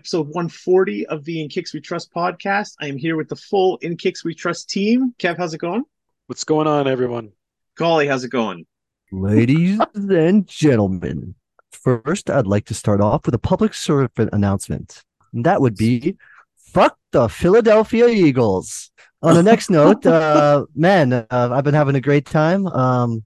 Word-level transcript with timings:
Episode 0.00 0.28
140 0.28 1.06
of 1.08 1.26
the 1.26 1.42
In 1.42 1.48
Kicks 1.50 1.74
We 1.74 1.80
Trust 1.82 2.10
podcast. 2.10 2.72
I 2.80 2.86
am 2.86 2.96
here 2.96 3.18
with 3.18 3.28
the 3.28 3.36
full 3.36 3.76
In 3.82 3.98
Kicks 3.98 4.24
We 4.24 4.34
Trust 4.34 4.70
team. 4.70 5.14
Kev, 5.18 5.36
how's 5.36 5.52
it 5.52 5.58
going? 5.58 5.84
What's 6.26 6.42
going 6.42 6.66
on, 6.66 6.88
everyone? 6.88 7.32
Golly, 7.76 8.06
how's 8.06 8.24
it 8.24 8.30
going? 8.30 8.64
Ladies 9.12 9.78
and 9.94 10.46
gentlemen, 10.46 11.34
first 11.72 12.30
I'd 12.30 12.46
like 12.46 12.64
to 12.66 12.74
start 12.74 13.02
off 13.02 13.26
with 13.26 13.34
a 13.34 13.38
public 13.38 13.74
servant 13.74 14.30
announcement. 14.32 15.02
And 15.34 15.44
that 15.44 15.60
would 15.60 15.76
be 15.76 16.16
fuck 16.56 16.96
the 17.10 17.28
Philadelphia 17.28 18.08
Eagles. 18.08 18.90
On 19.20 19.34
the 19.34 19.42
next 19.42 19.68
note, 19.78 20.06
uh, 20.06 20.64
man, 20.74 21.12
uh, 21.12 21.26
I've 21.30 21.64
been 21.64 21.74
having 21.74 21.96
a 21.96 22.00
great 22.00 22.24
time. 22.24 22.66
Um, 22.68 23.22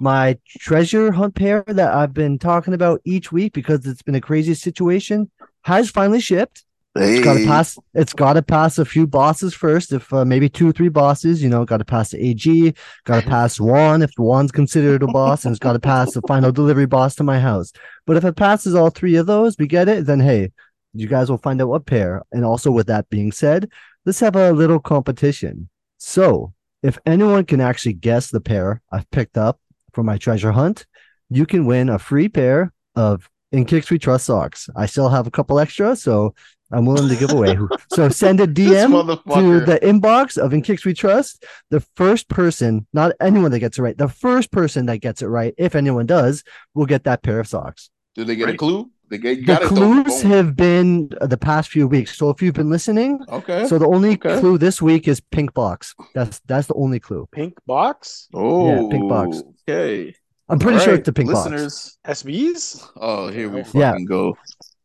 my 0.00 0.36
treasure 0.48 1.12
hunt 1.12 1.36
pair 1.36 1.62
that 1.68 1.94
I've 1.94 2.12
been 2.12 2.40
talking 2.40 2.74
about 2.74 3.02
each 3.04 3.30
week 3.30 3.52
because 3.52 3.86
it's 3.86 4.02
been 4.02 4.16
a 4.16 4.20
crazy 4.20 4.54
situation 4.54 5.30
has 5.68 5.90
finally 5.90 6.20
shipped. 6.20 6.64
It's 6.96 7.24
got 7.24 7.34
to 7.34 7.46
pass. 7.46 7.78
It's 7.94 8.12
got 8.12 8.32
to 8.32 8.42
pass 8.42 8.78
a 8.78 8.84
few 8.84 9.06
bosses 9.06 9.54
first. 9.54 9.92
If 9.92 10.12
uh, 10.12 10.24
maybe 10.24 10.48
two 10.48 10.70
or 10.70 10.72
three 10.72 10.88
bosses, 10.88 11.42
you 11.42 11.48
know, 11.48 11.64
got 11.64 11.76
to 11.76 11.84
pass 11.84 12.10
the 12.10 12.18
AG. 12.18 12.74
Got 13.04 13.22
to 13.22 13.28
pass 13.28 13.60
one 13.60 14.02
if 14.02 14.10
one's 14.18 14.50
considered 14.50 15.02
a 15.02 15.06
boss, 15.06 15.44
and 15.44 15.52
it's 15.52 15.60
got 15.60 15.74
to 15.74 15.78
pass 15.78 16.12
the 16.14 16.22
final 16.26 16.50
delivery 16.50 16.86
boss 16.86 17.14
to 17.16 17.22
my 17.22 17.38
house. 17.38 17.72
But 18.06 18.16
if 18.16 18.24
it 18.24 18.34
passes 18.36 18.74
all 18.74 18.90
three 18.90 19.16
of 19.16 19.26
those, 19.26 19.56
we 19.58 19.66
get 19.68 19.88
it. 19.88 20.06
Then 20.06 20.20
hey, 20.20 20.50
you 20.94 21.06
guys 21.06 21.30
will 21.30 21.38
find 21.38 21.60
out 21.62 21.68
what 21.68 21.86
pair. 21.86 22.22
And 22.32 22.44
also, 22.44 22.72
with 22.72 22.88
that 22.88 23.08
being 23.10 23.30
said, 23.30 23.70
let's 24.04 24.20
have 24.20 24.34
a 24.34 24.52
little 24.52 24.80
competition. 24.80 25.68
So, 25.98 26.54
if 26.82 26.98
anyone 27.06 27.44
can 27.44 27.60
actually 27.60 27.94
guess 27.94 28.30
the 28.30 28.40
pair 28.40 28.80
I've 28.90 29.10
picked 29.10 29.36
up 29.36 29.60
for 29.92 30.02
my 30.02 30.16
treasure 30.16 30.52
hunt, 30.52 30.86
you 31.28 31.44
can 31.46 31.66
win 31.66 31.90
a 31.90 31.98
free 31.98 32.28
pair 32.28 32.72
of 32.96 33.28
In 33.52 33.64
Kicks 33.64 33.90
We 33.90 33.98
Trust 33.98 34.26
socks. 34.26 34.68
I 34.76 34.86
still 34.86 35.08
have 35.08 35.26
a 35.26 35.30
couple 35.30 35.58
extra, 35.58 35.96
so 35.96 36.34
I'm 36.70 36.84
willing 36.84 37.08
to 37.08 37.16
give 37.16 37.30
away. 37.32 37.56
so 37.90 38.08
send 38.10 38.40
a 38.40 38.46
DM 38.46 38.90
to 39.32 39.60
the 39.64 39.78
inbox 39.82 40.36
of 40.36 40.52
In 40.52 40.60
Kicks 40.62 40.84
We 40.84 40.92
Trust. 40.92 41.44
The 41.70 41.80
first 41.96 42.28
person, 42.28 42.86
not 42.92 43.12
anyone 43.20 43.50
that 43.52 43.60
gets 43.60 43.78
it 43.78 43.82
right, 43.82 43.96
the 43.96 44.08
first 44.08 44.50
person 44.52 44.86
that 44.86 44.98
gets 44.98 45.22
it 45.22 45.28
right, 45.28 45.54
if 45.56 45.74
anyone 45.74 46.04
does, 46.06 46.44
will 46.74 46.86
get 46.86 47.04
that 47.04 47.22
pair 47.22 47.40
of 47.40 47.48
socks. 47.48 47.90
Do 48.14 48.24
they 48.24 48.36
get 48.36 48.50
a 48.50 48.56
clue? 48.56 48.90
They 49.08 49.16
get 49.16 49.46
The 49.46 49.56
clues 49.66 50.20
have 50.20 50.54
been 50.54 51.08
uh, 51.18 51.26
the 51.26 51.38
past 51.38 51.70
few 51.70 51.88
weeks. 51.88 52.18
So 52.18 52.28
if 52.28 52.42
you've 52.42 52.54
been 52.54 52.68
listening, 52.68 53.18
Okay. 53.30 53.64
so 53.66 53.78
the 53.78 53.86
only 53.86 54.12
Okay. 54.12 54.38
clue 54.38 54.58
this 54.58 54.82
week 54.82 55.08
is 55.08 55.20
pink 55.20 55.54
box. 55.54 55.94
That's 56.14 56.40
that's 56.40 56.66
the 56.66 56.74
only 56.74 57.00
clue. 57.00 57.26
Pink 57.32 57.54
box? 57.66 58.28
oh, 58.34 58.86
pink 58.90 59.08
box. 59.08 59.42
Okay. 59.66 60.14
I'm 60.48 60.58
pretty 60.58 60.78
All 60.78 60.84
sure 60.84 60.92
right, 60.94 60.98
it's 61.00 61.06
the 61.06 61.12
pink 61.12 61.30
box. 61.30 61.50
listeners. 61.50 61.98
SBs? 62.06 62.88
Oh, 62.96 63.28
here 63.28 63.48
we 63.50 63.62
fucking 63.64 63.80
Yeah. 63.80 63.98
go. 64.06 64.36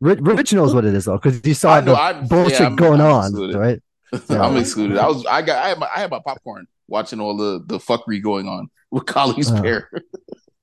Rich, 0.01 0.19
Rich 0.21 0.53
knows 0.53 0.73
what 0.75 0.83
it 0.85 0.93
is 0.93 1.05
though, 1.05 1.17
because 1.17 1.45
you 1.45 1.53
saw 1.53 1.79
know, 1.79 1.93
the 1.93 1.99
I'm- 1.99 2.27
bullshit 2.27 2.59
yeah, 2.59 2.65
I'm- 2.65 2.75
going 2.75 2.99
I'm 2.99 3.11
on, 3.11 3.25
excluded. 3.27 3.57
right? 3.57 3.81
I'm 4.29 4.57
excluded. 4.57 4.97
I 4.97 5.07
was. 5.07 5.25
I 5.25 5.41
got. 5.41 5.63
I 5.63 5.69
had 5.69 5.79
my. 5.79 5.87
I 5.95 5.99
had 5.99 6.11
my 6.11 6.19
popcorn 6.25 6.67
watching 6.87 7.19
all 7.19 7.35
the 7.37 7.63
the 7.65 7.77
fuckery 7.79 8.21
going 8.21 8.47
on 8.47 8.69
with 8.91 9.05
Kali's 9.05 9.49
Uh, 9.51 9.61
pair. 9.61 9.89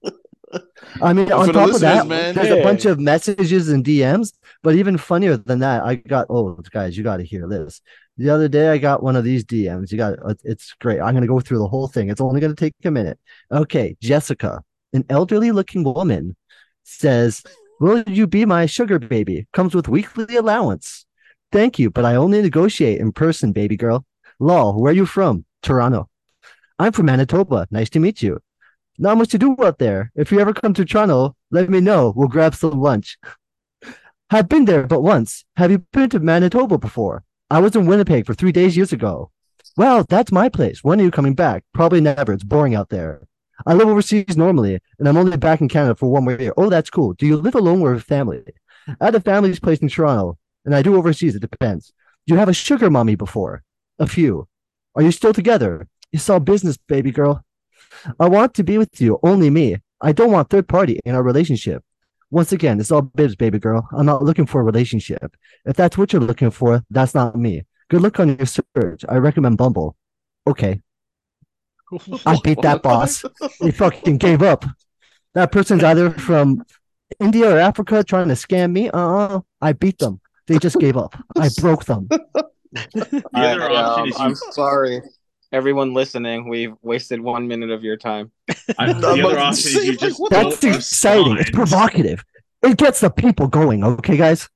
I 1.02 1.12
mean, 1.12 1.30
on 1.32 1.46
for 1.46 1.52
the 1.52 1.58
top 1.60 1.70
of 1.74 1.80
that, 1.80 2.06
man, 2.08 2.34
there's 2.34 2.50
a 2.50 2.62
bunch 2.62 2.84
of 2.84 2.98
messages 2.98 3.68
and 3.68 3.84
DMs. 3.84 4.32
But 4.62 4.74
even 4.74 4.98
funnier 4.98 5.36
than 5.36 5.60
that, 5.60 5.84
I 5.84 5.94
got 5.96 6.26
oh 6.28 6.58
guys, 6.70 6.96
you 6.96 7.04
got 7.04 7.18
to 7.18 7.24
hear 7.24 7.48
this. 7.48 7.80
The 8.16 8.28
other 8.30 8.48
day, 8.48 8.68
I 8.68 8.78
got 8.78 9.02
one 9.02 9.16
of 9.16 9.24
these 9.24 9.44
DMs. 9.44 9.90
You 9.92 9.98
got 9.98 10.14
it- 10.28 10.40
it's 10.44 10.74
great. 10.80 11.00
I'm 11.00 11.14
gonna 11.14 11.26
go 11.26 11.40
through 11.40 11.58
the 11.58 11.68
whole 11.68 11.86
thing. 11.88 12.10
It's 12.10 12.20
only 12.20 12.40
gonna 12.40 12.54
take 12.54 12.74
a 12.84 12.90
minute. 12.90 13.18
Okay, 13.50 13.96
Jessica, 14.02 14.62
an 14.92 15.04
elderly-looking 15.08 15.84
woman, 15.84 16.36
says, 16.82 17.42
"Will 17.80 18.02
you 18.06 18.26
be 18.26 18.44
my 18.44 18.66
sugar 18.66 18.98
baby? 18.98 19.46
Comes 19.52 19.74
with 19.74 19.88
weekly 19.88 20.36
allowance. 20.36 21.06
Thank 21.52 21.78
you, 21.78 21.90
but 21.90 22.04
I 22.04 22.14
only 22.14 22.42
negotiate 22.42 23.00
in 23.00 23.12
person, 23.12 23.52
baby 23.52 23.76
girl. 23.76 24.04
Lol, 24.38 24.80
where 24.80 24.92
are 24.92 24.94
you 24.94 25.06
from? 25.06 25.44
Toronto. 25.62 26.08
I'm 26.78 26.92
from 26.92 27.06
Manitoba. 27.06 27.66
Nice 27.70 27.90
to 27.90 28.00
meet 28.00 28.22
you. 28.22 28.40
Not 28.98 29.18
much 29.18 29.30
to 29.30 29.38
do 29.38 29.56
out 29.62 29.78
there. 29.78 30.12
If 30.14 30.30
you 30.30 30.40
ever 30.40 30.52
come 30.52 30.74
to 30.74 30.84
Toronto, 30.84 31.34
let 31.50 31.68
me 31.70 31.80
know. 31.80 32.12
We'll 32.14 32.28
grab 32.28 32.54
some 32.54 32.80
lunch. 32.80 33.18
Have 34.30 34.48
been 34.48 34.64
there 34.64 34.86
but 34.86 35.02
once. 35.02 35.44
Have 35.56 35.70
you 35.70 35.78
been 35.92 36.08
to 36.10 36.20
Manitoba 36.20 36.78
before? 36.78 37.24
I 37.50 37.58
was 37.58 37.74
in 37.74 37.86
Winnipeg 37.86 38.26
for 38.26 38.34
three 38.34 38.52
days 38.52 38.76
years 38.76 38.92
ago. 38.92 39.30
Well, 39.76 40.04
that's 40.08 40.30
my 40.30 40.48
place. 40.48 40.84
When 40.84 41.00
are 41.00 41.04
you 41.04 41.10
coming 41.10 41.34
back? 41.34 41.64
Probably 41.74 42.00
never. 42.00 42.32
It's 42.32 42.44
boring 42.44 42.74
out 42.74 42.90
there. 42.90 43.26
I 43.66 43.74
live 43.74 43.88
overseas 43.88 44.36
normally, 44.36 44.78
and 44.98 45.08
I'm 45.08 45.16
only 45.16 45.36
back 45.36 45.60
in 45.60 45.68
Canada 45.68 45.94
for 45.94 46.10
one 46.10 46.24
more 46.24 46.34
year. 46.34 46.52
Oh, 46.56 46.70
that's 46.70 46.90
cool. 46.90 47.14
Do 47.14 47.26
you 47.26 47.36
live 47.36 47.54
alone 47.54 47.82
or 47.82 47.94
with 47.94 48.04
family? 48.04 48.42
I 49.00 49.06
had 49.06 49.14
a 49.14 49.20
family's 49.20 49.60
place 49.60 49.78
in 49.78 49.88
Toronto, 49.88 50.38
and 50.64 50.74
I 50.74 50.82
do 50.82 50.96
overseas. 50.96 51.34
It 51.34 51.40
depends. 51.40 51.92
Do 52.26 52.34
you 52.34 52.38
have 52.38 52.48
a 52.48 52.54
sugar 52.54 52.90
mommy 52.90 53.14
before? 53.14 53.62
A 53.98 54.06
few. 54.06 54.48
Are 54.94 55.02
you 55.02 55.12
still 55.12 55.32
together? 55.32 55.88
It's 56.12 56.28
all 56.28 56.40
business, 56.40 56.76
baby 56.76 57.12
girl. 57.12 57.44
I 58.18 58.28
want 58.28 58.54
to 58.54 58.64
be 58.64 58.78
with 58.78 59.00
you, 59.00 59.18
only 59.22 59.50
me. 59.50 59.76
I 60.00 60.12
don't 60.12 60.32
want 60.32 60.48
third 60.48 60.68
party 60.68 60.98
in 61.04 61.14
our 61.14 61.22
relationship. 61.22 61.84
Once 62.30 62.52
again, 62.52 62.80
it's 62.80 62.90
all 62.90 63.02
bibs, 63.02 63.34
baby 63.36 63.58
girl. 63.58 63.88
I'm 63.92 64.06
not 64.06 64.22
looking 64.22 64.46
for 64.46 64.60
a 64.60 64.64
relationship. 64.64 65.36
If 65.64 65.76
that's 65.76 65.98
what 65.98 66.12
you're 66.12 66.22
looking 66.22 66.50
for, 66.50 66.84
that's 66.90 67.14
not 67.14 67.36
me. 67.36 67.64
Good 67.88 68.02
luck 68.02 68.20
on 68.20 68.36
your 68.36 68.46
search. 68.46 69.04
I 69.08 69.16
recommend 69.16 69.58
Bumble. 69.58 69.96
Okay. 70.46 70.80
I 72.26 72.38
beat 72.42 72.62
that 72.62 72.82
boss. 72.84 73.24
He 73.60 73.70
fucking 73.70 74.18
gave 74.18 74.42
up. 74.42 74.64
That 75.34 75.52
person's 75.52 75.84
either 75.84 76.10
from 76.10 76.64
India 77.18 77.54
or 77.54 77.58
Africa 77.58 78.02
trying 78.04 78.28
to 78.28 78.34
scam 78.34 78.72
me. 78.72 78.90
Uh-uh. 78.90 79.40
I 79.60 79.72
beat 79.72 79.98
them. 79.98 80.20
They 80.46 80.58
just 80.58 80.78
gave 80.78 80.96
up. 80.96 81.16
I 81.36 81.48
broke 81.58 81.84
them. 81.84 82.08
The 82.72 83.22
other 83.34 83.62
I, 83.68 83.74
option 83.74 84.02
um, 84.02 84.08
is 84.08 84.18
you. 84.18 84.24
I'm 84.24 84.34
sorry. 84.52 85.02
Everyone 85.52 85.92
listening, 85.92 86.48
we've 86.48 86.72
wasted 86.82 87.20
one 87.20 87.48
minute 87.48 87.70
of 87.70 87.82
your 87.82 87.96
time. 87.96 88.30
I- 88.78 88.92
the 88.92 89.08
other 89.08 89.38
option 89.40 89.80
is 89.80 89.86
you 89.86 89.96
just. 89.96 90.20
what 90.20 90.30
That's 90.30 90.62
exciting. 90.62 91.36
It's 91.38 91.50
provocative. 91.50 92.24
It 92.62 92.76
gets 92.76 93.00
the 93.00 93.10
people 93.10 93.48
going. 93.48 93.82
Okay, 93.82 94.16
guys. 94.16 94.48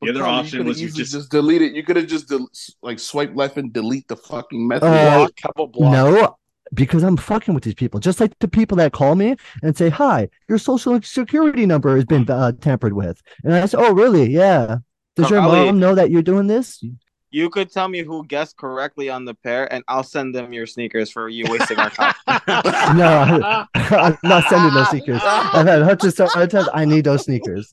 The 0.00 0.10
other 0.10 0.20
Kali, 0.20 0.32
you 0.32 0.38
option 0.40 0.58
coulda 0.58 0.68
was 0.68 0.80
you 0.80 0.86
easily 0.86 1.04
just. 1.04 1.30
delete 1.30 1.62
it. 1.62 1.72
You 1.72 1.82
could 1.82 1.96
have 1.96 2.06
just 2.06 2.28
del- 2.28 2.48
like 2.82 3.00
swipe 3.00 3.34
left 3.34 3.56
and 3.56 3.72
delete 3.72 4.06
the 4.06 4.16
fucking 4.16 4.68
message. 4.68 4.84
Uh, 4.84 5.16
Block, 5.16 5.36
couple 5.36 5.66
blocks. 5.66 5.92
No, 5.92 6.36
because 6.74 7.02
I'm 7.02 7.16
fucking 7.16 7.54
with 7.54 7.64
these 7.64 7.74
people. 7.74 8.00
Just 8.00 8.20
like 8.20 8.38
the 8.40 8.48
people 8.48 8.76
that 8.78 8.92
call 8.92 9.14
me 9.14 9.36
and 9.62 9.76
say, 9.76 9.88
"Hi, 9.88 10.28
your 10.48 10.58
social 10.58 11.00
security 11.02 11.66
number 11.66 11.94
has 11.94 12.04
been 12.04 12.28
uh, 12.28 12.52
tampered 12.52 12.92
with," 12.92 13.22
and 13.42 13.54
I 13.54 13.66
say, 13.66 13.78
"Oh, 13.78 13.92
really? 13.92 14.30
Yeah." 14.30 14.78
Does 15.16 15.30
your 15.30 15.40
Golly. 15.40 15.66
mom 15.66 15.78
know 15.78 15.94
that 15.94 16.10
you're 16.10 16.22
doing 16.22 16.48
this? 16.48 16.84
You 17.30 17.50
could 17.50 17.70
tell 17.70 17.88
me 17.88 18.02
who 18.02 18.24
guessed 18.26 18.56
correctly 18.56 19.10
on 19.10 19.24
the 19.24 19.34
pair, 19.34 19.72
and 19.72 19.82
I'll 19.88 20.02
send 20.04 20.34
them 20.34 20.52
your 20.52 20.66
sneakers 20.66 21.10
for 21.10 21.28
you 21.28 21.44
wasting 21.48 21.78
our 21.78 21.90
time. 21.90 22.14
No, 22.96 23.66
I'm 23.74 24.16
not 24.22 24.44
sending 24.48 24.72
those 24.74 24.88
sneakers. 24.90 25.20
I've 25.24 25.66
had 25.66 25.82
hundreds 25.82 26.18
of 26.20 26.30
times. 26.32 26.68
I 26.72 26.84
need 26.84 27.04
those 27.04 27.24
sneakers. 27.24 27.72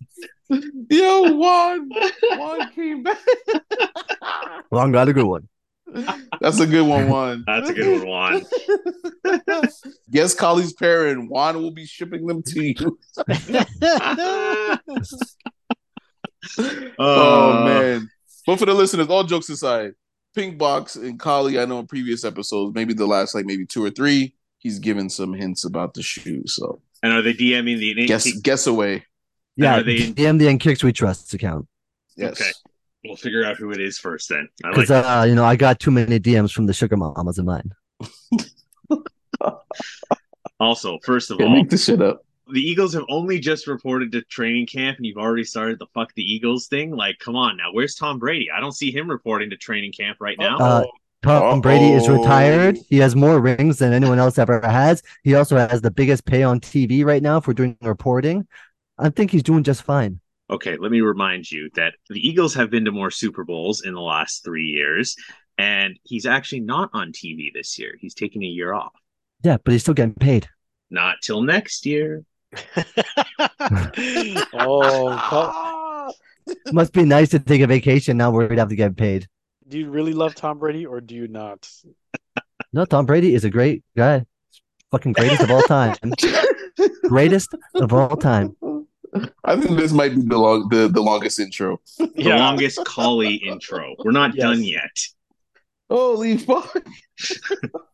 Yo, 0.50 1.34
Juan, 1.34 1.90
Juan 2.32 2.72
came 2.74 3.04
back. 3.04 3.18
Long 4.72 4.92
got 4.92 5.08
a 5.10 5.14
good 5.14 5.26
one. 5.26 5.48
That's 6.40 6.60
a 6.60 6.68
good 6.68 6.88
one, 6.88 7.10
Juan. 7.10 7.44
That's 7.48 7.70
a 7.70 7.74
good 7.74 8.08
one, 8.08 8.44
Juan. 9.26 9.64
Guess 10.12 10.36
Kali's 10.36 10.74
pair 10.74 11.08
and 11.08 11.30
Juan 11.30 11.62
will 11.62 11.72
be 11.72 11.86
shipping 11.86 12.26
them 12.26 12.42
to 12.44 12.64
you. 12.64 13.00
oh 17.00 17.60
Uh, 17.60 17.66
man. 17.66 18.10
But 18.46 18.58
for 18.58 18.66
the 18.66 18.74
listeners, 18.74 19.08
all 19.08 19.24
jokes 19.24 19.50
aside, 19.50 19.94
Pink 20.34 20.58
Box 20.58 20.96
and 20.96 21.20
Kali, 21.20 21.60
I 21.60 21.66
know 21.66 21.80
in 21.80 21.88
previous 21.88 22.24
episodes, 22.24 22.74
maybe 22.74 22.94
the 22.94 23.06
last 23.06 23.36
like 23.36 23.46
maybe 23.46 23.66
two 23.66 23.84
or 23.84 23.92
three, 23.92 24.34
he's 24.58 24.80
given 24.80 25.10
some 25.10 25.34
hints 25.34 25.66
about 25.66 25.94
the 25.94 26.02
shoes. 26.02 26.56
So 26.56 26.82
And 27.04 27.14
are 27.14 27.22
they 27.22 27.34
DMing 27.34 27.78
the 27.80 28.06
guess 28.08 28.32
guess 28.42 28.68
away. 28.68 29.06
Yeah, 29.58 29.80
are 29.80 29.84
they- 29.84 30.12
DM 30.12 30.40
the 30.40 30.58
Kicks 30.58 30.84
We 30.84 30.94
Trust 30.94 31.34
account 31.34 31.68
Yes. 32.16 32.42
Okay. 32.42 32.52
We'll 33.04 33.16
figure 33.16 33.44
out 33.44 33.58
who 33.58 33.72
it 33.72 33.82
is 33.82 33.98
first 33.98 34.30
then. 34.30 34.48
I 34.64 34.68
like 34.68 34.76
because 34.76 34.92
uh, 34.92 35.26
you 35.28 35.36
know 35.36 35.44
I 35.44 35.56
got 35.56 35.80
too 35.80 35.92
many 35.92 36.20
DMs 36.20 36.52
from 36.52 36.68
the 36.68 36.74
sugar 36.74 36.98
mamas 36.98 37.38
in 37.40 37.46
mine. 37.46 37.72
Also, 40.62 41.00
first 41.04 41.32
of 41.32 41.40
Can't 41.40 41.50
all, 41.50 41.56
make 41.56 41.72
this 41.72 41.86
shit 41.86 42.04
up. 42.04 42.24
the 42.54 42.62
Eagles 42.62 42.94
have 42.94 43.04
only 43.10 43.40
just 43.40 43.66
reported 43.66 44.12
to 44.12 44.22
training 44.22 44.68
camp, 44.68 44.98
and 44.98 45.08
you've 45.08 45.18
already 45.18 45.44
started 45.44 45.80
the 45.80 45.88
fuck 45.96 46.14
the 46.14 46.22
Eagles 46.22 46.68
thing. 46.68 46.92
Like, 46.92 47.18
come 47.18 47.36
on 47.36 47.58
now, 47.58 47.72
where's 47.72 47.96
Tom 47.96 48.20
Brady? 48.20 48.50
I 48.56 48.60
don't 48.60 48.72
see 48.72 48.92
him 48.92 49.10
reporting 49.10 49.50
to 49.50 49.58
training 49.58 49.92
camp 49.92 50.18
right 50.22 50.38
now. 50.38 50.58
Uh, 50.60 50.84
Tom 51.24 51.62
Brady 51.62 51.92
is 51.92 52.08
retired. 52.08 52.78
He 52.90 52.98
has 52.98 53.16
more 53.16 53.40
rings 53.40 53.80
than 53.80 53.92
anyone 53.92 54.20
else 54.20 54.38
ever 54.38 54.62
has. 54.62 55.02
He 55.24 55.34
also 55.34 55.58
has 55.58 55.82
the 55.82 55.92
biggest 55.92 56.26
pay 56.26 56.44
on 56.44 56.60
TV 56.60 57.04
right 57.04 57.24
now 57.24 57.40
for 57.40 57.56
doing 57.56 57.76
reporting. 57.82 58.48
I 59.00 59.10
think 59.10 59.32
he's 59.32 59.44
doing 59.44 59.64
just 59.64 59.82
fine. 59.82 60.20
Okay, 60.52 60.76
let 60.78 60.92
me 60.92 61.00
remind 61.02 61.50
you 61.50 61.70
that 61.76 61.94
the 62.10 62.20
Eagles 62.28 62.54
have 62.56 62.70
been 62.70 62.84
to 62.86 62.92
more 62.92 63.10
Super 63.10 63.46
Bowls 63.46 63.82
in 63.86 63.94
the 63.94 64.02
last 64.02 64.44
three 64.44 64.66
years, 64.66 65.16
and 65.58 65.98
he's 66.04 66.26
actually 66.26 66.60
not 66.60 66.90
on 66.94 67.14
TV 67.14 67.54
this 67.54 67.80
year. 67.80 67.94
He's 68.00 68.14
taking 68.14 68.44
a 68.44 68.48
year 68.48 68.74
off. 68.74 68.92
Yeah, 69.44 69.58
but 69.64 69.72
he's 69.72 69.82
still 69.82 69.94
getting 69.94 70.14
paid. 70.14 70.48
Not 70.90 71.18
till 71.24 71.42
next 71.42 71.86
year. 71.86 72.26
oh, 74.54 75.18
Tom- 75.30 76.12
Must 76.74 76.92
be 76.92 77.06
nice 77.06 77.30
to 77.30 77.40
take 77.40 77.62
a 77.62 77.68
vacation 77.68 78.18
now 78.18 78.32
where 78.32 78.48
we'd 78.48 78.60
have 78.60 78.70
to 78.70 78.76
get 78.76 78.98
paid. 78.98 79.28
do 79.68 79.80
you 79.80 79.90
really 79.90 80.14
love 80.14 80.36
Tom 80.36 80.60
Brady 80.60 80.86
or 80.86 81.00
do 81.02 81.16
you 81.16 81.28
not? 81.28 81.70
No, 82.74 82.86
Tom 82.86 83.06
Brady 83.06 83.36
is 83.36 83.44
a 83.44 83.50
great 83.50 83.84
guy. 83.98 84.24
Fucking 84.92 85.12
greatest 85.12 85.42
of 85.42 85.52
all 85.52 85.62
time. 85.64 85.94
greatest 87.04 87.54
of 87.76 87.92
all 87.92 88.16
time. 88.16 88.56
I 89.44 89.56
think 89.60 89.78
this 89.78 89.92
might 89.92 90.16
be 90.16 90.22
the 90.22 90.38
long 90.38 90.70
the, 90.70 90.88
the 90.88 91.02
longest 91.02 91.40
intro. 91.40 91.80
The 91.98 92.12
longest 92.38 92.84
collie 92.86 93.36
intro. 93.36 93.96
We're 94.04 94.12
not 94.12 94.36
Yes. 94.36 94.44
done 94.44 94.64
yet. 94.64 94.98
Holy 95.90 96.38
fuck! 96.38 96.74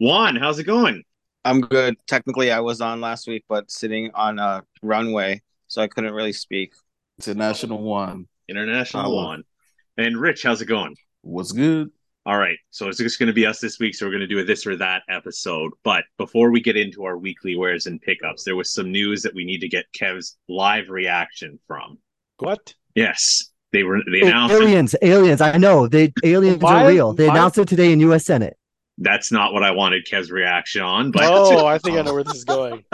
Juan, 0.00 0.36
how's 0.36 0.58
it 0.58 0.64
going? 0.64 1.02
I'm 1.44 1.60
good. 1.60 1.96
Technically, 2.06 2.50
I 2.50 2.60
was 2.60 2.80
on 2.80 3.00
last 3.00 3.26
week, 3.26 3.44
but 3.48 3.70
sitting 3.70 4.10
on 4.14 4.38
a 4.38 4.64
runway, 4.82 5.42
so 5.66 5.82
I 5.82 5.88
couldn't 5.88 6.12
really 6.12 6.32
speak. 6.32 6.72
International 7.20 7.82
one. 7.82 8.26
International 8.48 9.06
Oh. 9.12 9.14
Juan. 9.14 9.44
And 9.96 10.16
Rich, 10.16 10.42
how's 10.44 10.62
it 10.62 10.66
going? 10.66 10.96
What's 11.22 11.52
good? 11.52 11.90
All 12.28 12.36
right, 12.36 12.58
so 12.68 12.88
it's 12.88 12.98
just 12.98 13.18
going 13.18 13.28
to 13.28 13.32
be 13.32 13.46
us 13.46 13.58
this 13.58 13.78
week. 13.78 13.94
So 13.94 14.04
we're 14.04 14.10
going 14.12 14.20
to 14.20 14.26
do 14.26 14.38
a 14.38 14.44
this 14.44 14.66
or 14.66 14.76
that 14.76 15.00
episode. 15.08 15.72
But 15.82 16.04
before 16.18 16.50
we 16.50 16.60
get 16.60 16.76
into 16.76 17.04
our 17.04 17.16
weekly 17.16 17.56
wares 17.56 17.86
and 17.86 17.98
pickups, 18.02 18.44
there 18.44 18.54
was 18.54 18.70
some 18.70 18.92
news 18.92 19.22
that 19.22 19.34
we 19.34 19.46
need 19.46 19.60
to 19.60 19.68
get 19.68 19.86
Kev's 19.94 20.36
live 20.46 20.90
reaction 20.90 21.58
from. 21.66 21.96
What? 22.36 22.74
Yes, 22.94 23.44
they 23.72 23.82
were 23.82 24.00
they 24.12 24.20
announced 24.20 24.54
aliens, 24.54 24.94
aliens. 25.00 25.40
I 25.40 25.56
know 25.56 25.88
they 25.88 26.12
aliens 26.22 26.60
My- 26.60 26.84
are 26.84 26.88
real. 26.88 27.14
They 27.14 27.28
my- 27.28 27.32
announced 27.32 27.56
it 27.56 27.66
today 27.66 27.92
in 27.92 28.00
U.S. 28.00 28.26
Senate. 28.26 28.58
that's 28.98 29.32
not 29.32 29.54
what 29.54 29.62
I 29.62 29.70
wanted 29.70 30.04
Kev's 30.06 30.30
reaction 30.30 30.82
on, 30.82 31.10
but 31.10 31.22
Oh, 31.24 31.64
I 31.66 31.78
think 31.78 31.96
I 31.96 32.02
know 32.06 32.12
where 32.12 32.24
this 32.24 32.34
is 32.34 32.44
going. 32.44 32.84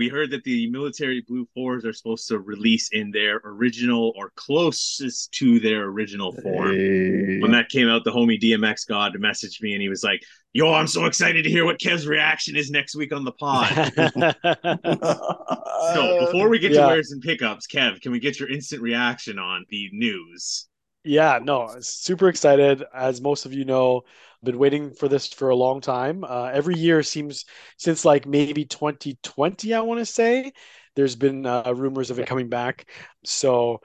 We 0.00 0.08
heard 0.08 0.30
that 0.30 0.42
the 0.44 0.66
military 0.70 1.22
blue 1.28 1.46
fours 1.52 1.84
are 1.84 1.92
supposed 1.92 2.26
to 2.28 2.38
release 2.38 2.88
in 2.92 3.10
their 3.10 3.38
original 3.44 4.14
or 4.16 4.32
closest 4.34 5.30
to 5.32 5.60
their 5.60 5.84
original 5.84 6.32
form. 6.32 6.72
Hey. 6.74 7.38
When 7.40 7.50
that 7.50 7.68
came 7.68 7.86
out, 7.86 8.02
the 8.04 8.10
homie 8.10 8.40
DMX 8.40 8.88
God 8.88 9.12
messaged 9.20 9.60
me 9.60 9.74
and 9.74 9.82
he 9.82 9.90
was 9.90 10.02
like, 10.02 10.22
Yo, 10.54 10.72
I'm 10.72 10.86
so 10.86 11.04
excited 11.04 11.44
to 11.44 11.50
hear 11.50 11.66
what 11.66 11.78
Kev's 11.78 12.06
reaction 12.06 12.56
is 12.56 12.70
next 12.70 12.96
week 12.96 13.12
on 13.12 13.24
the 13.24 13.32
pod. 13.32 13.68
So 15.94 16.26
before 16.26 16.48
we 16.48 16.58
get 16.58 16.72
Yeah. 16.72 16.82
to 16.82 16.86
wares 16.88 17.10
and 17.12 17.22
pickups, 17.22 17.66
Kev, 17.66 18.00
can 18.00 18.12
we 18.12 18.20
get 18.20 18.38
your 18.38 18.50
instant 18.50 18.82
reaction 18.82 19.38
on 19.38 19.64
the 19.70 19.88
news? 19.92 20.68
Yeah, 21.04 21.38
no, 21.42 21.74
super 21.80 22.28
excited. 22.28 22.84
As 22.94 23.20
most 23.20 23.46
of 23.46 23.54
you 23.54 23.64
know, 23.64 24.02
been 24.42 24.58
waiting 24.58 24.92
for 24.94 25.08
this 25.08 25.28
for 25.32 25.50
a 25.50 25.56
long 25.56 25.80
time. 25.80 26.24
Uh, 26.24 26.50
every 26.52 26.76
year 26.76 27.02
seems 27.02 27.44
since 27.76 28.04
like 28.04 28.26
maybe 28.26 28.64
2020, 28.64 29.74
I 29.74 29.80
want 29.80 30.00
to 30.00 30.06
say, 30.06 30.52
there's 30.96 31.16
been 31.16 31.46
uh, 31.46 31.72
rumors 31.74 32.10
of 32.10 32.18
it 32.18 32.26
coming 32.26 32.48
back. 32.48 32.90
So, 33.24 33.80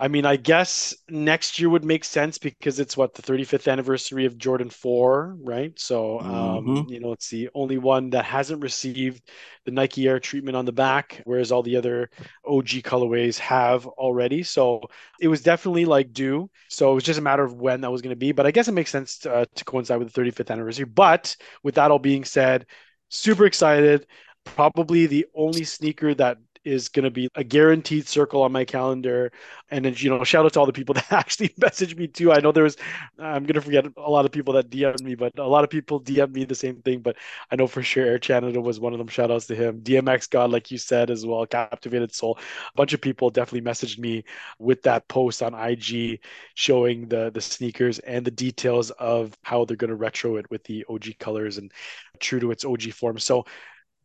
I 0.00 0.06
mean, 0.06 0.24
I 0.24 0.36
guess 0.36 0.94
next 1.08 1.58
year 1.58 1.68
would 1.68 1.84
make 1.84 2.04
sense 2.04 2.38
because 2.38 2.78
it's 2.78 2.96
what 2.96 3.14
the 3.14 3.22
35th 3.22 3.66
anniversary 3.66 4.26
of 4.26 4.38
Jordan 4.38 4.70
4, 4.70 5.36
right? 5.40 5.76
So, 5.76 6.20
um, 6.20 6.76
Mhm. 6.76 6.86
you 6.86 7.00
know, 7.00 7.10
it's 7.12 7.30
the 7.30 7.48
only 7.52 7.78
one 7.78 8.10
that 8.10 8.24
hasn't 8.24 8.62
received 8.62 9.20
the 9.64 9.72
Nike 9.72 10.06
Air 10.06 10.20
treatment 10.20 10.56
on 10.56 10.66
the 10.66 10.72
back, 10.72 11.20
whereas 11.24 11.50
all 11.50 11.64
the 11.64 11.74
other 11.76 12.10
OG 12.44 12.80
colorways 12.80 13.38
have 13.38 13.86
already. 13.88 14.44
So, 14.44 14.82
it 15.18 15.26
was 15.26 15.42
definitely 15.42 15.84
like 15.84 16.12
due. 16.12 16.48
So 16.68 16.92
it 16.92 16.94
was 16.94 17.04
just 17.04 17.18
a 17.18 17.22
matter 17.22 17.42
of 17.42 17.54
when 17.54 17.80
that 17.80 17.90
was 17.90 18.00
going 18.02 18.12
to 18.14 18.16
be. 18.16 18.30
But 18.30 18.46
I 18.46 18.52
guess 18.52 18.68
it 18.68 18.72
makes 18.72 18.90
sense 18.92 19.18
to, 19.20 19.34
uh, 19.34 19.44
to 19.56 19.64
coincide 19.64 19.98
with 19.98 20.06
the 20.08 20.14
35th 20.14 20.52
anniversary. 20.52 20.84
But 20.84 21.36
with 21.64 21.74
that 21.74 21.90
all 21.90 21.98
being 21.98 22.24
said, 22.24 22.66
super 23.08 23.46
excited. 23.46 24.06
Probably 24.44 25.06
the 25.06 25.26
only 25.34 25.64
sneaker 25.64 26.14
that 26.14 26.38
is 26.64 26.88
going 26.88 27.04
to 27.04 27.10
be 27.10 27.28
a 27.34 27.44
guaranteed 27.44 28.06
circle 28.06 28.42
on 28.42 28.52
my 28.52 28.64
calendar. 28.64 29.32
And 29.70 29.84
then, 29.84 29.94
you 29.96 30.10
know, 30.10 30.24
shout 30.24 30.44
out 30.44 30.52
to 30.54 30.60
all 30.60 30.66
the 30.66 30.72
people 30.72 30.94
that 30.94 31.12
actually 31.12 31.50
messaged 31.60 31.96
me 31.96 32.06
too. 32.06 32.32
I 32.32 32.40
know 32.40 32.52
there 32.52 32.64
was, 32.64 32.76
I'm 33.18 33.44
going 33.44 33.54
to 33.54 33.60
forget 33.60 33.86
a 33.96 34.10
lot 34.10 34.24
of 34.24 34.32
people 34.32 34.54
that 34.54 34.70
DM'd 34.70 35.02
me, 35.02 35.14
but 35.14 35.38
a 35.38 35.46
lot 35.46 35.64
of 35.64 35.70
people 35.70 36.00
DM'd 36.00 36.34
me 36.34 36.44
the 36.44 36.54
same 36.54 36.76
thing. 36.82 37.00
But 37.00 37.16
I 37.50 37.56
know 37.56 37.66
for 37.66 37.82
sure 37.82 38.06
Air 38.06 38.18
Canada 38.18 38.60
was 38.60 38.80
one 38.80 38.92
of 38.92 38.98
them. 38.98 39.08
Shout 39.08 39.30
outs 39.30 39.46
to 39.46 39.54
him. 39.54 39.80
DMX 39.80 40.30
God, 40.30 40.50
like 40.50 40.70
you 40.70 40.78
said 40.78 41.10
as 41.10 41.26
well, 41.26 41.46
Captivated 41.46 42.14
Soul. 42.14 42.38
A 42.38 42.76
bunch 42.76 42.92
of 42.92 43.00
people 43.00 43.30
definitely 43.30 43.68
messaged 43.68 43.98
me 43.98 44.24
with 44.58 44.82
that 44.82 45.08
post 45.08 45.42
on 45.42 45.54
IG 45.54 46.20
showing 46.54 47.08
the 47.08 47.30
the 47.30 47.40
sneakers 47.40 47.98
and 48.00 48.24
the 48.24 48.30
details 48.30 48.90
of 48.92 49.36
how 49.42 49.64
they're 49.64 49.76
going 49.76 49.90
to 49.90 49.96
retro 49.96 50.36
it 50.36 50.50
with 50.50 50.64
the 50.64 50.84
OG 50.88 51.18
colors 51.18 51.58
and 51.58 51.72
true 52.20 52.40
to 52.40 52.50
its 52.50 52.64
OG 52.64 52.92
form. 52.92 53.18
So 53.18 53.44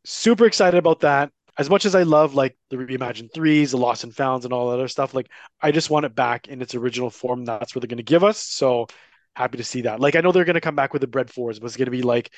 super 0.05 0.45
excited 0.45 0.77
about 0.77 1.01
that. 1.01 1.31
As 1.57 1.69
much 1.69 1.85
as 1.85 1.93
I 1.93 2.03
love 2.03 2.33
like 2.33 2.57
the 2.69 2.77
reimagined 2.77 3.33
threes, 3.33 3.71
the 3.71 3.77
lost 3.77 4.03
and 4.03 4.15
founds, 4.15 4.45
and 4.45 4.53
all 4.53 4.69
that 4.69 4.75
other 4.75 4.87
stuff, 4.87 5.13
like 5.13 5.29
I 5.61 5.71
just 5.71 5.89
want 5.89 6.05
it 6.05 6.15
back 6.15 6.47
in 6.47 6.61
its 6.61 6.73
original 6.75 7.09
form. 7.09 7.45
That's 7.45 7.75
what 7.75 7.81
they're 7.81 7.87
going 7.87 7.97
to 7.97 8.03
give 8.03 8.23
us. 8.23 8.39
So 8.39 8.87
happy 9.35 9.57
to 9.57 9.63
see 9.63 9.81
that. 9.81 9.99
Like 9.99 10.15
I 10.15 10.21
know 10.21 10.31
they're 10.31 10.45
going 10.45 10.55
to 10.55 10.61
come 10.61 10.75
back 10.75 10.93
with 10.93 11.01
the 11.01 11.07
bred 11.07 11.29
fours, 11.29 11.59
but 11.59 11.67
it's 11.67 11.77
going 11.77 11.85
to 11.85 11.91
be 11.91 12.01
like 12.01 12.31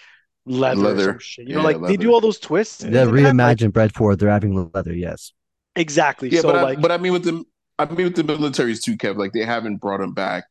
leather, 0.46 0.82
or 0.82 0.84
Leather. 0.84 1.04
some 1.12 1.20
shit. 1.20 1.48
You 1.48 1.56
know, 1.56 1.62
Yeah, 1.70 1.78
like 1.78 1.88
they 1.88 1.98
do 1.98 2.14
all 2.14 2.22
those 2.22 2.40
twists. 2.40 2.80
The 2.80 2.88
in 2.88 2.94
that, 2.94 3.06
like- 3.08 3.16
reimagined 3.24 3.72
bred 3.74 3.94
for 3.94 4.16
they're 4.16 4.30
having 4.30 4.70
leather. 4.74 4.94
Yes. 4.94 5.32
exactly. 5.76 6.30
Yeah, 6.30 6.42
so 6.42 6.50
but 6.50 6.56
I, 6.58 6.62
like, 6.64 6.82
but 6.82 6.92
I 6.92 6.98
mean 6.98 7.14
with 7.14 7.24
the 7.24 7.44
I 7.80 7.86
mean 7.86 8.06
with 8.06 8.16
the 8.16 8.24
militaries 8.24 8.82
too, 8.82 8.98
Kev. 8.98 9.18
Like 9.18 9.32
they 9.34 9.46
haven't 9.46 9.78
brought 9.78 10.02
him 10.02 10.14
back 10.14 10.44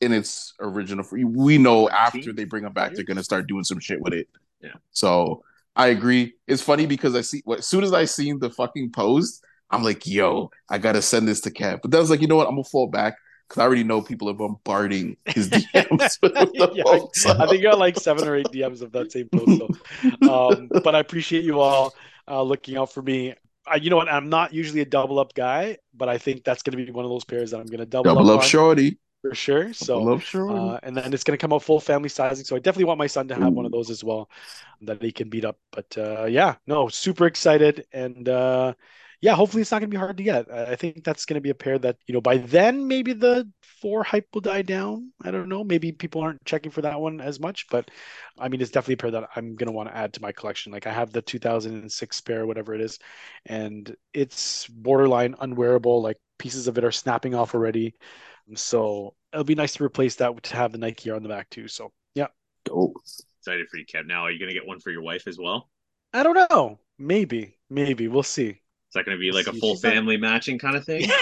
in 0.00 0.12
its 0.12 0.54
original. 0.60 1.04
We 1.12 1.58
know 1.58 1.88
after 1.88 2.32
they 2.32 2.44
bring 2.44 2.64
him 2.64 2.72
back, 2.72 2.94
they're 2.94 3.04
gonna 3.04 3.22
start 3.24 3.46
doing 3.46 3.64
some 3.64 3.78
shit 3.78 4.00
with 4.00 4.12
it. 4.14 4.28
Yeah. 4.60 4.72
So 4.90 5.42
I 5.76 5.88
agree. 5.88 6.34
It's 6.46 6.62
funny 6.62 6.86
because 6.86 7.14
I 7.14 7.20
see 7.22 7.42
what 7.44 7.60
as 7.60 7.66
soon 7.66 7.84
as 7.84 7.92
I 7.92 8.04
seen 8.04 8.38
the 8.38 8.50
fucking 8.50 8.92
post, 8.92 9.44
I'm 9.70 9.82
like, 9.82 10.06
yo, 10.06 10.50
I 10.70 10.78
gotta 10.78 11.02
send 11.02 11.26
this 11.28 11.40
to 11.42 11.50
Kev. 11.50 11.80
But 11.82 11.90
then 11.90 11.98
I 11.98 12.00
was 12.02 12.10
like, 12.10 12.20
you 12.20 12.28
know 12.28 12.36
what? 12.36 12.46
I'm 12.46 12.54
gonna 12.54 12.64
fall 12.64 12.88
back 12.88 13.16
because 13.48 13.60
I 13.60 13.64
already 13.64 13.84
know 13.84 14.00
people 14.00 14.30
are 14.30 14.34
bombarding 14.34 15.16
his 15.26 15.50
DMs 15.50 16.18
with 16.22 16.56
the 16.58 16.68
Yeah, 16.72 16.84
posts. 16.84 17.26
I 17.38 17.46
think 17.46 17.60
I 17.60 17.70
got 17.70 17.78
like 17.78 17.96
seven 17.96 18.26
or 18.26 18.36
eight 18.36 18.50
DMs 18.52 18.82
of 18.82 18.92
that 18.92 19.12
same 19.12 19.28
post. 19.28 19.60
Um, 20.26 20.72
but 20.82 20.94
I 20.94 21.00
appreciate 21.00 21.44
you 21.44 21.60
all 21.60 21.94
uh, 22.28 22.42
looking 22.42 22.76
out 22.76 22.92
for 22.92 23.02
me. 23.02 23.34
I, 23.66 23.76
you 23.76 23.90
know 23.90 23.96
what? 23.96 24.08
I'm 24.08 24.28
not 24.28 24.52
usually 24.52 24.80
a 24.80 24.84
double 24.86 25.18
up 25.18 25.34
guy, 25.34 25.78
but 25.94 26.08
I 26.08 26.18
think 26.18 26.44
that's 26.44 26.62
going 26.62 26.78
to 26.78 26.84
be 26.84 26.90
one 26.92 27.04
of 27.04 27.10
those 27.10 27.24
pairs 27.24 27.50
that 27.52 27.60
I'm 27.60 27.66
going 27.66 27.80
to 27.80 27.86
double, 27.86 28.18
Double 28.18 28.30
up, 28.30 28.42
up, 28.42 28.42
shorty. 28.42 28.98
For 29.28 29.34
sure. 29.34 29.72
So, 29.72 30.00
Double 30.00 30.14
up, 30.14 30.20
shorty. 30.20 30.74
uh, 30.74 30.78
and 30.82 30.96
then 30.96 31.12
it's 31.14 31.24
going 31.24 31.36
to 31.36 31.40
come 31.40 31.52
out 31.52 31.62
full 31.62 31.80
family 31.80 32.08
sizing. 32.10 32.44
So 32.44 32.56
I 32.56 32.58
definitely 32.58 32.84
want 32.84 32.98
my 32.98 33.06
son 33.06 33.28
to 33.28 33.34
have 33.36 33.54
one 33.54 33.64
of 33.66 33.72
those 33.72 33.90
as 33.90 34.04
well 34.04 34.28
that 34.82 35.00
he 35.02 35.12
can 35.12 35.30
beat 35.30 35.44
up. 35.44 35.58
But 35.72 35.96
uh, 35.96 36.24
yeah, 36.26 36.56
no, 36.66 36.88
super 36.88 37.26
excited. 37.26 37.86
And 37.92 38.28
uh, 38.28 38.74
yeah, 39.20 39.34
hopefully 39.34 39.62
it's 39.62 39.70
not 39.70 39.78
going 39.78 39.90
to 39.90 39.94
be 39.94 39.98
hard 39.98 40.18
to 40.18 40.22
get. 40.22 40.52
I 40.52 40.72
I 40.72 40.76
think 40.76 41.02
that's 41.04 41.24
going 41.24 41.36
to 41.36 41.40
be 41.40 41.50
a 41.50 41.54
pair 41.54 41.78
that, 41.78 41.96
you 42.06 42.12
know, 42.12 42.20
by 42.20 42.36
then 42.36 42.86
maybe 42.86 43.14
the 43.14 43.50
four 43.80 44.02
hype 44.04 44.28
will 44.34 44.42
die 44.42 44.62
down. 44.62 45.12
I 45.22 45.30
don't 45.30 45.48
know. 45.48 45.64
Maybe 45.64 45.92
people 45.92 46.20
aren't 46.20 46.44
checking 46.44 46.70
for 46.70 46.82
that 46.82 47.00
one 47.00 47.20
as 47.22 47.40
much, 47.40 47.66
but 47.70 47.90
I 48.38 48.48
mean, 48.48 48.60
it's 48.60 48.70
definitely 48.70 48.94
a 48.94 48.98
pair 48.98 49.10
that 49.12 49.30
I'm 49.36 49.56
going 49.56 49.68
to 49.68 49.72
want 49.72 49.88
to 49.88 49.96
add 49.96 50.12
to 50.14 50.22
my 50.22 50.32
collection. 50.32 50.72
Like 50.72 50.86
I 50.86 50.92
have 50.92 51.12
the 51.12 51.22
2006 51.22 52.20
pair, 52.20 52.46
whatever 52.46 52.74
it 52.74 52.82
is, 52.82 52.98
and 53.46 53.94
it's 54.12 54.66
borderline 54.68 55.34
unwearable. 55.40 56.02
Like 56.02 56.18
pieces 56.38 56.68
of 56.68 56.76
it 56.76 56.84
are 56.84 56.92
snapping 56.92 57.34
off 57.34 57.54
already. 57.54 57.94
So 58.54 59.14
it'll 59.32 59.44
be 59.44 59.54
nice 59.54 59.74
to 59.74 59.84
replace 59.84 60.16
that 60.16 60.42
to 60.44 60.56
have 60.56 60.72
the 60.72 60.78
Nike 60.78 61.10
Air 61.10 61.16
on 61.16 61.22
the 61.22 61.28
back 61.28 61.50
too. 61.50 61.68
So 61.68 61.92
yeah, 62.14 62.28
Dope. 62.64 62.96
Excited 63.40 63.66
for 63.70 63.76
you, 63.76 63.84
Kev. 63.86 64.06
Now, 64.06 64.22
are 64.22 64.30
you 64.30 64.38
going 64.38 64.48
to 64.48 64.54
get 64.54 64.66
one 64.66 64.80
for 64.80 64.90
your 64.90 65.02
wife 65.02 65.26
as 65.26 65.38
well? 65.38 65.68
I 66.12 66.22
don't 66.22 66.50
know. 66.50 66.78
Maybe, 66.98 67.58
maybe 67.68 68.08
we'll 68.08 68.22
see. 68.22 68.48
Is 68.48 68.58
that 68.94 69.04
going 69.04 69.18
to 69.18 69.20
be 69.20 69.32
like 69.32 69.48
a 69.48 69.52
full 69.52 69.76
family 69.76 70.16
matching 70.16 70.58
kind 70.58 70.76
of 70.76 70.84
thing? 70.84 71.10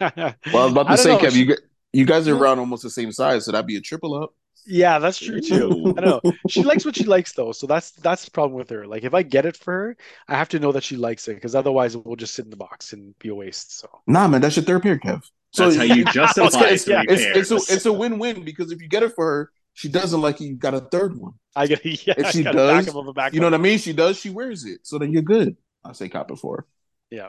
Well, 0.00 0.62
I 0.62 0.64
was 0.64 0.72
about 0.72 0.88
I 0.88 0.92
to 0.92 0.98
say, 0.98 1.10
know. 1.10 1.18
Kev, 1.18 1.34
you 1.34 1.56
you 1.92 2.04
guys 2.04 2.26
are 2.26 2.36
around 2.36 2.58
almost 2.58 2.82
the 2.82 2.90
same 2.90 3.12
size, 3.12 3.44
so 3.44 3.52
that'd 3.52 3.66
be 3.66 3.76
a 3.76 3.80
triple 3.80 4.14
up. 4.14 4.34
Yeah, 4.66 4.98
that's 4.98 5.18
true 5.18 5.40
too. 5.40 5.94
I 5.96 6.00
don't 6.00 6.24
know. 6.24 6.32
She 6.48 6.62
likes 6.62 6.84
what 6.84 6.96
she 6.96 7.04
likes 7.04 7.32
though, 7.32 7.52
so 7.52 7.66
that's 7.66 7.92
that's 7.92 8.24
the 8.24 8.30
problem 8.30 8.56
with 8.56 8.70
her. 8.70 8.86
Like 8.86 9.02
if 9.04 9.14
I 9.14 9.22
get 9.22 9.46
it 9.46 9.56
for 9.56 9.72
her, 9.72 9.96
I 10.28 10.36
have 10.36 10.48
to 10.50 10.58
know 10.58 10.72
that 10.72 10.84
she 10.84 10.96
likes 10.96 11.26
it 11.28 11.34
because 11.34 11.54
otherwise 11.54 11.94
it 11.94 12.04
will 12.06 12.16
just 12.16 12.34
sit 12.34 12.44
in 12.44 12.50
the 12.50 12.56
box 12.56 12.92
and 12.92 13.16
be 13.18 13.28
a 13.28 13.34
waste. 13.34 13.78
So 13.78 13.88
Nah, 14.06 14.28
man, 14.28 14.40
that's 14.40 14.56
your 14.56 14.64
third 14.64 14.82
pair, 14.82 14.98
Kev. 14.98 15.22
So 15.52 15.70
that's 15.70 15.76
how 15.76 15.82
you 15.94 16.04
justify 16.06 16.68
it's, 16.68 16.84
three 16.84 16.94
it's, 17.08 17.50
it's, 17.50 17.50
a, 17.50 17.74
it's 17.74 17.86
a 17.86 17.92
win-win 17.92 18.42
because 18.42 18.72
if 18.72 18.80
you 18.80 18.88
get 18.88 19.02
it 19.02 19.14
for 19.14 19.26
her, 19.26 19.52
she 19.74 19.88
doesn't 19.88 20.20
like 20.20 20.40
it, 20.40 20.44
you 20.44 20.54
got 20.54 20.74
a 20.74 20.80
third 20.80 21.18
one. 21.18 21.34
I 21.54 21.66
get 21.66 21.84
yeah. 22.06 22.14
If 22.16 22.30
she 22.30 22.40
I 22.40 22.44
got 22.44 22.54
a 22.54 22.58
does, 22.58 22.86
backup 22.86 23.00
of 23.00 23.08
a 23.08 23.12
backup. 23.12 23.34
You 23.34 23.40
know 23.40 23.46
what 23.46 23.54
I 23.54 23.58
mean? 23.58 23.78
She 23.78 23.92
does, 23.92 24.18
she 24.18 24.30
wears 24.30 24.64
it. 24.64 24.80
So 24.82 24.98
then 24.98 25.12
you're 25.12 25.22
good. 25.22 25.56
I 25.84 25.92
say 25.92 26.08
cop 26.08 26.30
it 26.30 26.36
for 26.36 26.56
her. 26.56 26.66
Yeah. 27.10 27.28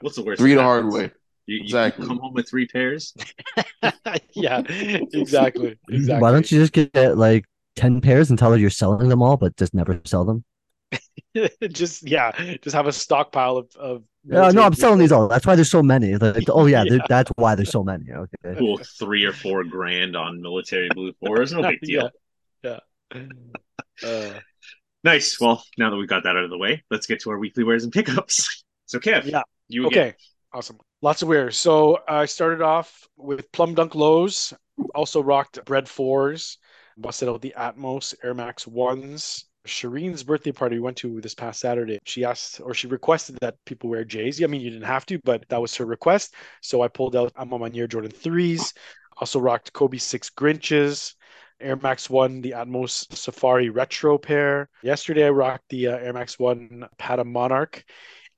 What's 0.00 0.16
the 0.16 0.22
worst? 0.24 0.40
Three 0.40 0.54
the 0.54 0.62
hard 0.62 0.90
way. 0.90 1.10
You, 1.46 1.56
you 1.56 1.62
Exactly. 1.62 2.06
come 2.06 2.18
home 2.18 2.34
with 2.34 2.48
three 2.48 2.66
pairs. 2.66 3.14
yeah, 4.32 4.62
exactly, 4.68 5.78
exactly. 5.88 6.22
Why 6.22 6.30
don't 6.30 6.50
you 6.50 6.60
just 6.60 6.72
get 6.72 7.16
like 7.16 7.46
10 7.76 8.00
pairs 8.00 8.30
and 8.30 8.38
tell 8.38 8.52
her 8.52 8.58
you're 8.58 8.70
selling 8.70 9.08
them 9.08 9.22
all, 9.22 9.36
but 9.36 9.56
just 9.56 9.74
never 9.74 10.00
sell 10.04 10.24
them? 10.24 10.44
just 11.70 12.08
yeah, 12.08 12.32
just 12.62 12.74
have 12.74 12.86
a 12.86 12.92
stockpile 12.92 13.56
of. 13.58 13.70
of 13.78 14.02
Yeah, 14.24 14.50
no, 14.50 14.62
I'm 14.62 14.74
selling 14.74 14.98
these 14.98 15.12
all. 15.12 15.28
That's 15.28 15.46
why 15.46 15.54
there's 15.54 15.70
so 15.70 15.82
many. 15.82 16.16
Like, 16.16 16.44
oh 16.48 16.66
yeah, 16.66 16.84
Yeah. 16.84 16.98
that's 17.08 17.30
why 17.36 17.54
there's 17.54 17.70
so 17.70 17.82
many. 17.84 18.06
Okay. 18.10 18.58
Cool, 18.58 18.78
three 18.98 19.24
or 19.24 19.32
four 19.32 19.64
grand 19.64 20.16
on 20.16 20.40
military 20.40 20.88
blue 20.94 21.12
fours. 21.24 21.52
No 21.52 21.62
big 21.62 21.80
deal. 21.82 22.10
Yeah, 22.62 22.78
yeah. 23.14 23.26
Uh, 24.04 24.30
Nice. 25.04 25.40
Well, 25.40 25.62
now 25.78 25.90
that 25.90 25.96
we've 25.96 26.08
got 26.08 26.24
that 26.24 26.36
out 26.36 26.42
of 26.44 26.50
the 26.50 26.58
way, 26.58 26.82
let's 26.90 27.06
get 27.06 27.20
to 27.20 27.30
our 27.30 27.38
weekly 27.38 27.62
wares 27.62 27.84
and 27.84 27.92
pickups. 27.92 28.64
So, 28.86 28.98
Kev, 28.98 29.26
Yeah. 29.26 29.42
you 29.68 29.86
again. 29.86 30.08
okay, 30.08 30.16
awesome. 30.52 30.78
Lots 31.02 31.22
of 31.22 31.28
wear. 31.28 31.50
So 31.52 32.00
I 32.08 32.24
started 32.24 32.62
off 32.62 33.06
with 33.16 33.50
Plum 33.52 33.74
Dunk 33.74 33.94
lows. 33.94 34.52
Also 34.94 35.22
rocked 35.22 35.64
Bred 35.64 35.88
fours. 35.88 36.58
Busted 36.96 37.28
out 37.28 37.40
the 37.42 37.54
Atmos 37.56 38.14
Air 38.24 38.34
Max 38.34 38.66
ones. 38.66 39.44
Shireen's 39.66 40.22
birthday 40.22 40.52
party 40.52 40.76
we 40.76 40.80
went 40.80 40.96
to 40.98 41.20
this 41.20 41.34
past 41.34 41.60
Saturday. 41.60 41.98
She 42.04 42.24
asked 42.24 42.60
or 42.60 42.74
she 42.74 42.86
requested 42.86 43.38
that 43.40 43.56
people 43.66 43.90
wear 43.90 44.04
J's. 44.04 44.42
I 44.42 44.46
mean, 44.46 44.60
you 44.60 44.70
didn't 44.70 44.86
have 44.86 45.06
to, 45.06 45.18
but 45.24 45.44
that 45.48 45.60
was 45.60 45.74
her 45.76 45.84
request. 45.84 46.34
So 46.62 46.82
I 46.82 46.88
pulled 46.88 47.16
out 47.16 47.32
near 47.72 47.86
Jordan 47.86 48.10
threes. 48.10 48.72
Also 49.18 49.40
rocked 49.40 49.72
Kobe 49.72 49.98
six 49.98 50.30
Grinches. 50.30 51.14
Air 51.60 51.76
Max 51.76 52.08
One, 52.08 52.40
the 52.40 52.52
Atmos 52.52 53.12
Safari 53.12 53.68
Retro 53.68 54.16
pair. 54.16 54.68
Yesterday 54.82 55.26
I 55.26 55.30
rocked 55.30 55.68
the 55.70 55.88
uh, 55.88 55.96
Air 55.96 56.12
Max 56.12 56.38
One 56.38 56.86
Patta 56.98 57.24
Monarch, 57.24 57.84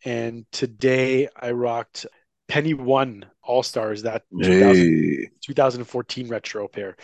and 0.05 0.47
today 0.53 1.29
I 1.37 1.51
rocked 1.51 2.07
Penny 2.49 2.73
One 2.73 3.27
All 3.51 3.63
Stars, 3.63 4.03
that 4.03 4.23
Hey. 4.41 5.29
2014 5.43 6.29
retro 6.29 6.69
pair. 6.69 6.97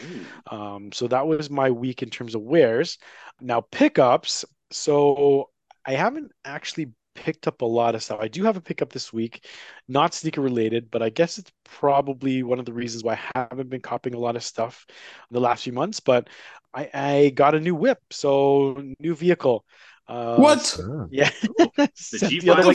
Um, 0.50 0.92
so 0.92 1.08
that 1.08 1.26
was 1.26 1.50
my 1.50 1.70
week 1.70 2.02
in 2.02 2.10
terms 2.10 2.34
of 2.34 2.42
wears. 2.42 2.98
Now 3.40 3.60
pickups. 3.60 4.44
So 4.70 5.50
I 5.84 5.92
haven't 5.92 6.30
actually 6.44 6.92
picked 7.14 7.46
up 7.48 7.62
a 7.62 7.64
lot 7.64 7.94
of 7.94 8.02
stuff. 8.02 8.20
I 8.20 8.28
do 8.28 8.44
have 8.44 8.56
a 8.56 8.60
pickup 8.60 8.92
this 8.92 9.12
week, 9.12 9.44
not 9.88 10.14
sneaker 10.14 10.42
related, 10.42 10.90
but 10.90 11.02
I 11.02 11.08
guess 11.08 11.38
it's 11.38 11.50
probably 11.64 12.42
one 12.42 12.58
of 12.58 12.66
the 12.66 12.72
reasons 12.74 13.02
why 13.04 13.18
I 13.34 13.46
haven't 13.50 13.70
been 13.70 13.80
copying 13.80 14.14
a 14.14 14.18
lot 14.18 14.36
of 14.36 14.44
stuff 14.44 14.84
in 14.88 15.34
the 15.34 15.40
last 15.40 15.64
few 15.64 15.72
months. 15.72 15.98
But 16.00 16.28
I, 16.74 16.90
I 16.92 17.32
got 17.34 17.54
a 17.54 17.60
new 17.60 17.74
whip, 17.74 17.98
so 18.10 18.82
new 19.00 19.14
vehicle. 19.14 19.64
Uh, 20.08 20.36
What? 20.36 20.78
Yeah. 21.10 21.30
The 21.76 21.90
Sent 21.94 22.30
G 22.32 22.40
the 22.40 22.50
other 22.50 22.74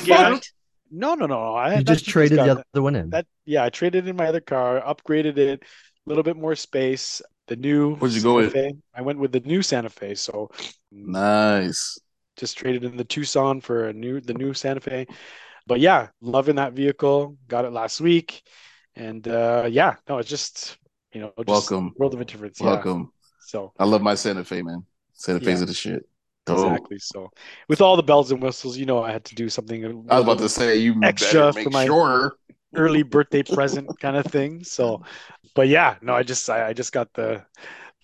five 0.91 1.01
one 1.01 1.11
you 1.11 1.15
down. 1.15 1.15
got? 1.15 1.15
No, 1.15 1.15
no, 1.15 1.25
no. 1.25 1.55
I 1.55 1.77
You 1.77 1.83
just 1.83 2.05
traded 2.05 2.39
the 2.39 2.63
other 2.73 2.81
one 2.81 2.95
in. 2.95 3.09
that 3.11 3.25
yeah, 3.45 3.63
I 3.63 3.69
traded 3.69 4.07
in 4.07 4.15
my 4.15 4.27
other 4.27 4.41
car, 4.41 4.81
upgraded 4.81 5.37
it, 5.37 5.63
a 5.63 6.09
little 6.09 6.23
bit 6.23 6.37
more 6.37 6.55
space. 6.55 7.21
The 7.47 7.55
new 7.55 7.95
Where'd 7.95 8.13
you 8.13 8.21
go 8.21 8.35
with? 8.35 8.53
Fe. 8.53 8.73
I 8.95 9.01
went 9.01 9.19
with 9.19 9.31
the 9.31 9.39
new 9.41 9.61
Santa 9.61 9.89
Fe, 9.89 10.15
so 10.15 10.51
Nice. 10.91 11.99
just 12.37 12.57
traded 12.57 12.83
in 12.83 12.97
the 12.97 13.03
Tucson 13.03 13.61
for 13.61 13.89
a 13.89 13.93
new 13.93 14.21
the 14.21 14.33
new 14.33 14.53
Santa 14.53 14.79
Fe. 14.79 15.07
But 15.67 15.79
yeah, 15.79 16.09
loving 16.21 16.55
that 16.55 16.73
vehicle. 16.73 17.37
Got 17.47 17.65
it 17.65 17.71
last 17.71 18.01
week, 18.01 18.43
and 18.95 19.27
uh 19.27 19.67
yeah, 19.69 19.95
no, 20.07 20.19
it's 20.19 20.29
just 20.29 20.77
you 21.13 21.21
know 21.21 21.33
just 21.37 21.47
Welcome. 21.47 21.93
world 21.97 22.13
of 22.13 22.25
difference. 22.25 22.61
Yeah. 22.61 22.67
Welcome. 22.67 23.11
So 23.47 23.73
I 23.77 23.85
love 23.85 24.01
my 24.01 24.15
Santa 24.15 24.45
Fe, 24.45 24.61
man. 24.61 24.85
Santa 25.13 25.39
Fe's 25.39 25.47
Yeah. 25.47 25.63
are 25.63 25.65
the 25.65 25.73
shit. 25.73 26.07
Dope. 26.45 26.57
exactly. 26.67 26.97
So 26.99 27.29
with 27.67 27.81
all 27.81 27.95
the 27.95 28.03
bells 28.03 28.31
and 28.31 28.41
whistles, 28.41 28.77
you 28.77 28.85
know, 28.85 29.03
I 29.03 29.11
had 29.11 29.23
to 29.25 29.35
do 29.35 29.49
something. 29.49 29.85
I 30.09 30.15
was 30.15 30.23
about 30.23 30.39
to 30.39 30.49
say 30.49 30.77
you 30.77 30.95
Extra 31.03 31.51
better 31.51 31.53
make 31.53 31.63
for 31.65 31.69
my- 31.69 31.85
sure. 31.85 32.33
early 32.75 33.03
birthday 33.03 33.43
present 33.43 33.87
kind 33.99 34.15
of 34.17 34.25
thing. 34.25 34.63
So, 34.63 35.03
but 35.55 35.67
yeah, 35.67 35.97
no, 36.01 36.13
I 36.15 36.23
just 36.23 36.49
I, 36.49 36.69
I 36.69 36.73
just 36.73 36.93
got 36.93 37.13
the 37.13 37.43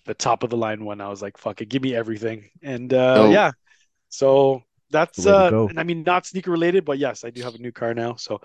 the 0.06 0.14
top 0.14 0.42
of 0.42 0.50
the 0.50 0.56
line 0.56 0.84
one. 0.84 1.00
I 1.00 1.08
was 1.08 1.20
like, 1.22 1.36
fuck 1.38 1.60
it, 1.60 1.68
give 1.68 1.82
me 1.82 1.94
everything. 1.94 2.48
And 2.62 2.92
uh 2.92 3.14
Dope. 3.24 3.32
yeah. 3.32 3.50
So 4.08 4.62
that's 4.90 5.26
uh 5.26 5.50
and 5.68 5.78
I 5.78 5.82
mean 5.82 6.02
not 6.04 6.24
sneaker 6.26 6.50
related, 6.50 6.84
but 6.84 6.98
yes, 6.98 7.24
I 7.24 7.30
do 7.30 7.42
have 7.42 7.54
a 7.54 7.58
new 7.58 7.72
car 7.72 7.92
now. 7.94 8.14
So 8.16 8.40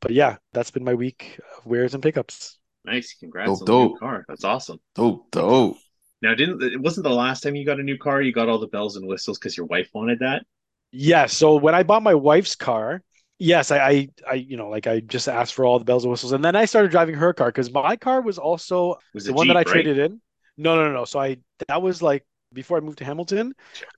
but 0.00 0.10
yeah, 0.12 0.36
that's 0.52 0.70
been 0.70 0.84
my 0.84 0.94
week 0.94 1.38
of 1.58 1.66
wares 1.66 1.94
and 1.94 2.02
pickups. 2.02 2.58
Nice. 2.84 3.14
Congrats 3.20 3.60
Dope, 3.60 3.60
on 3.60 3.64
the 3.66 3.72
new 3.72 3.88
dope. 3.90 4.00
car. 4.00 4.24
That's 4.28 4.44
awesome. 4.44 4.78
Dope, 4.94 5.30
dope. 5.30 5.76
Now, 6.22 6.34
didn't 6.34 6.62
it 6.62 6.80
wasn't 6.80 7.04
the 7.04 7.10
last 7.14 7.42
time 7.42 7.54
you 7.54 7.64
got 7.66 7.80
a 7.80 7.82
new 7.82 7.98
car? 7.98 8.22
You 8.22 8.32
got 8.32 8.48
all 8.48 8.58
the 8.58 8.66
bells 8.66 8.96
and 8.96 9.06
whistles 9.06 9.38
because 9.38 9.56
your 9.56 9.66
wife 9.66 9.90
wanted 9.94 10.20
that. 10.20 10.44
Yeah, 10.92 11.26
so 11.26 11.56
when 11.56 11.74
I 11.74 11.82
bought 11.82 12.02
my 12.02 12.14
wife's 12.14 12.54
car, 12.54 13.02
yes, 13.38 13.70
I, 13.70 13.78
I, 13.78 14.08
I, 14.30 14.34
you 14.34 14.56
know, 14.56 14.68
like 14.68 14.86
I 14.86 15.00
just 15.00 15.28
asked 15.28 15.54
for 15.54 15.64
all 15.64 15.78
the 15.78 15.84
bells 15.84 16.04
and 16.04 16.10
whistles, 16.10 16.32
and 16.32 16.44
then 16.44 16.54
I 16.54 16.66
started 16.66 16.90
driving 16.90 17.16
her 17.16 17.32
car 17.32 17.48
because 17.48 17.72
my 17.72 17.96
car 17.96 18.20
was 18.20 18.38
also 18.38 18.96
was 19.12 19.26
the 19.26 19.32
one 19.32 19.48
Jeep, 19.48 19.48
that 19.48 19.56
I 19.56 19.64
right? 19.64 19.72
traded 19.72 19.98
in. 19.98 20.20
No, 20.56 20.76
no, 20.76 20.86
no, 20.86 20.92
no. 20.92 21.04
So 21.04 21.18
I 21.18 21.38
that 21.66 21.82
was 21.82 22.00
like 22.00 22.24
before 22.52 22.76
I 22.76 22.80
moved 22.80 22.98
to 22.98 23.04
Hamilton. 23.04 23.54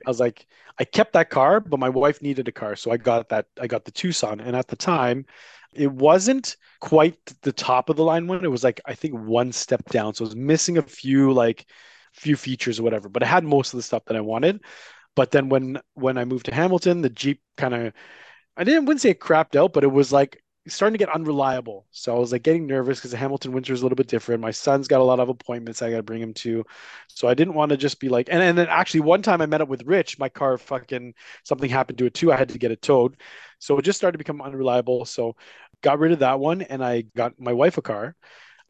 I 0.06 0.10
was 0.10 0.20
like, 0.20 0.46
I 0.78 0.84
kept 0.84 1.12
that 1.12 1.28
car, 1.28 1.60
but 1.60 1.78
my 1.78 1.90
wife 1.90 2.22
needed 2.22 2.48
a 2.48 2.52
car, 2.52 2.76
so 2.76 2.90
I 2.90 2.96
got 2.96 3.28
that. 3.28 3.46
I 3.60 3.66
got 3.66 3.84
the 3.84 3.90
Tucson, 3.90 4.40
and 4.40 4.56
at 4.56 4.68
the 4.68 4.76
time, 4.76 5.26
it 5.74 5.92
wasn't 5.92 6.56
quite 6.80 7.18
the 7.42 7.52
top 7.52 7.90
of 7.90 7.96
the 7.96 8.04
line 8.04 8.26
one. 8.26 8.42
It 8.42 8.50
was 8.50 8.64
like 8.64 8.80
I 8.86 8.94
think 8.94 9.14
one 9.14 9.52
step 9.52 9.84
down, 9.90 10.14
so 10.14 10.24
it 10.24 10.28
was 10.28 10.36
missing 10.36 10.78
a 10.78 10.82
few 10.82 11.32
like 11.34 11.66
few 12.16 12.36
features 12.36 12.80
or 12.80 12.82
whatever, 12.82 13.08
but 13.08 13.22
it 13.22 13.26
had 13.26 13.44
most 13.44 13.72
of 13.74 13.78
the 13.78 13.82
stuff 13.82 14.04
that 14.06 14.16
I 14.16 14.20
wanted. 14.20 14.62
But 15.14 15.30
then 15.30 15.48
when 15.48 15.80
when 15.94 16.18
I 16.18 16.24
moved 16.24 16.46
to 16.46 16.54
Hamilton, 16.54 17.02
the 17.02 17.10
Jeep 17.10 17.40
kind 17.56 17.74
of 17.74 17.92
I 18.56 18.64
didn't 18.64 18.86
wouldn't 18.86 19.02
say 19.02 19.10
it 19.10 19.20
crapped 19.20 19.56
out, 19.56 19.72
but 19.72 19.84
it 19.84 19.92
was 19.92 20.12
like 20.12 20.42
starting 20.68 20.94
to 20.94 21.04
get 21.04 21.14
unreliable. 21.14 21.86
So 21.92 22.16
I 22.16 22.18
was 22.18 22.32
like 22.32 22.42
getting 22.42 22.66
nervous 22.66 22.98
because 22.98 23.12
the 23.12 23.16
Hamilton 23.16 23.52
winter 23.52 23.72
is 23.72 23.82
a 23.82 23.84
little 23.84 23.96
bit 23.96 24.08
different. 24.08 24.40
My 24.40 24.50
son's 24.50 24.88
got 24.88 25.00
a 25.00 25.04
lot 25.04 25.20
of 25.20 25.28
appointments 25.28 25.80
I 25.82 25.90
got 25.90 25.98
to 25.98 26.02
bring 26.02 26.22
him 26.22 26.34
to, 26.34 26.64
so 27.08 27.28
I 27.28 27.34
didn't 27.34 27.54
want 27.54 27.70
to 27.70 27.76
just 27.76 28.00
be 28.00 28.08
like. 28.08 28.28
And, 28.30 28.42
and 28.42 28.58
then 28.58 28.68
actually 28.68 29.00
one 29.00 29.22
time 29.22 29.40
I 29.40 29.46
met 29.46 29.60
up 29.60 29.68
with 29.68 29.84
Rich, 29.84 30.18
my 30.18 30.28
car 30.28 30.58
fucking 30.58 31.14
something 31.44 31.70
happened 31.70 31.98
to 31.98 32.06
it 32.06 32.14
too. 32.14 32.32
I 32.32 32.36
had 32.36 32.48
to 32.50 32.58
get 32.58 32.72
it 32.72 32.82
towed, 32.82 33.16
so 33.58 33.78
it 33.78 33.82
just 33.82 33.98
started 33.98 34.12
to 34.14 34.18
become 34.18 34.42
unreliable. 34.42 35.04
So 35.04 35.36
got 35.82 35.98
rid 35.98 36.12
of 36.12 36.20
that 36.20 36.40
one, 36.40 36.62
and 36.62 36.84
I 36.84 37.02
got 37.16 37.38
my 37.38 37.52
wife 37.52 37.78
a 37.78 37.82
car 37.82 38.16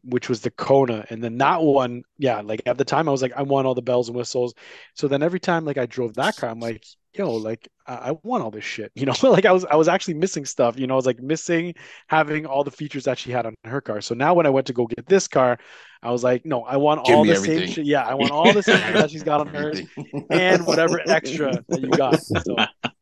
which 0.07 0.29
was 0.29 0.41
the 0.41 0.51
Kona. 0.51 1.05
And 1.09 1.23
then 1.23 1.37
that 1.39 1.61
one, 1.61 2.03
yeah, 2.17 2.41
like 2.41 2.61
at 2.65 2.77
the 2.77 2.85
time 2.85 3.07
I 3.07 3.11
was 3.11 3.21
like, 3.21 3.33
I 3.35 3.43
want 3.43 3.67
all 3.67 3.75
the 3.75 3.81
bells 3.81 4.07
and 4.09 4.17
whistles. 4.17 4.53
So 4.95 5.07
then 5.07 5.23
every 5.23 5.39
time 5.39 5.65
like 5.65 5.77
I 5.77 5.85
drove 5.85 6.15
that 6.15 6.37
car, 6.37 6.49
I'm 6.49 6.59
like, 6.59 6.83
yo, 7.13 7.33
like 7.35 7.67
I, 7.85 7.95
I 7.95 8.11
want 8.23 8.43
all 8.43 8.51
this 8.51 8.63
shit. 8.63 8.91
You 8.95 9.05
know, 9.05 9.13
like 9.23 9.45
I 9.45 9.51
was 9.51 9.65
I 9.65 9.75
was 9.75 9.87
actually 9.87 10.15
missing 10.15 10.45
stuff. 10.45 10.77
You 10.79 10.87
know, 10.87 10.93
I 10.93 10.97
was 10.97 11.05
like 11.05 11.19
missing 11.19 11.75
having 12.07 12.45
all 12.45 12.63
the 12.63 12.71
features 12.71 13.05
that 13.05 13.17
she 13.19 13.31
had 13.31 13.45
on 13.45 13.55
her 13.63 13.81
car. 13.81 14.01
So 14.01 14.15
now 14.15 14.33
when 14.33 14.45
I 14.45 14.49
went 14.49 14.67
to 14.67 14.73
go 14.73 14.87
get 14.87 15.07
this 15.07 15.27
car, 15.27 15.57
I 16.03 16.11
was 16.11 16.23
like, 16.23 16.45
no, 16.45 16.63
I 16.63 16.77
want 16.77 17.03
Give 17.05 17.15
all 17.15 17.25
the 17.25 17.33
everything. 17.33 17.59
same 17.59 17.73
shit. 17.73 17.85
Yeah, 17.85 18.03
I 18.05 18.13
want 18.13 18.31
all 18.31 18.53
the 18.53 18.63
same 18.63 18.93
that 18.93 19.11
she's 19.11 19.23
got 19.23 19.41
on 19.41 19.47
hers 19.53 19.81
and 20.29 20.65
whatever 20.65 20.99
extra 21.09 21.63
that 21.69 21.81
you 21.81 21.91
got. 21.91 22.21
So 22.21 22.55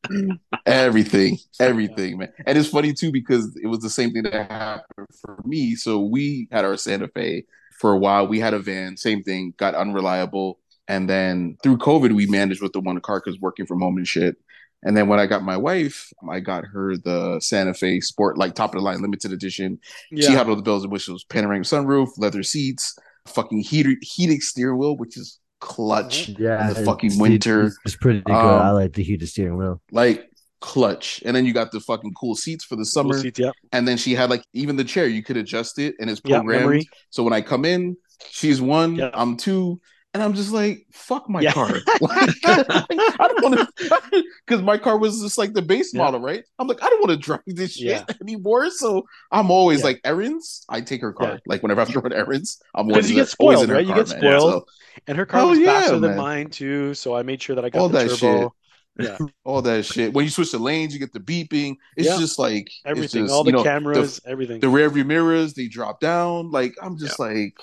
everything, 0.66 1.38
everything, 1.60 2.18
man. 2.18 2.34
And 2.46 2.58
it's 2.58 2.70
funny 2.70 2.94
too 2.94 3.12
because 3.12 3.58
it 3.62 3.68
was 3.68 3.80
the 3.80 3.90
same 3.90 4.12
thing 4.12 4.24
that 4.24 4.52
happened 4.52 5.08
for 5.22 5.40
me. 5.46 5.76
So 5.76 6.00
we 6.00 6.48
had 6.52 6.66
our 6.66 6.78
Santa 6.78 7.08
Fe 7.08 7.46
for 7.80 7.92
a 7.92 7.98
while. 7.98 8.28
We 8.28 8.40
had 8.40 8.54
a 8.54 8.60
van, 8.60 8.98
same 8.98 9.24
thing, 9.24 9.54
got 9.58 9.76
unreliable, 9.76 10.60
and 10.88 11.10
then 11.10 11.58
through 11.64 11.78
COVID, 11.78 12.14
we 12.16 12.28
managed 12.28 12.62
with 12.62 12.74
the 12.74 12.80
one 12.80 13.00
car 13.02 13.22
because 13.24 13.40
working 13.40 13.66
from 13.66 13.82
home 13.82 13.98
and 13.98 14.08
shit. 14.08 14.38
And 14.84 14.96
then 14.96 15.08
when 15.08 15.20
I 15.20 15.26
got 15.26 15.42
my 15.42 15.58
wife, 15.58 16.14
I 16.30 16.40
got 16.40 16.64
her 16.66 16.96
the 16.96 17.40
Santa 17.40 17.74
Fe 17.74 18.00
Sport, 18.02 18.38
like 18.38 18.54
top 18.54 18.76
of 18.76 18.80
the 18.80 18.86
line, 18.86 19.02
limited 19.02 19.32
edition. 19.32 19.80
She 20.16 20.32
had 20.32 20.48
all 20.48 20.56
the 20.56 20.62
bells 20.62 20.84
and 20.84 20.92
whistles, 20.92 21.24
panoramic 21.24 21.64
sunroof, 21.64 22.10
leather 22.18 22.44
seats, 22.44 22.96
fucking 23.26 23.62
heated 23.62 23.98
heated 24.02 24.44
steering 24.44 24.78
wheel, 24.78 24.96
which 24.96 25.18
is 25.18 25.40
clutch. 25.66 26.30
Yeah, 26.40 26.68
in 26.70 26.74
the 26.74 26.86
fucking 26.86 27.08
it's- 27.08 27.20
winter. 27.22 27.72
It's 27.86 27.96
pretty 27.96 28.22
good. 28.22 28.34
Um, 28.36 28.62
I 28.62 28.70
like 28.72 28.94
the 28.94 29.04
heated 29.04 29.28
steering 29.28 29.58
wheel. 29.58 29.82
Like 29.92 30.30
clutch. 30.62 31.22
And 31.26 31.36
then 31.36 31.46
you 31.46 31.54
got 31.54 31.72
the 31.72 31.80
fucking 31.80 32.14
cool 32.14 32.36
seats 32.36 32.64
for 32.64 32.76
the 32.76 32.82
cool 32.82 32.86
summer. 32.86 33.18
seats, 33.20 33.40
yeah, 33.40 33.52
And 33.72 33.88
then 33.88 33.98
she 33.98 34.16
had 34.16 34.30
like 34.30 34.44
even 34.54 34.76
the 34.78 34.84
chair, 34.84 35.08
you 35.08 35.22
could 35.24 35.38
adjust 35.38 35.78
it 35.80 35.96
and 36.00 36.10
it's 36.10 36.20
programmed. 36.22 36.62
memory. 36.62 36.90
so 37.10 37.24
when 37.24 37.34
I 37.34 37.42
come 37.42 37.66
in, 37.66 37.98
she's 38.32 38.62
one, 38.62 38.96
Yeah. 38.96 39.10
I'm 39.14 39.38
two, 39.38 39.80
and 40.16 40.24
I'm 40.24 40.34
just 40.34 40.54
like, 40.54 40.88
fuck 40.94 41.30
my 41.30 41.44
Yeah. 41.44 41.52
car. 41.52 41.70
Like, 42.00 42.30
I 43.20 43.28
don't 43.28 43.44
want 43.44 43.56
to, 43.60 44.24
because 44.48 44.62
my 44.62 44.78
car 44.78 44.98
was 44.98 45.22
just 45.22 45.38
like 45.38 45.52
the 45.52 45.62
base 45.62 45.94
Yeah. 45.94 46.04
model, 46.04 46.22
right? 46.22 46.42
I'm 46.58 46.68
like, 46.68 46.82
I 46.82 46.88
don't 46.90 47.02
want 47.02 47.12
to 47.12 47.18
drive 47.18 47.42
this 47.48 47.74
shit 47.74 47.86
Yeah. 47.86 48.06
anymore. 48.22 48.70
So 48.70 49.06
I'm 49.30 49.52
always 49.52 49.84
like 49.84 50.00
errands. 50.06 50.64
I 50.70 50.80
take 50.80 51.02
her 51.02 51.12
car. 51.12 51.42
Like 51.46 51.62
whenever 51.64 51.82
I 51.82 51.84
have 51.84 51.94
to 51.94 52.00
run 52.00 52.14
errands, 52.14 52.62
I'm 52.74 52.88
always, 52.90 53.10
you 53.10 53.16
get 53.16 53.28
spoiled, 53.28 53.68
right? 53.70 53.86
You 53.86 53.94
car, 53.94 54.04
get 54.04 54.08
man. 54.08 54.20
spoiled. 54.22 54.52
So 54.54 54.66
And 55.08 55.18
her 55.18 55.26
car 55.26 55.42
Hell 55.42 55.50
was 55.50 55.60
yeah, 55.60 55.82
faster 55.82 56.00
than 56.00 56.16
mine 56.16 56.50
too, 56.50 56.94
so 56.94 57.14
I 57.14 57.24
made 57.24 57.42
sure 57.42 57.58
that 57.58 57.66
I 57.66 57.70
got 57.70 57.82
All 57.82 57.90
the 57.90 57.98
that 58.00 58.10
turbo. 58.10 58.40
shit. 58.40 58.52
Yeah. 58.98 59.18
all 59.44 59.62
that 59.64 59.86
shit. 59.86 60.14
When 60.14 60.24
you 60.26 60.32
switch 60.32 60.52
the 60.52 60.60
lanes, 60.60 60.94
you 60.94 61.00
get 61.00 61.14
the 61.14 61.20
beeping. 61.20 61.76
It's 61.98 62.08
Yeah. 62.08 62.18
just 62.18 62.40
like 62.40 62.70
Everything, 62.86 63.24
just, 63.24 63.34
all 63.34 63.44
the 63.44 63.52
you 63.52 63.58
know, 63.58 63.64
cameras, 63.64 64.22
everything. 64.26 64.60
the 64.62 64.70
rear 64.70 64.90
view 64.90 65.04
mirrors 65.06 65.54
they 65.54 65.68
drop 65.68 66.00
down. 66.00 66.52
Like 66.52 66.76
I'm 66.82 66.98
just 66.98 67.20
like 67.20 67.56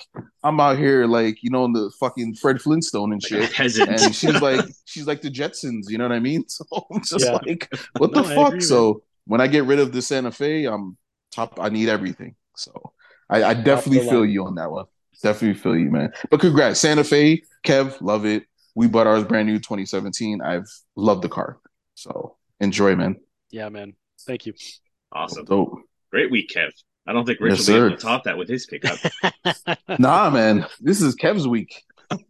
I'm 0.43 0.59
out 0.59 0.77
here 0.77 1.05
like 1.07 1.41
you 1.41 1.49
know 1.49 1.65
in 1.65 1.73
the 1.73 1.91
fucking 1.99 2.35
Fred 2.35 2.61
Flintstone 2.61 3.13
and 3.13 3.21
shit. 3.23 3.51
peasant. 3.53 3.89
And 3.89 4.15
she's 4.15 4.41
like 4.41 4.65
she's 4.85 5.07
like 5.07 5.21
the 5.21 5.29
Jetsons, 5.31 5.89
you 5.89 5.97
know 5.97 6.05
what 6.05 6.11
I 6.15 6.19
mean? 6.19 6.45
So 6.49 6.65
I'm 6.93 7.03
just 7.03 7.25
Yeah. 7.25 7.39
like, 7.45 7.69
what 7.97 8.13
No, 8.13 8.21
the 8.21 8.23
fuck? 8.23 8.53
agree, 8.53 8.61
so 8.61 9.03
when 9.25 9.41
I 9.41 9.47
get 9.47 9.63
rid 9.65 9.79
of 9.79 9.91
the 9.91 10.01
Santa 10.01 10.31
Fe, 10.31 10.65
I'm 10.65 10.97
top. 11.31 11.59
I 11.59 11.69
need 11.69 11.89
everything. 11.89 12.35
So 12.55 12.93
I, 13.29 13.43
I 13.43 13.53
definitely 13.53 13.99
feel 14.01 14.19
line. 14.19 14.29
you 14.29 14.45
on 14.45 14.55
that 14.55 14.69
one. 14.71 14.85
Definitely 15.21 15.59
feel 15.59 15.77
you, 15.77 15.89
man. 15.89 16.11
But 16.29 16.41
congrats, 16.41 16.79
Santa 16.79 17.03
Fe, 17.03 17.43
Kev, 17.65 18.01
love 18.01 18.25
it. 18.25 18.43
We 18.75 18.87
bought 18.87 19.07
ours 19.07 19.23
brand 19.23 19.47
new 19.47 19.57
2017. 19.59 20.41
I've 20.41 20.67
loved 20.95 21.21
the 21.21 21.29
car. 21.29 21.59
So 21.95 22.37
enjoy, 22.59 22.95
man. 22.95 23.17
yeah, 23.51 23.69
man. 23.69 23.93
Thank 24.25 24.45
you. 24.45 24.53
awesome. 25.11 25.45
Dope. 25.45 25.81
Great 26.11 26.31
week, 26.31 26.51
Kev. 26.55 26.71
I 27.05 27.11
don't 27.13 27.25
think 27.25 27.39
Rich 27.41 27.57
Yes, 27.57 27.67
will 27.67 27.73
be 27.75 27.79
sir. 27.79 27.87
able 27.87 27.97
to 27.97 28.01
top 28.01 28.23
that 28.23 28.37
with 28.37 28.47
his 28.49 28.65
pickup. 28.65 28.97
Nah, 29.99 30.29
man. 30.29 30.65
This 30.79 31.01
is 31.01 31.15
Kev's 31.15 31.47
week. 31.47 31.83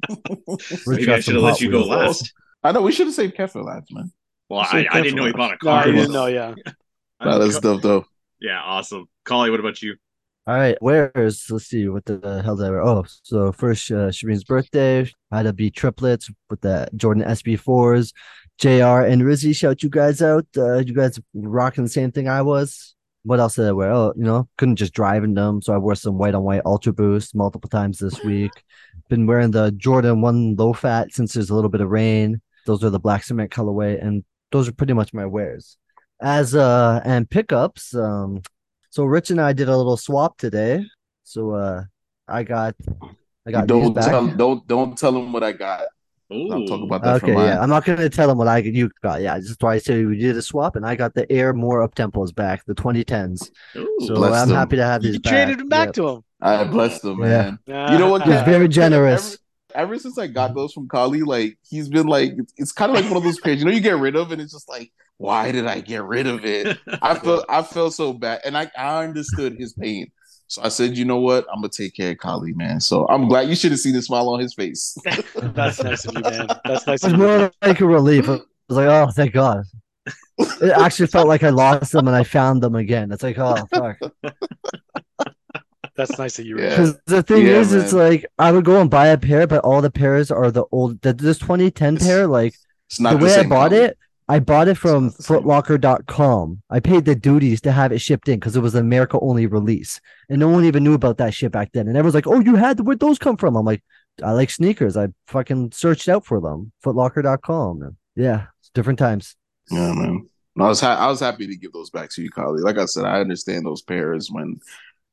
Rich 0.10 0.82
Maybe 0.88 1.06
got 1.06 1.16
I 1.16 1.20
should 1.20 1.36
have 1.36 1.44
let 1.44 1.62
you 1.62 1.70
go 1.72 1.78
Wheels. 1.80 1.90
last. 1.90 2.34
I 2.64 2.72
know 2.72 2.82
we 2.82 2.92
should 2.92 3.08
have 3.08 3.14
saved 3.16 3.36
Kev 3.36 3.52
for 3.52 3.62
last, 3.64 3.88
man. 3.92 4.12
Well, 4.50 4.62
I, 4.62 4.88
I 4.92 5.02
didn't 5.02 5.16
know 5.18 5.26
he 5.26 5.32
bought 5.32 5.52
a 5.52 5.58
no, 5.64 5.72
car. 5.72 5.82
I 5.84 5.86
didn't 5.86 6.12
know. 6.12 6.26
Yeah. 6.28 6.56
Nah, 7.24 7.38
that's 7.38 7.58
dope, 7.60 7.82
though. 7.82 8.06
Yeah, 8.42 8.60
awesome. 8.62 9.06
Collie, 9.24 9.50
what 9.50 9.62
about 9.62 9.82
you? 9.82 9.96
All 10.46 10.56
right, 10.56 10.76
where's 10.82 11.50
let's 11.50 11.68
see 11.68 11.88
what 11.88 12.04
the 12.04 12.42
hell 12.44 12.58
did 12.58 12.66
I 12.66 12.70
wear? 12.72 12.82
Oh, 12.84 13.06
so 13.22 13.54
first 13.54 13.90
uh, 13.92 14.10
Shireen's 14.10 14.44
birthday 14.44 15.10
had 15.32 15.44
to 15.44 15.54
be 15.54 15.72
triplets 15.72 16.30
with 16.50 16.60
the 16.60 16.90
Jordan 16.98 17.24
SB4s. 17.24 18.12
JR 18.60 19.08
and 19.08 19.22
Rizzy, 19.22 19.56
shout 19.56 19.84
you 19.84 19.90
guys 19.90 20.22
out. 20.22 20.46
Uh, 20.58 20.80
you 20.80 20.94
guys 20.94 21.18
rocking 21.34 21.86
the 21.86 21.90
same 21.90 22.12
thing 22.12 22.28
I 22.28 22.42
was. 22.42 22.94
What 23.24 23.40
else 23.40 23.56
did 23.56 23.68
I 23.68 23.72
wear? 23.72 23.90
Oh, 23.94 24.14
you 24.18 24.24
know, 24.26 24.50
couldn't 24.58 24.76
just 24.76 24.94
drive 24.94 25.24
in 25.24 25.34
them, 25.34 25.62
so 25.62 25.74
I 25.74 25.78
wore 25.78 25.96
some 25.96 26.18
white 26.18 26.36
on 26.36 26.44
white 26.44 26.62
Ultra 26.66 26.92
Boost 26.92 27.36
multiple 27.36 27.70
times 27.70 28.00
this 28.00 28.22
week. 28.26 28.52
Been 29.08 29.26
wearing 29.26 29.52
the 29.52 29.72
Jordan 29.72 30.20
One 30.20 30.58
Low 30.58 30.74
Fat 30.74 31.14
since 31.14 31.34
there's 31.34 31.52
a 31.52 31.56
little 31.56 31.70
bit 31.70 31.80
of 31.80 31.90
rain. 31.90 32.42
Those 32.66 32.84
are 32.84 32.90
the 32.90 33.00
black 33.00 33.24
cement 33.24 33.52
colorway, 33.52 34.06
and 34.06 34.26
those 34.52 34.68
are 34.68 34.74
pretty 34.74 34.92
much 34.92 35.14
my 35.14 35.26
wears. 35.26 35.78
As 36.22 36.54
uh 36.54 37.00
and 37.06 37.30
pickups, 37.30 37.96
um, 37.96 38.42
so 38.94 39.06
Rich 39.06 39.32
and 39.32 39.42
I 39.42 39.54
did 39.54 39.70
a 39.70 39.76
little 39.76 39.98
swap 39.98 40.38
today. 40.38 40.86
So 41.24 41.52
uh 41.56 41.84
I 42.28 42.44
got 42.44 42.76
I 43.48 43.52
got 43.52 43.66
Don't 43.66 43.92
back. 43.94 44.06
tell, 44.06 44.28
don't 44.28 44.68
don't 44.68 44.96
tell 44.96 45.18
him 45.18 45.34
what 45.34 45.44
I 45.44 45.52
got. 45.52 45.82
Ooh. 46.32 46.52
I'll 46.54 46.66
talk 46.68 46.82
about 46.84 47.02
that 47.04 47.16
okay, 47.24 47.34
for 47.34 47.44
yeah. 47.44 47.60
I'm 47.60 47.70
not 47.70 47.86
gonna 47.86 48.08
tell 48.08 48.30
him 48.30 48.38
what 48.38 48.48
I 48.48 48.60
you 48.60 48.92
got. 49.02 49.22
Yeah, 49.24 49.40
just 49.40 49.64
why 49.64 49.74
I 49.74 49.78
say 49.80 50.06
we 50.06 50.18
did 50.20 50.38
a 50.38 50.44
swap 50.44 50.76
and 50.76 50.86
I 50.86 50.96
got 50.96 51.16
the 51.16 51.26
Air 51.32 51.54
More 51.54 51.82
up 51.82 51.96
tempos 51.96 52.34
back, 52.36 52.64
the 52.66 52.76
2010s. 52.76 53.50
Ooh. 53.76 53.98
So 54.06 54.24
I'm 54.26 54.50
them. 54.50 54.58
happy 54.58 54.76
to 54.76 54.84
have 54.86 55.04
You 55.04 55.14
these 55.14 55.20
back. 55.22 55.32
You 55.32 55.38
traded 55.38 55.62
him 55.62 55.70
back 55.70 55.88
Yep. 55.88 55.94
to 55.96 56.08
him. 56.10 56.24
I 56.40 56.64
blessed 56.66 57.02
them, 57.02 57.20
Yeah. 57.22 57.52
man. 57.68 57.94
You 57.94 57.98
know 57.98 58.10
what? 58.12 58.22
He's 58.24 58.42
very 58.44 58.68
generous. 58.68 59.40
Ever, 59.74 59.86
ever 59.86 60.00
since 60.00 60.20
I 60.20 60.28
got 60.28 60.54
those 60.54 60.72
from 60.72 60.88
Kali, 60.88 61.24
like 61.24 61.58
he's 61.68 61.90
been 61.90 62.06
like, 62.06 62.34
it's, 62.38 62.54
it's 62.58 62.72
kind 62.72 62.92
of 62.92 62.96
like 62.98 63.06
one 63.06 63.18
of 63.18 63.24
those 63.24 63.40
pairs. 63.40 63.58
You 63.58 63.66
know, 63.66 63.72
you 63.72 63.80
get 63.82 63.98
rid 63.98 64.16
of, 64.16 64.32
and 64.32 64.40
it's 64.40 64.54
just 64.54 64.70
like, 64.70 64.92
why 65.24 65.52
did 65.52 65.66
I 65.68 65.80
get 65.80 66.04
rid 66.04 66.28
of 66.28 66.44
it? 66.46 66.78
I 67.02 67.16
felt 67.24 67.46
I 67.50 67.62
felt 67.64 67.94
so 67.94 68.14
bad, 68.14 68.42
and 68.46 68.58
I 68.58 68.70
I 68.78 69.04
understood 69.06 69.56
his 69.58 69.74
pain. 69.74 70.12
So 70.48 70.62
I 70.62 70.68
said, 70.70 70.98
you 70.98 71.06
know 71.06 71.20
what? 71.20 71.46
I'm 71.52 71.62
gonna 71.62 71.70
take 71.70 71.96
care 71.96 72.12
of 72.12 72.18
Kali, 72.18 72.54
man. 72.54 72.80
So 72.82 73.08
I'm 73.08 73.28
glad 73.28 73.48
you 73.48 73.56
should 73.56 73.72
have 73.72 73.80
seen 73.80 73.94
the 73.94 74.02
smile 74.02 74.30
on 74.30 74.40
his 74.40 74.54
face. 74.54 74.98
That's 75.56 75.82
nice 75.82 76.06
of 76.06 76.14
you, 76.14 76.24
man. 76.24 76.48
That's 76.66 76.86
nice 76.86 77.04
It 77.04 77.08
was 77.08 77.14
more 77.16 77.52
like 77.62 77.80
a 77.80 77.86
relief. 77.88 78.28
I 78.30 78.34
was 78.34 78.78
like, 78.78 78.88
oh 78.88 79.10
thank 79.12 79.34
God. 79.34 79.64
It 80.62 80.72
actually 80.72 81.08
felt 81.08 81.28
like 81.28 81.44
I 81.44 81.50
lost 81.50 81.92
them 81.92 82.08
and 82.08 82.16
I 82.16 82.24
found 82.24 82.62
them 82.62 82.76
again. 82.76 83.12
It's 83.12 83.24
like, 83.24 83.38
oh 83.40 83.66
fuck. 83.74 83.98
That's 85.96 86.18
nice 86.18 86.40
of 86.40 86.46
you. 86.46 86.60
Yeah. 86.60 86.70
Because 86.70 87.00
the 87.06 87.22
thing 87.24 87.46
Yeah, 87.46 87.54
is, 87.60 87.72
it's 87.74 87.94
like 87.94 88.26
I 88.40 88.52
would 88.52 88.66
go 88.66 88.82
and 88.82 88.90
buy 88.90 89.08
a 89.08 89.18
pair, 89.18 89.46
but 89.48 89.64
all 89.64 89.82
the 89.82 89.92
pairs 89.92 90.32
are 90.32 90.50
the 90.52 90.66
old. 90.72 91.02
The, 91.02 91.14
this 91.14 91.38
2010 91.40 91.98
It's 91.98 92.04
pair, 92.04 92.28
like 92.28 92.56
It's 92.90 93.00
not 93.00 93.12
the 93.12 93.18
way 93.18 93.36
I 93.36 93.44
bought 93.44 93.72
Kali. 93.72 93.84
it, 93.84 93.98
I 94.28 94.40
bought 94.40 94.68
it 94.68 94.76
from 94.78 95.06
not 95.06 95.18
the 95.18 95.24
same. 95.24 95.42
footlocker.com. 95.42 96.62
I 96.70 96.80
paid 96.80 97.06
the 97.06 97.16
duties 97.16 97.62
to 97.62 97.72
have 97.72 97.92
it 97.92 98.00
shipped 98.00 98.28
in 98.28 98.40
because 98.40 98.56
it 98.56 98.62
was 98.62 98.76
an 98.76 98.82
America 98.82 99.20
only 99.20 99.48
release. 99.48 100.00
And 100.30 100.40
no 100.40 100.48
one 100.48 100.66
even 100.66 100.84
knew 100.84 100.94
about 100.94 101.18
that 101.18 101.34
shit 101.34 101.52
back 101.52 101.72
then. 101.74 101.88
And 101.88 101.98
everyone's 101.98 102.16
like, 102.16 102.28
oh, 102.28 102.40
you 102.40 102.56
had 102.56 102.80
where'd 102.80 103.00
those 103.00 103.20
come 103.20 103.38
from? 103.38 103.56
I'm 103.56 103.66
like, 103.66 103.84
I 104.24 104.32
like 104.32 104.50
sneakers. 104.50 104.96
I 104.96 105.08
fucking 105.28 105.72
searched 105.72 106.08
out 106.08 106.26
for 106.26 106.40
them. 106.40 106.72
Footlocker.com. 106.84 107.98
Yeah, 108.16 108.46
it's 108.60 108.70
different 108.74 109.00
times. 109.00 109.36
Yeah, 109.72 109.94
man. 109.94 110.30
I 110.60 110.68
was 110.68 110.80
ha- 110.80 110.98
I 110.98 111.08
was 111.08 111.20
happy 111.20 111.48
to 111.48 111.56
give 111.56 111.72
those 111.74 111.90
back 111.90 112.12
to 112.12 112.22
you, 112.22 112.30
Kali. 112.30 112.62
Like 112.62 112.78
I 112.78 112.86
said, 112.86 113.06
I 113.06 113.20
understand 113.20 113.66
those 113.66 113.82
pairs 113.82 114.30
when 114.32 114.60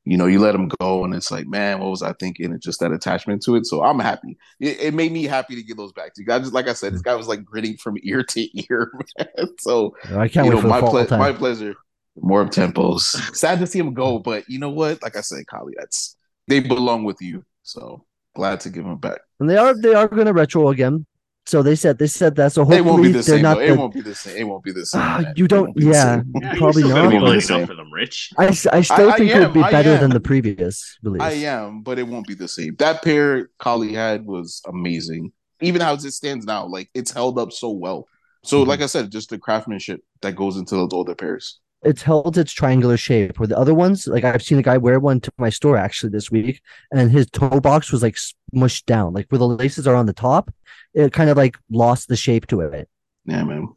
you 0.04 0.16
know 0.16 0.26
you 0.26 0.38
let 0.38 0.52
them 0.52 0.68
go, 0.80 1.04
and 1.04 1.14
it's 1.14 1.30
like, 1.30 1.46
man, 1.46 1.78
what 1.80 1.90
was 1.90 2.02
I 2.02 2.12
thinking? 2.14 2.46
And 2.52 2.60
just 2.60 2.80
that 2.80 2.92
attachment 2.92 3.42
to 3.44 3.56
it. 3.56 3.66
So 3.66 3.82
I'm 3.82 3.98
happy. 3.98 4.38
It, 4.58 4.80
it 4.80 4.94
made 4.94 5.12
me 5.12 5.24
happy 5.24 5.54
to 5.56 5.62
give 5.62 5.76
those 5.76 5.92
back 5.92 6.14
to 6.14 6.22
you. 6.24 6.32
I 6.32 6.38
just 6.38 6.52
like 6.52 6.68
I 6.68 6.72
said, 6.72 6.94
this 6.94 7.02
guy 7.02 7.14
was 7.14 7.28
like 7.28 7.44
grinning 7.44 7.76
from 7.76 7.96
ear 8.02 8.22
to 8.22 8.62
ear, 8.70 8.92
man. 9.18 9.48
So 9.58 9.94
I 10.08 10.28
can't 10.28 10.46
you 10.46 10.52
wait 10.52 10.56
know, 10.56 10.56
for 10.62 10.62
the 10.62 10.68
my 10.68 10.80
fall 10.80 10.90
ple- 10.90 11.06
time. 11.06 11.18
my 11.18 11.32
pleasure. 11.32 11.74
More 12.16 12.40
of 12.42 12.50
tempos. 12.50 13.02
Sad 13.36 13.60
to 13.60 13.66
see 13.66 13.78
him 13.78 13.94
go, 13.94 14.18
but 14.18 14.48
you 14.48 14.58
know 14.58 14.70
what? 14.70 15.02
Like 15.02 15.16
I 15.16 15.20
said, 15.20 15.46
Kali, 15.46 15.74
that's 15.78 16.16
they 16.48 16.60
belong 16.60 17.04
with 17.04 17.20
you. 17.22 17.44
So 17.62 18.04
glad 18.34 18.60
to 18.60 18.70
give 18.70 18.84
them 18.84 18.96
back. 18.98 19.20
and 19.38 19.48
they 19.48 19.56
are 19.56 19.74
they 19.80 19.94
are 19.94 20.08
gonna 20.08 20.32
retro 20.32 20.68
again. 20.70 21.06
So 21.46 21.62
they 21.62 21.74
said 21.74 21.98
they 21.98 22.06
said 22.06 22.36
that. 22.36 22.52
So 22.52 22.64
They 22.64 22.76
hopefully 22.76 22.90
won't 22.90 23.02
be 23.02 23.08
the 23.08 23.12
they're 23.14 23.22
same. 23.22 23.42
not 23.42 23.58
the, 23.58 23.66
It 23.66 23.78
won't 23.78 23.94
be 23.94 24.00
the 24.02 24.14
same. 24.14 24.36
It 24.36 24.44
won't 24.44 24.62
be 24.62 24.72
the 24.72 24.86
same. 24.86 25.00
Man. 25.00 25.32
you 25.36 25.48
don't- 25.48 25.62
won't 25.64 25.76
be 25.76 25.84
the 25.84 25.90
yeah. 25.90 26.22
Yeah, 26.40 26.54
Probably 26.56 26.82
you're 26.82 26.90
still 26.90 26.96
not, 26.96 27.02
gonna 27.02 27.10
be 27.10 27.18
but- 27.18 27.28
lining 27.50 27.62
up 27.62 27.68
for 27.68 27.74
them, 27.74 27.92
Rich. 27.92 28.30
I, 28.38 28.46
s- 28.46 28.66
I 28.66 28.80
still 28.82 29.10
I 29.10 29.16
think 29.16 29.30
it 29.30 29.40
would 29.40 29.54
be 29.54 29.62
better 29.62 29.96
than 29.96 30.10
the 30.10 30.20
previous 30.20 30.98
release. 31.02 31.22
I 31.22 31.32
am, 31.32 31.82
but 31.82 31.98
it 31.98 32.06
won't 32.06 32.26
be 32.26 32.34
the 32.34 32.46
same. 32.48 32.76
That 32.78 33.02
pair 33.02 33.48
Kali 33.58 33.94
had 33.94 34.26
was 34.26 34.60
amazing. 34.68 35.32
Even 35.60 35.80
how 35.80 35.94
it 35.94 36.00
stands 36.02 36.44
now, 36.46 36.66
like 36.66 36.88
it's 36.94 37.10
held 37.10 37.38
up 37.38 37.52
so 37.52 37.70
well. 37.70 38.06
So, 38.44 38.64
Mhm. 38.64 38.68
like 38.68 38.80
I 38.82 38.86
said, 38.86 39.10
just 39.10 39.28
the 39.30 39.38
craftsmanship 39.38 40.00
that 40.22 40.34
goes 40.36 40.56
into 40.56 40.74
those 40.74 40.92
older 40.92 41.14
pairs. 41.14 41.58
It's 41.82 42.02
held 42.02 42.36
its 42.38 42.52
triangular 42.52 42.96
shape. 42.98 43.38
Where 43.38 43.46
the 43.46 43.58
other 43.58 43.74
ones, 43.74 44.06
like 44.06 44.22
I've 44.24 44.42
seen 44.42 44.58
a 44.58 44.62
guy 44.62 44.76
wear 44.76 45.00
one 45.00 45.20
to 45.20 45.32
my 45.38 45.48
store 45.50 45.76
actually 45.78 46.10
this 46.10 46.30
week, 46.30 46.60
and 46.92 47.10
his 47.10 47.26
toe 47.30 47.60
box 47.60 47.90
was 47.90 48.02
like 48.02 48.16
smushed 48.54 48.84
down, 48.84 49.14
like 49.14 49.26
where 49.30 49.38
the 49.38 49.48
laces 49.48 49.86
are 49.86 49.94
on 49.96 50.06
the 50.06 50.12
top. 50.12 50.50
It 50.94 51.12
kind 51.12 51.30
of 51.30 51.36
like 51.36 51.56
lost 51.70 52.08
the 52.08 52.16
shape 52.16 52.46
to 52.48 52.60
it. 52.60 52.88
Yeah, 53.24 53.44
man. 53.44 53.68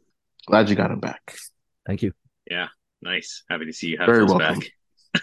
Glad 0.46 0.68
you 0.68 0.74
got 0.76 0.90
him 0.90 1.00
back. 1.00 1.36
Thank 1.86 2.02
you. 2.02 2.12
Yeah, 2.50 2.68
nice. 3.02 3.44
Happy 3.48 3.66
to 3.66 3.72
see 3.72 3.88
you 3.88 3.98
have 3.98 4.06
Very 4.06 4.26
those 4.26 4.34
welcome. 4.34 4.62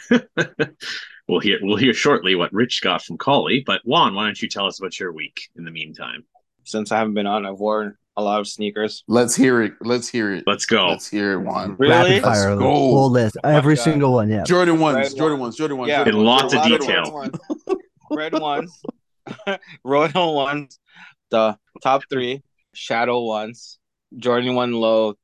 back. 0.10 0.70
we'll 1.28 1.40
hear 1.40 1.60
we'll 1.62 1.78
hear 1.78 1.94
shortly 1.94 2.36
what 2.36 2.54
Rich 2.54 2.82
got 2.82 3.04
from 3.04 3.18
Collie, 3.18 3.64
but 3.66 3.82
Juan, 3.84 4.16
why 4.16 4.26
don't 4.26 4.42
you 4.42 4.48
tell 4.50 4.66
us 4.68 4.80
about 4.80 5.00
your 5.00 5.12
week 5.12 5.50
in 5.58 5.66
the 5.66 5.72
meantime? 5.72 6.24
Since 6.64 6.92
I 6.92 6.98
haven't 7.00 7.14
been 7.16 7.28
on, 7.28 7.46
I've 7.46 7.60
worn 7.60 7.98
a 8.16 8.24
lot 8.24 8.40
of 8.40 8.48
sneakers. 8.48 9.04
Let's 9.08 9.36
hear 9.36 9.62
it. 9.64 9.74
Let's 9.82 10.08
hear 10.08 10.34
it. 10.34 10.44
Let's 10.48 10.66
go. 10.66 10.90
Let's 10.90 11.10
hear 11.10 11.34
it, 11.34 11.40
Juan. 11.40 11.76
Really? 11.78 11.92
Rapid 11.94 12.24
fire, 12.24 12.50
Let's 12.52 12.60
go. 12.60 12.70
whole 12.70 13.10
list, 13.10 13.38
oh 13.44 13.50
every 13.50 13.76
God. 13.76 13.84
single 13.84 14.14
one. 14.14 14.30
Yeah. 14.30 14.44
Jordan 14.44 14.80
ones, 14.80 14.96
Red 15.10 15.18
Jordan 15.18 15.40
ones, 15.40 15.58
Jordan 15.58 15.78
ones. 15.78 15.90
Yeah, 15.90 15.98
Jordan 15.98 16.16
In 16.20 16.26
ones, 16.26 16.54
lots 16.54 16.74
of 16.74 16.80
detail. 16.80 17.30
Red 18.12 18.34
ones, 18.40 18.82
Royal 19.84 20.36
ones, 20.36 20.80
the 21.32 21.58
top 21.82 22.04
three, 22.10 22.44
Shadow 22.74 23.24
ones, 23.24 23.80
Jordan 24.16 24.56
one 24.56 24.74
low. 24.74 25.16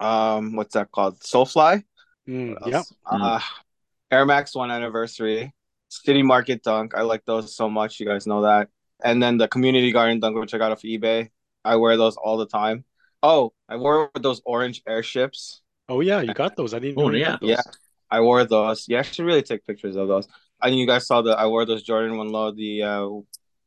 Um, 0.00 0.56
what's 0.56 0.74
that 0.74 0.90
called? 0.90 1.20
SoleFly. 1.20 1.82
Mm, 2.28 2.56
yep. 2.66 2.74
else? 2.74 2.92
Uh, 3.04 3.40
Air 4.10 4.26
Max 4.26 4.54
One 4.54 4.70
Anniversary, 4.70 5.52
City 5.88 6.22
Market 6.22 6.62
Dunk. 6.62 6.94
I 6.94 7.02
like 7.02 7.24
those 7.24 7.54
so 7.54 7.68
much. 7.68 8.00
You 8.00 8.06
guys 8.06 8.26
know 8.26 8.42
that. 8.42 8.68
And 9.04 9.22
then 9.22 9.36
the 9.36 9.48
Community 9.48 9.92
Garden 9.92 10.20
Dunk, 10.20 10.36
which 10.38 10.54
I 10.54 10.58
got 10.58 10.72
off 10.72 10.82
eBay. 10.82 11.30
I 11.64 11.76
wear 11.76 11.96
those 11.96 12.16
all 12.16 12.36
the 12.36 12.46
time. 12.46 12.84
Oh, 13.22 13.52
I 13.68 13.76
wore 13.76 14.10
those 14.20 14.40
orange 14.44 14.82
airships. 14.86 15.62
Oh 15.88 16.00
yeah, 16.00 16.20
you 16.20 16.34
got 16.34 16.56
those. 16.56 16.74
I 16.74 16.78
didn't. 16.78 16.98
Oh, 16.98 17.08
know 17.08 17.16
yeah. 17.16 17.36
those. 17.40 17.50
Yeah, 17.50 17.62
I 18.10 18.20
wore 18.20 18.44
those. 18.44 18.86
Yeah, 18.88 19.00
I 19.00 19.02
should 19.02 19.24
really 19.24 19.42
take 19.42 19.66
pictures 19.66 19.96
of 19.96 20.08
those. 20.08 20.28
I 20.60 20.68
think 20.68 20.78
you 20.78 20.86
guys 20.86 21.06
saw 21.06 21.22
the. 21.22 21.32
I 21.32 21.46
wore 21.46 21.64
those 21.64 21.82
Jordan 21.82 22.16
One 22.16 22.28
Low, 22.28 22.52
the 22.52 22.82
uh, 22.82 23.08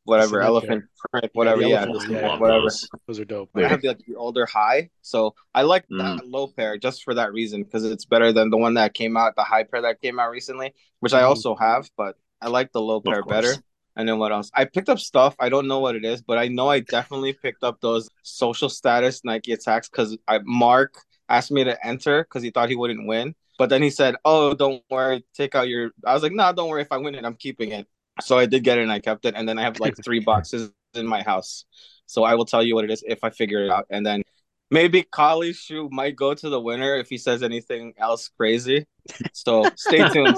whatever 0.10 0.41
Cement 0.41 0.48
elephant 0.48 0.84
print, 1.12 1.30
whatever. 1.34 1.62
the 1.62 1.69
Yeah, 1.69 1.82
elephants, 1.84 2.06
the- 2.08 2.13
yeah. 2.13 2.28
Love 2.28 2.39
whatever. 2.41 2.62
those. 2.63 2.89
Those 3.08 3.19
are 3.19 3.26
dope. 3.26 3.50
I 3.56 3.67
have 3.67 3.82
the, 3.82 3.88
like, 3.89 4.06
the 4.08 4.15
older 4.15 4.45
high, 4.45 4.89
so 5.02 5.36
I 5.56 5.62
like 5.62 5.86
Mm. 5.89 5.98
that 6.17 6.28
low 6.28 6.48
pair 6.48 6.78
just 6.78 7.04
for 7.04 7.13
that 7.13 7.32
reason 7.34 7.63
because 7.63 7.86
it's 7.86 8.06
better 8.06 8.34
than 8.34 8.50
the 8.50 8.58
one 8.58 8.74
that 8.74 8.93
came 8.93 9.15
out, 9.15 9.36
the 9.36 9.43
high 9.43 9.63
pair 9.63 9.82
that 9.84 10.02
came 10.02 10.19
out 10.19 10.32
recently, 10.32 10.74
which 11.00 11.13
I 11.13 11.22
Mhm. 11.22 11.28
also 11.30 11.56
have, 11.56 11.89
but 11.95 12.17
I 12.41 12.48
like 12.50 12.72
the 12.72 12.82
low 12.82 13.00
pair 13.02 13.22
course. 13.22 13.30
better. 13.32 13.54
And 13.95 14.08
then 14.08 14.17
what 14.17 14.32
else? 14.32 14.50
I 14.54 14.63
picked 14.65 14.88
up 14.88 15.00
stuff. 15.00 15.36
I 15.39 15.50
don't 15.50 15.67
know 15.67 15.80
what 15.80 15.95
it 15.95 16.06
is, 16.06 16.22
but 16.22 16.38
I 16.38 16.48
know 16.48 16.69
I 16.69 16.80
definitely 16.80 17.34
picked 17.34 17.63
up 17.63 17.82
those 17.82 18.10
social 18.24 18.69
status 18.69 19.26
Nike 19.26 19.52
attacks 19.52 19.89
because 19.89 20.17
I 20.28 20.39
Mark 20.43 20.93
asked 21.28 21.52
me 21.52 21.63
to 21.65 21.86
enter 21.86 22.24
because 22.24 22.41
he 22.41 22.50
thought 22.50 22.69
he 22.69 22.76
wouldn't 22.76 23.06
win. 23.08 23.36
But 23.58 23.69
then 23.69 23.82
he 23.84 23.89
said, 23.89 24.15
"Oh, 24.24 24.54
don't 24.54 24.82
worry, 24.89 25.26
take 25.34 25.54
out 25.54 25.67
your." 25.67 25.91
I 26.06 26.13
was 26.13 26.24
like, 26.24 26.32
"No, 26.32 26.43
nah, 26.45 26.52
don't 26.54 26.69
worry. 26.69 26.82
If 26.82 26.93
I 26.93 26.98
win 26.98 27.13
it, 27.13 27.26
I'm 27.26 27.36
keeping 27.36 27.72
it." 27.74 27.88
So 28.21 28.38
I 28.38 28.45
did 28.45 28.63
get 28.63 28.77
it 28.77 28.82
and 28.82 28.91
I 28.91 28.99
kept 28.99 29.25
it, 29.25 29.36
and 29.36 29.47
then 29.47 29.58
I 29.58 29.63
have 29.63 29.79
like 29.79 29.95
three 30.03 30.19
boxes 30.25 30.71
in 30.93 31.05
my 31.05 31.21
house. 31.23 31.65
So 32.05 32.23
I 32.23 32.36
will 32.36 32.45
tell 32.45 32.63
you 32.63 32.75
what 32.75 32.86
it 32.86 32.91
is 32.91 33.03
if 33.08 33.23
I 33.23 33.29
figure 33.29 33.63
it 33.63 33.69
out. 33.69 33.86
And 33.89 34.05
then 34.05 34.23
Maybe 34.71 35.03
Kali's 35.03 35.58
shoe 35.58 35.89
might 35.91 36.15
go 36.15 36.34
to 36.34 36.49
the 36.49 36.60
winner 36.60 36.95
if 36.95 37.10
he 37.10 37.17
says 37.17 37.41
anything 37.41 37.93
else 37.97 38.29
crazy. 38.38 38.86
So 39.34 39.65
stay 39.75 40.08
tuned. 40.10 40.38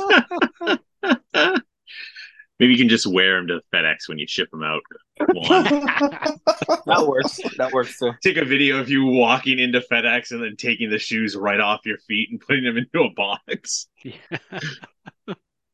Maybe 2.60 2.74
you 2.74 2.78
can 2.78 2.90
just 2.90 3.08
wear 3.08 3.38
them 3.38 3.48
to 3.48 3.62
FedEx 3.74 4.08
when 4.08 4.20
you 4.20 4.28
ship 4.28 4.50
them 4.52 4.64
out. 4.64 4.82
That 6.86 7.06
works. 7.08 7.40
That 7.58 7.72
works 7.74 7.98
too. 7.98 8.12
Take 8.24 8.38
a 8.38 8.46
video 8.46 8.80
of 8.80 8.90
you 8.90 9.06
walking 9.06 9.60
into 9.60 9.82
FedEx 9.82 10.32
and 10.32 10.42
then 10.44 10.56
taking 10.56 10.90
the 10.90 11.00
shoes 11.00 11.36
right 11.36 11.60
off 11.60 11.82
your 11.86 11.98
feet 11.98 12.30
and 12.32 12.40
putting 12.40 12.64
them 12.64 12.78
into 12.78 13.02
a 13.02 13.10
box. 13.14 13.88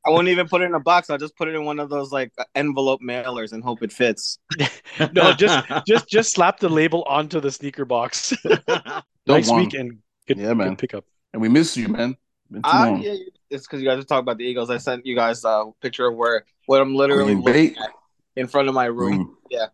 I 0.07 0.09
won't 0.11 0.29
even 0.29 0.47
put 0.47 0.61
it 0.61 0.65
in 0.65 0.73
a 0.73 0.79
box. 0.79 1.09
I'll 1.09 1.17
just 1.17 1.35
put 1.35 1.47
it 1.49 1.55
in 1.55 1.65
one 1.65 1.79
of 1.79 1.89
those 1.89 2.11
like 2.11 2.31
envelope 2.55 3.01
mailers 3.01 3.51
and 3.51 3.61
hope 3.63 3.83
it 3.83 3.91
fits. 3.91 4.39
no, 5.13 5.33
just 5.33 5.67
just 5.85 6.07
just 6.09 6.31
slap 6.31 6.59
the 6.59 6.69
label 6.69 7.03
onto 7.03 7.39
the 7.41 7.51
sneaker 7.51 7.85
box. 7.85 8.33
nice 9.27 9.49
want- 9.49 9.65
week 9.65 9.73
and 9.73 9.99
good, 10.27 10.37
Yeah, 10.37 10.53
man. 10.53 10.69
good 10.69 10.77
pickup. 10.79 11.05
And 11.33 11.41
we 11.41 11.49
miss 11.49 11.75
you, 11.75 11.89
man. 11.89 12.15
Been 12.49 12.61
too 12.63 12.69
long. 12.71 13.01
yeah, 13.01 13.15
it's 13.49 13.67
because 13.67 13.81
you 13.81 13.87
guys 13.87 13.99
are 13.99 14.03
talking 14.03 14.23
about 14.23 14.37
the 14.37 14.45
Eagles. 14.45 14.69
I 14.69 14.77
sent 14.77 15.05
you 15.05 15.15
guys 15.15 15.43
a 15.43 15.65
picture 15.81 16.07
of 16.07 16.15
where 16.15 16.45
what 16.65 16.79
I'm 16.81 16.95
literally 16.95 17.33
Green 17.35 17.43
looking 17.43 17.73
bait. 17.75 17.77
at 17.77 17.89
in 18.37 18.47
front 18.47 18.69
of 18.69 18.73
my 18.73 18.85
room. 18.85 19.15
Green, 19.17 19.35
Yeah. 19.49 19.65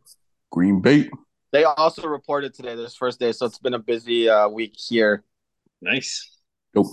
Green 0.52 0.82
Bay. 0.82 1.10
They 1.52 1.66
also 1.66 2.08
reported 2.08 2.56
today, 2.56 2.74
this 2.76 2.96
first 2.96 3.20
day, 3.20 3.32
so 3.32 3.46
it's 3.46 3.60
been 3.60 3.76
a 3.76 3.80
busy 3.80 4.28
uh, 4.28 4.48
week 4.50 4.74
here. 4.76 5.24
nice. 5.82 6.30
Nope. 6.74 6.88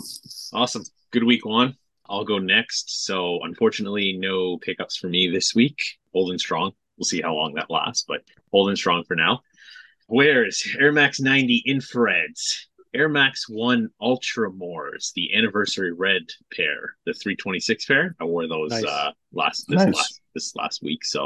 Awesome. 0.53 0.85
Good 1.11 1.25
week 1.25 1.47
one. 1.47 1.77
I'll 2.11 2.25
go 2.25 2.39
next. 2.39 3.05
So 3.07 3.39
unfortunately, 3.45 4.13
no 4.19 4.59
pickups 4.59 4.97
for 4.97 5.07
me 5.09 5.31
this 5.31 5.55
week. 5.55 5.81
Holding 6.13 6.39
strong. 6.39 6.73
We'll 6.99 7.05
see 7.05 7.23
how 7.23 7.35
long 7.35 7.55
that 7.55 7.71
lasts, 7.71 8.05
but 8.07 8.23
holding 8.51 8.77
strong 8.77 9.05
for 9.05 9.15
now. 9.15 9.41
Where's 10.09 10.67
Air 10.79 10.93
Max 10.93 11.21
90 11.21 11.63
infrareds? 11.69 12.65
Air 12.93 13.09
Max 13.09 13.49
1 13.49 13.89
Ultra 14.01 14.51
Moires, 14.51 15.13
the 15.15 15.33
anniversary 15.37 15.93
red 15.93 16.23
pair, 16.53 16.97
the 17.07 17.13
326 17.15 17.87
pair. 17.87 18.17
I 18.21 18.25
wore 18.25 18.49
those 18.49 18.71
Nice. 18.73 18.85
uh 18.85 19.13
last 19.33 19.65
this 19.69 19.79
Nice. 19.85 19.95
last 19.95 20.21
this 20.35 20.57
last 20.57 20.83
week. 20.83 21.05
So 21.05 21.25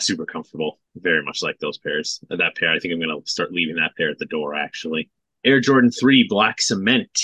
super 0.00 0.26
comfortable. 0.26 0.80
Very 0.96 1.22
much 1.22 1.40
like 1.42 1.58
those 1.60 1.78
pairs. 1.78 2.18
That 2.28 2.56
pair, 2.56 2.72
I 2.72 2.80
think 2.80 2.92
I'm 2.92 3.00
gonna 3.00 3.20
start 3.24 3.52
leaving 3.52 3.76
that 3.76 3.92
pair 3.96 4.10
at 4.10 4.18
the 4.18 4.26
door 4.26 4.56
actually. 4.56 5.08
Air 5.44 5.60
Jordan 5.60 5.92
3 5.92 6.26
Black 6.28 6.60
Cement. 6.60 7.16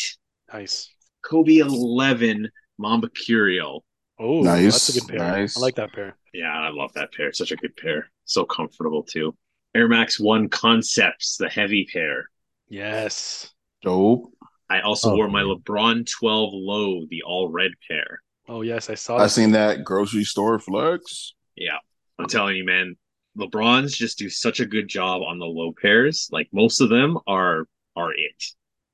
Nice. 0.52 0.88
Kobe 1.22 1.56
11 1.56 2.48
Mamba 2.78 3.08
Curio. 3.10 3.80
Oh, 4.18 4.42
Nice, 4.42 4.72
that's 4.86 4.96
a 4.96 5.00
good 5.00 5.08
pair. 5.08 5.18
nice. 5.18 5.56
I 5.56 5.60
like 5.60 5.74
that 5.76 5.92
pair. 5.92 6.16
Yeah, 6.32 6.52
I 6.52 6.70
love 6.70 6.92
that 6.94 7.12
pair. 7.12 7.32
Such 7.32 7.50
a 7.52 7.56
good 7.56 7.76
pair. 7.76 8.10
So 8.24 8.44
comfortable 8.44 9.02
too. 9.02 9.36
Air 9.74 9.88
Max 9.88 10.20
1 10.20 10.48
Concepts, 10.50 11.36
the 11.36 11.48
heavy 11.48 11.86
pair. 11.92 12.28
Yes. 12.68 13.52
Dope. 13.82 14.32
I 14.70 14.80
also 14.80 15.12
Oh, 15.12 15.16
wore 15.16 15.28
my. 15.28 15.42
LeBron 15.42 16.08
12 16.10 16.50
low, 16.54 17.06
the 17.10 17.22
all 17.24 17.48
red 17.48 17.72
pair. 17.88 18.22
Oh 18.48 18.62
yes, 18.62 18.88
I 18.90 18.94
saw 18.94 19.16
I 19.16 19.22
that. 19.24 19.28
seen 19.30 19.52
that 19.52 19.84
grocery 19.84 20.24
store 20.24 20.58
flex. 20.58 21.34
Yeah. 21.56 21.78
I'm 22.18 22.26
telling 22.26 22.56
you, 22.56 22.64
man, 22.64 22.96
LeBrons 23.36 23.96
just 23.96 24.18
do 24.18 24.28
such 24.28 24.60
a 24.60 24.66
good 24.66 24.86
job 24.88 25.22
on 25.22 25.38
the 25.38 25.44
low 25.46 25.72
pairs. 25.80 26.28
Like 26.30 26.48
most 26.52 26.80
of 26.80 26.88
them 26.88 27.18
are 27.26 27.66
are 27.96 28.12
it. 28.12 28.44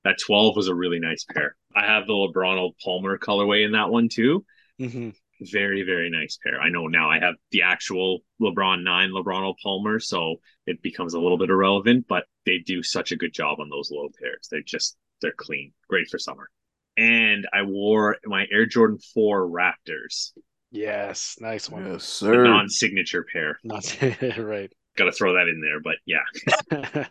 That 0.04 0.16
12 0.24 0.56
was 0.56 0.68
a 0.68 0.74
really 0.74 0.98
nice 0.98 1.24
pair. 1.24 1.56
I 1.76 1.84
have 1.86 2.06
the 2.06 2.12
LeBron 2.14 2.46
Arnold 2.48 2.74
Palmer 2.82 3.18
colorway 3.18 3.64
in 3.64 3.72
that 3.72 3.90
one 3.90 4.08
too. 4.08 4.44
hmm 4.78 5.10
very 5.52 5.84
very 5.84 6.10
nice 6.10 6.38
pair 6.44 6.60
i 6.60 6.68
know 6.68 6.86
now 6.86 7.08
i 7.10 7.18
have 7.18 7.34
the 7.50 7.62
actual 7.62 8.18
lebron 8.42 8.82
9 8.82 9.08
lebron 9.10 9.36
Arnold 9.36 9.58
palmer 9.62 9.98
so 9.98 10.36
it 10.66 10.82
becomes 10.82 11.14
a 11.14 11.18
little 11.18 11.38
bit 11.38 11.48
irrelevant 11.48 12.04
but 12.08 12.24
they 12.44 12.58
do 12.58 12.82
such 12.82 13.10
a 13.10 13.16
good 13.16 13.32
job 13.32 13.58
on 13.58 13.70
those 13.70 13.90
low 13.90 14.10
pairs 14.20 14.48
they're 14.50 14.60
just 14.60 14.98
they're 15.22 15.32
clean 15.38 15.72
great 15.88 16.06
for 16.10 16.18
summer 16.18 16.50
and 16.98 17.48
i 17.54 17.62
wore 17.62 18.18
my 18.26 18.44
air 18.52 18.66
jordan 18.66 18.98
4 19.14 19.48
raptors 19.48 20.32
Yes, 20.72 21.36
nice 21.40 21.70
one. 21.70 21.86
Yes, 21.86 22.20
the 22.20 22.36
sir. 22.36 22.44
non-signature 22.44 23.24
pair 23.32 23.58
Not 23.64 23.96
right. 24.36 24.70
gotta 24.98 25.12
throw 25.12 25.32
that 25.36 25.48
in 25.48 25.62
there 25.62 25.80
but 25.80 25.96
yeah 26.04 27.06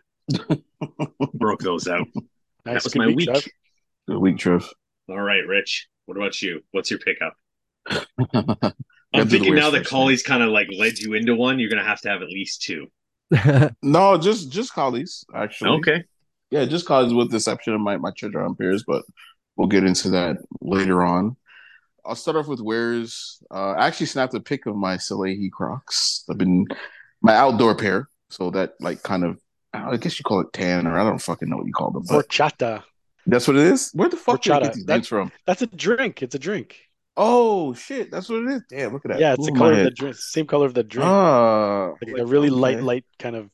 broke 1.34 1.62
those 1.62 1.88
out 1.88 2.08
nice. 2.65 2.76
that 2.76 2.84
was 2.84 2.93
Good 2.93 3.00
my 3.00 3.08
week 3.08 3.30
Trev. 3.30 3.48
Good 4.08 4.17
week, 4.19 4.38
Trev. 4.38 4.69
all 5.10 5.19
right 5.19 5.45
rich 5.48 5.88
what 6.06 6.17
about 6.17 6.41
you 6.41 6.62
what's 6.72 6.89
your 6.91 7.00
pickup 7.00 7.36
i'm 9.13 9.28
thinking 9.28 9.56
now 9.56 9.69
that 9.72 9.80
first, 9.80 9.89
Colley's 9.89 10.24
kind 10.24 10.43
of 10.43 10.50
like 10.50 10.67
led 10.76 10.98
you 11.00 11.13
into 11.13 11.36
one 11.36 11.60
you're 11.60 11.69
gonna 11.69 11.84
have 11.84 12.02
to 12.02 12.10
have 12.10 12.22
at 12.22 12.30
least 12.30 12.62
two 12.62 12.88
No, 13.84 14.17
just 14.17 14.52
just 14.52 14.74
collies, 14.74 15.24
actually. 15.36 15.69
okay 15.80 16.04
Yeah, 16.52 16.65
just 16.65 16.86
collies 16.88 17.13
with 17.13 17.30
the 17.30 17.38
exception 17.38 17.74
of 17.74 17.82
my, 17.82 17.98
my 17.98 18.12
treasure 18.17 18.41
on 18.41 18.56
pairs, 18.56 18.84
but 18.88 19.04
we'll 19.56 19.67
get 19.67 19.84
into 19.84 20.10
that 20.12 20.38
later 20.62 21.04
on. 21.04 21.38
I'll 22.04 22.15
start 22.15 22.38
off 22.38 22.48
with 22.48 22.60
wears. 22.60 23.39
Uh, 23.52 23.72
I 23.74 23.86
actually 23.86 24.08
snapped 24.08 24.34
a 24.34 24.39
pic 24.39 24.65
of 24.65 24.76
my 24.76 24.98
Salehe 24.98 25.52
Crocs. 25.52 26.24
I've 26.30 26.39
been 26.39 26.65
my 27.22 27.36
outdoor 27.36 27.76
pair, 27.76 28.10
so 28.32 28.50
that 28.52 28.74
like 28.80 29.04
kind 29.04 29.24
of 29.24 29.39
I 29.73 29.97
guess 29.97 30.19
you 30.19 30.23
call 30.23 30.39
it 30.41 30.51
tan 30.53 30.88
or 30.88 30.97
I 30.99 31.03
don't 31.03 31.19
fucking 31.21 31.47
know 31.49 31.58
what 31.58 31.67
you 31.67 31.73
call 31.73 31.91
them, 31.91 32.03
but 32.08 32.27
Horchata. 32.27 32.84
that's 33.27 33.47
what 33.47 33.58
it 33.58 33.63
is. 33.63 33.91
Where 33.93 34.10
the 34.10 34.17
fuck 34.17 34.41
Horchata. 34.41 34.63
get 34.63 34.73
these 34.73 34.86
That- 34.86 34.93
names 34.95 35.08
from? 35.08 35.32
That's 35.45 35.62
a 35.62 35.67
drink. 35.67 36.23
It's 36.23 36.36
a 36.36 36.39
drink. 36.39 36.77
Oh 37.17 37.73
shit, 37.73 38.12
that's 38.12 38.29
what 38.29 38.43
it 38.43 38.49
is. 38.49 38.62
Damn, 38.69 38.93
look 38.93 39.03
at 39.05 39.12
that. 39.12 39.19
Yeah, 39.19 39.34
it's 39.34 39.45
the 39.45 39.51
Blew 39.51 39.60
my 39.60 39.65
color 39.69 39.79
of 39.79 39.84
the 39.86 39.91
drink. 39.91 40.15
Same 40.15 40.45
color 40.47 40.65
of 40.65 40.73
the 40.73 40.84
drink. 40.84 41.08
Ah, 41.08 41.93
like 42.01 42.17
a 42.17 42.25
really 42.25 42.49
light, 42.49 42.82
light 42.82 43.03
kind 43.19 43.36
of. 43.36 43.49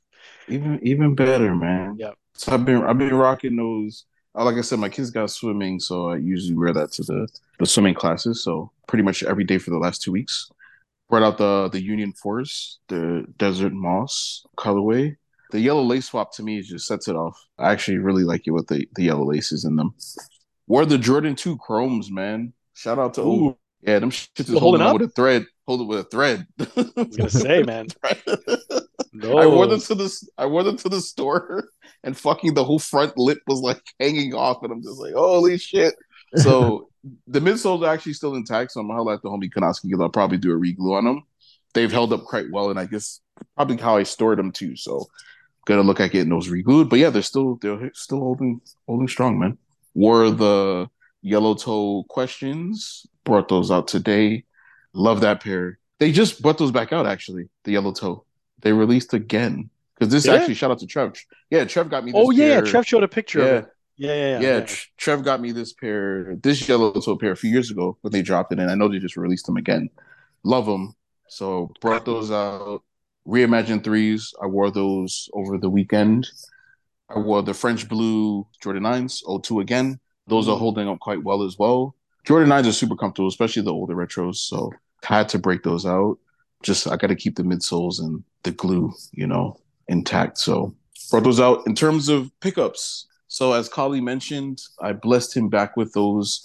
Even 0.47 0.79
even 0.83 1.15
better, 1.15 1.55
man. 1.55 1.95
Yeah. 1.97 2.11
So 2.35 2.53
I've 2.53 2.63
been 2.65 2.83
I've 2.83 2.97
been 2.97 3.13
rocking 3.15 3.55
those. 3.55 4.05
Uh, 4.37 4.43
like 4.45 4.57
I 4.57 4.61
said, 4.61 4.77
my 4.79 4.89
kids 4.89 5.09
got 5.11 5.31
swimming, 5.31 5.79
so 5.79 6.09
I 6.09 6.17
usually 6.17 6.55
wear 6.55 6.73
that 6.73 6.91
to 6.93 7.03
the 7.03 7.27
the 7.57 7.65
swimming 7.65 7.95
classes. 7.95 8.43
So 8.43 8.71
pretty 8.87 9.03
much 9.03 9.23
every 9.23 9.43
day 9.45 9.57
for 9.57 9.71
the 9.71 9.79
last 9.79 10.01
two 10.03 10.11
weeks. 10.11 10.51
Brought 11.09 11.23
out 11.23 11.37
the 11.39 11.69
the 11.71 11.81
Union 11.81 12.13
Fours, 12.13 12.79
the 12.87 13.25
Desert 13.37 13.73
Moss 13.73 14.45
colorway. 14.57 15.15
The 15.51 15.59
yellow 15.59 15.83
lace 15.83 16.07
swap 16.07 16.33
to 16.35 16.43
me 16.43 16.61
just 16.61 16.87
sets 16.87 17.07
it 17.07 17.15
off. 17.15 17.39
I 17.57 17.71
actually 17.71 17.97
really 17.99 18.23
like 18.23 18.43
it 18.47 18.51
with 18.51 18.67
the 18.67 18.87
the 18.95 19.03
yellow 19.03 19.25
laces 19.25 19.65
in 19.65 19.75
them. 19.75 19.93
Wore 20.67 20.85
the 20.85 20.97
Jordan 20.97 21.35
Two 21.35 21.57
Chromes, 21.57 22.11
man. 22.11 22.53
Shout 22.73 22.99
out 22.99 23.13
to 23.15 23.21
Ooh. 23.21 23.47
Ooh. 23.47 23.57
Yeah, 23.81 23.99
them 23.99 24.09
shits 24.09 24.39
is 24.39 24.47
holding 24.47 24.61
holding 24.61 24.81
on 24.81 24.87
up? 24.87 25.01
with 25.01 25.11
a 25.11 25.13
thread. 25.13 25.45
Hold 25.67 25.81
it 25.81 25.83
with 25.85 25.99
a 25.99 26.03
thread. 26.05 26.47
I 26.59 26.91
was 26.95 27.15
gonna 27.15 27.29
say, 27.29 27.63
man. 27.63 27.87
I 28.03 29.45
wore 29.45 29.67
them 29.67 29.79
to 29.79 29.95
the 29.95 30.27
I 30.37 30.45
wore 30.47 30.63
them 30.63 30.77
to 30.77 30.89
the 30.89 31.01
store, 31.01 31.69
and 32.03 32.17
fucking 32.17 32.55
the 32.55 32.63
whole 32.63 32.79
front 32.79 33.17
lip 33.17 33.39
was 33.47 33.61
like 33.61 33.81
hanging 33.99 34.33
off, 34.33 34.63
and 34.63 34.71
I'm 34.71 34.81
just 34.81 34.99
like, 34.99 35.13
holy 35.13 35.57
shit. 35.57 35.95
So 36.37 36.89
the 37.27 37.39
midsoles 37.39 37.83
are 37.83 37.93
actually 37.93 38.13
still 38.13 38.35
intact, 38.35 38.71
so 38.71 38.81
I'm 38.81 38.87
gonna 38.87 39.03
let 39.03 39.21
the 39.21 39.29
homie 39.29 39.51
Kanoski 39.51 39.83
because 39.83 40.01
I'll 40.01 40.09
probably 40.09 40.37
do 40.37 40.51
a 40.51 40.59
reglue 40.59 40.97
on 40.97 41.05
them. 41.05 41.23
They've 41.73 41.91
held 41.91 42.11
up 42.11 42.23
quite 42.23 42.51
well, 42.51 42.71
and 42.71 42.79
I 42.79 42.85
guess 42.85 43.21
probably 43.55 43.77
how 43.77 43.97
I 43.97 44.03
stored 44.03 44.39
them 44.39 44.51
too. 44.51 44.75
So 44.75 45.07
gonna 45.65 45.81
look 45.81 45.99
at 45.99 46.11
getting 46.11 46.29
those 46.29 46.47
reglued. 46.49 46.89
But 46.89 46.99
yeah, 46.99 47.09
they're 47.09 47.21
still 47.21 47.57
they're 47.61 47.91
still 47.93 48.19
holding 48.19 48.61
holding 48.87 49.07
strong, 49.07 49.39
man. 49.39 49.57
Were 49.93 50.29
the 50.29 50.89
yellow 51.21 51.55
toe 51.55 52.05
questions, 52.07 53.05
brought 53.23 53.47
those 53.49 53.71
out 53.71 53.87
today. 53.87 54.45
Love 54.93 55.21
that 55.21 55.41
pair. 55.43 55.79
They 55.99 56.11
just 56.11 56.41
brought 56.41 56.57
those 56.57 56.71
back 56.71 56.93
out 56.93 57.05
actually, 57.05 57.49
the 57.63 57.71
yellow 57.71 57.91
toe. 57.91 58.25
They 58.61 58.73
released 58.73 59.13
again. 59.13 59.69
Because 59.97 60.11
this 60.11 60.23
they? 60.25 60.35
actually 60.37 60.55
shout 60.55 60.71
out 60.71 60.79
to 60.79 60.85
Trev. 60.87 61.13
Yeah, 61.49 61.63
Trev 61.65 61.89
got 61.89 62.03
me 62.03 62.11
this 62.11 62.21
Oh 62.21 62.31
yeah, 62.31 62.55
pair. 62.55 62.65
Trev 62.65 62.85
showed 62.85 63.03
a 63.03 63.07
picture 63.07 63.39
Yeah. 63.39 63.45
of 63.45 63.63
it. 63.63 63.69
Yeah, 63.97 64.13
yeah, 64.13 64.39
Yeah, 64.39 64.57
yeah. 64.59 64.65
Trev 64.97 65.23
got 65.23 65.39
me 65.39 65.53
this 65.53 65.71
pair, 65.71 66.35
this 66.35 66.67
yellow 66.67 66.91
toe 66.91 67.15
pair 67.15 67.31
a 67.31 67.37
few 67.37 67.49
years 67.49 67.71
ago 67.71 67.97
when 68.01 68.11
they 68.11 68.21
dropped 68.21 68.51
it, 68.51 68.59
and 68.59 68.69
I 68.69 68.75
know 68.75 68.89
they 68.89 68.99
just 68.99 69.15
released 69.15 69.45
them 69.45 69.55
again. 69.55 69.89
Love 70.43 70.65
them. 70.65 70.95
So 71.29 71.71
brought 71.79 72.03
those 72.03 72.29
out. 72.29 72.83
Reimagined 73.27 73.83
threes. 73.83 74.33
I 74.41 74.45
wore 74.47 74.71
those 74.71 75.29
over 75.33 75.57
the 75.57 75.69
weekend. 75.69 76.27
I 77.09 77.19
wore 77.19 77.41
the 77.41 77.53
French 77.53 77.87
blue 77.87 78.47
Jordan 78.61 78.83
9s, 78.83 79.21
02 79.25 79.59
again. 79.59 79.99
Those 80.27 80.47
are 80.47 80.55
Mm. 80.55 80.59
holding 80.59 80.87
up 80.87 80.99
quite 80.99 81.23
well 81.23 81.43
as 81.43 81.57
well. 81.57 81.95
Jordan 82.25 82.49
9s 82.49 82.67
are 82.67 82.71
super 82.71 82.95
comfortable, 82.95 83.27
especially 83.29 83.61
the 83.63 83.73
older 83.73 83.95
retros. 83.95 84.37
So 84.37 84.71
had 85.03 85.29
to 85.29 85.39
break 85.39 85.63
those 85.63 85.85
out. 85.85 86.17
Just 86.63 86.87
I 86.87 86.95
got 86.97 87.07
to 87.07 87.15
keep 87.15 87.35
the 87.35 87.43
midsoles 87.43 87.99
and 87.99 88.23
the 88.43 88.51
glue, 88.51 88.93
you 89.11 89.27
know, 89.27 89.59
intact. 89.87 90.37
So 90.39 90.73
brought 91.11 91.23
those 91.23 91.39
out. 91.39 91.61
In 91.67 91.75
terms 91.75 92.09
of 92.09 92.31
pickups, 92.39 93.05
so 93.27 93.53
as 93.53 93.69
Kali 93.69 94.01
mentioned, 94.01 94.61
I 94.81 94.93
blessed 94.93 95.35
him 95.37 95.49
back 95.49 95.77
with 95.77 95.93
those 95.93 96.43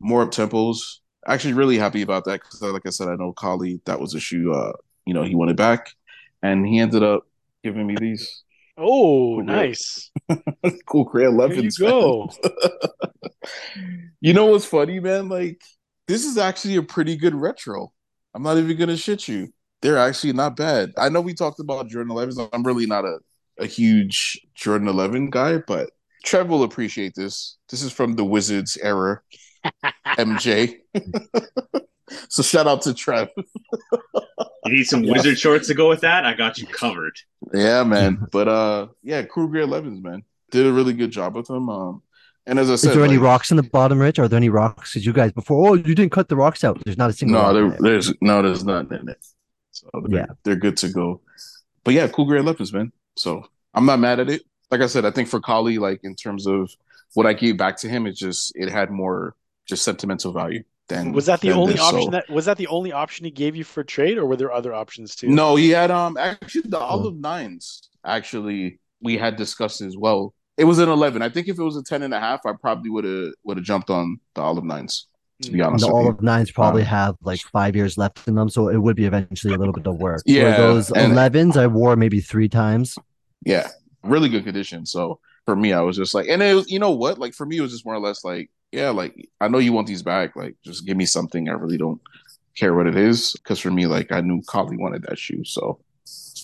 more 0.00 0.22
up 0.22 0.30
tempos. 0.32 0.98
Actually, 1.28 1.52
really 1.54 1.78
happy 1.78 2.02
about 2.02 2.24
that 2.24 2.40
because, 2.40 2.62
like 2.62 2.86
I 2.86 2.90
said, 2.90 3.08
I 3.08 3.14
know 3.14 3.32
Kali 3.32 3.80
that 3.84 4.00
was 4.00 4.14
a 4.14 4.20
shoe. 4.20 4.52
Uh, 4.52 4.72
you 5.06 5.14
know, 5.14 5.22
he 5.22 5.34
wanted 5.36 5.56
back, 5.56 5.94
and 6.42 6.66
he 6.66 6.78
ended 6.78 7.02
up 7.02 7.24
giving 7.62 7.86
me 7.86 7.96
these 7.96 8.42
Oh, 8.80 9.36
Cool. 9.36 9.42
nice. 9.44 10.10
cool 10.86 11.04
Grey 11.04 11.30
There 11.30 11.52
you 11.52 11.70
go. 11.78 12.30
you 14.20 14.32
know 14.32 14.46
what's 14.46 14.64
funny, 14.64 15.00
man? 15.00 15.28
Like 15.28 15.60
this 16.08 16.24
is 16.24 16.38
actually 16.38 16.76
a 16.76 16.82
pretty 16.82 17.16
good 17.16 17.34
retro. 17.34 17.92
I'm 18.34 18.42
not 18.42 18.56
even 18.56 18.76
gonna 18.78 18.96
shit 18.96 19.28
you. 19.28 19.52
They're 19.82 19.98
actually 19.98 20.32
not 20.32 20.56
bad. 20.56 20.92
I 20.96 21.08
know 21.10 21.20
we 21.20 21.34
talked 21.34 21.60
about 21.60 21.88
Jordan 21.88 22.12
11s. 22.12 22.48
I'm 22.52 22.62
really 22.62 22.86
not 22.86 23.04
a, 23.04 23.18
a 23.58 23.66
huge 23.66 24.40
Jordan 24.54 24.88
11 24.88 25.30
guy, 25.30 25.58
but 25.58 25.90
Trev 26.24 26.48
will 26.48 26.62
appreciate 26.62 27.14
this. 27.14 27.56
This 27.70 27.82
is 27.82 27.92
from 27.92 28.14
the 28.14 28.24
Wizards 28.24 28.76
era, 28.82 29.20
MJ. 30.06 30.76
so 32.28 32.42
shout 32.42 32.66
out 32.66 32.82
to 32.82 32.94
Trev. 32.94 33.28
You 34.66 34.72
need 34.74 34.84
some 34.84 35.02
Yeah. 35.04 35.12
wizard 35.12 35.38
shorts 35.38 35.68
to 35.68 35.74
go 35.74 35.88
with 35.88 36.00
that? 36.00 36.24
I 36.26 36.34
got 36.34 36.58
you 36.58 36.66
covered. 36.66 37.16
Yeah, 37.54 37.82
man. 37.84 38.26
But 38.32 38.48
uh, 38.48 38.88
yeah, 39.02 39.22
Cool 39.22 39.46
Grey 39.48 39.62
Elevens, 39.62 40.02
man, 40.02 40.22
did 40.50 40.66
a 40.66 40.72
really 40.72 40.92
good 40.92 41.10
job 41.10 41.34
with 41.34 41.46
them. 41.46 41.68
Um, 41.68 42.02
and 42.46 42.58
as 42.58 42.68
I 42.70 42.72
said, 42.72 42.74
Is 42.74 42.80
said, 42.82 42.94
there 42.96 43.04
any 43.04 43.18
rocks 43.18 43.50
in 43.50 43.56
the 43.56 43.62
bottom, 43.62 43.98
Rich? 43.98 44.18
Are 44.18 44.28
there 44.28 44.36
any 44.36 44.48
rocks? 44.48 44.92
Did 44.94 45.04
you 45.04 45.12
guys 45.12 45.32
before? 45.32 45.70
Oh, 45.70 45.74
you 45.74 45.94
didn't 45.94 46.10
cut 46.12 46.28
the 46.28 46.36
rocks 46.36 46.64
out. 46.64 46.82
There's 46.84 46.98
not 46.98 47.10
a 47.10 47.12
single. 47.12 47.40
No, 47.40 47.52
there, 47.54 47.70
there. 47.70 47.78
there's 47.80 48.12
no, 48.20 48.42
there's 48.42 48.64
nothing 48.64 48.98
in 49.00 49.08
it. 49.08 49.24
So 49.70 49.88
they're, 50.08 50.20
Yeah. 50.20 50.26
they're 50.44 50.56
good 50.56 50.76
to 50.78 50.88
go. 50.88 51.20
But 51.84 51.94
yeah, 51.94 52.08
cool 52.08 52.26
grey 52.26 52.40
Elevens, 52.40 52.72
man. 52.72 52.92
So 53.16 53.44
I'm 53.72 53.86
not 53.86 53.98
mad 54.00 54.20
at 54.20 54.28
it. 54.28 54.42
Like 54.70 54.80
I 54.82 54.86
said, 54.86 55.04
I 55.04 55.10
think 55.10 55.28
for 55.28 55.40
Kali, 55.40 55.78
like 55.78 56.00
in 56.02 56.14
terms 56.14 56.46
of 56.46 56.70
what 57.14 57.26
I 57.26 57.32
gave 57.32 57.56
back 57.56 57.76
to 57.78 57.88
him, 57.88 58.06
it 58.06 58.12
just 58.16 58.52
it 58.54 58.70
had 58.70 58.90
more 58.90 59.34
just 59.66 59.84
sentimental 59.84 60.32
value 60.32 60.64
than 60.90 61.12
Was 61.12 61.24
that 61.26 61.40
the 61.40 61.52
only 61.52 61.72
this, 61.72 61.80
option 61.82 62.02
so- 62.02 62.10
that 62.10 62.28
was 62.28 62.44
that 62.44 62.58
the 62.58 62.66
only 62.66 62.92
option 62.92 63.24
he 63.24 63.30
gave 63.30 63.56
you 63.56 63.64
for 63.64 63.82
trade, 63.82 64.18
or 64.18 64.26
were 64.26 64.36
there 64.36 64.52
other 64.52 64.74
options 64.74 65.16
too? 65.16 65.28
No, 65.28 65.56
he 65.56 65.70
had 65.70 65.90
um 65.90 66.18
actually 66.18 66.68
the 66.68 66.78
Oh. 66.78 66.82
olive 66.82 67.16
nines. 67.16 67.88
Actually, 68.04 68.78
we 69.00 69.16
had 69.16 69.36
discussed 69.36 69.80
as 69.80 69.96
well. 69.96 70.34
It 70.58 70.64
was 70.64 70.78
an 70.78 70.90
eleven. 70.90 71.22
I 71.22 71.30
think 71.30 71.48
if 71.48 71.58
it 71.58 71.62
was 71.62 71.76
a 71.76 71.82
ten 71.82 72.02
and 72.02 72.12
a 72.12 72.20
half, 72.20 72.44
I 72.44 72.52
probably 72.60 72.90
would 72.90 73.04
have 73.04 73.32
would 73.44 73.56
have 73.56 73.64
jumped 73.64 73.88
on 73.88 74.20
the 74.34 74.42
olive 74.42 74.64
nines. 74.64 75.06
To 75.42 75.50
be 75.50 75.60
Mm. 75.60 75.68
honest 75.68 75.86
the 75.86 75.92
with 75.94 76.02
you. 76.02 76.06
olive 76.08 76.22
nines 76.22 76.50
probably 76.50 76.82
Um, 76.82 76.88
have 76.88 77.14
like 77.22 77.40
five 77.40 77.74
years 77.74 77.96
left 77.96 78.28
in 78.28 78.34
them, 78.34 78.50
so 78.50 78.68
it 78.68 78.76
would 78.76 78.94
be 78.96 79.06
eventually 79.06 79.54
a 79.54 79.56
little 79.56 79.72
bit 79.72 79.86
of 79.86 79.96
work. 79.96 80.20
Yeah, 80.26 80.42
Where 80.42 80.56
those 80.58 80.90
11s 80.90 81.56
I 81.56 81.66
wore 81.66 81.96
maybe 81.96 82.20
three 82.20 82.48
times. 82.50 82.98
Yeah, 83.46 83.68
really 84.02 84.28
good 84.28 84.44
condition. 84.44 84.84
So 84.84 85.18
for 85.46 85.56
me, 85.56 85.72
I 85.72 85.80
was 85.80 85.96
just 85.96 86.14
like, 86.14 86.28
and 86.28 86.42
it 86.42 86.54
was, 86.54 86.70
you 86.70 86.78
know 86.78 86.90
what? 86.90 87.18
Like 87.18 87.32
for 87.32 87.46
me, 87.46 87.56
it 87.56 87.62
was 87.62 87.72
just 87.72 87.86
more 87.86 87.94
or 87.94 88.00
less 88.00 88.22
like, 88.22 88.50
yeah, 88.72 88.90
like 88.90 89.28
I 89.40 89.48
know 89.48 89.58
you 89.58 89.72
want 89.72 89.86
these 89.86 90.02
back. 90.02 90.36
Like 90.36 90.56
just 90.64 90.86
give 90.86 90.96
me 90.96 91.06
something. 91.06 91.48
I 91.48 91.52
really 91.52 91.78
don't 91.78 92.00
care 92.56 92.74
what 92.74 92.86
it 92.86 92.96
is. 92.96 93.32
Because 93.32 93.58
for 93.58 93.70
me, 93.70 93.86
like 93.86 94.12
I 94.12 94.20
knew 94.20 94.42
Collie 94.46 94.76
wanted 94.76 95.02
that 95.02 95.18
shoe. 95.18 95.44
So, 95.44 95.78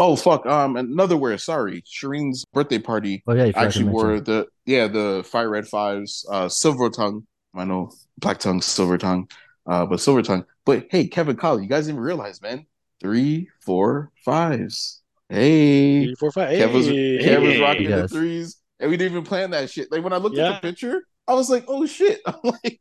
oh 0.00 0.16
fuck. 0.16 0.44
Um, 0.46 0.76
another 0.76 1.16
wear. 1.16 1.36
Sorry, 1.38 1.82
Shireen's 1.82 2.44
birthday 2.52 2.78
party. 2.78 3.22
Oh 3.26 3.34
yeah, 3.34 3.44
you 3.44 3.52
actually 3.54 3.86
wore 3.86 4.20
the 4.20 4.46
yeah 4.64 4.88
the 4.88 5.22
fire 5.24 5.48
red 5.48 5.66
fives 5.68 6.26
uh 6.30 6.48
silver 6.48 6.90
tongue 6.90 7.24
i 7.54 7.64
know 7.64 7.88
black 8.18 8.38
tongue 8.40 8.60
silver 8.60 8.98
tongue 8.98 9.30
uh 9.68 9.86
but 9.86 10.00
silver 10.00 10.20
tongue 10.20 10.44
but 10.64 10.88
hey 10.90 11.06
kevin 11.06 11.36
Colley, 11.36 11.62
you 11.62 11.68
guys 11.68 11.86
didn't 11.86 12.00
realize 12.00 12.42
man 12.42 12.66
three 13.00 13.48
four 13.60 14.10
fives 14.24 15.02
hey 15.28 16.06
Three, 16.06 16.14
four, 16.16 16.32
five. 16.32 16.48
kev 16.50 16.72
was, 16.72 16.86
Hey. 16.88 17.18
kev 17.22 17.42
was 17.42 17.60
rocking 17.60 17.84
the 17.90 17.98
Yes. 17.98 18.10
threes 18.12 18.56
and 18.80 18.90
we 18.90 18.96
didn't 18.96 19.12
even 19.12 19.24
plan 19.24 19.50
that 19.52 19.70
shit 19.70 19.90
like 19.92 20.02
when 20.02 20.12
i 20.12 20.16
looked 20.16 20.36
Yeah. 20.36 20.50
at 20.50 20.60
the 20.62 20.68
picture 20.68 21.02
i 21.28 21.34
was 21.34 21.50
like 21.50 21.64
oh 21.68 21.84
shit 21.86 22.20
i'm 22.26 22.34
like 22.44 22.80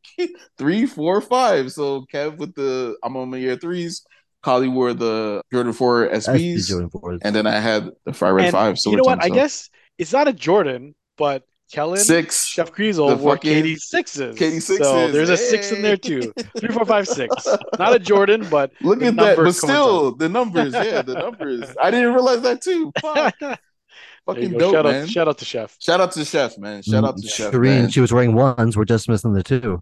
three 0.57 0.85
four 0.85 1.21
five 1.21 1.71
so 1.71 2.05
kev 2.13 2.37
with 2.37 2.53
the 2.55 2.95
i'm 3.03 3.15
on 3.17 3.29
my 3.29 3.37
year 3.37 3.55
threes 3.57 4.03
Collie 4.43 4.67
wore 4.67 4.93
the 4.93 5.41
Jordan 5.51 5.73
4 5.73 6.09
SB 6.09 6.35
SBs, 6.55 6.67
Jordan 6.69 6.89
fours. 6.91 7.19
and 7.23 7.35
then 7.35 7.47
I 7.47 7.59
had 7.59 7.89
the 8.05 8.13
Fire 8.13 8.31
Red 8.35 8.45
And 8.45 8.51
5. 8.51 8.77
you 8.85 8.97
know 8.97 9.01
what? 9.03 9.19
tongue, 9.19 9.31
I 9.31 9.33
guess 9.33 9.71
it's 9.97 10.13
not 10.13 10.27
a 10.27 10.33
Jordan, 10.33 10.93
but 11.17 11.41
Kellen, 11.71 11.97
Six. 11.97 12.45
Chef 12.45 12.71
Kriesel 12.71 13.09
The 13.09 13.15
wore 13.15 13.37
fucking- 13.37 13.63
KD 13.63 13.77
sixes. 13.79 14.35
KD 14.37 14.61
So 14.61 14.75
sixes, 14.75 15.13
there's 15.13 15.29
a 15.29 15.37
six 15.37 15.71
in 15.71 15.81
there 15.81 15.97
too. 15.97 16.31
Three, 16.59 16.69
four, 16.69 16.85
five, 16.85 17.07
six. 17.07 17.33
Not 17.79 17.95
a 17.95 17.97
Jordan, 17.97 18.45
but 18.51 18.69
Look 18.81 19.01
at 19.01 19.15
that, 19.15 19.35
but 19.35 19.51
still 19.53 20.11
the 20.15 20.29
numbers, 20.29 20.73
yeah, 20.75 21.01
the 21.01 21.15
numbers. 21.15 21.63
I 21.81 21.89
didn't 21.89 22.13
realize 22.13 22.41
that 22.43 22.61
too. 22.61 22.91
Fuck. 23.01 23.33
there 24.33 24.35
Fucking 24.35 24.51
you 24.53 24.59
dope, 24.59 24.73
shout 24.73 24.85
man. 24.85 25.03
out, 25.03 25.09
shout 25.09 25.27
out 25.27 25.37
to 25.37 25.45
Chef. 25.45 25.75
Shout 25.79 26.01
out 26.01 26.11
to 26.13 26.25
Chef, 26.25 26.57
man. 26.57 26.81
Shout 26.81 27.03
out 27.03 27.17
to 27.17 27.27
Chef. 27.27 27.53
Shireen, 27.53 27.81
man. 27.81 27.89
she 27.89 28.01
was 28.01 28.11
wearing 28.11 28.33
ones. 28.33 28.75
We're 28.75 28.85
just 28.85 29.07
missing 29.07 29.33
the 29.33 29.43
two. 29.43 29.81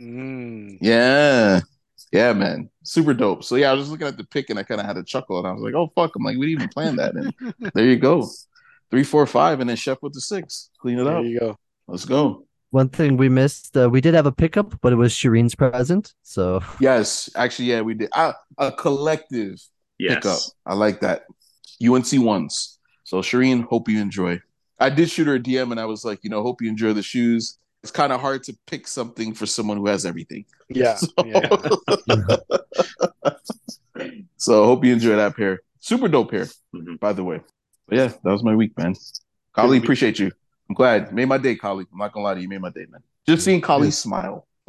Mm. 0.00 0.78
Yeah, 0.80 1.60
yeah, 2.12 2.32
man. 2.32 2.70
Super 2.82 3.14
dope. 3.14 3.44
So 3.44 3.56
yeah, 3.56 3.70
I 3.70 3.74
was 3.74 3.82
just 3.82 3.90
looking 3.90 4.06
at 4.06 4.16
the 4.16 4.24
pick 4.24 4.50
and 4.50 4.58
I 4.58 4.62
kind 4.62 4.80
of 4.80 4.86
had 4.86 4.96
a 4.96 5.04
chuckle 5.04 5.38
and 5.38 5.46
I 5.46 5.52
was 5.52 5.62
like, 5.62 5.74
oh 5.74 5.92
fuck, 5.94 6.14
I'm 6.16 6.22
like, 6.24 6.36
we 6.38 6.46
didn't 6.48 6.62
even 6.62 6.68
plan 6.68 6.96
that. 6.96 7.14
And 7.14 7.34
there 7.74 7.84
you 7.84 7.96
go, 7.96 8.28
three, 8.90 9.04
four, 9.04 9.26
five, 9.26 9.60
and 9.60 9.68
then 9.68 9.76
Chef 9.76 9.98
with 10.02 10.12
the 10.14 10.20
six. 10.20 10.70
Clean 10.80 10.98
it 10.98 11.04
There 11.04 11.16
up. 11.16 11.22
There 11.22 11.30
you 11.30 11.40
go. 11.40 11.58
Let's 11.86 12.04
go. 12.04 12.46
One 12.70 12.88
thing 12.88 13.16
we 13.16 13.28
missed, 13.28 13.76
uh, 13.76 13.90
we 13.90 14.00
did 14.00 14.14
have 14.14 14.26
a 14.26 14.32
pickup, 14.32 14.80
but 14.80 14.92
it 14.92 14.96
was 14.96 15.12
Shireen's 15.12 15.56
present. 15.56 16.14
So 16.22 16.60
Yes, 16.78 17.28
actually, 17.34 17.66
yeah, 17.66 17.80
we 17.80 17.94
did. 17.94 18.10
Ah, 18.14 18.36
a 18.58 18.70
collective 18.70 19.56
pickup. 19.98 20.38
I 20.64 20.74
like 20.74 21.00
that. 21.00 21.24
UNC 21.84 22.06
ones. 22.14 22.78
So 23.10 23.22
Shireen, 23.22 23.64
hope 23.64 23.88
you 23.88 24.00
enjoy. 24.00 24.40
I 24.78 24.88
did 24.88 25.10
shoot 25.10 25.26
her 25.26 25.34
a 25.34 25.40
DM 25.40 25.72
and 25.72 25.80
I 25.80 25.84
was 25.84 26.04
like, 26.04 26.20
you 26.22 26.30
know, 26.30 26.44
hope 26.44 26.62
you 26.62 26.68
enjoy 26.68 26.92
the 26.92 27.02
shoes. 27.02 27.58
It's 27.82 27.90
kind 27.90 28.12
of 28.12 28.20
hard 28.20 28.44
to 28.44 28.56
pick 28.68 28.86
something 28.86 29.34
for 29.34 29.46
someone 29.46 29.78
who 29.78 29.88
has 29.88 30.06
everything. 30.06 30.44
Yeah. 30.68 30.96
So, 30.96 31.08
yeah. 31.26 31.48
so 34.36 34.64
hope 34.64 34.84
you 34.84 34.92
enjoy 34.92 35.16
that 35.16 35.36
pair. 35.36 35.58
Super 35.80 36.06
dope 36.06 36.30
pair, 36.30 36.46
Mhm. 36.72 37.00
by 37.00 37.12
the 37.12 37.24
way. 37.24 37.40
But 37.88 37.98
yeah, 37.98 38.06
that 38.22 38.30
was 38.30 38.44
my 38.44 38.54
week, 38.54 38.78
man. 38.78 38.94
Kali, 39.56 39.78
appreciate 39.78 40.20
you. 40.20 40.30
I'm 40.68 40.76
glad. 40.76 41.12
Made 41.12 41.26
my 41.26 41.38
day, 41.38 41.56
Kali. 41.56 41.86
I'm 41.90 41.98
not 41.98 42.12
gonna 42.12 42.22
lie 42.26 42.34
to 42.34 42.40
you, 42.40 42.48
made 42.48 42.60
my 42.60 42.70
day, 42.70 42.86
man. 42.88 43.02
Just 43.26 43.44
seeing 43.44 43.60
Kali 43.60 43.90
smile. 43.90 44.46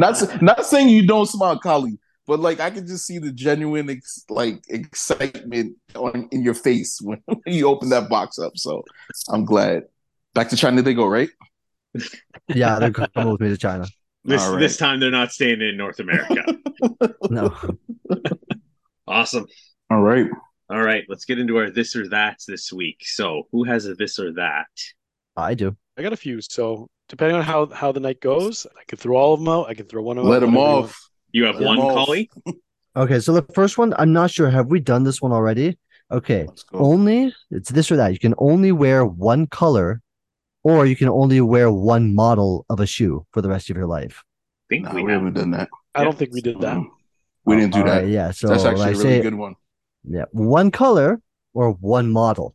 not 0.00 0.42
not 0.42 0.66
saying 0.66 0.88
you 0.88 1.06
don't 1.06 1.26
smile, 1.26 1.60
Kali, 1.60 1.96
but 2.26 2.40
like 2.40 2.60
I 2.60 2.70
can 2.70 2.86
just 2.86 3.06
see 3.06 3.18
the 3.18 3.32
genuine 3.32 3.90
ex- 3.90 4.24
like 4.28 4.62
excitement 4.68 5.76
on 5.94 6.28
in 6.32 6.42
your 6.42 6.54
face 6.54 7.00
when 7.02 7.22
you 7.46 7.68
open 7.68 7.90
that 7.90 8.08
box 8.08 8.38
up. 8.38 8.56
So 8.56 8.84
I'm 9.28 9.44
glad. 9.44 9.84
Back 10.34 10.48
to 10.50 10.56
China 10.56 10.82
they 10.82 10.94
go, 10.94 11.06
right? 11.06 11.28
yeah, 12.48 12.78
they're 12.78 12.90
coming 12.90 13.30
with 13.30 13.40
me 13.40 13.48
to 13.50 13.56
China. 13.56 13.86
This 14.24 14.42
All 14.42 14.52
right. 14.52 14.60
this 14.60 14.76
time 14.76 15.00
they're 15.00 15.10
not 15.10 15.32
staying 15.32 15.60
in 15.60 15.76
North 15.76 16.00
America. 16.00 16.44
No, 17.30 17.54
awesome. 19.06 19.46
All 19.90 20.02
right. 20.02 20.26
All 20.68 20.82
right, 20.82 21.04
let's 21.08 21.24
get 21.24 21.38
into 21.38 21.56
our 21.56 21.70
this 21.70 21.96
or 21.96 22.08
that 22.10 22.38
this 22.46 22.72
week. 22.72 22.98
So, 23.02 23.44
who 23.52 23.64
has 23.64 23.86
a 23.86 23.94
this 23.94 24.18
or 24.18 24.32
that? 24.34 24.66
I 25.36 25.54
do. 25.54 25.76
I 25.96 26.02
got 26.02 26.12
a 26.12 26.16
few. 26.16 26.40
So 26.40 26.88
depending 27.08 27.36
on 27.36 27.44
how 27.44 27.66
how 27.66 27.92
the 27.92 28.00
night 28.00 28.20
goes, 28.20 28.66
I 28.78 28.82
can 28.86 28.98
throw 28.98 29.16
all 29.16 29.34
of 29.34 29.40
them 29.40 29.48
out. 29.48 29.68
I 29.68 29.74
can 29.74 29.86
throw 29.86 30.02
one 30.02 30.18
of 30.18 30.24
them. 30.24 30.30
Let 30.30 30.40
them 30.40 30.54
whatever 30.54 30.72
you 30.72 30.84
off. 30.84 31.10
You 31.34 31.44
have 31.46 31.56
Let 31.56 31.62
'em 31.72 31.76
one, 31.78 31.78
off. 31.80 32.06
Collie? 32.06 32.30
Okay, 32.96 33.18
so 33.18 33.32
the 33.32 33.42
first 33.54 33.76
one, 33.76 33.92
I'm 33.98 34.12
not 34.12 34.30
sure. 34.30 34.48
Have 34.48 34.68
we 34.68 34.78
done 34.78 35.02
this 35.02 35.20
one 35.20 35.32
already? 35.32 35.76
Okay, 36.12 36.46
only 36.72 37.34
it's 37.50 37.70
this 37.70 37.90
or 37.90 37.96
that. 37.96 38.12
You 38.12 38.20
can 38.20 38.34
only 38.38 38.70
wear 38.70 39.04
one 39.04 39.48
color, 39.48 40.00
or 40.62 40.86
you 40.86 40.94
can 40.94 41.08
only 41.08 41.40
wear 41.40 41.72
one 41.72 42.14
model 42.14 42.64
of 42.70 42.78
a 42.78 42.86
shoe 42.86 43.26
for 43.32 43.42
the 43.42 43.48
rest 43.48 43.68
of 43.68 43.76
your 43.76 43.88
life. 43.88 44.22
I 44.22 44.74
think 44.76 44.84
Nah, 44.84 44.94
we 44.94 45.02
we 45.02 45.10
have. 45.10 45.22
haven't 45.22 45.34
done 45.34 45.50
that. 45.58 45.70
I 45.96 46.04
don't 46.04 46.16
think 46.16 46.32
we 46.32 46.40
did 46.40 46.60
that. 46.60 46.78
We 47.44 47.56
didn't 47.56 47.72
do 47.72 47.80
All 47.80 47.86
that. 47.86 48.02
right, 48.02 48.08
yeah, 48.08 48.30
so 48.30 48.46
That's 48.46 48.64
actually 48.64 48.84
a 48.84 48.90
really 48.90 49.02
say 49.02 49.22
good 49.22 49.34
one. 49.34 49.56
yeah, 50.04 50.26
one 50.30 50.70
color 50.70 51.20
or 51.52 51.72
one 51.72 52.12
model. 52.12 52.54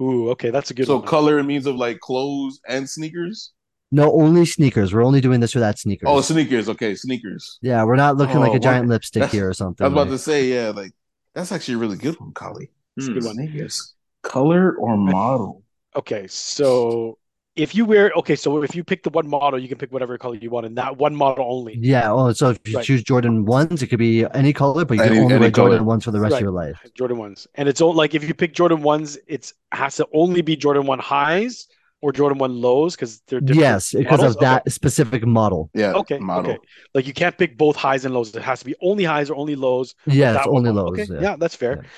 Ooh, 0.00 0.30
okay, 0.30 0.50
that's 0.50 0.70
a 0.70 0.74
good 0.74 0.82
one. 0.86 0.94
So 0.94 0.98
one. 0.98 1.08
color 1.08 1.42
means 1.42 1.66
of 1.66 1.74
like 1.74 1.98
clothes 1.98 2.60
and 2.68 2.88
sneakers. 2.88 3.50
No, 3.92 4.12
only 4.12 4.44
sneakers. 4.46 4.92
We're 4.92 5.04
only 5.04 5.20
doing 5.20 5.40
this 5.40 5.54
or 5.54 5.60
that 5.60 5.78
sneakers. 5.78 6.08
Oh, 6.10 6.20
sneakers. 6.20 6.68
Okay, 6.68 6.94
sneakers. 6.96 7.58
yeah, 7.62 7.84
we're 7.84 7.96
not 7.96 8.16
looking 8.16 8.36
Oh, 8.38 8.40
like 8.40 8.48
a 8.50 8.52
what- 8.54 8.62
giant 8.62 8.88
lipstick 8.88 9.20
that's- 9.20 9.32
here 9.32 9.48
or 9.48 9.54
something. 9.54 9.84
I 9.84 9.88
was 9.88 9.92
about 9.92 10.08
like- 10.08 10.18
to 10.18 10.18
say, 10.18 10.48
yeah, 10.48 10.70
like 10.70 10.92
that's 11.34 11.52
actually 11.52 11.74
a 11.74 11.78
really 11.78 11.96
good 11.96 12.18
one, 12.20 12.32
Collie. 12.32 12.70
Hmm. 12.98 13.12
good 13.12 13.24
one. 13.24 13.34
Sneakers. 13.36 13.94
Color 14.22 14.74
or 14.76 14.96
model? 15.18 15.62
Okay, 15.94 16.26
so 16.26 17.18
if 17.54 17.74
you 17.74 17.84
wear 17.86 18.10
okay, 18.16 18.34
so 18.36 18.62
if 18.62 18.74
you 18.74 18.82
pick 18.84 19.02
the 19.02 19.08
one 19.10 19.28
model, 19.28 19.58
you 19.58 19.68
can 19.68 19.78
pick 19.78 19.92
whatever 19.92 20.18
color 20.18 20.34
you 20.34 20.50
want, 20.50 20.66
and 20.66 20.76
that 20.76 20.98
one 20.98 21.14
model 21.14 21.46
only. 21.48 21.78
Yeah. 21.80 22.10
Oh, 22.12 22.32
so 22.32 22.50
if 22.50 22.58
you 22.66 22.76
Right. 22.76 22.84
choose 22.84 23.02
Jordan 23.04 23.44
ones, 23.44 23.82
it 23.82 23.86
could 23.86 23.98
be 24.00 24.26
any 24.34 24.52
color, 24.52 24.84
but 24.84 24.94
you 24.94 25.00
can 25.04 25.12
Any- 25.12 25.20
only 25.20 25.34
any 25.34 25.40
wear 25.42 25.50
Jordan 25.50 25.84
ones 25.86 26.04
for 26.04 26.10
the 26.10 26.20
rest 26.20 26.32
Right. 26.32 26.38
of 26.38 26.42
your 26.42 26.50
life. 26.50 26.78
Jordan 26.94 27.18
ones, 27.18 27.46
and 27.54 27.68
it's 27.68 27.80
all 27.80 27.94
like 27.94 28.14
if 28.14 28.26
you 28.26 28.34
pick 28.34 28.52
Jordan 28.52 28.82
ones, 28.82 29.16
it's 29.28 29.54
has 29.72 29.96
to 29.96 30.06
only 30.12 30.42
be 30.42 30.56
Jordan 30.56 30.86
one 30.86 30.98
highs 30.98 31.68
or 32.02 32.12
Jordan 32.12 32.38
one 32.38 32.60
lows 32.60 32.94
because 32.94 33.20
they're 33.26 33.40
different. 33.40 33.60
Yes, 33.60 33.92
because 33.92 34.18
models? 34.20 34.36
of 34.36 34.40
that 34.40 34.70
specific 34.70 35.26
model. 35.26 35.70
Yeah. 35.74 35.92
Okay, 35.94 36.18
Model. 36.18 36.52
okay. 36.52 36.58
Like 36.94 37.06
you 37.06 37.14
can't 37.14 37.36
pick 37.36 37.56
both 37.56 37.76
highs 37.76 38.04
and 38.04 38.14
lows. 38.14 38.34
It 38.34 38.42
has 38.42 38.60
to 38.60 38.64
be 38.66 38.74
only 38.82 39.04
highs 39.04 39.30
or 39.30 39.36
only 39.36 39.56
lows. 39.56 39.94
Yes, 40.06 40.34
that 40.34 40.50
one 40.50 40.66
only 40.66 40.72
model. 40.72 40.92
lows. 40.92 41.00
Okay, 41.00 41.14
yeah. 41.14 41.20
yeah. 41.30 41.36
that's 41.36 41.56
fair. 41.56 41.80
Yeah. 41.82 41.88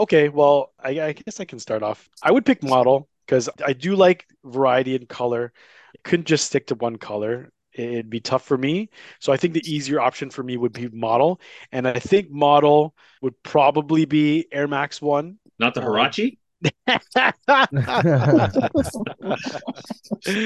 Okay, 0.00 0.28
well, 0.28 0.72
I, 0.82 1.00
I 1.00 1.12
guess 1.12 1.38
I 1.40 1.44
can 1.44 1.58
start 1.60 1.82
off. 1.82 2.08
I 2.22 2.32
would 2.32 2.44
pick 2.44 2.62
model 2.62 3.08
because 3.26 3.48
I 3.64 3.72
do 3.74 3.94
like 3.94 4.26
variety 4.44 4.94
in 4.96 5.06
color. 5.06 5.52
I 5.94 5.98
couldn't 6.08 6.26
just 6.26 6.46
stick 6.46 6.66
to 6.68 6.74
one 6.74 6.96
color. 6.96 7.52
It'd 7.72 8.10
be 8.10 8.20
tough 8.20 8.44
for 8.44 8.56
me. 8.58 8.88
So 9.20 9.32
I 9.32 9.36
think 9.36 9.52
the 9.54 9.72
easier 9.72 10.00
option 10.00 10.30
for 10.30 10.42
me 10.42 10.56
would 10.56 10.72
be 10.72 10.88
model. 10.88 11.40
And 11.72 11.86
I 11.86 11.98
think 11.98 12.30
model 12.30 12.94
would 13.20 13.40
probably 13.42 14.04
be 14.04 14.46
Air 14.52 14.66
Max 14.68 15.02
One. 15.02 15.38
Not 15.58 15.74
the 15.74 15.82
Uh, 15.82 15.86
Hirachi? 15.86 16.38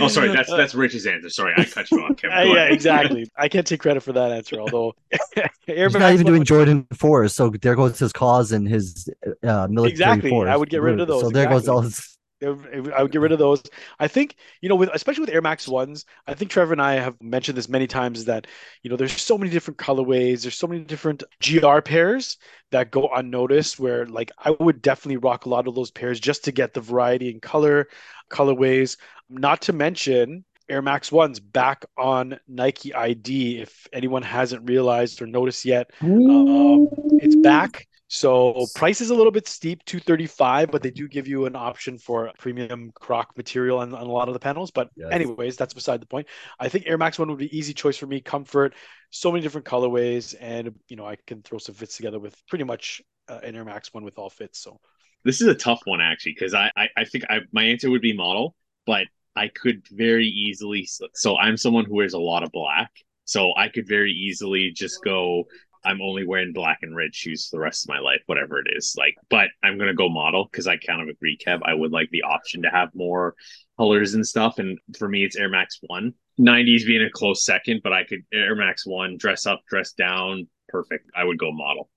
Oh, 0.00 0.08
sorry, 0.08 0.28
that's 0.32 0.50
that's 0.50 0.74
Rich's 0.74 1.06
answer. 1.06 1.30
Sorry, 1.30 1.54
I 1.56 1.64
cut 1.64 1.90
you 1.90 2.00
off, 2.00 2.16
Kevin. 2.16 2.36
Uh, 2.36 2.42
yeah, 2.42 2.64
exactly. 2.64 3.30
I 3.36 3.48
can't 3.48 3.66
take 3.66 3.80
credit 3.80 4.02
for 4.02 4.12
that 4.12 4.32
answer, 4.32 4.60
although 4.60 4.94
He's 5.66 5.94
not 5.94 6.12
even 6.12 6.26
doing 6.26 6.40
would- 6.40 6.46
Jordan 6.48 6.86
fours, 6.94 7.34
so 7.34 7.50
there 7.50 7.74
goes 7.74 7.98
his 7.98 8.12
cause 8.12 8.52
and 8.52 8.68
his 8.68 9.08
uh, 9.42 9.66
military 9.68 9.90
Exactly, 9.92 10.30
force. 10.30 10.48
I 10.48 10.56
would 10.56 10.70
get 10.70 10.82
rid 10.82 11.00
of 11.00 11.08
those, 11.08 11.22
So 11.22 11.30
there 11.30 11.48
goes 11.48 11.68
all 11.68 11.82
his. 11.82 12.17
I 12.42 13.02
would 13.02 13.10
get 13.10 13.20
rid 13.20 13.32
of 13.32 13.38
those. 13.38 13.62
I 13.98 14.06
think, 14.08 14.36
you 14.60 14.68
know, 14.68 14.76
with 14.76 14.90
especially 14.92 15.22
with 15.22 15.30
Air 15.30 15.42
Max 15.42 15.66
ones, 15.66 16.04
I 16.26 16.34
think 16.34 16.50
Trevor 16.50 16.72
and 16.72 16.82
I 16.82 16.94
have 16.94 17.20
mentioned 17.20 17.58
this 17.58 17.68
many 17.68 17.86
times 17.86 18.26
that, 18.26 18.46
you 18.82 18.90
know, 18.90 18.96
there's 18.96 19.20
so 19.20 19.36
many 19.36 19.50
different 19.50 19.78
colorways, 19.78 20.42
there's 20.42 20.56
so 20.56 20.66
many 20.68 20.84
different 20.84 21.24
GR 21.42 21.80
pairs 21.80 22.36
that 22.70 22.90
go 22.90 23.08
unnoticed 23.14 23.80
where 23.80 24.06
like 24.06 24.30
I 24.38 24.50
would 24.60 24.82
definitely 24.82 25.16
rock 25.16 25.46
a 25.46 25.48
lot 25.48 25.66
of 25.66 25.74
those 25.74 25.90
pairs 25.90 26.20
just 26.20 26.44
to 26.44 26.52
get 26.52 26.74
the 26.74 26.80
variety 26.80 27.30
in 27.30 27.40
color, 27.40 27.88
colorways. 28.30 28.96
Not 29.28 29.62
to 29.62 29.72
mention 29.72 30.44
Air 30.68 30.82
Max 30.82 31.10
ones 31.10 31.40
back 31.40 31.84
on 31.96 32.38
Nike 32.46 32.94
ID. 32.94 33.58
If 33.60 33.86
anyone 33.92 34.22
hasn't 34.22 34.68
realized 34.68 35.20
or 35.22 35.26
noticed 35.26 35.64
yet, 35.64 35.90
um, 36.28 36.88
it's 37.18 37.36
back. 37.36 37.86
So 38.10 38.66
price 38.74 39.02
is 39.02 39.10
a 39.10 39.14
little 39.14 39.30
bit 39.32 39.46
steep, 39.46 39.84
235, 39.84 40.70
but 40.70 40.82
they 40.82 40.90
do 40.90 41.06
give 41.08 41.28
you 41.28 41.44
an 41.44 41.54
option 41.54 41.98
for 41.98 42.32
premium 42.38 42.90
croc 42.94 43.36
material 43.36 43.78
on, 43.78 43.94
on 43.94 44.06
a 44.06 44.10
lot 44.10 44.28
of 44.28 44.34
the 44.34 44.40
panels. 44.40 44.70
But 44.70 44.88
Yes. 44.96 45.12
anyways, 45.12 45.56
that's 45.56 45.74
beside 45.74 46.00
the 46.00 46.06
point. 46.06 46.26
I 46.58 46.68
think 46.70 46.86
Air 46.86 46.96
Max 46.96 47.18
one 47.18 47.28
would 47.28 47.38
be 47.38 47.56
easy 47.56 47.74
choice 47.74 47.98
for 47.98 48.06
me. 48.06 48.20
Comfort, 48.22 48.74
so 49.10 49.30
many 49.30 49.42
different 49.42 49.66
colorways, 49.66 50.34
and 50.40 50.74
you 50.88 50.96
know 50.96 51.06
I 51.06 51.16
can 51.26 51.42
throw 51.42 51.58
some 51.58 51.74
fits 51.74 51.96
together 51.96 52.18
with 52.18 52.34
pretty 52.48 52.64
much 52.64 53.02
uh, 53.28 53.40
an 53.42 53.54
Air 53.54 53.64
Max 53.64 53.92
one 53.92 54.04
with 54.04 54.18
all 54.18 54.30
fits. 54.30 54.58
So 54.58 54.80
This 55.24 55.42
is 55.42 55.48
a 55.48 55.54
tough 55.54 55.80
one 55.84 56.00
actually 56.00 56.32
because 56.32 56.54
I, 56.54 56.70
I 56.76 56.88
I 56.96 57.04
think 57.04 57.24
I 57.28 57.40
my 57.52 57.64
answer 57.64 57.90
would 57.90 58.00
be 58.00 58.14
model, 58.14 58.56
but 58.86 59.06
I 59.36 59.48
could 59.48 59.86
very 59.92 60.28
easily. 60.28 60.88
So 61.14 61.36
I'm 61.36 61.58
someone 61.58 61.84
who 61.84 61.94
wears 61.94 62.14
a 62.14 62.18
lot 62.18 62.42
of 62.42 62.50
black, 62.52 62.90
so 63.26 63.52
I 63.54 63.68
could 63.68 63.86
very 63.86 64.12
easily 64.12 64.70
just 64.70 65.04
go. 65.04 65.44
I'm 65.84 66.00
only 66.02 66.26
wearing 66.26 66.52
black 66.52 66.78
and 66.82 66.94
red 66.96 67.14
shoes 67.14 67.46
for 67.48 67.56
the 67.56 67.60
rest 67.60 67.84
of 67.84 67.88
my 67.88 67.98
life, 68.00 68.22
whatever 68.26 68.58
it 68.60 68.66
is. 68.74 68.94
Like, 68.98 69.14
but 69.30 69.48
I'm 69.62 69.78
gonna 69.78 69.94
go 69.94 70.08
model 70.08 70.48
because 70.50 70.66
I 70.66 70.76
kind 70.76 71.02
of 71.02 71.08
agree, 71.08 71.38
Kev. 71.44 71.60
I 71.64 71.74
would 71.74 71.92
like 71.92 72.10
the 72.10 72.22
option 72.22 72.62
to 72.62 72.68
have 72.70 72.90
more 72.94 73.34
colors 73.78 74.14
and 74.14 74.26
stuff. 74.26 74.58
And 74.58 74.78
for 74.98 75.08
me, 75.08 75.24
it's 75.24 75.36
Air 75.36 75.48
Max 75.48 75.78
One. 75.86 76.14
90s 76.38 76.84
being 76.84 77.02
a 77.02 77.10
close 77.10 77.44
second, 77.44 77.80
but 77.82 77.92
I 77.92 78.04
could 78.04 78.20
Air 78.32 78.54
Max 78.54 78.86
One, 78.86 79.16
dress 79.16 79.46
up, 79.46 79.60
dress 79.68 79.92
down, 79.92 80.48
perfect. 80.68 81.10
I 81.16 81.24
would 81.24 81.38
go 81.38 81.50
model. 81.52 81.90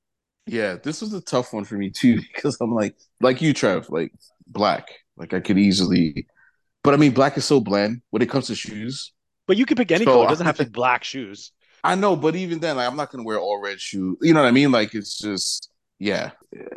Yeah, 0.47 0.75
this 0.75 1.01
was 1.01 1.13
a 1.13 1.21
tough 1.21 1.53
one 1.53 1.65
for 1.65 1.75
me 1.75 1.89
too 1.91 2.19
because 2.33 2.57
I'm 2.61 2.73
like, 2.73 2.95
like 3.19 3.41
you, 3.41 3.53
Trev, 3.53 3.89
like 3.89 4.11
black. 4.47 4.87
Like 5.17 5.33
I 5.33 5.39
could 5.39 5.59
easily, 5.59 6.25
but 6.83 6.93
I 6.93 6.97
mean, 6.97 7.11
black 7.11 7.37
is 7.37 7.45
so 7.45 7.59
bland 7.59 8.01
when 8.09 8.21
it 8.23 8.29
comes 8.29 8.47
to 8.47 8.55
shoes. 8.55 9.13
but 9.47 9.57
you 9.57 9.65
can 9.65 9.77
pick 9.77 9.91
any 9.91 10.05
So, 10.05 10.13
color. 10.13 10.25
It 10.25 10.29
doesn't 10.29 10.45
have 10.47 10.57
to 10.57 10.65
be 10.65 10.71
black 10.71 11.03
shoes. 11.03 11.51
I 11.83 11.95
know, 11.95 12.15
but 12.15 12.35
even 12.35 12.59
then, 12.59 12.77
like, 12.77 12.87
I'm 12.87 12.95
not 12.95 13.11
gonna 13.11 13.23
wear 13.23 13.39
all 13.39 13.61
red 13.61 13.79
shoes. 13.79 14.17
You 14.21 14.33
know 14.33 14.41
what 14.41 14.47
I 14.47 14.51
mean? 14.51 14.71
Like 14.71 14.93
it's 14.93 15.17
just, 15.17 15.71
yeah, 15.99 16.31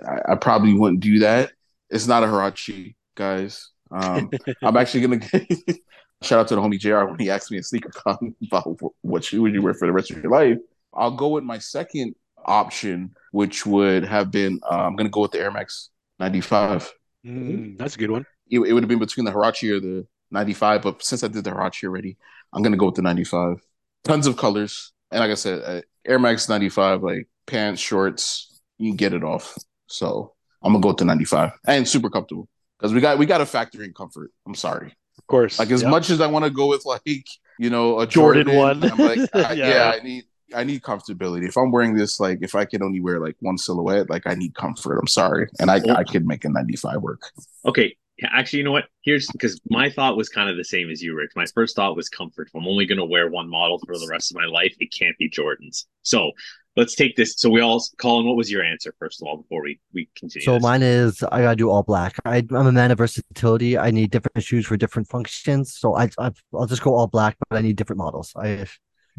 I, 0.06 0.32
I 0.32 0.34
probably 0.36 0.74
wouldn't 0.74 1.00
do 1.00 1.20
that. 1.20 1.52
It's 1.90 2.06
not 2.06 2.22
a 2.22 2.26
Huarache, 2.26 2.94
guys. 3.14 3.70
Um, 3.90 4.30
I'm 4.62 4.76
actually 4.76 5.02
gonna 5.02 5.20
shout 6.22 6.40
out 6.40 6.48
to 6.48 6.54
the 6.54 6.60
homie 6.60 6.78
Jr. 6.78 7.04
when 7.10 7.18
he 7.18 7.30
asked 7.30 7.50
me 7.50 7.58
a 7.58 7.62
sneaker 7.62 7.90
con 7.94 8.34
about 8.46 8.78
what 9.02 9.24
shoe 9.24 9.42
would 9.42 9.54
you 9.54 9.62
wear 9.62 9.74
for 9.74 9.86
the 9.86 9.92
rest 9.92 10.10
of 10.10 10.22
your 10.22 10.32
life. 10.32 10.58
I'll 10.92 11.10
go 11.10 11.28
with 11.28 11.44
my 11.44 11.58
second 11.58 12.14
option, 12.44 13.14
which 13.32 13.66
would 13.66 14.04
have 14.04 14.30
been 14.30 14.60
uh, 14.70 14.84
I'm 14.86 14.96
gonna 14.96 15.10
go 15.10 15.22
with 15.22 15.32
the 15.32 15.40
Air 15.40 15.50
Max 15.50 15.90
95. 16.18 16.92
Mm, 17.26 17.78
that's 17.78 17.96
a 17.96 17.98
good 17.98 18.10
one. 18.10 18.26
It, 18.50 18.60
it 18.60 18.72
would 18.72 18.82
have 18.82 18.88
been 18.88 18.98
between 18.98 19.24
the 19.24 19.32
Huarache 19.32 19.70
or 19.70 19.80
the 19.80 20.06
95, 20.30 20.82
but 20.82 21.04
since 21.04 21.24
I 21.24 21.28
did 21.28 21.44
the 21.44 21.50
Huarache 21.50 21.84
already, 21.84 22.16
I'm 22.52 22.62
gonna 22.62 22.76
go 22.76 22.86
with 22.86 22.94
the 22.96 23.02
95. 23.02 23.60
Tons 24.04 24.26
of 24.26 24.36
colors, 24.36 24.92
and 25.10 25.20
like 25.20 25.30
I 25.30 25.34
said, 25.34 25.62
uh, 25.64 25.80
Air 26.06 26.18
Max 26.18 26.48
95, 26.48 27.02
like 27.02 27.28
pants, 27.46 27.80
shorts, 27.80 28.60
you 28.78 28.90
can 28.90 28.96
get 28.96 29.12
it 29.14 29.24
off. 29.24 29.56
So 29.86 30.32
I'm 30.62 30.72
gonna 30.72 30.82
go 30.82 30.92
to 30.92 31.04
95 31.04 31.52
and 31.66 31.86
super 31.86 32.10
comfortable 32.10 32.48
because 32.78 32.92
we 32.92 33.00
got 33.00 33.18
we 33.18 33.26
got 33.26 33.38
to 33.38 33.46
factor 33.46 33.82
in 33.82 33.92
comfort. 33.92 34.30
I'm 34.46 34.54
sorry. 34.54 34.94
Of 35.18 35.26
course. 35.26 35.58
Like 35.58 35.70
as 35.70 35.82
Yep. 35.82 35.90
much 35.90 36.10
as 36.10 36.20
I 36.20 36.26
want 36.26 36.44
to 36.44 36.50
go 36.50 36.66
with 36.68 36.84
like 36.84 37.26
you 37.58 37.70
know 37.70 38.00
a 38.00 38.06
Jordan 38.06 38.46
Jordan, 38.46 38.80
one. 38.80 38.84
I'm 38.90 38.98
like 38.98 39.18
I, 39.34 39.52
Yeah. 39.52 39.68
yeah. 39.68 39.92
I 39.94 40.02
need 40.02 40.24
I 40.54 40.62
need 40.64 40.82
comfortability. 40.82 41.48
If 41.48 41.56
I'm 41.56 41.70
wearing 41.72 41.94
this, 41.96 42.20
like 42.20 42.38
if 42.42 42.54
I 42.54 42.64
can 42.64 42.82
only 42.82 43.00
wear 43.00 43.18
like 43.20 43.36
one 43.40 43.58
silhouette, 43.58 44.08
like 44.10 44.26
I 44.26 44.34
need 44.34 44.54
comfort. 44.54 44.98
I'm 44.98 45.06
sorry, 45.06 45.48
and 45.58 45.70
I 45.70 45.80
I 45.94 46.04
could 46.04 46.26
make 46.26 46.44
a 46.44 46.48
95 46.48 47.00
work. 47.02 47.22
Okay. 47.66 47.96
Yeah, 48.18 48.29
Actually, 48.33 48.61
you 48.61 48.64
know 48.64 48.72
what? 48.72 48.85
Here's 49.03 49.27
because 49.33 49.61
my 49.68 49.90
thought 49.90 50.16
was 50.16 50.29
kind 50.29 50.48
of 50.48 50.57
the 50.57 50.64
same 50.64 50.88
as 50.88 51.03
you, 51.03 51.16
Rick. 51.16 51.31
My 51.35 51.46
first 51.46 51.74
thought 51.74 51.96
was 51.96 52.09
comfort. 52.09 52.46
If 52.46 52.55
I'm 52.55 52.66
only 52.66 52.87
going 52.87 52.98
to 52.98 53.05
wear 53.05 53.29
one 53.29 53.50
model 53.50 53.81
for 53.85 53.98
the 53.98 54.07
rest 54.09 54.31
of 54.31 54.37
my 54.37 54.46
life, 54.46 54.74
it 54.79 54.94
can't 54.96 55.18
be 55.18 55.29
Jordans. 55.29 55.87
So 56.03 56.31
let's 56.77 56.94
take 56.94 57.16
this. 57.16 57.35
So 57.37 57.50
we 57.50 57.61
all, 57.61 57.83
Colin, 57.98 58.24
what 58.24 58.37
was 58.37 58.53
your 58.53 58.62
answer 58.62 58.94
first 59.00 59.20
of 59.20 59.27
all 59.27 59.38
before 59.38 59.62
we 59.62 59.81
we 59.92 60.09
continue? 60.16 60.44
So 60.44 60.55
this? 60.55 60.62
mine 60.62 60.83
is 60.83 61.24
I 61.24 61.42
gotta 61.42 61.57
do 61.57 61.70
all 61.70 61.83
black. 61.83 62.14
I, 62.24 62.38
I'm 62.50 62.68
a 62.68 62.72
man 62.72 62.92
of 62.92 62.98
versatility. 62.98 63.77
I 63.77 63.90
need 63.90 64.12
different 64.12 64.44
shoes 64.44 64.66
for 64.66 64.77
different 64.77 65.09
functions. 65.09 65.74
So 65.74 65.96
I, 65.96 66.09
I 66.16 66.31
I'll 66.55 66.66
just 66.66 66.83
go 66.83 66.94
all 66.94 67.09
black, 67.09 67.37
but 67.48 67.59
I 67.59 67.62
need 67.62 67.74
different 67.74 67.98
models. 67.98 68.33
I 68.37 68.66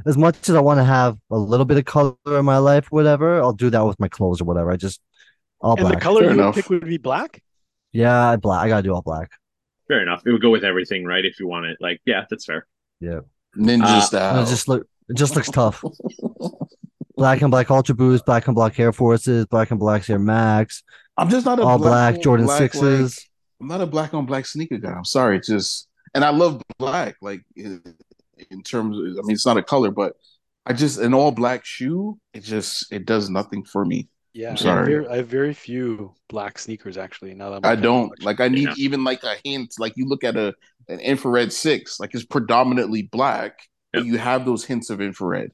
as 0.06 0.18
much 0.18 0.50
as 0.50 0.56
I 0.56 0.62
want 0.62 0.80
to 0.80 0.86
have 0.86 1.18
a 1.32 1.38
little 1.38 1.66
bit 1.66 1.78
of 1.78 1.86
color 1.86 2.16
in 2.28 2.46
my 2.46 2.58
life, 2.58 2.88
whatever, 2.92 3.42
I'll 3.42 3.54
do 3.54 3.70
that 3.70 3.86
with 3.86 4.00
my 4.00 4.08
clothes 4.08 4.42
or 4.42 4.46
whatever. 4.46 4.72
I 4.72 4.78
just 4.78 5.02
all 5.60 5.76
and 5.78 5.86
the 5.86 5.90
black. 5.90 6.02
color 6.02 6.22
Fair 6.22 6.32
you 6.34 6.44
would 6.44 6.54
pick 6.54 6.70
would 6.70 6.86
be 6.86 6.98
black. 6.98 7.42
Yeah, 7.96 8.30
I 8.32 8.36
black. 8.36 8.66
I 8.66 8.68
gotta 8.70 8.84
do 8.84 8.94
all 8.94 9.02
black. 9.02 9.32
Fair 9.88 10.02
enough. 10.02 10.24
It 10.26 10.32
would 10.32 10.42
go 10.42 10.50
with 10.52 10.64
everything, 10.64 11.06
right? 11.06 11.24
If 11.24 11.40
you 11.40 11.48
want 11.48 11.66
it, 11.68 11.78
like, 11.80 12.02
yeah, 12.06 12.26
that's 12.30 12.46
fair. 12.46 12.66
Yeah, 13.00 13.20
ninja 13.58 13.84
Uh, 13.84 13.94
And 13.96 14.04
style. 14.04 14.44
it 14.44 14.48
just 14.48 14.68
look 14.68 14.88
it 15.10 15.16
just 15.18 15.36
looks 15.36 15.50
tough. 15.50 15.84
Black 17.18 17.42
and 17.42 17.50
black 17.50 17.72
Ultra 17.72 17.96
Boost, 17.96 18.26
black 18.26 18.46
and 18.48 18.56
black 18.56 18.78
Air 18.78 18.92
Forces, 18.92 19.46
black 19.46 19.72
and 19.72 19.80
black 19.80 20.10
Air 20.10 20.20
Max, 20.20 20.84
I'm 21.16 21.30
just 21.30 21.46
not 21.46 21.60
a 21.60 21.64
all 21.64 21.78
black 21.78 22.16
on 22.16 22.22
Jordan 22.22 22.46
black, 22.46 22.58
sixes. 22.60 23.16
like- 23.16 23.30
I'm 23.62 23.68
not 23.68 23.80
a 23.80 23.86
black 23.86 24.14
on 24.14 24.26
black 24.26 24.46
sneaker 24.46 24.78
guy. 24.78 24.92
I'm 24.92 25.06
sorry. 25.06 25.38
It's 25.38 25.48
just, 25.48 25.88
and 26.14 26.26
I 26.26 26.30
love 26.32 26.62
black. 26.78 27.16
Like 27.22 27.42
in, 27.56 27.82
in 28.52 28.64
terms, 28.64 28.98
of, 28.98 29.04
I 29.18 29.22
mean, 29.26 29.32
it's 29.36 29.46
not 29.46 29.56
a 29.56 29.64
color, 29.64 29.92
but 29.92 30.18
I 30.66 30.74
just 30.74 31.00
an 31.00 31.14
all 31.14 31.32
black 31.32 31.64
shoe. 31.64 32.20
It 32.34 32.44
just 32.44 32.92
it 32.92 33.06
does 33.06 33.30
nothing 33.30 33.64
for 33.64 33.86
me. 33.86 34.10
Yeah, 34.36 34.48
I'm 34.48 34.50
I 34.50 34.52
have 34.52 34.60
sorry. 34.60 34.86
very- 34.86 35.08
I 35.08 35.16
have 35.18 35.28
very 35.28 35.54
few 35.54 36.14
black 36.28 36.60
sneakers 36.60 36.98
actually. 36.98 37.34
Now 37.34 37.52
that 37.52 37.66
I'm 37.66 37.72
I 37.72 37.76
don't 37.76 38.10
them, 38.10 38.26
like. 38.26 38.42
I 38.42 38.50
need 38.50 38.68
Yeah. 38.68 38.74
even 38.78 39.04
like 39.06 39.24
a 39.24 39.36
hint. 39.46 39.74
Like 39.80 39.94
you 39.96 40.06
look 40.08 40.24
at 40.26 40.36
a 40.36 40.54
an 40.90 41.00
infrared 41.00 41.54
six, 41.54 42.00
like 42.02 42.14
it's 42.14 42.26
predominantly 42.26 43.04
black, 43.04 43.58
but 43.94 44.06
you 44.06 44.18
have 44.18 44.46
those 44.46 44.66
hints 44.66 44.90
of 44.90 45.00
infrared. 45.02 45.52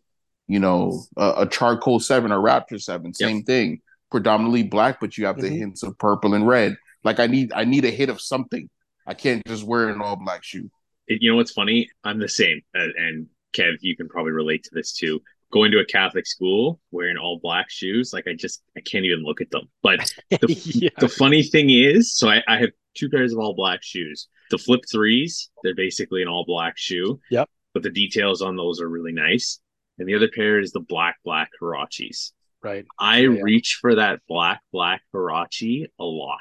You 0.47 0.59
know, 0.59 1.03
a, 1.15 1.33
a 1.43 1.47
charcoal 1.47 1.99
seven 1.99 2.31
or 2.31 2.39
Raptor 2.39 2.81
seven, 2.81 3.13
same 3.13 3.43
thing. 3.43 3.81
Predominantly 4.09 4.63
black, 4.63 4.99
but 4.99 5.15
you 5.17 5.27
have 5.27 5.37
the 5.39 5.49
Mhm. 5.49 5.57
hints 5.57 5.83
of 5.83 5.97
purple 5.99 6.33
and 6.33 6.45
red. 6.47 6.75
Like 7.03 7.19
I 7.19 7.27
need, 7.27 7.53
I 7.53 7.63
need 7.65 7.85
a 7.85 7.91
hit 7.91 8.09
of 8.09 8.19
something. 8.19 8.67
I 9.07 9.13
can't 9.13 9.45
just 9.45 9.63
wear 9.63 9.89
an 9.89 10.01
all 10.01 10.15
black 10.15 10.43
shoe. 10.43 10.69
You 11.07 11.31
know 11.31 11.37
what's 11.37 11.51
funny? 11.51 11.89
I'm 12.03 12.19
the 12.19 12.27
same, 12.27 12.61
and, 12.73 12.91
and 12.97 13.27
Kev, 13.53 13.77
you 13.81 13.95
can 13.95 14.09
probably 14.09 14.31
relate 14.33 14.63
to 14.63 14.71
this 14.73 14.91
too. 14.93 15.21
Going 15.51 15.71
to 15.71 15.79
a 15.79 15.85
Catholic 15.85 16.25
school 16.25 16.79
wearing 16.91 17.17
all 17.17 17.39
black 17.41 17.69
shoes, 17.69 18.11
like 18.13 18.27
I 18.27 18.33
just 18.33 18.63
I 18.77 18.81
can't 18.81 19.05
even 19.05 19.23
look 19.23 19.41
at 19.41 19.51
them. 19.51 19.69
But 19.83 20.13
the, 20.29 20.61
yeah. 20.65 20.89
the 20.99 21.09
funny 21.09 21.43
thing 21.43 21.69
is, 21.69 22.15
so 22.15 22.29
I, 22.29 22.41
I 22.47 22.57
have 22.59 22.69
two 22.95 23.09
pairs 23.09 23.33
of 23.33 23.39
all 23.39 23.53
black 23.53 23.83
shoes. 23.83 24.27
The 24.49 24.57
flip 24.57 24.81
threes, 24.91 25.49
they're 25.63 25.75
basically 25.75 26.21
an 26.21 26.27
all 26.27 26.45
black 26.45 26.77
shoe. 26.77 27.19
Yep. 27.29 27.49
But 27.73 27.83
the 27.83 27.89
details 27.89 28.41
on 28.41 28.55
those 28.55 28.81
are 28.81 28.89
really 28.89 29.13
nice. 29.13 29.59
And 29.97 30.07
the 30.07 30.15
other 30.15 30.29
pair 30.33 30.59
is 30.59 30.71
the 30.71 30.79
black 30.79 31.17
black 31.23 31.49
Huaraches. 31.61 32.31
right. 32.63 32.85
I 32.99 33.19
Yeah, 33.19 33.41
reach 33.41 33.77
for 33.79 33.95
that 33.95 34.19
black 34.27 34.61
black 34.71 35.01
Huarache 35.13 35.87
a 35.99 36.03
lot 36.03 36.39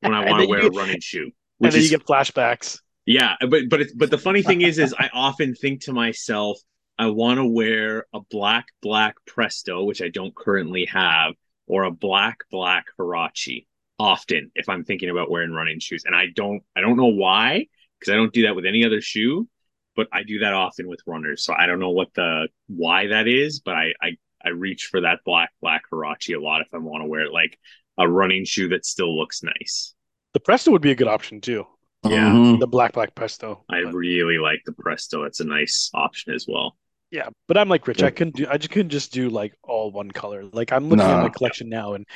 when 0.00 0.14
I 0.14 0.28
want 0.28 0.42
to 0.42 0.48
wear 0.48 0.66
a 0.66 0.70
running 0.70 1.00
shoe. 1.00 1.30
And 1.58 1.72
then 1.72 1.80
is 1.80 1.90
you 1.90 1.96
get 1.96 2.06
flashbacks. 2.06 2.80
yeah, 3.06 3.34
but 3.40 3.70
but 3.70 3.80
it's, 3.80 3.94
but 3.94 4.10
the 4.10 4.18
funny 4.18 4.42
thing 4.42 4.60
is, 4.60 4.78
is 4.78 4.94
I 4.98 5.08
often 5.14 5.54
think 5.54 5.80
to 5.84 5.92
myself, 5.94 6.58
I 6.98 7.06
want 7.08 7.38
to 7.38 7.44
wear 7.44 8.06
a 8.12 8.20
black 8.20 8.66
black 8.80 9.16
Presto, 9.26 9.84
which 9.84 10.00
I 10.02 10.08
don't 10.08 10.34
currently 10.34 10.86
have, 10.86 11.34
or 11.66 11.84
a 11.84 11.90
black 11.90 12.38
black 12.50 12.86
Huarache. 12.98 13.66
Often, 13.98 14.50
if 14.54 14.68
I'm 14.68 14.84
thinking 14.84 15.08
about 15.08 15.30
wearing 15.30 15.52
running 15.52 15.80
shoes, 15.80 16.02
and 16.04 16.14
I 16.14 16.26
don't, 16.34 16.62
I 16.76 16.82
don't 16.82 16.98
know 16.98 17.06
why, 17.06 17.66
because 17.98 18.12
I 18.12 18.16
don't 18.16 18.32
do 18.32 18.42
that 18.42 18.54
with 18.54 18.66
any 18.66 18.84
other 18.84 19.00
shoe, 19.00 19.48
but 19.94 20.06
I 20.12 20.22
do 20.22 20.40
that 20.40 20.52
often 20.52 20.86
with 20.86 21.00
runners. 21.06 21.44
So 21.44 21.54
I 21.54 21.64
don't 21.64 21.78
know 21.80 21.90
what 21.90 22.12
the 22.14 22.48
why 22.68 23.06
that 23.08 23.26
is, 23.26 23.60
but 23.60 23.74
I 23.74 23.92
I, 24.02 24.16
I 24.44 24.48
reach 24.50 24.88
for 24.90 25.00
that 25.02 25.20
black 25.24 25.50
black 25.62 25.84
Huarache 25.90 26.36
a 26.36 26.40
lot 26.42 26.60
if 26.60 26.68
I 26.74 26.78
want 26.78 27.02
to 27.02 27.08
wear 27.08 27.22
it, 27.22 27.32
like 27.32 27.58
a 27.98 28.06
running 28.06 28.44
shoe 28.44 28.68
that 28.68 28.84
still 28.84 29.16
looks 29.18 29.42
nice. 29.42 29.94
The 30.34 30.40
Presto 30.40 30.70
would 30.72 30.82
be 30.82 30.90
a 30.90 30.94
good 30.94 31.08
option 31.08 31.40
too. 31.40 31.66
Yeah. 32.04 32.30
Mhm. 32.30 32.60
The 32.60 32.66
black 32.66 32.92
black 32.92 33.14
Presto. 33.14 33.64
I 33.70 33.84
But- 33.84 33.94
really 33.94 34.36
like 34.38 34.60
the 34.66 34.72
Presto. 34.72 35.22
It's 35.24 35.40
a 35.40 35.44
nice 35.46 35.90
option 35.94 36.34
as 36.34 36.44
well. 36.46 36.76
Yeah, 37.16 37.30
but 37.48 37.56
I'm 37.56 37.70
like 37.70 37.86
Rich. 37.86 38.00
Yeah. 38.00 38.08
I 38.08 38.10
couldn't 38.10 38.36
do. 38.36 38.46
I 38.46 38.58
just 38.58 38.70
couldn't 38.70 38.90
just 38.90 39.10
do 39.10 39.30
like 39.30 39.54
all 39.62 39.90
one 39.90 40.10
color. 40.10 40.44
Like 40.44 40.70
I'm 40.70 40.90
looking 40.90 41.06
at 41.06 41.22
my 41.22 41.30
collection 41.30 41.70
now, 41.70 41.94
and 41.94 42.06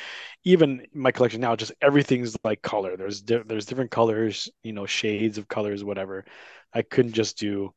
even 0.43 0.85
my 0.93 1.09
collection 1.09 1.41
now, 1.41 1.55
just 1.55 1.71
everything's 1.81 2.37
like 2.43 2.61
color. 2.61 2.95
There's 2.95 3.19
di- 3.19 3.41
there's 3.43 3.65
different 3.65 3.89
colors, 3.89 4.47
you 4.61 4.73
know, 4.73 4.85
shades 4.85 5.39
of 5.39 5.47
colors, 5.47 5.83
whatever. 5.83 6.23
I 6.71 6.83
couldn't 6.83 7.13
just 7.13 7.39
do. 7.39 7.73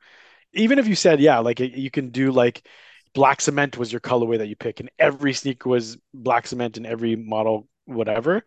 Even 0.53 0.79
if 0.79 0.87
you 0.87 0.95
said, 0.95 1.19
yeah, 1.19 1.39
like 1.39 1.61
you 1.61 1.91
can 1.91 2.11
do 2.11 2.31
like 2.31 2.69
black 3.15 3.41
cement 3.41 3.79
was 3.79 3.91
your 3.91 4.03
colorway 4.03 4.37
that 4.37 4.49
you 4.49 4.57
pick, 4.57 4.81
and 4.81 4.91
every 4.99 5.33
sneaker 5.33 5.71
was 5.71 5.97
black 6.13 6.47
cement 6.47 6.77
in 6.77 6.85
every 6.85 7.17
model, 7.17 7.67
whatever. 7.87 8.45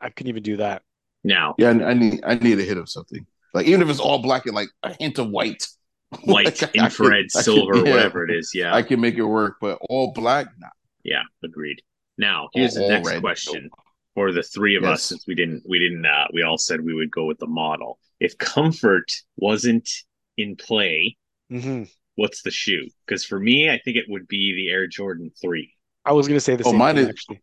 I 0.00 0.08
couldn't 0.08 0.30
even 0.30 0.42
do 0.42 0.56
that. 0.56 0.80
Now, 1.22 1.54
Yeah, 1.58 1.68
I, 1.68 1.90
I 1.90 1.92
need 1.92 2.20
I 2.24 2.36
need 2.36 2.58
a 2.58 2.64
hit 2.64 2.78
of 2.78 2.88
something. 2.88 3.26
Like 3.52 3.66
even 3.66 3.82
if 3.82 3.90
it's 3.90 4.00
all 4.00 4.22
black 4.22 4.46
and 4.46 4.54
like 4.54 4.70
a 4.82 4.96
hint 4.98 5.18
of 5.18 5.28
white. 5.28 5.66
white, 6.24 6.62
Like, 6.62 6.62
I- 6.76 6.82
I 6.82 6.84
infrared, 6.86 7.30
can- 7.30 7.40
I 7.40 7.42
can- 7.42 7.42
silver, 7.42 7.76
yeah, 7.76 7.90
whatever 7.90 8.24
it 8.28 8.34
is. 8.36 8.52
Yeah, 8.54 8.74
I 8.74 8.82
can 8.82 9.00
make 9.00 9.16
it 9.16 9.22
work, 9.24 9.56
but 9.60 9.78
all 9.88 10.12
black, 10.12 10.46
nah. 10.58 10.68
yeah, 11.04 11.22
agreed. 11.44 11.80
Now, 12.18 12.48
here's 12.54 12.74
the 12.74 12.88
next 12.88 13.08
red, 13.08 13.20
question 13.20 13.68
for 14.14 14.32
the 14.32 14.42
three 14.42 14.76
of 14.76 14.84
us, 14.84 15.00
Yes. 15.00 15.02
since 15.02 15.26
we 15.26 15.34
didn't, 15.34 15.62
we 15.68 15.78
didn't, 15.78 16.06
uh, 16.06 16.26
we 16.32 16.42
all 16.42 16.56
said 16.58 16.80
we 16.80 16.94
would 16.94 17.10
go 17.10 17.24
with 17.26 17.38
the 17.38 17.46
model. 17.46 17.98
If 18.20 18.38
comfort 18.38 19.12
wasn't 19.36 19.88
in 20.36 20.56
play, 20.56 21.16
hmm 21.50 21.84
what's 22.14 22.40
the 22.42 22.50
shoe? 22.50 22.88
Because 23.06 23.26
for 23.26 23.38
me, 23.38 23.68
I 23.68 23.78
think 23.84 23.98
it 23.98 24.06
would 24.08 24.26
be 24.26 24.54
the 24.54 24.70
Air 24.72 24.86
Jordan 24.86 25.30
Three. 25.42 25.74
I 26.06 26.12
was 26.12 26.26
gonna 26.28 26.40
say 26.40 26.56
the 26.56 26.64
Oh, 26.64 26.70
same 26.70 26.78
mine 26.78 26.94
thing 26.94 27.04
is- 27.04 27.10
actually. 27.10 27.42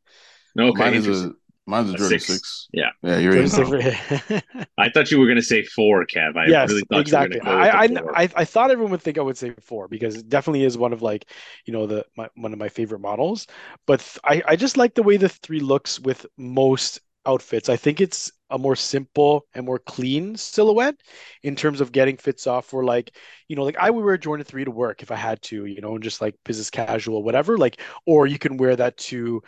Okay, 0.58 0.80
mine 0.80 0.94
is 0.96 1.08
a 1.08 1.34
mine's 1.66 1.90
a 1.90 1.94
A 1.94 1.98
Jordan 1.98 2.20
six. 2.20 2.28
six. 2.28 2.70
Yeah. 2.72 2.92
Yeah, 3.02 3.18
you're 3.20 3.36
in. 3.36 3.50
Jordan 3.50 3.96
I 4.78 4.90
thought 4.90 5.12
you 5.12 5.20
were 5.20 5.26
going 5.26 5.38
to 5.38 5.42
say 5.42 5.64
four, 5.64 6.06
Kev. 6.06 6.36
I 6.38 6.48
yes, 6.48 6.70
really 6.70 6.84
thought 6.90 7.02
exactly. 7.02 7.40
you 7.42 7.42
were 7.42 7.42
go 7.42 7.52
I, 7.52 7.66
with 7.66 7.74
the 7.74 7.80
four. 7.86 8.16
I 8.16 8.24
I 8.24 8.30
I 8.36 8.46
thought 8.46 8.72
everyone 8.72 8.92
would 8.92 9.02
think 9.02 9.18
I 9.18 9.22
would 9.22 9.38
say 9.38 9.54
four 9.62 9.88
because 9.88 10.16
it 10.18 10.30
definitely 10.30 10.64
is 10.64 10.78
one 10.78 10.94
of 10.94 11.02
like 11.02 11.30
you 11.66 11.74
know 11.74 11.88
the 11.88 12.06
my, 12.18 12.30
one 12.36 12.54
of 12.54 12.60
my 12.60 12.70
favorite 12.70 13.00
models. 13.00 13.48
But 13.86 14.00
th- 14.02 14.20
I 14.24 14.52
I 14.54 14.56
just 14.56 14.78
like 14.78 14.94
the 14.96 15.04
way 15.04 15.18
the 15.18 15.30
three 15.30 15.60
looks 15.60 16.00
with 16.00 16.26
most 16.38 17.00
outfits. 17.26 17.70
I 17.70 17.78
think 17.78 18.02
it's 18.02 18.32
a 18.50 18.58
more 18.58 18.76
simple 18.76 19.46
and 19.54 19.66
more 19.66 19.80
clean 19.80 20.36
silhouette 20.36 20.96
in 21.44 21.56
terms 21.56 21.82
of 21.82 21.92
getting 21.92 22.18
fits 22.18 22.46
off 22.48 22.66
for 22.66 22.84
like 22.84 23.16
you 23.48 23.56
know 23.56 23.64
like 23.64 23.78
I 23.78 23.90
would 23.90 24.04
wear 24.04 24.16
a 24.16 24.20
Jordan 24.20 24.46
three 24.46 24.66
to 24.66 24.72
work 24.72 25.02
if 25.02 25.12
I 25.12 25.16
had 25.16 25.42
to 25.44 25.66
you 25.66 25.82
know 25.82 25.96
and 25.96 26.04
just 26.04 26.22
like 26.22 26.36
business 26.46 26.70
casual 26.70 27.24
whatever 27.24 27.58
like 27.58 27.80
or 28.06 28.28
you 28.28 28.38
can 28.38 28.58
wear 28.58 28.76
that 28.76 28.98
to 28.98 29.42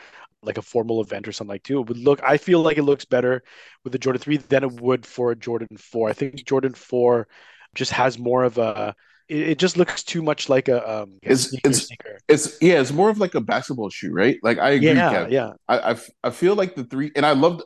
like 0.45 0.57
a 0.57 0.61
formal 0.61 1.01
event 1.01 1.27
or 1.27 1.31
something 1.31 1.53
like 1.53 1.63
too. 1.63 1.79
It 1.81 1.87
would 1.89 1.97
look 1.97 2.21
I 2.23 2.37
feel 2.37 2.61
like 2.61 2.77
it 2.77 2.83
looks 2.83 3.05
better 3.05 3.43
with 3.83 3.93
the 3.93 3.99
Jordan 3.99 4.21
3 4.21 4.37
than 4.37 4.63
it 4.63 4.81
would 4.81 5.05
for 5.05 5.31
a 5.31 5.35
Jordan 5.35 5.77
4. 5.77 6.09
I 6.09 6.13
think 6.13 6.45
Jordan 6.45 6.73
4 6.73 7.27
just 7.73 7.91
has 7.91 8.17
more 8.19 8.43
of 8.43 8.57
a 8.57 8.95
it, 9.27 9.49
it 9.49 9.57
just 9.59 9.75
looks 9.77 10.03
too 10.03 10.21
much 10.21 10.49
like 10.49 10.67
a 10.67 11.01
um 11.01 11.17
It's- 11.21 11.49
sneaker 11.49 11.69
it's- 11.69 11.87
sneaker. 11.87 12.17
It's 12.27 12.57
yeah, 12.61 12.79
it's 12.81 12.91
more 12.91 13.09
of 13.09 13.17
like 13.17 13.35
a 13.35 13.41
basketball 13.41 13.89
shoe, 13.89 14.11
right? 14.13 14.37
Like 14.43 14.57
I 14.59 14.71
agree, 14.71 14.89
Yeah, 14.89 15.13
Kev. 15.13 15.31
yeah. 15.31 15.51
I, 15.67 15.91
I 15.91 15.95
I 16.25 16.29
feel 16.31 16.55
like 16.55 16.75
the 16.75 16.83
three, 16.85 17.11
and 17.15 17.25
I 17.25 17.31
love 17.33 17.61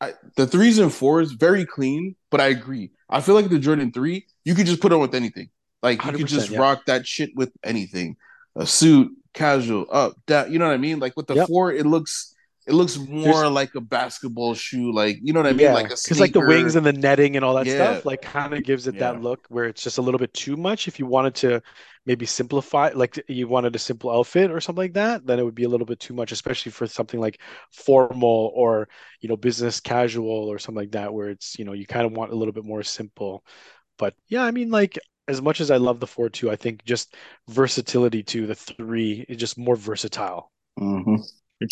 I, 0.00 0.12
the 0.36 0.46
threes 0.46 0.78
and 0.78 0.92
fours, 0.92 1.32
very 1.32 1.64
clean. 1.64 2.16
But 2.30 2.40
I 2.40 2.48
agree. 2.48 2.90
I 3.08 3.20
feel 3.20 3.34
like 3.34 3.48
the 3.48 3.58
Jordan 3.58 3.92
three, 3.92 4.26
you 4.44 4.54
could 4.54 4.66
just 4.66 4.80
put 4.82 4.92
on 4.92 5.00
with 5.00 5.14
anything. 5.14 5.48
Like 5.82 6.04
you 6.04 6.12
could 6.12 6.26
just 6.26 6.50
yeah. 6.50 6.58
rock 6.58 6.84
that 6.86 7.06
shit 7.06 7.30
with 7.34 7.52
anything, 7.62 8.16
a 8.56 8.66
suit, 8.66 9.12
casual, 9.36 9.86
up, 9.92 10.14
down. 10.26 10.52
You 10.52 10.58
know 10.58 10.66
what 10.66 10.74
I 10.74 10.78
mean? 10.78 10.98
Like 11.00 11.16
with 11.16 11.28
the 11.28 11.36
Yep. 11.36 11.48
four, 11.48 11.72
it 11.72 11.86
looks 11.86 12.32
it 12.68 12.74
looks 12.74 12.96
more 12.98 13.22
There's- 13.22 13.50
like 13.52 13.72
a 13.76 13.80
basketball 13.80 14.54
shoe. 14.54 14.92
Like 14.92 15.18
you 15.22 15.32
know 15.32 15.40
what 15.40 15.46
I 15.48 15.52
mean? 15.52 15.66
Yeah, 15.66 15.74
Like 15.74 15.86
a 15.86 15.96
because 16.02 16.18
like 16.18 16.32
the 16.32 16.40
wings 16.40 16.74
and 16.74 16.84
the 16.84 16.92
netting 16.92 17.36
and 17.36 17.44
all 17.44 17.54
that 17.54 17.66
Yeah. 17.66 17.74
stuff, 17.76 18.04
like 18.04 18.22
kind 18.22 18.54
of 18.54 18.64
gives 18.64 18.88
it 18.88 18.98
that 18.98 19.22
look 19.22 19.46
where 19.48 19.66
it's 19.66 19.84
just 19.84 19.98
a 19.98 20.02
little 20.02 20.18
bit 20.18 20.34
too 20.34 20.56
much. 20.56 20.88
If 20.88 20.98
you 20.98 21.06
wanted 21.06 21.36
to 21.36 21.62
maybe 22.06 22.26
simplify, 22.26 22.90
like 22.94 23.22
you 23.28 23.46
wanted 23.48 23.76
a 23.76 23.78
simple 23.78 24.10
outfit 24.10 24.50
or 24.50 24.60
something 24.60 24.82
like 24.82 24.94
that, 24.94 25.26
then 25.26 25.38
it 25.38 25.44
would 25.44 25.54
be 25.54 25.64
a 25.64 25.68
little 25.68 25.86
bit 25.86 26.00
too 26.00 26.14
much, 26.14 26.32
especially 26.32 26.72
for 26.72 26.86
something 26.88 27.20
like 27.20 27.40
formal 27.72 28.50
or 28.54 28.88
you 29.20 29.28
know 29.28 29.36
business 29.36 29.78
casual 29.80 30.48
or 30.50 30.58
something 30.58 30.82
like 30.82 30.92
that, 30.92 31.14
where 31.14 31.28
it's 31.30 31.58
you 31.60 31.64
know 31.64 31.72
you 31.72 31.86
kind 31.86 32.06
of 32.06 32.12
want 32.12 32.32
a 32.32 32.36
little 32.36 32.52
bit 32.52 32.64
more 32.64 32.82
simple. 32.82 33.44
But 33.98 34.14
yeah, 34.28 34.42
I 34.44 34.50
mean, 34.50 34.70
like 34.70 34.98
as 35.28 35.42
much 35.42 35.60
as 35.60 35.70
I 35.70 35.76
love 35.76 36.00
the 36.00 36.06
four 36.06 36.28
two, 36.28 36.50
I 36.50 36.56
think 36.56 36.84
just 36.84 37.14
versatility 37.48 38.22
to 38.24 38.46
the 38.46 38.54
three 38.54 39.24
is 39.28 39.36
just 39.36 39.58
more 39.58 39.76
versatile. 39.76 40.50
Mhm. 40.78 41.20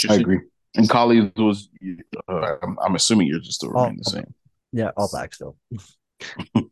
I 0.08 0.14
agree. 0.14 0.40
And 0.76 0.88
Collie's 0.88 1.30
was. 1.36 1.68
Uh, 2.28 2.56
I'm, 2.62 2.78
I'm 2.84 2.94
assuming 2.94 3.28
yours 3.28 3.46
is 3.46 3.56
still 3.56 3.70
remain 3.70 3.98
the 3.98 4.04
same. 4.04 4.34
Yeah, 4.72 4.90
all 4.96 5.08
black 5.10 5.34
still. 5.34 5.56
yeah, 6.54 6.62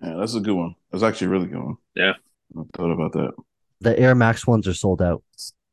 that's 0.00 0.34
a 0.34 0.40
good 0.40 0.54
one. 0.54 0.74
That's 0.92 1.02
actually 1.02 1.28
a 1.28 1.30
really 1.30 1.46
good 1.46 1.62
one. 1.62 1.76
Yeah. 1.94 2.12
I 2.56 2.62
thought 2.76 2.92
about 2.92 3.12
that. 3.12 3.32
The 3.80 3.98
Air 3.98 4.14
Max 4.14 4.46
ones 4.46 4.68
are 4.68 4.74
sold 4.74 5.02
out. 5.02 5.22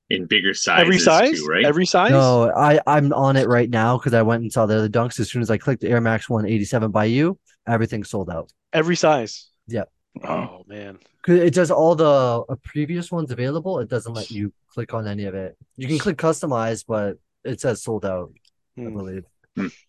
In 0.10 0.26
bigger 0.26 0.54
sizes, 0.54 0.82
Every 0.82 1.00
size, 1.00 1.40
too, 1.40 1.46
right? 1.46 1.66
every 1.66 1.86
size. 1.86 2.12
No, 2.12 2.52
I 2.56 2.80
I'm 2.86 3.14
on 3.14 3.36
it 3.38 3.48
right 3.48 3.70
now 3.70 3.98
because 3.98 4.14
I 4.14 4.22
went 4.22 4.44
and 4.44 4.52
saw 4.52 4.66
the 4.66 4.78
other 4.78 4.90
dunks. 4.90 5.20
As 5.20 5.32
soon 5.32 5.42
as 5.42 5.50
I 5.50 5.58
clicked 5.58 5.82
the 5.82 5.90
Air 5.90 6.02
Max 6.02 6.30
187 6.30 6.92
by 6.92 7.06
you, 7.06 7.40
everything 7.68 8.04
sold 8.04 8.30
out. 8.30 8.52
every 8.72 8.96
size. 8.96 9.50
Uh, 9.76 9.84
Oh 10.24 10.64
man. 10.68 11.00
it 11.28 11.54
does 11.54 11.72
all 11.72 11.96
the 11.96 12.06
uh, 12.48 12.56
previous 12.64 13.12
ones 13.12 13.32
available. 13.32 13.80
It 13.80 13.90
doesn't 13.90 14.14
let 14.14 14.30
you 14.30 14.54
click 14.70 14.94
on 14.94 15.08
any 15.08 15.26
of 15.26 15.34
it. 15.36 15.58
You 15.76 15.88
can 15.88 15.98
click 15.98 16.18
customize, 16.18 16.86
but 16.88 17.18
it 17.44 17.60
says 17.62 17.82
sold 17.82 18.06
out. 18.06 18.32
I 18.78 18.82
Hmm. 18.82 18.98
believe. 18.98 19.26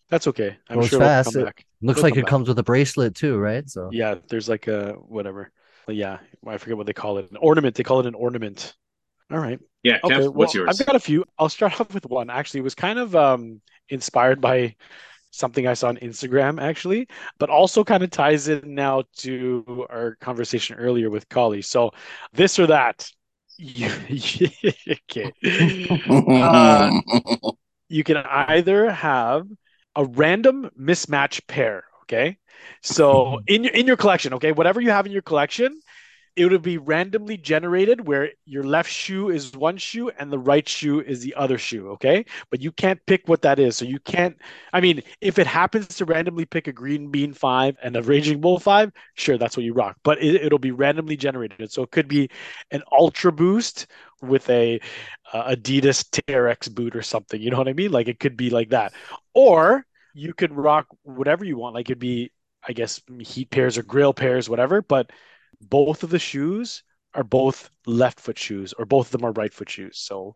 That's 0.09 0.27
okay. 0.27 0.57
I'm 0.69 0.79
Goes 0.79 0.89
sure 0.89 0.97
it'll 1.01 1.07
fast. 1.09 1.33
come 1.33 1.47
It- 1.47 1.53
Looks 1.81 1.99
It'll 1.99 2.03
like 2.03 2.13
come 2.13 2.19
it 2.19 2.21
back. 2.23 2.29
comes 2.29 2.47
with 2.47 2.59
a 2.59 2.63
bracelet 2.63 3.15
too, 3.15 3.37
right? 3.37 3.69
So 3.69 3.89
Yeah, 3.91 4.15
there's 4.29 4.49
like 4.49 4.67
a 4.67 4.93
whatever. 4.93 5.51
But 5.85 5.95
yeah, 5.95 6.19
I 6.47 6.57
forget 6.57 6.77
what 6.77 6.87
they 6.87 6.93
call 6.93 7.19
it. 7.19 7.29
An 7.29 7.37
ornament. 7.37 7.75
They 7.75 7.83
call 7.83 7.99
it 7.99 8.05
an 8.07 8.15
ornament. 8.15 8.73
All 9.31 9.37
right. 9.39 9.59
Yeah, 9.83 9.99
Kev, 9.99 10.05
Okay. 10.05 10.27
what's 10.29 10.55
well, 10.55 10.65
yours? 10.65 10.79
I've 10.79 10.85
got 10.87 10.95
a 10.95 10.99
few. 10.99 11.25
I'll 11.37 11.49
start 11.49 11.73
off 11.81 11.93
with 11.93 12.05
one. 12.07 12.29
Actually, 12.31 12.61
it 12.61 12.63
was 12.63 12.75
kind 12.75 12.97
of 12.97 13.15
um 13.15 13.61
inspired 13.89 14.41
by 14.41 14.75
something 15.35 15.67
I 15.67 15.73
saw 15.73 15.89
on 15.89 15.97
Instagram, 15.97 16.61
actually, 16.61 17.07
but 17.37 17.49
also 17.49 17.83
kind 17.83 18.03
of 18.03 18.09
ties 18.09 18.47
in 18.47 18.73
now 18.73 19.03
to 19.17 19.85
our 19.89 20.15
conversation 20.21 20.77
earlier 20.77 21.09
with 21.09 21.27
Collie. 21.29 21.61
So, 21.61 21.91
this 22.33 22.59
or 22.59 22.67
that. 22.67 23.09
okay. 24.89 25.31
Uh, 26.09 27.01
you 27.89 28.03
can 28.03 28.17
either 28.17 28.89
have 28.91 29.47
a 29.95 30.05
random 30.05 30.69
mismatch 30.79 31.45
pair 31.47 31.85
okay 32.03 32.37
so 32.81 33.39
in 33.47 33.63
your 33.63 33.73
in 33.73 33.87
your 33.87 33.97
collection 33.97 34.33
okay 34.33 34.51
whatever 34.51 34.81
you 34.81 34.89
have 34.89 35.05
in 35.05 35.11
your 35.11 35.21
collection 35.21 35.79
it 36.35 36.51
would 36.51 36.61
be 36.61 36.77
randomly 36.77 37.37
generated 37.37 38.07
where 38.07 38.29
your 38.45 38.63
left 38.63 38.91
shoe 38.91 39.29
is 39.29 39.53
one 39.53 39.77
shoe 39.77 40.09
and 40.19 40.31
the 40.31 40.39
right 40.39 40.67
shoe 40.67 40.99
is 40.99 41.21
the 41.21 41.33
other 41.35 41.57
shoe 41.57 41.89
okay 41.89 42.25
but 42.49 42.61
you 42.61 42.71
can't 42.71 42.99
pick 43.05 43.27
what 43.27 43.41
that 43.41 43.59
is 43.59 43.77
so 43.77 43.85
you 43.85 43.99
can't 43.99 44.37
i 44.73 44.81
mean 44.81 45.01
if 45.21 45.39
it 45.39 45.47
happens 45.47 45.87
to 45.87 46.05
randomly 46.05 46.45
pick 46.45 46.67
a 46.67 46.73
green 46.73 47.09
bean 47.09 47.33
5 47.33 47.77
and 47.81 47.95
a 47.95 48.01
raging 48.03 48.41
bull 48.41 48.59
5 48.59 48.91
sure 49.15 49.37
that's 49.37 49.55
what 49.55 49.63
you 49.63 49.73
rock 49.73 49.97
but 50.03 50.21
it, 50.21 50.35
it'll 50.35 50.59
be 50.59 50.71
randomly 50.71 51.17
generated 51.17 51.71
so 51.71 51.83
it 51.83 51.91
could 51.91 52.07
be 52.07 52.29
an 52.71 52.81
ultra 52.91 53.31
boost 53.31 53.87
with 54.21 54.49
a 54.49 54.79
uh, 55.33 55.55
Adidas 55.55 56.03
Terrex 56.09 56.73
boot 56.73 56.95
or 56.95 57.01
something. 57.01 57.41
You 57.41 57.51
know 57.51 57.57
what 57.57 57.67
I 57.67 57.73
mean? 57.73 57.91
Like 57.91 58.07
it 58.07 58.19
could 58.19 58.37
be 58.37 58.49
like 58.49 58.69
that. 58.69 58.93
Or 59.33 59.85
you 60.13 60.33
could 60.33 60.53
rock 60.53 60.87
whatever 61.03 61.45
you 61.45 61.57
want. 61.57 61.75
Like 61.75 61.89
it'd 61.89 61.99
be, 61.99 62.31
I 62.67 62.73
guess, 62.73 63.01
heat 63.19 63.49
pairs 63.51 63.77
or 63.77 63.83
grill 63.83 64.13
pairs, 64.13 64.49
whatever. 64.49 64.81
But 64.81 65.11
both 65.61 66.03
of 66.03 66.09
the 66.09 66.19
shoes 66.19 66.83
are 67.13 67.23
both 67.23 67.69
left 67.85 68.19
foot 68.19 68.37
shoes, 68.37 68.73
or 68.77 68.85
both 68.85 69.07
of 69.07 69.11
them 69.11 69.25
are 69.25 69.31
right 69.31 69.53
foot 69.53 69.69
shoes. 69.69 69.97
So 69.99 70.35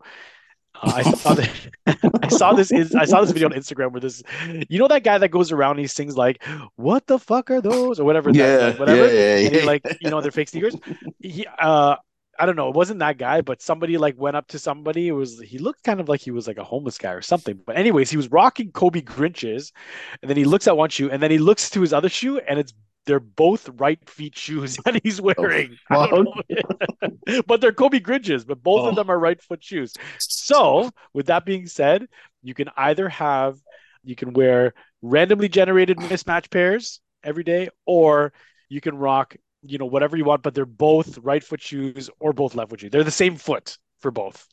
uh, 0.74 0.92
I 0.96 1.02
saw 1.02 1.34
that. 1.34 1.50
I 2.22 2.28
saw 2.28 2.52
this. 2.52 2.72
I 2.72 3.04
saw 3.04 3.20
this 3.20 3.32
video 3.32 3.48
on 3.48 3.54
Instagram 3.54 3.92
where 3.92 4.00
this, 4.00 4.22
you 4.68 4.78
know, 4.78 4.88
that 4.88 5.04
guy 5.04 5.18
that 5.18 5.28
goes 5.28 5.52
around 5.52 5.72
and 5.72 5.80
he 5.80 5.86
sings 5.86 6.16
like, 6.16 6.42
"What 6.76 7.06
the 7.06 7.18
fuck 7.18 7.50
are 7.50 7.60
those?" 7.60 8.00
or 8.00 8.04
whatever. 8.04 8.30
yeah, 8.30 8.56
like, 8.68 8.78
whatever. 8.78 9.06
yeah, 9.06 9.36
yeah, 9.36 9.46
And 9.46 9.56
yeah. 9.56 9.64
like, 9.64 9.82
you 10.00 10.10
know, 10.10 10.20
they're 10.20 10.30
fake 10.30 10.48
sneakers. 10.48 10.76
He, 11.18 11.46
uh, 11.58 11.96
I 12.38 12.46
don't 12.46 12.56
know. 12.56 12.70
It 12.70 12.74
wasn't 12.74 13.00
that 13.00 13.18
guy, 13.18 13.42
but 13.42 13.60
somebody 13.60 13.98
like 13.98 14.14
went 14.16 14.36
up 14.36 14.48
to 14.48 14.58
somebody. 14.58 15.08
It 15.08 15.12
was 15.12 15.38
he 15.40 15.58
looked 15.58 15.84
kind 15.84 16.00
of 16.00 16.08
like 16.08 16.20
he 16.22 16.30
was 16.30 16.46
like 16.48 16.56
a 16.56 16.64
homeless 16.64 16.96
guy 16.96 17.12
or 17.12 17.20
something. 17.20 17.60
But 17.66 17.76
anyways, 17.76 18.10
he 18.10 18.16
was 18.16 18.30
rocking 18.30 18.72
Kobe 18.72 19.02
Grinches, 19.02 19.72
and 20.22 20.30
then 20.30 20.38
he 20.38 20.44
looks 20.44 20.66
at 20.66 20.76
one 20.76 20.88
shoe, 20.88 21.10
and 21.10 21.22
then 21.22 21.30
he 21.30 21.38
looks 21.38 21.68
to 21.70 21.82
his 21.82 21.92
other 21.92 22.08
shoe, 22.08 22.38
and 22.38 22.58
it's 22.58 22.72
they're 23.10 23.18
both 23.18 23.68
right 23.70 23.98
feet 24.08 24.38
shoes 24.38 24.76
that 24.84 25.00
he's 25.02 25.18
oh, 25.18 25.24
wearing. 25.36 25.76
I 25.90 26.24
but 27.46 27.60
they're 27.60 27.72
Kobe 27.72 27.98
Grinches, 27.98 28.46
but 28.46 28.62
both 28.62 28.82
Oh. 28.82 28.88
of 28.90 28.94
them 28.94 29.10
are 29.10 29.18
right 29.18 29.42
foot 29.42 29.64
shoes. 29.64 29.92
So, 30.20 30.90
with 31.12 31.26
that 31.26 31.44
being 31.44 31.66
said, 31.66 32.06
you 32.42 32.54
can 32.54 32.70
either 32.76 33.08
have 33.08 33.56
you 34.04 34.14
can 34.14 34.32
wear 34.32 34.74
randomly 35.02 35.48
generated 35.48 35.96
mismatch 36.10 36.50
pairs 36.50 37.00
every 37.24 37.42
day, 37.42 37.68
or 37.84 38.32
you 38.68 38.80
can 38.80 38.96
rock 38.96 39.34
you 39.62 39.78
know 39.78 39.86
whatever 39.86 40.16
you 40.16 40.24
want, 40.24 40.42
but 40.44 40.54
they're 40.54 40.64
both 40.64 41.18
right 41.18 41.42
foot 41.42 41.60
shoes 41.60 42.08
or 42.20 42.32
both 42.32 42.54
left 42.54 42.70
foot 42.70 42.80
shoes. 42.80 42.90
They're 42.92 43.02
the 43.02 43.10
same 43.10 43.34
foot 43.36 43.76
for 43.98 44.12
both. 44.12 44.46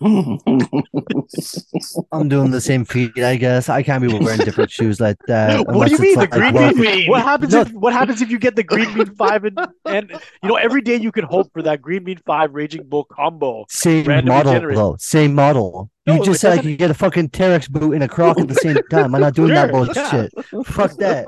I'm 2.12 2.28
doing 2.28 2.50
the 2.50 2.60
same 2.60 2.84
feet, 2.84 3.16
I 3.18 3.36
guess. 3.36 3.68
I 3.68 3.82
can't 3.82 4.02
be 4.02 4.08
wearing 4.08 4.38
different 4.40 4.70
shoes 4.70 5.00
like 5.00 5.16
that. 5.26 5.66
what 5.66 5.88
do 5.88 5.94
you 5.94 5.98
mean? 6.00 6.14
The 6.14 6.20
like 6.20 6.30
green 6.30 6.54
work- 6.54 6.76
bean. 6.76 7.08
What 7.10 7.22
happens 7.22 7.52
No. 7.52 7.60
if 7.62 7.72
what 7.72 7.92
happens 7.92 8.22
if 8.22 8.30
you 8.30 8.38
get 8.38 8.56
the 8.56 8.62
green 8.62 8.92
bean 8.94 9.14
five 9.14 9.44
and 9.44 9.58
and 9.86 10.10
you 10.42 10.48
know 10.48 10.56
every 10.56 10.80
day 10.82 10.96
you 10.96 11.12
can 11.12 11.24
hope 11.24 11.52
for 11.52 11.62
that 11.62 11.80
green 11.82 12.04
bean 12.04 12.18
five 12.26 12.52
raging 12.54 12.84
bull 12.88 13.04
combo. 13.04 13.64
Same 13.68 14.06
model 14.24 14.52
generated. 14.52 14.78
though. 14.78 14.96
Same 14.98 15.34
model. 15.34 15.90
No, 16.06 16.14
you 16.14 16.22
it 16.22 16.24
just 16.24 16.40
said 16.40 16.52
I 16.52 16.56
doesn't- 16.56 16.72
could 16.72 16.78
get 16.78 16.90
a 16.90 16.94
fucking 16.94 17.28
Terrex 17.30 17.68
boot 17.70 17.92
and 17.92 18.02
a 18.02 18.08
croc 18.08 18.38
at 18.40 18.48
the 18.48 18.54
same 18.54 18.76
time. 18.90 19.14
I'm 19.14 19.20
not 19.20 19.34
doing 19.34 19.52
that 19.54 19.70
Sure, 19.70 19.84
bullshit. 19.86 20.32
Fuck 20.66 20.92
that. 20.96 21.26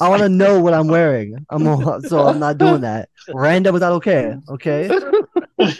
I 0.00 0.08
want 0.08 0.22
to 0.22 0.28
know 0.28 0.60
what 0.60 0.74
I'm 0.74 0.88
wearing. 0.88 1.44
I'm 1.50 1.66
a- 1.66 2.00
so 2.02 2.26
I'm 2.26 2.38
not 2.38 2.58
doing 2.58 2.80
that. 2.82 3.08
Random 3.32 3.74
is 3.74 3.80
not 3.80 3.92
okay. 3.92 4.34
Okay. 4.48 4.88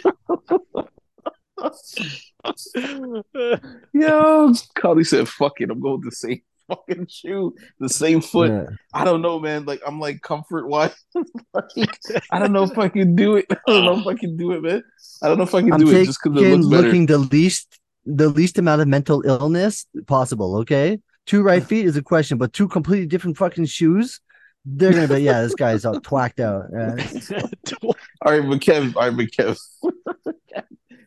Yo, 3.93 4.53
Collie 4.75 5.03
said, 5.03 5.27
"Fuck 5.27 5.61
it, 5.61 5.69
I'm 5.69 5.79
going 5.79 6.01
to 6.01 6.11
same 6.11 6.41
fucking 6.71 7.07
shoe, 7.07 7.55
the 7.79 7.89
same 7.89 8.21
foot. 8.21 8.51
Yeah. 8.51 8.65
I 8.93 9.03
don't 9.03 9.21
know, 9.21 9.39
man. 9.39 9.65
Like 9.65 9.81
I'm 9.85 9.99
like 9.99 10.21
comfort 10.21 10.67
wise. 10.67 10.93
like, 11.53 11.99
I 12.31 12.39
don't 12.39 12.53
know 12.53 12.63
if 12.63 12.77
I 12.77 12.89
can 12.89 13.15
do 13.15 13.35
it. 13.35 13.45
I 13.49 13.57
don't 13.67 13.85
know 13.85 13.99
if 13.99 14.07
I 14.07 14.15
can 14.15 14.37
do 14.37 14.51
it, 14.53 14.61
man. 14.61 14.83
I 15.21 15.27
don't 15.27 15.37
know 15.37 15.43
if 15.43 15.55
I 15.55 15.61
can 15.61 15.73
I'm 15.73 15.79
do 15.79 15.91
it 15.91 16.05
just 16.05 16.19
because 16.23 16.41
it 16.41 16.49
looks 16.49 16.67
better. 16.67 16.83
looking 16.83 17.05
the 17.05 17.17
least 17.17 17.79
the 18.05 18.29
least 18.29 18.57
amount 18.57 18.81
of 18.81 18.87
mental 18.87 19.23
illness 19.25 19.85
possible. 20.07 20.57
Okay, 20.57 20.99
two 21.25 21.41
right 21.41 21.63
feet 21.63 21.85
is 21.85 21.97
a 21.97 22.03
question, 22.03 22.37
but 22.37 22.53
two 22.53 22.67
completely 22.67 23.07
different 23.07 23.37
fucking 23.37 23.65
shoes. 23.65 24.21
They're 24.63 24.93
gonna 24.93 25.07
be 25.07 25.23
yeah, 25.23 25.41
this 25.41 25.55
guy's 25.55 25.85
all 25.85 25.99
twacked 25.99 26.39
out. 26.39 26.67
All 26.71 26.77
right, 26.77 28.47
but 28.47 28.59
Kev, 28.59 28.95
all 28.95 29.09
right, 29.09 29.17
but 29.17 29.31
Kev. 29.31 29.59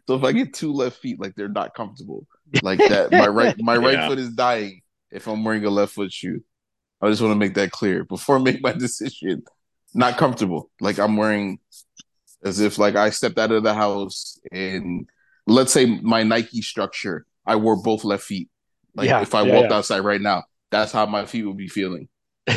So 0.09 0.15
if 0.17 0.25
I 0.25 0.33
get 0.33 0.55
two 0.55 0.73
left 0.73 0.99
feet, 0.99 1.21
like 1.21 1.35
they're 1.35 1.49
not 1.49 1.75
comfortable, 1.75 2.27
like 2.61 2.85
that, 2.89 3.13
my 3.13 3.27
right 3.27 3.55
my 3.59 3.77
right 3.77 4.01
Yeah. 4.01 4.07
foot 4.07 4.19
is 4.19 4.31
dying 4.31 4.83
if 5.11 5.27
I'm 5.27 5.45
wearing 5.45 5.65
a 5.65 5.71
left 5.71 5.95
foot 5.95 6.13
shoe. 6.13 6.43
I 7.03 7.11
just 7.11 7.23
want 7.23 7.33
to 7.33 7.39
make 7.39 7.55
that 7.55 7.73
clear 7.73 8.05
before 8.05 8.39
I 8.39 8.43
make 8.43 8.63
my 8.63 8.73
decision. 8.79 9.45
Not 9.95 10.19
comfortable, 10.19 10.71
like 10.81 10.99
I'm 10.99 11.17
wearing, 11.17 11.61
as 12.45 12.61
if 12.61 12.79
like 12.79 12.97
I 12.97 13.11
stepped 13.11 13.39
out 13.39 13.53
of 13.53 13.63
the 13.63 13.75
house 13.75 14.39
and 14.53 15.09
let's 15.47 15.73
say 15.73 15.87
my 15.87 16.23
Nike 16.23 16.63
structure, 16.63 17.27
I 17.47 17.57
wore 17.57 17.77
both 17.83 18.05
left 18.05 18.25
feet. 18.25 18.51
Like 18.97 19.09
Yeah, 19.09 19.21
if 19.21 19.35
I 19.35 19.43
yeah, 19.43 19.53
walked 19.55 19.71
yeah. 19.71 19.77
outside 19.77 20.01
right 20.01 20.21
now, 20.21 20.45
that's 20.71 20.93
how 20.93 21.07
my 21.07 21.27
feet 21.27 21.45
would 21.45 21.57
be 21.57 21.69
feeling. 21.69 22.09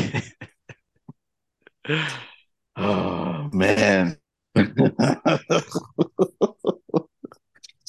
Oh 2.77 3.49
man. 3.53 4.17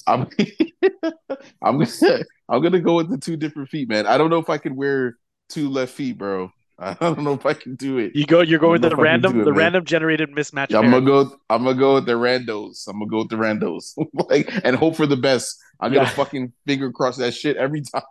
I'm 0.09 0.29
I'm 1.63 1.79
gonna 1.79 2.25
I'm 2.49 2.63
gonna 2.63 2.81
go 2.81 2.95
with 2.97 3.11
the 3.11 3.19
two 3.19 3.37
different 3.37 3.69
feet, 3.69 3.89
man. 3.89 4.07
I 4.07 4.19
don't 4.19 4.31
know 4.31 4.39
if 4.39 4.49
I 4.49 4.59
can 4.59 4.75
wear 4.77 5.17
two 5.49 5.69
left 5.69 5.93
feet, 5.95 6.19
bro. 6.19 6.51
I 6.81 6.95
don't 6.95 7.25
know 7.25 7.33
if 7.33 7.45
I 7.45 7.55
can 7.55 7.75
do 7.75 7.99
it. 7.99 8.13
You 8.15 8.25
go. 8.25 8.41
You're 8.41 8.61
going 8.61 8.81
with 8.81 8.83
the 8.83 8.91
don't 8.91 8.99
know 8.99 9.05
if 9.05 9.09
I 9.09 9.15
can 9.15 9.23
random, 9.23 9.41
it, 9.41 9.45
the 9.45 9.51
man. 9.51 9.59
random 9.59 9.85
generated 9.85 10.31
mismatch. 10.31 10.75
I'm 10.75 10.91
gonna 10.91 11.05
go. 11.05 11.37
I'm 11.51 11.65
gonna 11.65 11.79
go 11.79 11.95
with 11.95 12.07
the 12.07 12.13
randos. 12.13 12.87
I'm 12.87 13.01
gonna 13.01 13.11
go 13.11 13.19
with 13.19 13.31
the 13.31 13.37
randos, 13.37 13.95
like, 14.31 14.49
and 14.65 14.77
hope 14.77 14.97
for 14.97 15.07
the 15.07 15.17
best. 15.17 15.57
I'm 15.81 15.93
gonna 15.93 16.07
fucking 16.09 16.53
finger 16.67 16.93
cross 16.93 17.17
that 17.17 17.35
shit 17.35 17.57
every 17.57 17.83
time. 17.83 18.03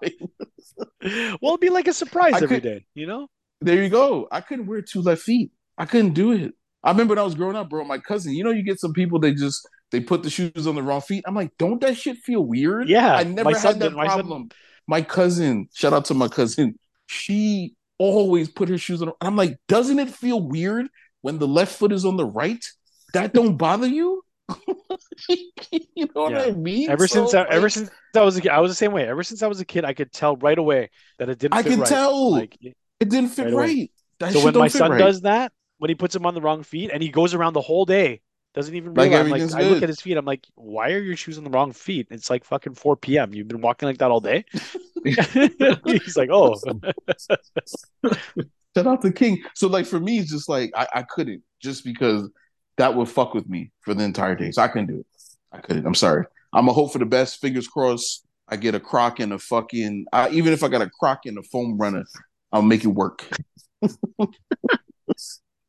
well, 1.41 1.53
it'd 1.53 1.59
be 1.61 1.69
like 1.69 1.87
a 1.87 1.93
surprise 1.93 2.33
I 2.33 2.37
every 2.37 2.57
could- 2.57 2.63
day. 2.63 2.85
You 2.93 3.07
know. 3.07 3.27
there 3.61 3.81
you 3.81 3.89
go. 3.89 4.27
I 4.31 4.41
couldn't 4.41 4.67
wear 4.67 4.81
two 4.81 5.01
left 5.01 5.21
feet. 5.21 5.51
I 5.77 5.85
couldn't 5.85 6.13
do 6.13 6.33
it. 6.33 6.53
I 6.83 6.91
remember 6.91 7.13
when 7.13 7.19
I 7.19 7.23
was 7.23 7.35
growing 7.35 7.55
up, 7.55 7.69
bro. 7.69 7.83
My 7.85 7.97
cousin, 7.97 8.33
you 8.33 8.43
know, 8.43 8.51
you 8.51 8.63
get 8.63 8.79
some 8.79 8.93
people 8.93 9.19
they 9.19 9.33
just 9.33 9.67
they 9.91 9.99
put 9.99 10.23
the 10.23 10.29
shoes 10.29 10.67
on 10.67 10.75
the 10.75 10.83
wrong 10.83 11.01
feet. 11.01 11.23
I'm 11.27 11.35
like, 11.35 11.51
don't 11.57 11.81
that 11.81 11.97
shit 11.97 12.17
feel 12.17 12.43
weird? 12.43 12.89
Yeah, 12.89 13.15
I 13.15 13.23
never 13.23 13.51
my 13.51 13.57
son 13.57 13.73
had 13.73 13.81
that 13.81 13.93
my 13.93 14.07
son- 14.07 14.19
problem. 14.19 14.49
My 14.87 15.01
cousin, 15.01 15.67
shout 15.73 15.93
out 15.93 16.05
to 16.05 16.13
my 16.13 16.27
cousin. 16.27 16.79
She 17.07 17.75
always 17.97 18.49
put 18.49 18.69
her 18.69 18.77
shoes 18.77 19.01
on. 19.01 19.11
I'm 19.19 19.35
like, 19.35 19.57
doesn't 19.67 19.99
it 19.99 20.09
feel 20.09 20.41
weird 20.41 20.87
when 21.21 21.39
the 21.39 21.47
left 21.47 21.75
foot 21.75 21.91
is 21.91 22.05
on 22.05 22.15
the 22.15 22.25
right? 22.25 22.63
That 23.13 23.33
don't 23.33 23.57
bother 23.57 23.87
you? 23.87 24.23
you 25.27 26.07
know 26.15 26.23
what 26.23 26.37
I 26.37 26.51
mean? 26.51 26.89
Ever 26.89 27.07
So, 27.07 27.25
since 27.25 27.33
I, 27.33 27.43
ever 27.43 27.69
since 27.69 27.89
I 28.15 28.21
was 28.21 28.37
a 28.37 28.41
kid, 28.41 28.51
I 28.51 28.59
was 28.59 28.71
the 28.71 28.75
same 28.75 28.93
way. 28.93 29.07
Ever 29.07 29.23
since 29.23 29.43
I 29.43 29.47
was 29.47 29.59
a 29.59 29.65
kid, 29.65 29.83
I 29.83 29.93
could 29.93 30.13
tell 30.13 30.37
right 30.37 30.57
away 30.57 30.89
that 31.19 31.27
it 31.27 31.39
didn't. 31.39 31.53
I 31.55 31.63
can 31.63 31.79
right. 31.79 31.87
tell. 31.87 32.31
Like, 32.31 32.57
it 32.61 33.09
didn't 33.09 33.29
fit 33.29 33.53
right 33.53 33.91
right. 34.21 34.33
So 34.33 34.43
when 34.43 34.57
my 34.57 34.67
son 34.67 34.91
right. 34.91 34.97
does 34.97 35.21
that, 35.21 35.51
when 35.77 35.89
he 35.89 35.95
puts 35.95 36.13
them 36.13 36.25
on 36.25 36.33
the 36.33 36.41
wrong 36.41 36.63
feet, 36.63 36.91
and 36.91 37.01
he 37.01 37.09
goes 37.09 37.33
around 37.33 37.53
the 37.53 37.61
whole 37.61 37.85
day, 37.85 38.21
doesn't 38.57 38.75
even 38.75 38.95
Like 38.95 39.11
realize. 39.11 39.29
Like, 39.31 39.41
everything's 39.41 39.53
I 39.53 39.69
look 39.69 39.83
at 39.83 39.89
his 39.89 40.01
feet, 40.01 40.17
I'm 40.17 40.25
like, 40.25 40.47
why 40.55 40.91
are 40.91 40.99
your 40.99 41.15
shoes 41.15 41.37
on 41.37 41.43
the 41.43 41.49
wrong 41.51 41.71
feet? 41.71 42.07
It's 42.09 42.29
like 42.29 42.43
fucking 42.43 42.73
4 42.73 42.95
p.m. 42.97 43.33
You've 43.33 43.47
been 43.47 43.61
walking 43.61 43.87
like 43.87 43.99
that 43.99 44.09
all 44.09 44.19
day. 44.19 44.45
He's 45.03 46.17
like, 46.17 46.29
oh, 46.31 46.55
Shout 48.75 48.87
out 48.87 49.01
to 49.03 49.11
King. 49.11 49.43
So 49.53 49.67
like 49.67 49.85
for 49.85 49.99
me, 49.99 50.17
it's 50.17 50.31
just 50.31 50.49
like 50.49 50.71
I, 50.75 50.87
I 50.95 51.01
couldn't 51.03 51.43
just 51.61 51.85
because 51.85 52.29
that 52.77 52.95
would 52.95 53.07
fuck 53.07 53.35
with 53.35 53.47
me 53.47 53.71
for 53.81 53.93
the 53.93 54.03
entire 54.03 54.35
day. 54.35 54.51
So 54.51 54.63
I 54.63 54.67
couldn't 54.67 54.87
do 54.87 54.99
it. 54.99 55.05
I 55.51 55.59
couldn't. 55.59 55.85
I'm 55.85 55.95
sorry. 55.95 56.25
I'm 56.51 56.67
a 56.67 56.73
hope 56.73 56.91
for 56.91 56.99
the 56.99 57.05
best. 57.05 57.39
Fingers 57.39 57.67
crossed. 57.67 58.25
I 58.49 58.55
get 58.55 58.75
a 58.75 58.79
croc 58.79 59.19
and 59.19 59.33
a 59.33 59.39
fucking. 59.39 60.07
I, 60.11 60.29
even 60.29 60.51
if 60.51 60.63
I 60.63 60.67
got 60.67 60.81
a 60.81 60.89
croc 60.89 61.25
and 61.25 61.37
a 61.37 61.43
foam 61.43 61.77
runner, 61.77 62.05
I'll 62.51 62.63
make 62.63 62.83
it 62.83 62.87
work. 62.87 63.23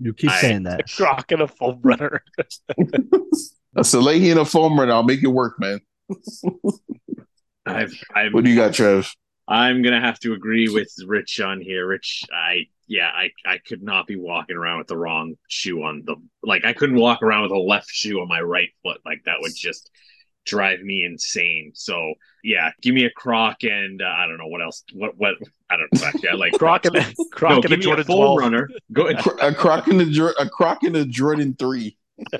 You 0.01 0.14
keep 0.14 0.30
I- 0.30 0.40
saying 0.40 0.64
that. 0.64 0.90
croc 0.96 1.30
and 1.32 1.42
a 1.42 1.49
foam 1.49 1.80
runner. 1.82 2.22
a 3.76 3.80
Salehe 3.80 4.30
and 4.30 4.40
a 4.40 4.44
foam 4.44 4.78
runner. 4.78 4.92
I'll 4.92 5.03
make 5.03 5.22
it 5.22 5.28
work, 5.28 5.59
man. 5.59 5.80
I've, 7.66 7.92
I've, 8.14 8.32
What 8.32 8.44
do 8.44 8.51
you 8.51 8.57
got, 8.57 8.74
Trev? 8.74 9.11
I'm 9.46 9.82
gonna 9.82 10.01
have 10.01 10.18
to 10.20 10.34
agree 10.34 10.68
with 10.68 10.92
Rich 11.07 11.40
on 11.40 11.61
here. 11.61 11.86
Rich, 11.86 12.24
I 12.32 12.66
yeah, 12.86 13.11
I 13.14 13.30
I 13.46 13.59
could 13.59 13.82
not 13.82 14.07
be 14.07 14.16
walking 14.16 14.57
around 14.57 14.78
with 14.78 14.88
the 14.88 14.96
wrong 14.96 15.36
shoe 15.49 15.82
on 15.82 16.03
the 16.05 16.16
like 16.42 16.66
I 16.66 16.74
couldn't 16.74 16.96
walk 16.96 17.22
around 17.22 17.42
with 17.42 17.53
a 17.53 17.59
left 17.59 17.88
shoe 17.88 18.20
on 18.20 18.28
my 18.28 18.40
right 18.42 18.68
foot. 18.82 19.01
Like 19.07 19.22
that 19.24 19.36
would 19.40 19.55
just 19.57 19.90
drive 20.49 20.80
me 20.80 21.05
insane. 21.05 21.72
So 21.74 22.14
yeah, 22.42 22.70
give 22.82 22.94
me 22.94 23.05
a 23.05 23.11
croc 23.11 23.62
and 23.62 24.03
uh, 24.03 24.07
I 24.07 24.26
don't 24.26 24.38
know 24.38 24.46
what 24.46 24.62
else. 24.62 24.82
What 24.94 25.16
what 25.16 25.34
I 25.70 25.76
don't 25.76 25.92
know. 25.92 26.07
Actually, 26.07 26.30
I 26.30 26.34
like 26.34 26.53
Croc 26.59 26.84
and 26.86 26.94
Crocs. 26.94 27.20
a, 27.20 27.34
croc 27.36 27.51
no, 27.51 27.57
and 27.57 27.64
a 27.66 27.68
give 27.68 27.78
me 27.78 27.84
a 27.84 27.84
Jordan 27.84 28.05
full 28.05 28.36
12. 28.36 28.38
runner. 28.38 28.68
Go 28.92 29.09
A, 29.09 29.14
cro- 29.22 29.36
a 29.49 29.55
croc 29.55 29.86
and 29.88 30.01
a 30.01 30.07
Jor- 30.07 30.34
a 30.38 30.49
croc 30.49 30.82
and 30.82 30.96
a 30.96 31.05
Jordan 31.05 31.55
three. 31.59 31.96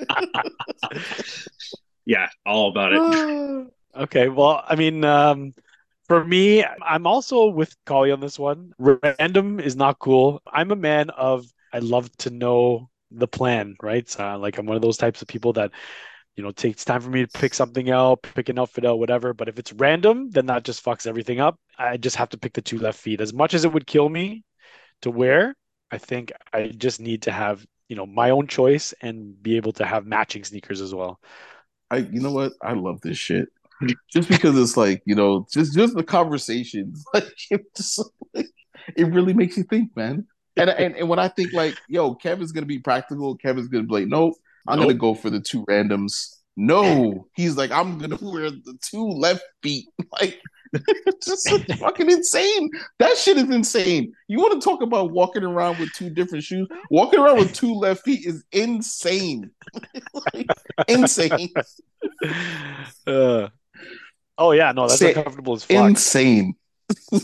yeah, 2.05 2.27
all 2.45 2.69
about 2.69 2.93
it. 2.93 3.67
Okay, 3.97 4.29
well, 4.29 4.63
I 4.65 4.75
mean, 4.75 5.03
um, 5.03 5.53
for 6.07 6.23
me, 6.23 6.63
I'm 6.63 7.07
also 7.07 7.47
with 7.47 7.75
Collie 7.87 8.11
on 8.11 8.19
this 8.19 8.37
one. 8.37 8.71
Random 8.77 9.59
is 9.59 9.75
not 9.75 9.97
cool. 9.97 10.41
I'm 10.51 10.71
a 10.71 10.75
man 10.75 11.09
of 11.09 11.51
I 11.73 11.79
love 11.79 12.09
to 12.17 12.29
know 12.29 12.89
the 13.11 13.27
plan, 13.27 13.75
right? 13.81 14.07
So, 14.07 14.37
like 14.37 14.57
I'm 14.57 14.67
one 14.67 14.75
of 14.75 14.83
those 14.83 14.97
types 14.97 15.23
of 15.23 15.27
people 15.27 15.53
that, 15.53 15.71
you 16.39 16.43
know, 16.43 16.51
takes 16.51 16.85
time 16.85 17.01
for 17.01 17.09
me 17.09 17.25
to 17.25 17.27
pick 17.37 17.53
something 17.53 17.91
out, 17.91 18.21
pick 18.21 18.47
an 18.47 18.57
outfit 18.57 18.85
out, 18.85 18.97
whatever. 18.97 19.33
But 19.33 19.49
if 19.49 19.59
it's 19.59 19.73
random, 19.73 20.29
then 20.29 20.45
that 20.45 20.63
just 20.63 20.81
fucks 20.81 21.05
everything 21.05 21.41
up. 21.41 21.59
I 21.77 21.97
just 21.97 22.15
have 22.15 22.29
to 22.29 22.37
pick 22.37 22.53
the 22.53 22.61
two 22.61 22.77
left 22.77 22.97
feet. 22.97 23.19
As 23.19 23.33
much 23.33 23.53
as 23.53 23.65
it 23.65 23.73
would 23.73 23.85
kill 23.85 24.07
me 24.07 24.45
to 25.01 25.11
wear, 25.11 25.53
I 25.91 25.97
think 25.97 26.31
I 26.53 26.67
just 26.67 27.01
need 27.01 27.23
to 27.23 27.33
have, 27.33 27.67
you 27.89 27.97
know, 27.97 28.05
my 28.05 28.29
own 28.29 28.47
choice 28.47 28.93
and 29.01 29.43
be 29.43 29.57
able 29.57 29.73
to 29.73 29.85
have 29.85 30.05
matching 30.05 30.45
sneakers 30.45 30.79
as 30.79 30.95
well. 30.95 31.19
I 31.91 31.97
you 31.97 32.21
know 32.21 32.31
what? 32.31 32.53
I 32.61 32.71
love 32.71 33.01
this 33.01 33.17
shit. 33.17 33.49
Just 34.09 34.29
because 34.29 34.57
it's 34.57 34.77
like, 34.77 35.01
you 35.03 35.15
know, 35.15 35.45
just 35.51 35.73
just 35.73 35.93
the 35.93 36.03
conversations. 36.05 37.03
Like 37.13 37.25
it 37.51 37.65
just 37.75 38.01
it 38.33 39.07
really 39.07 39.33
makes 39.33 39.57
you 39.57 39.63
think, 39.63 39.93
man. 39.93 40.25
And, 40.55 40.69
and 40.69 40.95
and 40.95 41.09
when 41.09 41.19
I 41.19 41.27
think 41.27 41.51
like, 41.51 41.77
yo, 41.89 42.15
Kevin's 42.15 42.53
gonna 42.53 42.65
be 42.65 42.79
practical, 42.79 43.35
Kevin's 43.35 43.67
gonna 43.67 43.83
be 43.83 43.93
like, 43.93 44.07
nope, 44.07 44.35
I'm 44.67 44.79
gonna 44.79 44.93
go 44.93 45.13
for 45.13 45.29
the 45.29 45.39
two 45.39 45.65
randoms. 45.65 46.35
No, 46.57 47.27
he's 47.35 47.55
like, 47.55 47.71
I'm 47.71 47.97
gonna 47.99 48.17
wear 48.21 48.51
the 48.51 48.77
two 48.81 49.07
left 49.07 49.43
feet. 49.63 49.85
Like 50.19 50.41
just 51.23 51.49
fucking 51.79 52.09
insane. 52.11 52.69
That 52.99 53.17
shit 53.17 53.37
is 53.37 53.49
insane. 53.49 54.13
You 54.27 54.39
want 54.39 54.53
to 54.53 54.59
talk 54.63 54.81
about 54.81 55.11
walking 55.11 55.43
around 55.43 55.79
with 55.79 55.91
two 55.93 56.09
different 56.09 56.43
shoes? 56.43 56.67
Walking 56.91 57.19
around 57.19 57.37
with 57.37 57.53
two 57.53 57.73
left 57.73 58.03
feet 58.03 58.25
is 58.25 58.43
insane. 58.51 59.51
Like, 60.33 60.47
insane. 60.87 61.49
Uh, 63.05 63.47
oh 64.37 64.51
yeah, 64.51 64.71
no, 64.71 64.87
that's 64.87 64.99
Say- 64.99 65.13
uncomfortable 65.13 65.53
as 65.53 65.63
fuck. 65.63 65.89
insane. 65.89 66.55
I'm 67.13 67.19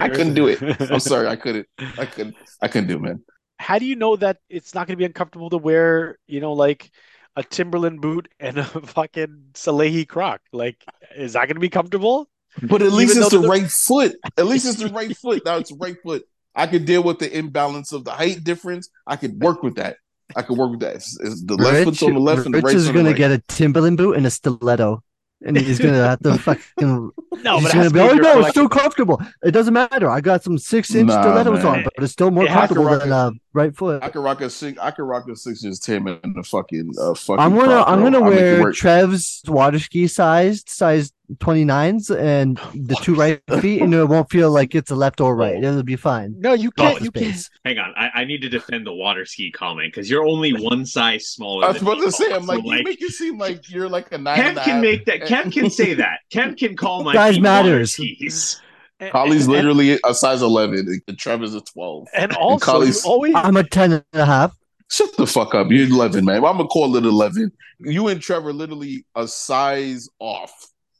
I 0.00 0.08
couldn't 0.08 0.34
do 0.34 0.46
it. 0.48 0.62
I'm 0.90 1.00
sorry, 1.00 1.26
I 1.28 1.36
couldn't. 1.36 1.66
I 1.98 2.06
couldn't. 2.06 2.36
I 2.62 2.68
couldn't 2.68 2.88
do 2.88 2.96
it, 2.96 3.02
man. 3.02 3.22
How 3.58 3.78
do 3.78 3.86
you 3.86 3.96
know 3.96 4.16
that 4.16 4.38
it's 4.48 4.74
not 4.74 4.86
going 4.86 4.94
to 4.94 4.98
be 4.98 5.04
uncomfortable 5.04 5.50
to 5.50 5.58
wear, 5.58 6.18
you 6.26 6.40
know, 6.40 6.52
like 6.52 6.90
a 7.36 7.42
Timberland 7.42 8.00
boot 8.00 8.28
and 8.38 8.58
a 8.58 8.64
fucking 8.94 9.50
Salehe 9.54 10.06
croc? 10.06 10.40
Like, 10.52 10.84
is 11.16 11.32
that 11.34 11.46
going 11.46 11.56
to 11.56 11.60
be 11.60 11.68
comfortable? 11.68 12.28
But 12.62 12.82
at 12.82 12.92
least 12.92 13.12
Even 13.12 13.22
it's 13.24 13.32
the 13.32 13.40
the- 13.40 13.48
right 13.48 13.70
foot. 13.70 14.16
At 14.36 14.46
least 14.46 14.66
it's 14.66 14.76
the 14.76 14.88
right 14.94 15.16
foot. 15.16 15.42
Now 15.44 15.56
it's 15.56 15.70
the 15.70 15.76
right 15.76 15.96
foot. 16.02 16.24
I 16.54 16.66
could 16.66 16.84
deal 16.86 17.02
with 17.02 17.18
the 17.20 17.36
imbalance 17.36 17.92
of 17.92 18.04
the 18.04 18.10
height 18.10 18.42
difference. 18.42 18.88
I 19.06 19.16
could 19.16 19.40
work 19.40 19.62
with 19.62 19.76
that. 19.76 19.96
I 20.34 20.42
could 20.42 20.58
work 20.58 20.72
with 20.72 20.80
that. 20.80 20.96
It's, 20.96 21.18
it's 21.20 21.42
the 21.44 21.54
left 21.54 21.84
foot's 21.84 22.02
on 22.02 22.14
the 22.14 22.20
left 22.20 22.46
and 22.46 22.54
the 22.54 22.58
Rich 22.58 22.64
right's 22.64 22.76
is 22.76 22.88
on 22.88 22.94
the 22.94 23.02
gonna 23.02 23.14
get 23.16 23.30
a 23.30 23.38
Timberland 23.48 23.96
boot 23.96 24.16
and 24.16 24.26
a 24.26 24.30
stiletto, 24.30 25.02
and 25.44 25.56
he's 25.56 25.78
gonna 25.78 25.94
have 26.08 26.20
to 26.20 26.38
fucking. 26.38 27.10
No, 27.44 27.60
he's 27.60 27.68
but 27.68 27.70
it 27.70 27.74
gonna 27.76 27.90
be, 27.90 27.94
be 27.94 28.00
oh 28.00 28.12
your 28.14 28.22
no, 28.22 28.28
it's 28.30 28.32
collection. 28.32 28.50
still 28.50 28.68
comfortable. 28.68 29.22
It 29.44 29.52
doesn't 29.52 29.72
matter. 29.72 30.10
I 30.10 30.20
got 30.20 30.42
some 30.42 30.58
six 30.58 30.92
inch 30.92 31.06
Nah, 31.06 31.22
stilettos 31.22 31.62
man. 31.62 31.66
on, 31.66 31.82
but 31.84 31.92
it's 32.02 32.12
still 32.12 32.32
more 32.32 32.44
It 32.46 32.48
comfortable 32.48 32.84
rock 32.86 33.00
than 33.00 33.10
it. 33.10 33.12
uh, 33.12 33.30
right 33.52 33.76
foot. 33.76 34.02
I 34.02 34.08
could 34.08 34.24
rock 34.24 34.40
a 34.40 34.50
six. 34.50 34.76
I 34.80 34.90
could 34.90 35.04
rock 35.04 35.28
a 35.28 35.36
six 35.36 35.62
inch 35.64 35.78
Tim 35.80 36.08
and 36.08 36.36
a 36.36 36.42
fucking 36.42 36.94
uh, 37.00 37.14
fucking. 37.14 37.38
I'm 37.38 37.54
gonna 37.54 37.66
crop, 37.68 37.88
I'm 37.88 38.02
gonna 38.02 38.18
I'll 38.18 38.30
make 38.30 38.40
it 38.40 38.42
wear 38.42 38.60
work. 38.62 38.74
Trev's 38.74 39.42
water 39.46 39.78
ski 39.78 40.08
sized 40.08 40.68
size 40.68 41.12
29s 41.36 42.16
and 42.18 42.56
the 42.74 42.94
two 43.02 43.14
right 43.14 43.40
feet, 43.60 43.82
and 43.82 43.92
it 43.94 44.04
won't 44.08 44.30
feel 44.30 44.50
like 44.50 44.74
it's 44.74 44.90
a 44.90 44.96
left 44.96 45.20
or 45.20 45.36
right. 45.36 45.62
It'll 45.62 45.82
be 45.82 45.96
fine. 45.96 46.34
No, 46.38 46.54
you 46.54 46.70
can't. 46.70 47.00
You 47.02 47.10
can't. 47.10 47.48
Hang 47.64 47.78
on, 47.78 47.92
I, 47.96 48.10
I 48.14 48.24
need 48.24 48.40
to 48.42 48.48
defend 48.48 48.86
the 48.86 48.92
water 48.94 49.24
ski 49.24 49.50
comment 49.50 49.92
because 49.92 50.08
you're 50.10 50.24
only 50.26 50.52
one 50.52 50.86
size 50.86 51.28
smaller. 51.28 51.66
I 51.66 51.68
was 51.68 51.78
than 51.78 51.86
about 51.86 51.98
to 52.00 52.04
me, 52.06 52.10
say, 52.10 52.32
I'm 52.32 52.42
so, 52.44 52.52
like, 52.54 52.64
you 52.64 52.82
make 52.84 53.02
it 53.02 53.12
seem 53.12 53.38
like 53.38 53.70
you're 53.70 53.88
like 53.88 54.10
a 54.12 54.18
nine. 54.18 54.38
Kev 54.38 54.64
can 54.64 54.80
make 54.80 55.04
that. 55.06 55.20
Kev 55.22 55.52
can 55.52 55.70
say 55.70 55.94
that. 56.02 56.20
Kev 56.32 56.56
can 56.58 56.76
call 56.76 57.04
my 57.04 57.14
Size 57.14 57.38
matters. 57.40 57.92
skis. 57.92 58.60
And- 59.00 59.12
Colley's 59.12 59.44
and- 59.44 59.52
literally 59.52 59.98
a 60.04 60.12
size 60.14 60.42
11, 60.42 61.02
and 61.06 61.18
Trevor's 61.18 61.54
a 61.54 61.60
12. 61.60 62.08
And 62.16 62.32
also, 62.34 62.54
you 62.54 62.60
Colley's- 62.72 63.04
always 63.04 63.34
I'm 63.36 63.56
a 63.56 63.62
10 63.64 63.92
and 63.92 64.04
a 64.14 64.24
half. 64.24 64.56
Shut 64.90 65.14
the 65.18 65.26
fuck 65.26 65.54
up. 65.54 65.70
You're 65.70 65.86
11, 65.86 66.24
man. 66.24 66.36
I'm 66.36 66.42
going 66.42 66.58
to 66.60 66.64
call 66.64 66.96
it 66.96 67.04
11. 67.04 67.52
You 67.80 68.08
and 68.08 68.20
Trevor 68.22 68.52
literally 68.54 69.04
a 69.14 69.28
size 69.28 70.08
off. 70.18 70.50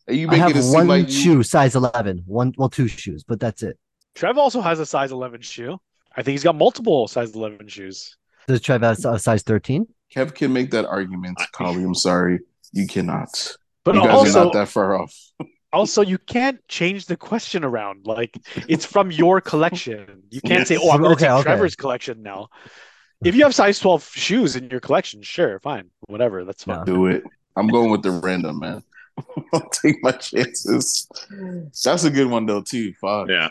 And 0.08 0.16
you 0.16 0.28
I 0.30 0.36
have 0.36 0.56
it 0.56 0.64
one 0.64 0.88
like 0.88 1.08
you, 1.08 1.12
shoe, 1.12 1.42
size 1.42 1.76
11. 1.76 2.22
One, 2.26 2.54
well, 2.56 2.70
two 2.70 2.88
shoes, 2.88 3.24
but 3.24 3.38
that's 3.38 3.62
it. 3.62 3.78
Trev 4.14 4.38
also 4.38 4.60
has 4.60 4.80
a 4.80 4.86
size 4.86 5.12
11 5.12 5.42
shoe. 5.42 5.78
I 6.16 6.22
think 6.22 6.32
he's 6.32 6.42
got 6.42 6.56
multiple 6.56 7.06
size 7.06 7.34
11 7.34 7.68
shoes. 7.68 8.16
Does 8.48 8.62
Trev 8.62 8.82
have 8.82 9.04
a 9.04 9.18
size 9.18 9.42
13? 9.42 9.86
Kev 10.14 10.34
can 10.34 10.52
make 10.52 10.70
that 10.70 10.86
argument, 10.86 11.38
Colley. 11.52 11.84
I'm 11.84 11.94
sorry. 11.94 12.40
You 12.72 12.86
cannot. 12.86 13.56
But 13.84 13.94
you 13.94 14.02
guys 14.02 14.34
are 14.34 14.44
not 14.44 14.54
that 14.54 14.68
far 14.68 15.00
off. 15.00 15.14
also, 15.72 16.02
you 16.02 16.18
can't 16.18 16.58
change 16.68 17.06
the 17.06 17.16
question 17.16 17.64
around. 17.64 18.06
Like 18.06 18.34
it's 18.68 18.86
from 18.86 19.10
your 19.10 19.40
collection. 19.40 20.22
You 20.30 20.40
can't 20.40 20.66
say, 20.66 20.78
"Oh, 20.80 20.90
I'm 20.90 21.00
going 21.00 21.16
to 21.16 21.24
Okay, 21.24 21.26
take 21.26 21.40
okay. 21.40 21.50
Trevor's 21.50 21.76
collection 21.76 22.22
now." 22.22 22.48
If 23.24 23.34
you 23.34 23.42
have 23.42 23.54
size 23.54 23.78
12 23.80 24.10
shoes 24.14 24.56
in 24.56 24.70
your 24.70 24.80
collection, 24.80 25.22
sure, 25.22 25.58
fine, 25.60 25.90
whatever, 26.06 26.44
that's 26.44 26.64
fine. 26.64 26.84
Do 26.84 27.06
it. 27.06 27.24
I'm 27.56 27.66
going 27.66 27.90
with 27.90 28.02
the 28.02 28.12
random, 28.12 28.60
man. 28.60 28.84
I'll 29.52 29.68
take 29.70 30.02
my 30.02 30.12
chances. 30.12 31.08
That's 31.84 32.04
a 32.04 32.10
good 32.10 32.28
one, 32.28 32.46
though, 32.46 32.62
too. 32.62 32.92
Fuck. 33.00 33.28
Yeah. 33.28 33.48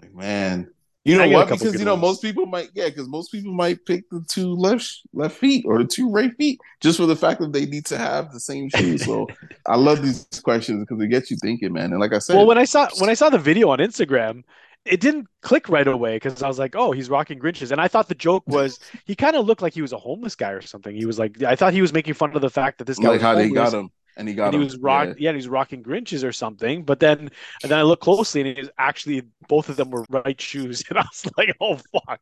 Like, 0.00 0.14
man. 0.14 0.70
You 1.04 1.16
know 1.16 1.24
I 1.24 1.30
got 1.30 1.32
a 1.32 1.50
what? 1.52 1.58
Because 1.58 1.78
you 1.78 1.86
know 1.86 1.94
ones. 1.94 2.02
most 2.02 2.22
people 2.22 2.44
might, 2.44 2.68
yeah, 2.74 2.86
because 2.86 3.08
most 3.08 3.32
people 3.32 3.52
might 3.52 3.84
pick 3.86 4.08
the 4.10 4.22
two 4.28 4.52
left 4.54 5.00
left 5.14 5.36
feet 5.36 5.64
or 5.66 5.78
the 5.78 5.86
two 5.86 6.10
right 6.10 6.30
feet 6.36 6.60
just 6.80 6.98
for 6.98 7.06
the 7.06 7.16
fact 7.16 7.40
that 7.40 7.54
they 7.54 7.64
need 7.64 7.86
to 7.86 7.96
have 7.96 8.32
the 8.32 8.40
same 8.40 8.68
shoes. 8.68 9.06
So 9.06 9.26
I 9.66 9.76
love 9.76 10.02
these 10.02 10.26
questions 10.44 10.80
because 10.80 10.98
they 10.98 11.06
get 11.06 11.30
you 11.30 11.38
thinking, 11.38 11.72
man. 11.72 11.92
And 11.92 12.00
like 12.00 12.12
I 12.12 12.18
said, 12.18 12.36
Well, 12.36 12.46
when 12.46 12.58
I 12.58 12.64
saw 12.64 12.88
when 12.98 13.08
I 13.08 13.14
saw 13.14 13.30
the 13.30 13.38
video 13.38 13.70
on 13.70 13.78
Instagram, 13.78 14.42
it 14.84 15.00
didn't 15.00 15.26
click 15.40 15.70
right 15.70 15.86
away 15.86 16.16
because 16.16 16.42
I 16.42 16.48
was 16.48 16.58
like, 16.58 16.76
"Oh, 16.76 16.92
he's 16.92 17.08
rocking 17.08 17.38
Grinches," 17.38 17.70
and 17.70 17.80
I 17.80 17.88
thought 17.88 18.08
the 18.08 18.14
joke 18.14 18.44
was 18.46 18.78
he 19.06 19.14
kind 19.14 19.36
of 19.36 19.46
looked 19.46 19.62
like 19.62 19.72
he 19.72 19.82
was 19.82 19.94
a 19.94 19.98
homeless 19.98 20.34
guy 20.34 20.50
or 20.50 20.60
something. 20.60 20.94
He 20.94 21.06
was 21.06 21.18
like, 21.18 21.42
I 21.42 21.56
thought 21.56 21.72
he 21.72 21.80
was 21.80 21.94
making 21.94 22.12
fun 22.12 22.34
of 22.36 22.42
the 22.42 22.50
fact 22.50 22.76
that 22.78 22.84
this 22.84 22.98
guy 22.98 23.08
like 23.08 23.14
was 23.14 23.22
how 23.22 23.34
they 23.34 23.48
homeless 23.48 23.70
got 23.70 23.78
him 23.80 23.90
and 24.20 24.28
he 24.28 24.34
got 24.34 24.48
and 24.48 24.54
he 24.54 24.58
was 24.62 24.76
rock, 24.78 25.08
Yeah. 25.08 25.14
yeah. 25.18 25.28
and 25.30 25.36
he 25.36 25.38
was 25.38 25.48
rocking 25.48 25.82
Grinches 25.82 26.22
or 26.22 26.30
something. 26.30 26.84
But 26.84 27.00
then, 27.00 27.30
and 27.62 27.70
then 27.70 27.78
I 27.78 27.82
looked 27.82 28.02
closely, 28.02 28.42
and 28.42 28.50
it 28.50 28.58
was 28.58 28.70
actually 28.78 29.22
both 29.48 29.70
of 29.70 29.76
them 29.76 29.90
were 29.90 30.04
right 30.10 30.38
shoes, 30.38 30.84
and 30.90 30.98
I 30.98 31.02
was 31.02 31.32
like, 31.36 31.56
"Oh 31.60 31.78
fuck!" 31.92 32.20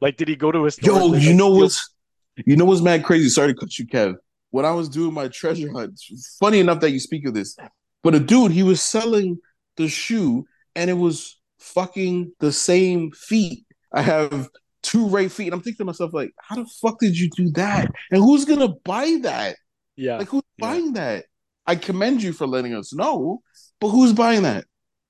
Like, 0.00 0.16
did 0.16 0.28
he 0.28 0.34
go 0.36 0.50
to 0.50 0.64
a 0.64 0.70
store? 0.70 0.98
Yo, 0.98 1.12
and, 1.12 1.22
you 1.22 1.34
know 1.34 1.50
what's 1.50 1.94
you 2.46 2.56
know 2.56 2.64
what's 2.64 2.80
mad 2.80 3.04
crazy? 3.04 3.28
Sorry 3.28 3.52
to 3.52 3.58
cut 3.58 3.78
you, 3.78 3.86
Kev. 3.86 4.14
When 4.50 4.64
I 4.64 4.70
was 4.72 4.88
doing 4.88 5.12
my 5.12 5.28
treasure 5.28 5.70
hunt, 5.70 6.00
funny 6.40 6.60
enough 6.60 6.80
that 6.80 6.90
you 6.90 7.00
speak 7.00 7.26
of 7.26 7.34
this, 7.34 7.56
but 8.02 8.14
a 8.14 8.20
dude 8.20 8.52
he 8.52 8.62
was 8.62 8.80
selling 8.80 9.38
the 9.76 9.88
shoe 9.88 10.46
and 10.74 10.88
it 10.88 10.94
was 10.94 11.38
fucking 11.58 12.32
the 12.40 12.52
same 12.52 13.10
feet. 13.12 13.66
I 13.92 14.00
have 14.02 14.48
two 14.82 15.08
right 15.08 15.30
feet, 15.30 15.46
and 15.46 15.54
I'm 15.54 15.60
thinking 15.60 15.78
to 15.78 15.84
myself 15.84 16.14
like, 16.14 16.32
how 16.40 16.56
the 16.56 16.66
fuck 16.80 16.98
did 17.00 17.18
you 17.18 17.28
do 17.36 17.50
that? 17.52 17.90
And 18.10 18.22
who's 18.22 18.44
gonna 18.44 18.68
buy 18.84 19.18
that? 19.22 19.56
Yeah, 19.96 20.18
Like 20.18 20.28
who's 20.28 20.42
Yeah. 20.58 20.66
buying 20.68 20.92
that? 20.94 21.24
I 21.66 21.74
commend 21.76 22.22
you 22.22 22.32
for 22.32 22.46
letting 22.46 22.74
us 22.74 22.92
know, 22.94 23.42
but 23.80 23.88
who's 23.88 24.12
buying 24.12 24.42
that? 24.44 24.66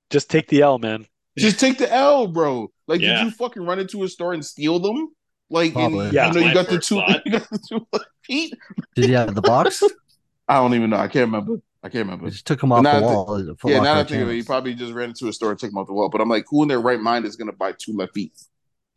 just 0.09 0.31
take 0.31 0.47
the 0.49 0.63
L, 0.63 0.79
man. 0.79 1.05
Just 1.37 1.59
take 1.59 1.79
the 1.79 1.93
L, 1.93 2.29
bro. 2.29 2.71
Like, 2.87 3.01
Yeah. 3.01 3.17
did 3.17 3.25
you 3.25 3.31
fucking 3.33 3.63
run 3.63 3.79
into 3.81 4.05
a 4.05 4.09
store 4.09 4.33
and 4.33 4.45
steal 4.45 4.79
them? 4.79 5.09
Like, 5.51 5.75
and, 5.75 6.13
Yeah. 6.13 6.29
you 6.29 6.33
know, 6.41 6.47
you 6.47 6.55
got 6.55 6.69
the 6.69 6.79
two, 6.79 6.95
you 7.27 7.33
got 7.33 7.49
the 7.51 7.59
two 7.69 7.87
feet. 8.25 8.55
Did 8.95 9.11
you 9.11 9.17
have 9.17 9.35
the 9.35 9.43
box? 9.43 9.83
I 10.49 10.57
don't 10.57 10.75
even 10.75 10.91
know. 10.91 10.97
I 10.97 11.09
can't 11.09 11.27
remember. 11.27 11.61
I 11.83 11.89
can't 11.89 12.05
remember. 12.07 12.27
I 12.27 12.31
just 12.31 12.47
took 12.47 12.63
him 12.63 12.71
off 12.73 12.83
Now 12.85 13.01
the 13.01 13.05
wall. 13.07 13.27
Foot 13.59 13.71
Yeah, 13.71 13.79
now 13.79 13.95
that 13.97 14.07
I 14.07 14.09
think 14.09 14.23
of 14.23 14.29
it, 14.31 14.35
he 14.35 14.43
probably 14.45 14.75
just 14.75 14.93
ran 14.93 15.09
into 15.11 15.27
a 15.29 15.33
store 15.33 15.51
and 15.51 15.59
took 15.59 15.71
them 15.71 15.79
off 15.79 15.89
the 15.89 15.93
wall. 15.93 16.09
But 16.09 16.21
I'm 16.21 16.29
like, 16.29 16.45
who 16.49 16.63
in 16.63 16.69
their 16.69 16.81
right 16.81 17.01
mind 17.01 17.25
is 17.27 17.35
gonna 17.37 17.53
buy 17.53 17.73
two 17.73 17.93
left 17.97 18.15
feet? 18.15 18.33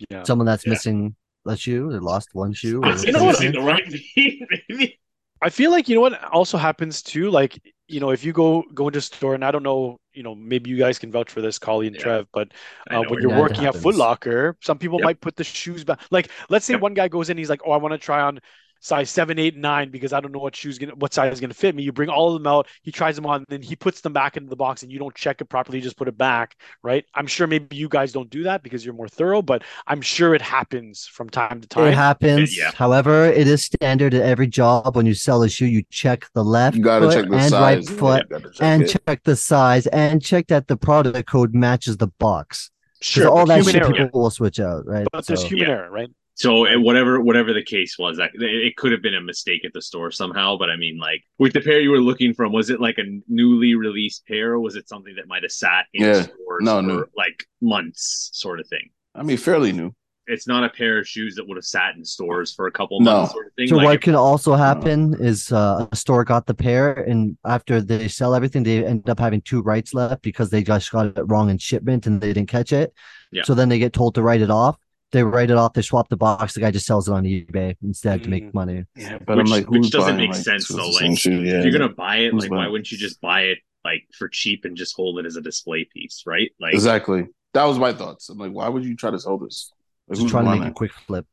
Yeah, 0.10 0.24
Someone 0.24 0.46
that's 0.46 0.66
Yeah. 0.66 0.70
missing 0.72 1.16
a 1.46 1.58
shoe, 1.58 1.92
they 1.92 1.98
lost 2.00 2.30
one 2.34 2.54
shoe. 2.54 2.82
I 2.84 2.92
or 2.92 2.96
think 2.98 3.14
know 3.18 3.24
what? 3.26 3.40
the 3.40 3.60
right 3.62 3.86
feet, 3.92 4.44
maybe. 4.70 5.00
I 5.42 5.50
feel 5.50 5.72
like 5.72 5.88
you 5.88 5.96
know 5.96 6.02
what 6.02 6.22
also 6.26 6.58
happens 6.58 7.02
too. 7.02 7.30
Like 7.32 7.60
you 7.88 8.00
know, 8.00 8.12
if 8.12 8.24
you 8.24 8.34
go 8.34 8.64
go 8.74 8.88
into 8.88 9.00
a 9.00 9.02
store, 9.02 9.36
and 9.36 9.44
I 9.44 9.52
don't 9.52 9.64
know, 9.64 9.98
you 10.14 10.22
know, 10.24 10.36
maybe 10.36 10.70
you 10.70 10.78
guys 10.78 11.00
can 11.00 11.12
vouch 11.12 11.32
for 11.32 11.42
this, 11.42 11.58
Collie 11.60 11.88
and 11.88 11.98
Yeah. 11.98 11.98
Trev, 11.98 12.28
but 12.34 12.52
uh, 12.90 13.04
when 13.04 13.20
you're 13.22 13.30
Yeah, 13.30 13.42
it 13.42 13.50
working 13.50 13.66
at 13.66 13.76
happens. 13.76 13.76
Foot 13.76 13.96
Locker, 13.96 14.58
some 14.62 14.78
people 14.78 15.00
Yep. 15.00 15.00
might 15.00 15.22
put 15.22 15.36
the 15.36 15.44
shoes 15.44 15.84
back. 15.84 16.00
Like, 16.12 16.30
let's 16.50 16.66
say 16.66 16.76
Yep. 16.76 16.76
one 16.76 16.94
guy 16.94 17.08
goes 17.08 17.30
in, 17.30 17.38
he's 17.38 17.50
like, 17.50 17.62
"Oh, 17.66 17.72
I 17.72 17.78
want 17.78 17.94
to 17.94 17.98
try 17.98 18.22
on 18.22 18.40
size 18.80 19.10
seven, 19.10 19.38
eight, 19.40 19.56
nine 19.58 19.92
because 19.92 20.14
I 20.14 20.20
don't 20.20 20.32
know 20.32 20.40
what 20.40 20.56
shoes 20.56 20.78
gonna, 20.78 20.96
what 20.96 21.14
size 21.14 21.34
is 21.34 21.40
gonna 21.40 21.54
fit 21.54 21.76
me." 21.76 21.84
You 21.84 21.92
bring 21.92 22.10
all 22.10 22.28
of 22.36 22.42
them 22.42 22.48
out, 22.48 22.68
he 22.82 22.92
tries 22.92 23.16
them 23.16 23.26
on, 23.26 23.44
then 23.50 23.62
he 23.62 23.76
puts 23.76 24.02
them 24.02 24.14
back 24.14 24.38
into 24.38 24.50
the 24.50 24.56
box, 24.56 24.84
and 24.84 24.92
you 24.92 25.00
don't 25.00 25.14
check 25.16 25.42
it 25.42 25.46
properly, 25.46 25.78
you 25.80 25.84
just 25.84 25.98
put 25.98 26.08
it 26.08 26.18
back, 26.18 26.56
right? 26.84 27.06
I'm 27.16 27.28
sure 27.28 27.48
maybe 27.48 27.76
you 27.76 27.90
guys 27.90 28.12
don't 28.12 28.30
do 28.30 28.44
that 28.44 28.64
because 28.64 28.86
you're 28.86 28.94
more 28.94 29.08
thorough, 29.08 29.42
but 29.42 29.64
I'm 29.88 30.02
sure 30.02 30.34
it 30.36 30.42
happens 30.42 31.06
from 31.06 31.30
time 31.30 31.62
to 31.62 31.68
time. 31.68 31.88
It 31.88 31.94
happens. 31.96 32.58
Yeah. 32.58 32.72
However, 32.74 33.26
it 33.26 33.48
is 33.48 33.64
standard 33.64 34.14
at 34.14 34.22
every 34.22 34.48
job 34.48 34.96
when 34.96 35.06
you 35.06 35.14
sell 35.14 35.44
a 35.44 35.50
shoe, 35.50 35.66
you 35.66 35.84
check 35.90 36.26
the 36.34 36.44
left 36.44 36.78
You 36.78 36.84
gotta 36.84 37.06
foot 37.08 37.14
check 37.16 37.30
the 37.30 37.36
and 37.38 37.50
size. 37.50 37.90
right 37.90 37.98
foot 38.00 38.26
you 38.30 38.40
check 38.40 38.54
and 38.62 38.84
it. 38.84 39.00
check 39.08 39.24
the 39.24 39.36
size 39.36 39.88
and 39.88 40.22
check 40.22 40.48
that 40.48 40.68
the 40.68 40.78
product 40.78 41.30
code 41.30 41.54
matches 41.54 41.98
the 41.98 42.08
box. 42.20 42.72
Sure, 43.02 43.30
all 43.30 43.46
that 43.46 43.60
human 43.60 43.74
shit 43.74 43.84
error. 43.84 43.94
people 43.94 44.22
will 44.22 44.30
switch 44.30 44.60
out, 44.60 44.86
right? 44.86 45.08
But 45.12 45.26
there's 45.26 45.44
human 45.44 45.68
Yeah. 45.68 45.74
error, 45.76 45.90
right? 45.92 46.10
So 46.40 46.80
whatever 46.80 47.20
whatever 47.20 47.52
the 47.54 47.64
case 47.64 47.98
was, 48.00 48.16
that 48.18 48.32
it 48.34 48.42
it 48.68 48.78
could 48.78 48.94
have 48.94 49.02
been 49.02 49.14
a 49.16 49.22
mistake 49.22 49.66
at 49.66 49.74
the 49.74 49.82
store 49.82 50.10
somehow. 50.10 50.58
But 50.58 50.70
I 50.70 50.78
mean, 50.78 50.98
like 50.98 51.22
with 51.38 51.52
the 51.54 51.60
pair 51.62 51.82
you 51.82 51.92
were 51.92 52.00
looking 52.00 52.34
from, 52.34 52.54
was 52.54 52.70
it 52.70 52.80
like 52.80 52.98
a 52.98 53.04
newly 53.28 53.76
released 53.76 54.26
pair, 54.26 54.54
or 54.54 54.60
was 54.62 54.76
it 54.78 54.88
something 54.88 55.16
that 55.16 55.28
might 55.28 55.44
have 55.44 55.52
sat 55.52 55.86
in 55.94 56.06
Yeah. 56.06 56.22
stores 56.24 56.62
No, 56.62 56.78
for 56.78 56.82
no. 56.82 57.06
like 57.18 57.44
months, 57.62 58.30
sort 58.34 58.60
of 58.62 58.68
thing? 58.68 58.90
I 59.16 59.24
mean, 59.24 59.36
fairly 59.38 59.74
new. 59.74 59.94
It's 60.28 60.48
not 60.48 60.64
a 60.64 60.70
pair 60.70 61.00
of 61.00 61.08
shoes 61.08 61.34
that 61.36 61.48
would 61.48 61.58
have 61.58 61.66
sat 61.66 61.96
in 61.96 62.06
stores 62.06 62.54
for 62.54 62.68
a 62.68 62.72
couple 62.72 63.02
No. 63.02 63.14
months, 63.18 63.32
sort 63.34 63.48
of 63.48 63.54
thing. 63.56 63.68
So 63.68 63.76
like 63.78 63.86
what 63.86 63.96
if- 63.96 64.02
can 64.02 64.16
also 64.16 64.54
happen 64.54 65.16
is 65.20 65.52
uh, 65.52 65.88
a 65.92 65.96
store 65.96 66.24
got 66.24 66.46
the 66.46 66.54
pair, 66.54 66.94
and 66.94 67.36
after 67.46 67.82
they 67.82 68.08
sell 68.08 68.34
everything, 68.34 68.64
they 68.64 68.86
end 68.86 69.10
up 69.10 69.20
having 69.20 69.42
two 69.42 69.62
rights 69.62 69.94
left 69.94 70.22
because 70.22 70.52
they 70.52 70.64
just 70.64 70.90
got 70.92 71.18
it 71.18 71.24
wrong 71.24 71.50
in 71.50 71.58
shipment 71.58 72.06
and 72.08 72.22
they 72.22 72.32
didn't 72.32 72.48
catch 72.48 72.72
it. 72.72 72.94
Yeah. 73.34 73.44
So 73.44 73.56
then 73.56 73.68
they 73.68 73.80
get 73.80 73.92
told 73.92 74.16
to 74.16 74.22
write 74.22 74.42
it 74.42 74.52
off. 74.52 74.78
They 75.12 75.24
write 75.24 75.50
it 75.50 75.58
off. 75.58 75.74
They 75.74 75.82
swap 75.82 76.08
the 76.10 76.18
box. 76.18 76.54
The 76.54 76.60
guy 76.60 76.72
just 76.72 76.86
sells 76.86 77.08
it 77.10 77.14
on 77.14 77.24
eBay 77.24 77.76
instead 77.84 78.22
to 78.24 78.28
Mm. 78.28 78.32
make 78.32 78.54
money. 78.54 78.86
Yeah, 78.96 79.18
but 79.26 79.38
Which- 79.38 79.46
I'm 79.48 79.52
like, 79.52 79.70
which 79.70 79.90
doesn't 79.90 80.18
make 80.18 80.32
like, 80.32 80.40
sense, 80.44 80.68
two 80.68 80.76
though, 80.76 80.90
like, 80.90 81.18
shoe? 81.18 81.42
Yeah. 81.42 81.60
if 81.60 81.64
you're 81.66 81.72
gonna 81.72 81.90
buy 81.94 82.18
it, 82.18 82.32
Who's 82.32 82.44
like 82.44 82.52
why 82.52 82.68
wouldn't 82.68 82.92
you 82.92 82.98
just 82.98 83.20
buy 83.22 83.42
it 83.42 83.58
like 83.86 84.04
for 84.18 84.28
cheap 84.30 84.66
and 84.66 84.76
just 84.78 84.96
hold 84.96 85.18
it 85.20 85.26
as 85.26 85.36
a 85.36 85.42
display 85.42 85.86
piece, 85.92 86.24
right? 86.28 86.52
Like 86.60 86.74
exactly. 86.74 87.26
That 87.54 87.64
was 87.64 87.80
my 87.80 87.92
thoughts. 87.94 88.30
I'm 88.30 88.38
like, 88.38 88.52
why 88.52 88.70
would 88.70 88.86
you 88.86 88.96
try 88.96 89.10
to 89.10 89.20
sell 89.20 89.38
this? 89.40 89.72
Like, 90.08 90.16
Just 90.16 90.24
who's 90.24 90.32
trying 90.32 90.44
to 90.44 90.50
buying 90.52 90.60
make 90.62 90.70
a 90.70 90.74
quick 90.74 90.92
flip. 91.08 91.26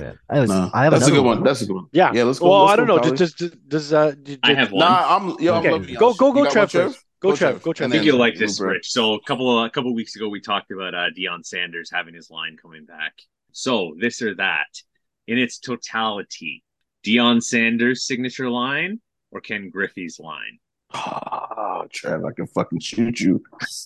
Yeah. 0.00 0.12
I, 0.28 0.40
was, 0.40 0.50
No. 0.50 0.70
I 0.74 0.82
have 0.84 0.92
That's 0.92 1.06
a 1.06 1.10
good 1.12 1.24
one. 1.24 1.42
That's 1.44 1.62
a 1.62 1.66
good 1.66 1.74
one. 1.76 1.86
Yeah. 1.92 2.10
Yeah, 2.12 2.24
let's 2.24 2.40
go. 2.40 2.50
Well, 2.50 2.62
let's 2.64 2.72
I 2.72 2.76
don't 2.76 2.86
go, 2.88 2.96
know. 2.96 3.14
Does, 3.14 3.32
does, 3.34 3.50
does 3.68 3.92
uh, 3.92 4.12
did- 4.22 4.40
I 4.42 4.52
have 4.54 4.72
one. 4.72 4.80
Nah, 4.80 5.16
I'm 5.16 5.36
yeah. 5.40 5.52
I'm 5.52 5.64
Okay. 5.74 5.94
Go- 5.94 6.14
go- 6.14 6.32
go, 6.32 6.44
You 6.44 6.92
got 7.20 7.28
one, 7.28 7.36
Trev. 7.36 7.52
Go, 7.54 7.60
Trev. 7.60 7.62
Go, 7.62 7.72
Trev. 7.72 7.90
I 7.90 7.92
think 7.92 8.04
you'll 8.04 8.18
like 8.18 8.36
this, 8.36 8.60
Rupert. 8.60 8.74
Rich. 8.76 8.90
So 8.92 9.14
a 9.14 9.20
couple 9.22 9.58
of 9.58 9.66
a 9.66 9.70
couple 9.70 9.90
of 9.90 9.94
weeks 9.96 10.16
ago, 10.16 10.28
we 10.28 10.40
talked 10.40 10.70
about 10.70 10.94
uh, 10.94 11.08
Deion 11.16 11.44
Sanders 11.44 11.90
having 11.92 12.14
his 12.14 12.30
line 12.30 12.56
coming 12.60 12.84
back. 12.84 13.12
So 13.52 13.94
this 13.98 14.22
or 14.22 14.34
that, 14.36 14.66
in 15.26 15.38
its 15.38 15.58
totality, 15.58 16.62
Deion 17.04 17.42
Sanders' 17.42 18.06
signature 18.06 18.50
line 18.50 19.00
or 19.30 19.40
Ken 19.40 19.70
Griffey's 19.70 20.18
line? 20.20 20.58
Oh, 20.94 21.84
Trev, 21.92 22.24
I 22.24 22.32
can 22.32 22.46
fucking 22.46 22.80
shoot 22.80 23.20
you. 23.20 23.42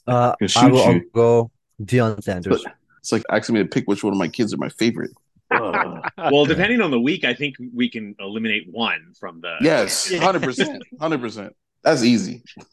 Uh, 0.07 0.35
I 0.41 0.47
shoot 0.47 0.71
will 0.73 0.83
I'll 0.85 0.93
you. 0.95 1.11
go 1.13 1.51
Deion 1.83 2.23
Sanders. 2.23 2.63
But 2.63 2.75
it's 2.99 3.13
like 3.13 3.23
asking 3.31 3.55
me 3.55 3.63
to 3.63 3.69
pick 3.69 3.87
which 3.87 4.05
one 4.05 4.13
of 4.13 4.19
my 4.19 4.29
kids 4.29 4.53
are 4.55 4.59
my 4.59 4.69
favorite. 4.69 5.11
Uh, 5.51 6.01
Well, 6.31 6.45
depending 6.45 6.81
on 6.81 6.91
the 6.91 7.01
week, 7.01 7.25
I 7.25 7.35
think 7.35 7.57
we 7.75 7.89
can 7.91 8.15
eliminate 8.21 8.69
one 8.71 9.13
from 9.19 9.41
the. 9.41 9.57
yes, 9.61 10.13
hundred 10.19 10.43
percent, 10.43 10.83
hundred 11.01 11.21
percent. 11.21 11.55
That's 11.85 12.03
easy. 12.05 12.43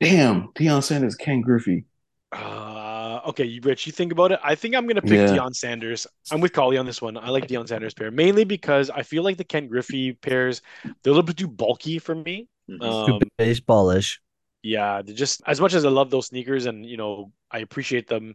Damn, 0.00 0.48
Deion 0.54 0.82
Sanders, 0.82 1.14
Ken 1.16 1.40
Griffey. 1.40 1.84
Uh, 2.32 3.20
okay, 3.28 3.44
you 3.44 3.60
Rich, 3.62 3.86
you 3.86 3.92
think 3.92 4.12
about 4.12 4.32
it. 4.32 4.40
I 4.42 4.54
think 4.54 4.74
I'm 4.74 4.86
gonna 4.86 5.00
pick 5.00 5.12
Yeah. 5.12 5.28
Deion 5.28 5.54
Sanders. 5.54 6.06
I'm 6.30 6.40
with 6.40 6.52
Collie 6.52 6.76
on 6.76 6.84
this 6.86 7.00
one. 7.00 7.16
I 7.16 7.30
like 7.30 7.46
Deion 7.46 7.66
Sanders 7.68 7.94
pair 7.94 8.10
mainly 8.10 8.44
because 8.44 8.90
I 8.90 9.02
feel 9.02 9.22
like 9.22 9.36
the 9.38 9.44
Ken 9.44 9.68
Griffey 9.68 10.12
pairs 10.12 10.60
they're 10.84 11.12
a 11.12 11.14
little 11.14 11.22
bit 11.22 11.36
too 11.36 11.48
bulky 11.48 11.98
for 11.98 12.14
me. 12.14 12.48
Mhm. 12.68 12.82
Um, 12.82 13.20
Too 13.20 13.28
baseballish. 13.38 14.18
yeah, 14.62 15.00
just 15.02 15.40
as 15.46 15.60
much 15.60 15.72
as 15.72 15.84
I 15.84 15.88
love 15.88 16.10
those 16.10 16.26
sneakers 16.26 16.66
and 16.66 16.84
you 16.84 16.96
know 16.96 17.32
I 17.50 17.60
appreciate 17.60 18.08
them. 18.08 18.34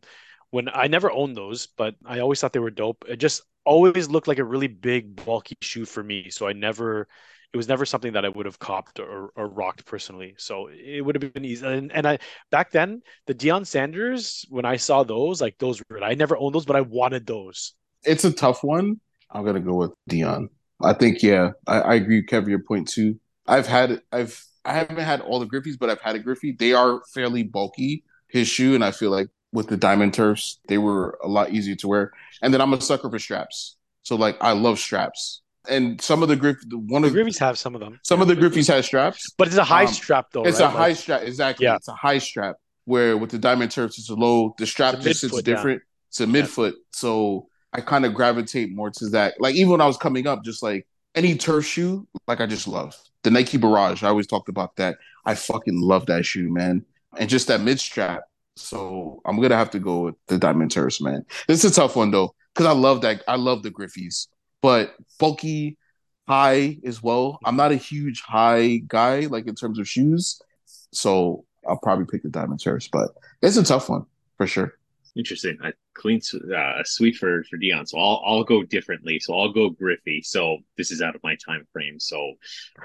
When 0.49 0.67
I 0.67 0.87
never 0.87 1.11
owned 1.11 1.35
those, 1.37 1.67
but 1.67 1.95
I 2.05 2.19
always 2.19 2.41
thought 2.41 2.51
they 2.53 2.59
were 2.59 2.71
dope. 2.71 3.05
It 3.07 3.17
just 3.17 3.41
always 3.65 4.09
looked 4.09 4.27
like 4.27 4.39
a 4.39 4.43
really 4.43 4.67
big 4.67 5.15
bulky 5.15 5.55
shoe 5.61 5.85
for 5.85 6.03
me, 6.03 6.29
so 6.29 6.47
I 6.47 6.53
never. 6.53 7.07
It 7.53 7.57
was 7.57 7.67
never 7.67 7.85
something 7.85 8.13
that 8.13 8.23
I 8.23 8.29
would 8.29 8.45
have 8.45 8.59
copped 8.59 8.99
or, 8.99 9.31
or 9.35 9.47
rocked 9.47 9.85
personally. 9.85 10.35
So 10.37 10.69
it 10.71 11.01
would 11.01 11.21
have 11.21 11.33
been 11.33 11.43
easy. 11.43 11.65
And, 11.65 11.91
and 11.91 12.07
I 12.07 12.19
back 12.49 12.71
then 12.71 13.01
the 13.27 13.35
Deion 13.35 13.67
Sanders 13.67 14.45
when 14.49 14.65
I 14.65 14.77
saw 14.77 15.03
those 15.03 15.41
like 15.41 15.57
those 15.57 15.81
were 15.89 16.03
I 16.03 16.13
never 16.13 16.37
owned 16.37 16.55
those, 16.55 16.65
but 16.65 16.75
I 16.75 16.81
wanted 16.81 17.27
those. 17.27 17.73
It's 18.03 18.23
a 18.23 18.31
tough 18.31 18.63
one. 18.63 18.99
I'm 19.29 19.45
gonna 19.45 19.59
go 19.59 19.75
with 19.75 19.91
Deion. 20.09 20.47
I 20.81 20.93
think 20.93 21.21
yeah, 21.21 21.51
I, 21.67 21.81
I 21.81 21.93
agree 21.95 22.23
Kevin 22.23 22.49
your 22.49 22.63
point 22.63 22.87
too. 22.87 23.19
I've 23.47 23.67
had 23.67 24.01
I've 24.11 24.43
I 24.63 24.73
haven't 24.73 25.03
had 25.03 25.21
all 25.21 25.39
the 25.39 25.47
Griffeys, 25.47 25.77
but 25.79 25.89
I've 25.89 26.01
had 26.01 26.15
a 26.15 26.19
Griffey. 26.19 26.53
They 26.53 26.73
are 26.73 27.01
fairly 27.13 27.43
bulky, 27.43 28.03
his 28.27 28.47
shoe, 28.47 28.75
and 28.75 28.83
I 28.83 28.91
feel 28.91 29.09
like 29.09 29.27
with 29.51 29.67
the 29.67 29.77
diamond 29.77 30.13
turfs, 30.13 30.59
they 30.67 30.77
were 30.77 31.17
a 31.23 31.27
lot 31.27 31.51
easier 31.51 31.75
to 31.75 31.87
wear. 31.87 32.11
And 32.41 32.53
then 32.53 32.61
I'm 32.61 32.73
a 32.73 32.81
sucker 32.81 33.09
for 33.09 33.19
straps. 33.19 33.75
So 34.03 34.15
like 34.15 34.37
I 34.41 34.51
love 34.53 34.79
straps. 34.79 35.41
And 35.69 36.01
some 36.01 36.23
of 36.23 36.29
the 36.29 36.35
Griff 36.35 36.57
one 36.71 37.03
The 37.03 37.09
of 37.09 37.13
Griffeys 37.13 37.37
have 37.39 37.57
some 37.57 37.75
of 37.75 37.81
them, 37.81 37.99
some 38.03 38.21
of 38.21 38.27
the 38.27 38.35
Griffeys 38.35 38.67
have 38.73 38.83
straps. 38.83 39.29
but 39.37 39.47
it's 39.47 39.57
a 39.57 39.63
high 39.63 39.85
Um, 39.85 39.93
strap 39.93 40.27
though. 40.31 40.43
It's 40.43 40.59
right? 40.59 40.65
a 40.65 40.69
high 40.69 40.93
strap, 40.93 41.21
exactly. 41.21 41.65
Yeah. 41.65 41.75
It's 41.75 41.87
a 41.87 41.93
high 41.93 42.17
strap. 42.17 42.55
Where 42.85 43.15
with 43.15 43.29
the 43.29 43.37
diamond 43.37 43.71
turfs, 43.71 43.99
it's 43.99 44.09
a 44.09 44.15
low. 44.15 44.55
The 44.57 44.65
strap 44.65 44.99
just 45.01 45.21
sits 45.21 45.33
midfoot, 45.33 45.37
yeah. 45.37 45.41
different. 45.55 45.81
It's 46.09 46.19
a 46.19 46.25
midfoot. 46.25 46.73
So 46.91 47.47
I 47.73 47.81
kind 47.81 48.05
of 48.05 48.13
gravitate 48.15 48.73
more 48.75 48.89
to 48.89 49.09
that. 49.09 49.35
Like 49.39 49.53
even 49.55 49.71
when 49.71 49.81
I 49.81 49.85
was 49.85 49.97
coming 49.97 50.25
up, 50.25 50.43
just 50.43 50.63
like 50.63 50.87
any 51.13 51.35
turf 51.37 51.63
shoe, 51.65 52.07
like 52.27 52.41
I 52.41 52.47
just 52.47 52.67
love 52.67 52.97
the 53.23 53.29
Nike 53.29 53.57
Barrage. 53.57 54.01
I 54.01 54.07
always 54.07 54.25
talked 54.27 54.49
about 54.49 54.75
that. 54.77 54.97
I 55.25 55.35
fucking 55.35 55.79
love 55.79 56.07
that 56.07 56.25
shoe, 56.25 56.51
man. 56.51 56.83
And 57.17 57.29
just 57.29 57.47
that 57.49 57.61
mid 57.61 57.79
strap. 57.79 58.23
So 58.55 59.21
I'm 59.25 59.39
gonna 59.39 59.55
have 59.55 59.69
to 59.71 59.79
go 59.79 60.01
with 60.05 60.15
the 60.27 60.39
diamond 60.39 60.71
turfs, 60.71 60.99
man. 61.01 61.23
This 61.47 61.63
is 61.63 61.71
a 61.71 61.75
tough 61.81 61.95
one 61.95 62.09
though, 62.09 62.33
because 62.53 62.65
I 62.65 62.73
love 62.73 63.01
that. 63.01 63.23
I 63.27 63.35
love 63.35 63.61
the 63.63 63.69
Griffeys, 63.71 64.27
but 64.61 64.95
bulky, 65.19 65.77
high 66.27 66.77
as 66.85 67.01
well. 67.03 67.39
I'm 67.43 67.55
not 67.55 67.71
a 67.71 67.75
huge 67.75 68.21
high 68.21 68.81
guy, 68.87 69.21
like 69.21 69.47
in 69.47 69.55
terms 69.55 69.79
of 69.79 69.87
shoes. 69.87 70.41
So 70.93 71.45
I'll 71.67 71.77
probably 71.77 72.05
pick 72.05 72.23
the 72.23 72.29
diamond 72.29 72.61
turfs, 72.61 72.87
but 72.87 73.09
it's 73.41 73.57
a 73.57 73.63
tough 73.63 73.89
one 73.89 74.05
for 74.37 74.47
sure. 74.47 74.73
Interesting. 75.15 75.57
I 75.61 75.73
clean 75.93 76.21
uh, 76.55 76.83
sweet 76.85 77.17
for 77.17 77.43
for 77.49 77.57
Deion. 77.57 77.87
So 77.87 77.99
I'll 77.99 78.21
I'll 78.25 78.43
go 78.45 78.63
differently. 78.63 79.19
So 79.19 79.37
I'll 79.37 79.51
go 79.51 79.69
Griffey. 79.69 80.21
So 80.21 80.59
this 80.77 80.89
is 80.89 81.01
out 81.01 81.15
of 81.15 81.23
my 81.23 81.35
time 81.35 81.67
frame. 81.73 81.99
So 81.99 82.35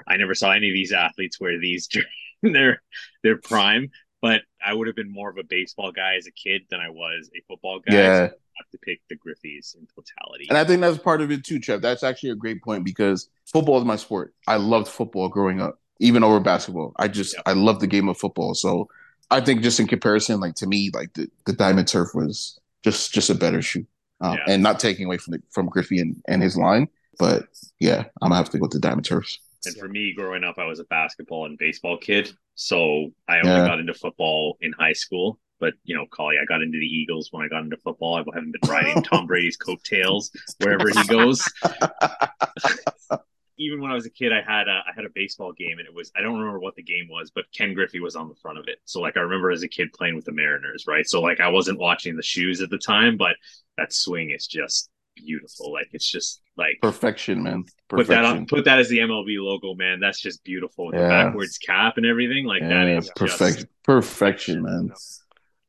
I 0.07 0.17
never 0.17 0.35
saw 0.35 0.51
any 0.51 0.69
of 0.69 0.73
these 0.73 0.91
athletes 0.91 1.39
wear 1.39 1.57
these 1.57 1.87
during 2.43 2.53
their 2.53 2.81
their 3.23 3.37
prime. 3.37 3.91
But 4.21 4.41
I 4.65 4.73
would 4.73 4.87
have 4.87 4.95
been 4.95 5.11
more 5.11 5.29
of 5.29 5.37
a 5.37 5.43
baseball 5.43 5.91
guy 5.93 6.15
as 6.15 6.27
a 6.27 6.31
kid 6.31 6.63
than 6.69 6.81
I 6.81 6.89
was 6.89 7.29
a 7.33 7.41
football 7.47 7.79
guy. 7.79 7.95
Yeah. 7.95 8.29
I 8.31 8.35
have 8.57 8.69
to 8.71 8.77
pick 8.79 9.01
the 9.09 9.15
Griffeys 9.15 9.75
in 9.75 9.87
totality. 9.87 10.47
And 10.49 10.57
I 10.57 10.63
think 10.63 10.81
that's 10.81 10.97
part 10.97 11.21
of 11.21 11.31
it 11.31 11.43
too, 11.43 11.59
Trev. 11.59 11.81
That's 11.81 12.03
actually 12.03 12.29
a 12.31 12.35
great 12.35 12.61
point 12.61 12.83
because 12.83 13.29
football 13.45 13.77
is 13.77 13.85
my 13.85 13.95
sport. 13.95 14.33
I 14.47 14.57
loved 14.57 14.87
football 14.87 15.29
growing 15.29 15.61
up, 15.61 15.79
even 15.99 16.23
over 16.23 16.39
basketball. 16.39 16.93
I 16.97 17.07
just 17.07 17.33
Yep. 17.35 17.43
I 17.45 17.53
love 17.53 17.79
the 17.79 17.87
game 17.87 18.09
of 18.09 18.17
football. 18.17 18.53
So 18.55 18.87
I 19.29 19.41
think 19.41 19.61
just 19.61 19.79
in 19.79 19.87
comparison, 19.87 20.39
like 20.39 20.55
to 20.55 20.67
me, 20.67 20.89
like 20.93 21.13
the, 21.13 21.27
the 21.45 21.53
diamond 21.53 21.87
turf 21.87 22.09
was 22.13 22.59
just 22.83 23.13
just 23.13 23.29
a 23.29 23.35
better 23.35 23.61
shoe. 23.61 23.85
Um, 24.21 24.33
Yeah. 24.37 24.53
and 24.53 24.63
not 24.63 24.79
taking 24.79 25.05
away 25.05 25.17
from 25.17 25.33
the, 25.33 25.41
from 25.51 25.67
Griffey 25.67 25.99
and, 25.99 26.21
and 26.27 26.41
his 26.41 26.57
line. 26.57 26.87
But 27.19 27.47
yeah, 27.79 28.05
I'm 28.21 28.29
gonna 28.29 28.35
have 28.35 28.49
to 28.51 28.59
go 28.59 28.67
to 28.67 28.77
the 28.77 28.81
diamond 28.81 29.05
turfs. 29.05 29.39
And 29.65 29.75
for 29.75 29.87
me, 29.87 30.13
growing 30.13 30.43
up, 30.43 30.57
I 30.59 30.65
was 30.65 30.79
a 30.79 30.85
basketball 30.85 31.45
and 31.45 31.57
baseball 31.57 31.97
kid. 31.97 32.31
So 32.55 33.11
I 33.27 33.39
only 33.39 33.51
Yeah. 33.51 33.65
got 33.67 33.79
into 33.79 33.93
football 33.93 34.57
in 34.61 34.71
high 34.71 34.93
school. 34.93 35.39
But, 35.59 35.73
you 35.83 35.95
know, 35.95 36.05
Collie, 36.11 36.35
I 36.41 36.45
got 36.45 36.61
into 36.61 36.77
the 36.79 36.85
Eagles 36.85 37.29
when 37.31 37.43
I 37.43 37.47
got 37.47 37.63
into 37.63 37.77
football. 37.77 38.15
I 38.15 38.19
haven't 38.19 38.51
been 38.51 38.69
riding 38.69 39.01
Tom 39.03 39.25
Brady's 39.27 39.57
coattails 39.57 40.31
wherever 40.59 40.89
he 40.89 41.03
goes. 41.03 41.43
Even 43.59 43.81
when 43.81 43.89
I 43.89 43.95
was 43.95 44.05
a 44.05 44.11
kid, 44.11 44.31
I 44.31 44.41
had 44.41 44.67
a, 44.67 44.83
I 44.87 44.91
had 44.95 45.05
a 45.05 45.09
baseball 45.15 45.51
game 45.51 45.79
and 45.79 45.87
it 45.87 45.93
was, 45.93 46.11
I 46.15 46.21
don't 46.21 46.37
remember 46.37 46.59
what 46.59 46.75
the 46.75 46.83
game 46.83 47.07
was, 47.09 47.31
but 47.33 47.45
Ken 47.51 47.73
Griffey 47.73 47.99
was 47.99 48.15
on 48.15 48.29
the 48.29 48.35
front 48.35 48.59
of 48.59 48.67
it. 48.67 48.77
So, 48.85 49.01
like, 49.01 49.17
I 49.17 49.21
remember 49.21 49.49
as 49.49 49.63
a 49.63 49.67
kid 49.67 49.91
playing 49.93 50.15
with 50.15 50.25
the 50.25 50.31
Mariners, 50.31 50.85
right? 50.87 51.07
So, 51.07 51.21
like, 51.21 51.39
I 51.39 51.47
wasn't 51.49 51.79
watching 51.79 52.15
the 52.15 52.21
shoes 52.21 52.61
at 52.61 52.69
the 52.69 52.77
time, 52.77 53.17
but 53.17 53.35
that 53.77 53.93
swing 53.93 54.29
is 54.29 54.45
just 54.45 54.91
beautiful. 55.15 55.73
Like, 55.73 55.89
it's 55.91 56.07
just 56.07 56.39
like, 56.55 56.77
Perfection, 56.83 57.41
man. 57.41 57.65
put 57.89 58.05
that 58.07 58.25
on 58.25 58.45
put 58.45 58.65
that 58.65 58.77
as 58.77 58.89
the 58.89 58.99
MLB 58.99 59.37
logo, 59.39 59.73
man. 59.73 59.99
That's 59.99 60.21
just 60.21 60.43
beautiful 60.43 60.85
with 60.87 60.95
the 60.95 61.07
backwards 61.07 61.57
cap 61.57 61.97
and 61.97 62.05
everything. 62.05 62.45
Like 62.45 62.61
that 62.61 62.87
Yeah, 62.87 62.97
is 62.99 63.09
perfect, 63.15 63.55
just 63.57 63.67
perfection, 63.83 64.61
man. 64.61 64.91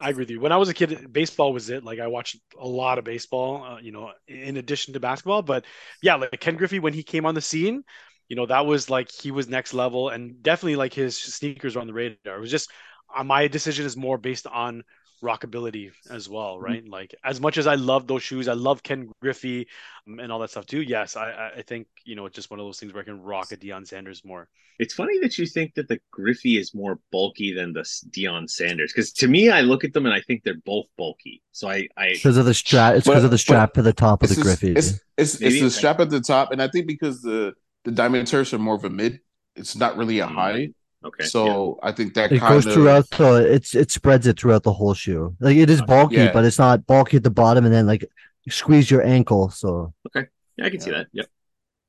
I 0.01 0.11
agree 0.11 0.23
with 0.23 0.31
you. 0.31 0.41
When 0.41 0.53
I 0.53 0.57
was 0.59 0.69
a 0.69 0.75
kid, 0.75 1.13
baseball 1.13 1.53
was 1.53 1.71
it. 1.71 1.83
Like 1.85 1.99
I 1.99 2.07
watched 2.07 2.37
a 2.59 2.67
lot 2.67 2.99
of 2.99 3.05
baseball, 3.05 3.65
uh, 3.65 3.79
you 3.81 3.91
know, 3.91 4.13
in 4.29 4.57
addition 4.57 4.95
to 4.95 5.01
basketball. 5.01 5.43
But 5.43 5.65
yeah, 6.03 6.15
like 6.15 6.39
Ken 6.41 6.57
Griffey 6.57 6.79
when 6.79 6.93
he 6.95 7.03
came 7.03 7.27
on 7.27 7.35
the 7.35 7.41
scene, 7.41 7.83
you 8.29 8.37
know, 8.37 8.47
that 8.47 8.65
was 8.67 8.89
like 8.91 9.11
he 9.11 9.33
was 9.33 9.49
next 9.49 9.75
level, 9.75 10.09
and 10.11 10.41
definitely 10.43 10.77
like 10.77 10.95
his 10.95 11.17
sneakers 11.19 11.75
were 11.75 11.81
on 11.81 11.89
the 11.89 11.93
radar. 11.93 12.37
It 12.37 12.41
was 12.41 12.51
just 12.51 12.71
uh, 13.15 13.25
my 13.25 13.49
decision 13.49 13.87
is 13.87 13.97
more 13.97 14.19
based 14.19 14.47
on 14.47 14.85
rockability 15.23 15.91
as 16.11 16.29
well, 16.29 16.59
right? 16.61 16.87
Like 16.89 17.15
as 17.25 17.41
much 17.41 17.59
as 17.59 17.67
I 17.67 17.75
love 17.75 18.07
those 18.07 18.23
shoes, 18.23 18.49
I 18.49 18.53
love 18.55 18.83
Ken 18.83 19.11
Griffey 19.21 19.67
um, 20.07 20.19
and 20.21 20.31
all 20.33 20.39
that 20.41 20.51
stuff 20.51 20.67
too. 20.67 20.83
Yes, 20.83 21.17
I 21.17 21.31
I- 21.31 21.53
I 21.59 21.63
think 21.63 21.87
you 22.05 22.15
know 22.17 22.27
it's 22.27 22.35
just 22.37 22.51
one 22.51 22.61
of 22.61 22.67
those 22.67 22.79
things 22.79 22.93
where 22.93 23.03
I 23.03 23.05
can 23.05 23.23
rock 23.23 23.53
a 23.53 23.57
Deion 23.57 23.87
Sanders 23.87 24.25
more. 24.25 24.49
It's 24.79 24.95
funny 24.95 25.19
that 25.21 25.37
you 25.39 25.47
think 25.47 25.75
that 25.75 25.89
the 25.89 25.99
Griffey 26.13 26.57
is 26.57 26.73
more 26.73 27.01
bulky 27.11 27.53
than 27.53 27.73
the 27.73 27.81
Deion 28.11 28.49
Sanders 28.49 28.93
because 28.93 29.13
to 29.15 29.27
me, 29.29 29.51
I 29.51 29.61
look 29.63 29.83
at 29.85 29.93
them 29.93 30.07
and 30.07 30.15
I 30.15 30.21
think 30.21 30.45
they're 30.45 30.63
both 30.65 30.87
bulky. 30.97 31.43
So 31.53 31.69
I, 31.69 31.89
I 31.97 32.11
Because 32.13 32.37
of 32.37 32.45
the 32.45 32.55
strap. 32.55 32.95
It's 32.95 33.07
because 33.07 33.25
of 33.25 33.33
the 33.33 33.39
strap 33.39 33.73
to 33.75 33.83
the 33.83 33.93
top 33.93 34.23
of 34.23 34.29
the 34.29 34.41
Griffey. 34.41 34.73
it's, 34.73 34.91
it's, 35.17 35.35
it's 35.35 35.41
Maybe 35.41 35.59
the 35.59 35.65
like- 35.65 35.73
strap 35.73 35.99
at 36.01 36.11
the 36.11 36.21
top, 36.21 36.53
and 36.53 36.63
I 36.63 36.69
think 36.69 36.87
because 36.87 37.21
the 37.23 37.55
the 37.85 37.91
diamond 37.93 38.27
turfs 38.29 38.53
are 38.55 38.59
more 38.59 38.75
of 38.77 38.85
a 38.85 38.91
mid, 38.91 39.21
it's 39.57 39.75
not 39.75 39.97
really 39.97 40.21
a 40.21 40.27
Mm, 40.27 40.35
high. 40.35 40.69
Okay. 41.05 41.25
yeah. 41.25 41.27
So 41.27 41.79
I 41.83 41.93
think 41.93 42.15
that 42.15 42.33
it 42.33 42.39
kind 42.41 42.53
goes 42.55 42.67
of 42.67 42.73
throughout 42.75 43.09
the 43.11 43.53
it's 43.53 43.75
it 43.75 43.91
spreads 43.91 44.27
it 44.27 44.39
throughout 44.39 44.63
the 44.63 44.73
whole 44.73 44.95
shoe. 44.95 45.37
Like 45.41 45.57
it 45.57 45.71
is 45.71 45.83
bulky, 45.83 46.17
Yeah. 46.17 46.33
but 46.33 46.45
it's 46.45 46.59
not 46.59 46.87
bulky 46.87 47.17
at 47.19 47.23
the 47.23 47.31
bottom 47.31 47.65
and 47.65 47.73
then 47.75 47.87
like 47.87 48.05
squeeze 48.49 48.91
your 48.91 49.03
ankle. 49.05 49.51
So 49.51 49.93
okay, 50.09 50.29
yeah, 50.57 50.67
I 50.67 50.71
can 50.71 50.81
see 50.81 50.91
that. 50.91 51.07
Yep. 51.13 51.27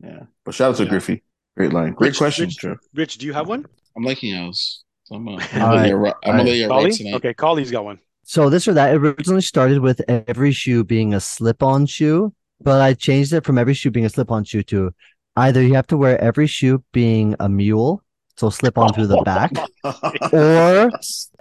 Yeah. 0.02 0.20
But 0.46 0.54
shout 0.56 0.72
out 0.72 0.78
to 0.78 0.84
Yeah. 0.84 0.90
Griffey. 0.90 1.24
Great 1.58 1.74
line. 1.74 1.94
Great 1.94 2.10
Rich- 2.10 2.18
question, 2.18 2.46
Rich- 2.46 2.78
Rich, 2.94 3.18
do 3.18 3.26
you 3.26 3.34
have 3.34 3.48
one? 3.50 3.66
I'm 3.98 4.04
liking 4.04 4.34
yours. 4.36 4.84
So 5.04 5.16
I'm 5.16 5.26
gonna, 5.26 5.38
All 5.38 5.76
right. 5.76 5.92
I'm 5.92 5.92
gonna 5.92 6.14
All 6.24 6.34
right. 6.34 6.46
lay 6.46 6.62
it 6.62 6.68
right 6.68 6.70
Collie? 6.70 6.92
tonight. 6.92 7.14
Okay, 7.16 7.34
Collie's 7.34 7.72
got 7.72 7.84
one. 7.84 8.00
so 8.24 8.50
this 8.50 8.68
or 8.68 8.74
that 8.76 8.94
it 8.94 8.98
originally 8.98 9.42
started 9.42 9.80
with 9.80 10.02
every 10.08 10.52
shoe 10.52 10.84
being 10.84 11.14
a 11.16 11.20
slip-on 11.20 11.86
shoe, 11.88 12.32
but 12.62 12.80
I 12.80 12.94
changed 12.94 13.34
it 13.34 13.44
from 13.44 13.58
every 13.58 13.74
shoe 13.74 13.90
being 13.92 14.06
a 14.06 14.10
slip-on 14.10 14.44
shoe 14.44 14.62
to 14.64 14.94
either 15.36 15.62
you 15.64 15.74
have 15.74 15.88
to 15.88 15.98
wear 15.98 16.22
every 16.22 16.46
shoe 16.48 16.84
being 16.94 17.36
a 17.40 17.50
mule, 17.50 18.04
so 18.40 18.50
slip 18.50 18.78
on 18.78 18.94
through 18.94 19.08
the 19.08 19.22
back, 19.26 19.52
or 20.34 20.90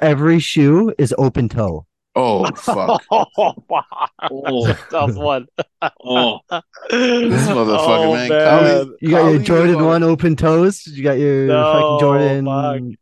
every 0.00 0.40
shoe 0.40 0.92
is 0.98 1.14
open 1.16 1.48
toe. 1.48 1.86
oh 2.16 2.44
fuck. 2.56 3.02
Oh, 3.10 3.54
wow. 3.68 3.84
Oh, 4.30 4.72
Tough 4.90 5.14
one. 5.14 5.46
oh, 6.04 6.40
This 6.90 7.46
motherfucker, 7.46 8.06
Oh, 8.06 8.12
man. 8.14 8.28
man. 8.28 8.48
Collie- 8.84 8.96
You 9.00 9.10
got 9.10 9.28
your 9.30 9.38
Jordan 9.40 9.76
was 9.76 9.84
one 9.86 10.02
open 10.02 10.34
toes. 10.34 10.84
You 10.86 11.04
got 11.04 11.18
your 11.18 11.46
No, 11.46 11.72
fucking 11.72 12.00
Jordan. 12.00 12.44
fuck. 12.46 12.98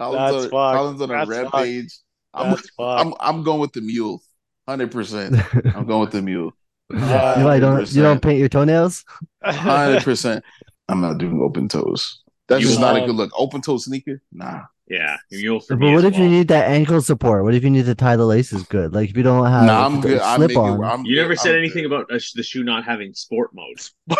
Colin's 0.00 0.32
That's 0.32 0.34
on, 0.34 0.50
fucked. 0.50 0.76
Colin's 0.78 1.00
on 1.02 1.10
a 1.10 1.12
That's 1.12 1.28
rampage. 1.28 1.98
I'm, 2.32 2.56
I'm 2.80 3.14
I'm 3.20 3.42
going 3.44 3.60
with 3.60 3.72
the 3.74 3.80
mule. 3.82 4.20
Hundred 4.66 4.90
percent. 4.90 5.36
I'm 5.76 5.86
going 5.86 6.00
with 6.00 6.10
the 6.12 6.22
mule. 6.22 6.52
You, 6.90 6.98
know, 6.98 7.52
you 7.54 7.60
don't 7.60 7.92
you 7.92 8.02
don't 8.02 8.20
paint 8.20 8.38
your 8.40 8.48
toenails. 8.48 9.04
Hundred 9.44 10.02
percent. 10.02 10.42
I'm 10.88 11.00
not 11.00 11.18
doing 11.18 11.40
open 11.42 11.68
toes. 11.68 12.23
That's 12.48 12.62
You 12.62 12.68
just 12.68 12.80
not 12.80 12.96
a 12.96 13.00
good 13.06 13.14
look. 13.14 13.30
Open 13.36 13.60
toe 13.62 13.78
sneaker? 13.78 14.20
Nah. 14.32 14.62
yeah. 14.86 15.16
But 15.30 15.78
what 15.78 15.94
as 15.98 16.04
if 16.04 16.18
you 16.18 16.28
need 16.28 16.48
that 16.48 16.68
ankle 16.70 17.00
support? 17.00 17.42
What 17.44 17.54
if 17.54 17.64
you 17.64 17.70
need 17.70 17.86
to 17.86 17.94
tie 17.94 18.16
the 18.16 18.26
laces 18.26 18.64
good? 18.64 18.92
Like 18.92 19.08
if 19.10 19.16
you 19.16 19.22
don't 19.22 19.46
have 19.46 19.64
nah, 19.64 19.86
I'm 19.86 20.00
good. 20.02 20.20
I'm 20.20 20.36
slip 20.36 20.48
making, 20.50 20.62
on. 20.62 20.84
I'm 20.84 21.04
You 21.06 21.14
good. 21.16 21.22
never 21.22 21.36
said 21.36 21.52
I'm 21.52 21.58
anything 21.60 21.84
good. 21.84 21.92
about 21.92 22.12
uh, 22.12 22.18
the 22.34 22.42
shoe 22.42 22.64
not 22.64 22.84
having 22.84 23.14
sport 23.14 23.50
mode. 23.54 23.80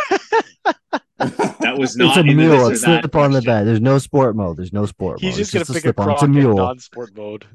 That 1.17 1.77
was 1.79 1.97
not. 1.97 2.09
It's 2.09 2.17
a 2.19 2.25
mule. 2.35 2.67
It's 2.69 2.83
that 2.83 3.01
slip 3.03 3.15
on 3.17 3.31
the 3.33 3.41
bed. 3.41 3.67
There's 3.67 3.81
no 3.81 3.99
sport 3.99 4.35
mode. 4.37 4.57
There's 4.59 4.73
no 4.73 4.85
sport 4.85 5.21
He's 5.21 5.35
mode. 5.35 5.39
just 5.39 5.55
It's 5.55 5.69
gonna 5.69 5.75
pick 5.81 5.85
a 5.85 5.95
slip-on. 5.95 6.07
croc 6.07 6.17
It's 6.17 6.23
a 6.25 6.29
mule. 6.29 6.57
non-sport 6.57 7.17
mode. 7.17 7.47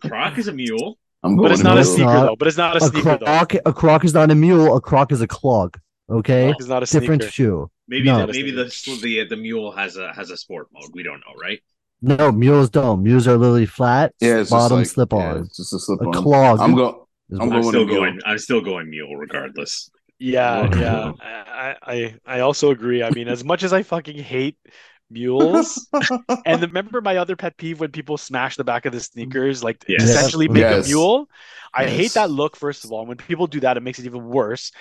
Croc 0.02 0.38
is 0.38 0.48
a 0.48 0.52
mule. 0.52 0.98
I'm 1.22 1.36
but 1.36 1.50
it's 1.50 1.62
not 1.62 1.78
a 1.78 1.84
sneaker 1.84 2.04
not. 2.04 2.26
though. 2.26 2.36
But 2.36 2.48
it's 2.48 2.56
not 2.58 2.74
a 2.76 2.84
A 2.84 2.88
sneaker 2.88 3.18
though. 3.18 3.46
a 3.66 3.72
croc 3.72 4.04
is 4.04 4.14
not 4.14 4.30
a 4.30 4.34
mule. 4.34 4.76
A 4.76 4.80
croc 4.80 5.10
is 5.12 5.20
a 5.22 5.26
clog. 5.26 5.78
Okay, 6.10 6.48
Croc 6.50 6.60
is 6.60 6.68
not 6.68 6.82
a 6.82 6.86
different 6.86 7.22
sneaker. 7.22 7.32
shoe. 7.32 7.70
Maybe 7.88 8.04
No. 8.06 8.26
the, 8.26 8.32
maybe 8.32 8.50
the 8.50 8.64
the 9.02 9.24
the 9.28 9.36
mule 9.36 9.72
has 9.72 9.96
a 9.96 10.12
has 10.12 10.30
a 10.30 10.36
sport 10.36 10.68
mode. 10.72 10.90
We 10.92 11.02
don't 11.02 11.20
know, 11.20 11.34
right? 11.40 11.60
No, 12.02 12.30
mules 12.30 12.70
don't. 12.70 13.02
Mules 13.02 13.26
are 13.26 13.36
literally 13.36 13.66
flat. 13.66 14.14
Yeah, 14.20 14.38
it's 14.40 14.50
bottom 14.50 14.78
like- 14.78 14.86
slip 14.86 15.12
on. 15.12 15.38
it's 15.38 15.56
just 15.56 15.72
a 15.72 15.78
slip 15.78 16.00
a 16.02 16.04
on. 16.04 16.12
clog. 16.12 16.60
I'm 16.60 16.74
going. 16.74 16.94
I'm 17.40 17.48
what- 17.48 17.56
I'm 17.56 17.62
still 17.64 17.80
with 17.80 17.88
mule. 17.88 18.00
going. 18.00 18.20
I'm 18.24 18.38
still 18.38 18.60
going 18.60 18.88
mule 18.90 19.16
regardless. 19.16 19.90
Yeah, 20.20 20.68
yeah. 20.76 21.12
I, 21.22 21.76
I 21.82 22.14
I 22.26 22.40
also 22.40 22.70
agree. 22.70 23.02
I 23.02 23.10
mean, 23.10 23.28
as 23.28 23.44
much 23.44 23.62
as 23.62 23.72
I 23.72 23.82
fucking 23.82 24.18
hate 24.18 24.56
mules, 25.10 25.88
and 26.46 26.60
remember 26.62 27.00
my 27.00 27.16
other 27.16 27.36
pet 27.36 27.56
peeve 27.56 27.80
when 27.80 27.90
people 27.90 28.18
smash 28.18 28.56
the 28.56 28.64
back 28.64 28.84
of 28.86 28.92
the 28.92 29.00
sneakers, 29.00 29.62
like 29.64 29.84
Yes. 29.88 30.02
essentially 30.02 30.48
make 30.48 30.60
Yes. 30.62 30.86
a 30.86 30.88
mule. 30.88 31.28
I 31.72 31.86
hate 31.86 32.14
that 32.14 32.30
look. 32.30 32.56
First 32.56 32.84
of 32.84 32.92
all, 32.92 33.06
when 33.06 33.16
people 33.16 33.46
do 33.46 33.60
that, 33.60 33.76
it 33.76 33.82
makes 33.82 33.98
it 33.98 34.06
even 34.06 34.24
worse. 34.24 34.72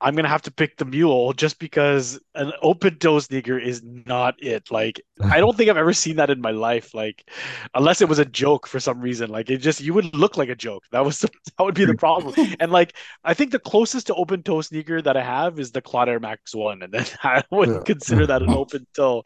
I'm 0.00 0.14
gonna 0.16 0.28
have 0.28 0.42
to 0.42 0.50
pick 0.50 0.76
the 0.76 0.84
mule 0.84 1.32
just 1.32 1.58
because 1.58 2.18
an 2.34 2.52
open 2.62 2.98
toe 2.98 3.18
sneaker 3.20 3.58
is 3.58 3.82
not 3.84 4.34
it. 4.42 4.70
Like 4.70 5.00
I 5.30 5.38
don't 5.40 5.56
think 5.56 5.70
I've 5.70 5.76
ever 5.76 5.92
seen 5.92 6.16
that 6.16 6.30
in 6.30 6.40
my 6.40 6.50
life. 6.50 6.94
Like 6.94 7.30
unless 7.74 8.00
it 8.00 8.08
was 8.08 8.18
a 8.18 8.24
joke 8.24 8.66
for 8.66 8.80
some 8.80 9.00
reason. 9.00 9.30
Like 9.30 9.50
it 9.50 9.58
just 9.58 9.80
you 9.80 9.94
would 9.94 10.14
look 10.16 10.36
like 10.36 10.48
a 10.48 10.54
joke. 10.56 10.84
That 10.92 11.04
was 11.04 11.20
the, 11.20 11.28
that 11.58 11.64
would 11.64 11.74
be 11.74 11.84
the 11.84 11.94
problem. 11.94 12.34
And 12.60 12.72
like 12.72 12.96
I 13.24 13.34
think 13.34 13.52
the 13.52 13.58
closest 13.58 14.08
to 14.08 14.14
open 14.14 14.42
toe 14.42 14.60
sneaker 14.62 15.00
that 15.02 15.16
I 15.16 15.22
have 15.22 15.58
is 15.58 15.72
the 15.72 15.82
CLOT 15.82 16.08
Air 16.08 16.20
Max 16.20 16.54
One, 16.54 16.82
and 16.82 16.92
then 16.92 17.06
I 17.22 17.42
would 17.50 17.70
Yeah. 17.70 17.82
consider 17.84 18.26
that 18.26 18.42
an 18.42 18.52
open 18.52 18.86
toe. 18.94 19.22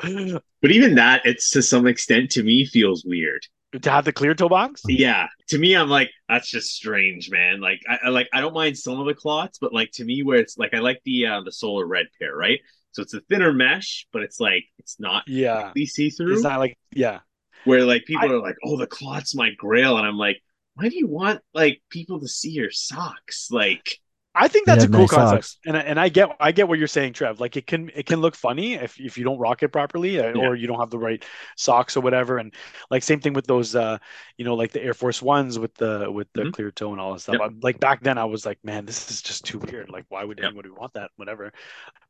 But 0.63 0.71
even 0.73 0.95
that, 0.97 1.25
it's 1.25 1.51
to 1.51 1.63
some 1.63 1.87
extent 1.87 2.31
to 2.33 2.43
me 2.43 2.65
feels 2.67 3.05
weird. 3.05 3.47
To 3.83 3.91
have 3.91 4.05
the 4.05 4.13
clear 4.13 4.35
toe 4.35 4.49
box? 4.49 4.83
Yeah, 4.89 5.27
to 5.49 5.59
me, 5.59 5.75
I'm 5.75 5.89
like 5.89 6.11
that's 6.29 6.51
just 6.51 6.71
strange, 6.71 7.31
man. 7.31 7.61
Like 7.61 7.81
I, 7.89 7.99
I 8.05 8.09
like 8.09 8.29
I 8.33 8.41
don't 8.41 8.55
mind 8.55 8.79
some 8.79 8.99
of 9.01 9.07
the 9.07 9.15
clots, 9.15 9.59
but 9.59 9.73
like 9.73 9.91
to 9.95 10.05
me, 10.05 10.23
where 10.23 10.39
it's 10.39 10.57
like 10.57 10.75
I 10.75 10.79
like 10.79 11.01
the 11.05 11.27
uh, 11.27 11.41
the 11.43 11.53
solar 11.53 11.87
red 11.87 12.07
pair, 12.19 12.35
right? 12.37 12.61
So 12.93 13.03
it's 13.03 13.15
a 13.15 13.21
thinner 13.21 13.53
mesh, 13.53 14.07
but 14.13 14.23
it's 14.23 14.41
like 14.41 14.65
it's 14.79 14.99
not 14.99 15.25
Yeah. 15.27 15.73
see 15.87 16.11
through. 16.11 16.35
It's 16.35 16.43
not 16.43 16.59
like 16.61 16.79
yeah. 16.93 17.21
where 17.65 17.85
like 17.85 18.05
people 18.07 18.29
I- 18.31 18.33
are 18.33 18.41
like, 18.41 18.57
"Oh, 18.65 18.77
the 18.77 18.87
clot's 18.87 19.35
my 19.35 19.51
grail," 19.57 19.99
and 19.99 20.07
I'm 20.07 20.17
like, 20.19 20.41
"Why 20.75 20.89
do 20.89 20.97
you 20.97 21.07
want 21.07 21.41
like 21.53 21.83
people 21.91 22.21
to 22.21 22.29
see 22.29 22.51
your 22.51 22.71
socks?" 22.71 23.49
Like, 23.51 23.99
I 24.39 24.49
think 24.49 24.67
that's 24.67 24.85
a 24.85 24.89
cool 24.89 25.01
nice 25.01 25.11
concept, 25.11 25.45
socks. 25.45 25.59
and 25.67 25.77
I- 25.77 25.81
and 25.81 25.99
I 25.99 26.09
get 26.11 26.29
I 26.39 26.53
get 26.53 26.69
what 26.69 26.79
you're 26.79 26.89
saying, 26.89 27.15
Trev. 27.15 27.41
Like 27.41 27.57
it 27.57 27.67
can 27.67 27.91
it 27.95 28.05
can 28.07 28.21
look 28.21 28.35
funny 28.37 28.75
if 28.75 29.01
if 29.01 29.17
you 29.17 29.25
don't 29.25 29.39
rock 29.39 29.63
it 29.63 29.69
properly 29.69 30.21
uh, 30.21 30.33
Yeah. 30.35 30.47
or 30.47 30.55
you 30.55 30.67
don't 30.67 30.79
have 30.79 30.91
the 30.91 30.99
right 30.99 31.25
socks 31.57 31.97
or 31.97 32.01
whatever. 32.03 32.37
And 32.39 32.53
like 32.91 33.03
same 33.03 33.21
thing 33.21 33.33
with 33.33 33.47
those, 33.47 33.75
uh, 33.75 33.99
you 34.37 34.45
know, 34.45 34.55
like 34.55 34.73
the 34.73 34.83
Air 34.83 34.95
Force 34.95 35.23
Ones 35.23 35.59
with 35.59 35.75
the 35.77 36.11
with 36.13 36.29
the 36.35 36.43
Mhm. 36.43 36.53
clear 36.53 36.71
toe 36.71 36.93
and 36.93 37.01
all 37.01 37.15
that 37.15 37.21
stuff. 37.21 37.37
Yep. 37.41 37.53
Like 37.63 37.81
back 37.81 38.03
then, 38.03 38.19
I 38.19 38.25
was 38.27 38.45
like, 38.45 38.59
man, 38.63 38.85
this 38.85 39.11
is 39.11 39.23
just 39.23 39.45
too 39.45 39.59
weird. 39.59 39.89
Like, 39.91 40.05
why 40.11 40.23
would 40.23 40.39
Yep. 40.39 40.47
anybody 40.49 40.69
want 40.71 40.93
that? 40.95 41.11
Whatever. 41.17 41.53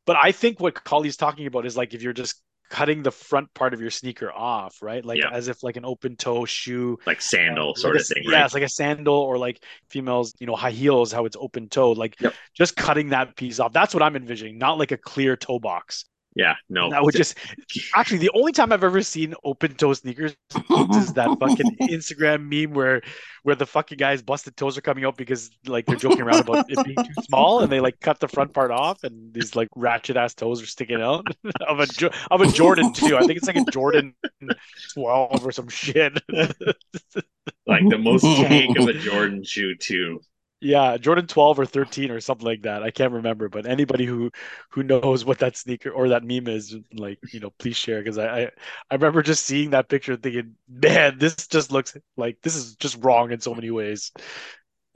But 0.05 0.17
I 0.21 0.31
think 0.33 0.59
what 0.59 0.83
Colley's 0.83 1.17
talking 1.17 1.47
about 1.47 1.65
is 1.65 1.77
like 1.77 1.93
if 1.93 2.01
you're 2.01 2.13
just 2.13 2.41
cutting 2.69 3.03
the 3.03 3.11
front 3.11 3.53
part 3.53 3.73
of 3.73 3.81
your 3.81 3.89
sneaker 3.91 4.31
off, 4.31 4.81
right? 4.81 5.03
Like 5.05 5.19
Yeah. 5.19 5.29
as 5.31 5.47
if 5.47 5.63
like 5.63 5.77
an 5.77 5.85
open 5.85 6.15
toe 6.15 6.45
shoe 6.45 6.97
like 7.05 7.21
sandal 7.21 7.69
like 7.69 7.77
sort 7.77 7.95
a- 7.95 7.99
of 7.99 8.07
thing, 8.07 8.23
Yeah, 8.25 8.37
right? 8.37 8.45
it's 8.45 8.53
like 8.53 8.63
a 8.63 8.69
sandal 8.69 9.15
or 9.15 9.37
like 9.37 9.63
females, 9.89 10.33
you 10.39 10.47
know, 10.47 10.55
high 10.55 10.71
heels, 10.71 11.11
how 11.11 11.25
it's 11.25 11.37
open 11.39 11.69
toed. 11.69 11.97
Like 11.97 12.19
Yep. 12.21 12.33
just 12.53 12.75
cutting 12.75 13.09
that 13.09 13.35
piece 13.35 13.59
off. 13.59 13.73
That's 13.73 13.93
what 13.93 14.03
I'm 14.03 14.15
envisioning, 14.15 14.57
not 14.57 14.77
like 14.77 14.91
a 14.91 14.97
clear 14.97 15.35
toe 15.35 15.59
box. 15.59 16.05
Yeah, 16.37 16.55
no, 16.69 16.91
that 16.91 17.01
would 17.01 17.15
just 17.15 17.35
actually 17.95 18.19
the 18.19 18.29
only 18.35 18.51
time 18.51 18.71
I've 18.71 18.83
ever 18.83 19.01
seen 19.01 19.33
open 19.43 19.73
toe 19.73 19.93
sneakers 19.93 20.35
is 20.53 21.13
that 21.13 21.35
fucking 21.39 21.77
Instagram 21.81 22.47
meme 22.47 22.75
where 22.75 23.01
where 23.41 23.55
the 23.55 23.65
fucking 23.65 23.97
guys 23.97 24.21
busted 24.21 24.55
toes 24.55 24.77
are 24.77 24.81
coming 24.81 25.03
out 25.03 25.17
because 25.17 25.49
like 25.65 25.87
they're 25.87 25.95
joking 25.95 26.21
around 26.21 26.41
about 26.41 26.69
it 26.69 26.85
being 26.85 26.95
too 26.95 27.23
small 27.23 27.61
and 27.61 27.71
they 27.71 27.79
like 27.79 27.99
cut 28.01 28.19
the 28.19 28.27
front 28.27 28.53
part 28.53 28.69
off 28.69 29.03
and 29.03 29.33
these 29.33 29.55
like 29.55 29.67
ratchet 29.75 30.15
ass 30.15 30.35
toes 30.35 30.61
are 30.61 30.67
sticking 30.67 31.01
out 31.01 31.25
of 31.67 31.79
a 31.79 31.87
of 32.29 32.41
a 32.41 32.47
Jordan 32.51 32.93
too. 32.93 33.17
I 33.17 33.21
think 33.21 33.37
it's 33.37 33.47
like 33.47 33.55
a 33.55 33.65
Jordan 33.71 34.13
12 34.93 35.43
or 35.43 35.51
some 35.51 35.69
shit. 35.69 36.21
like 37.65 37.89
the 37.89 37.97
most 37.97 38.21
cake 38.47 38.77
of 38.77 38.87
a 38.87 38.93
Jordan 38.93 39.43
shoe 39.43 39.75
too. 39.75 40.21
Yeah, 40.59 40.97
Jordan 40.97 41.27
12 41.27 41.59
or 41.59 41.67
13 41.67 42.09
or 42.09 42.19
something 42.19 42.45
like 42.45 42.63
that. 42.63 42.81
I 42.81 42.89
can't 42.89 43.13
remember, 43.13 43.47
but 43.47 43.67
anybody 43.67 44.05
who 44.05 44.31
who 44.71 44.81
knows 44.81 45.23
what 45.23 45.37
that 45.39 45.55
sneaker 45.55 45.91
or 45.91 46.09
that 46.09 46.23
meme 46.23 46.47
is, 46.47 46.75
like, 46.93 47.19
you 47.31 47.39
know, 47.39 47.51
please 47.59 47.75
share 47.77 47.99
because 48.01 48.17
I, 48.17 48.41
I 48.45 48.51
I 48.89 48.95
remember 48.95 49.21
just 49.21 49.45
seeing 49.45 49.69
that 49.71 49.87
picture 49.87 50.13
and 50.13 50.23
thinking, 50.23 50.55
man, 50.67 51.19
this 51.19 51.35
just 51.47 51.71
looks 51.71 51.95
like 52.15 52.39
this 52.41 52.55
is 52.55 52.75
just 52.75 52.97
wrong 53.03 53.31
in 53.31 53.39
so 53.39 53.53
many 53.53 53.69
ways. 53.69 54.11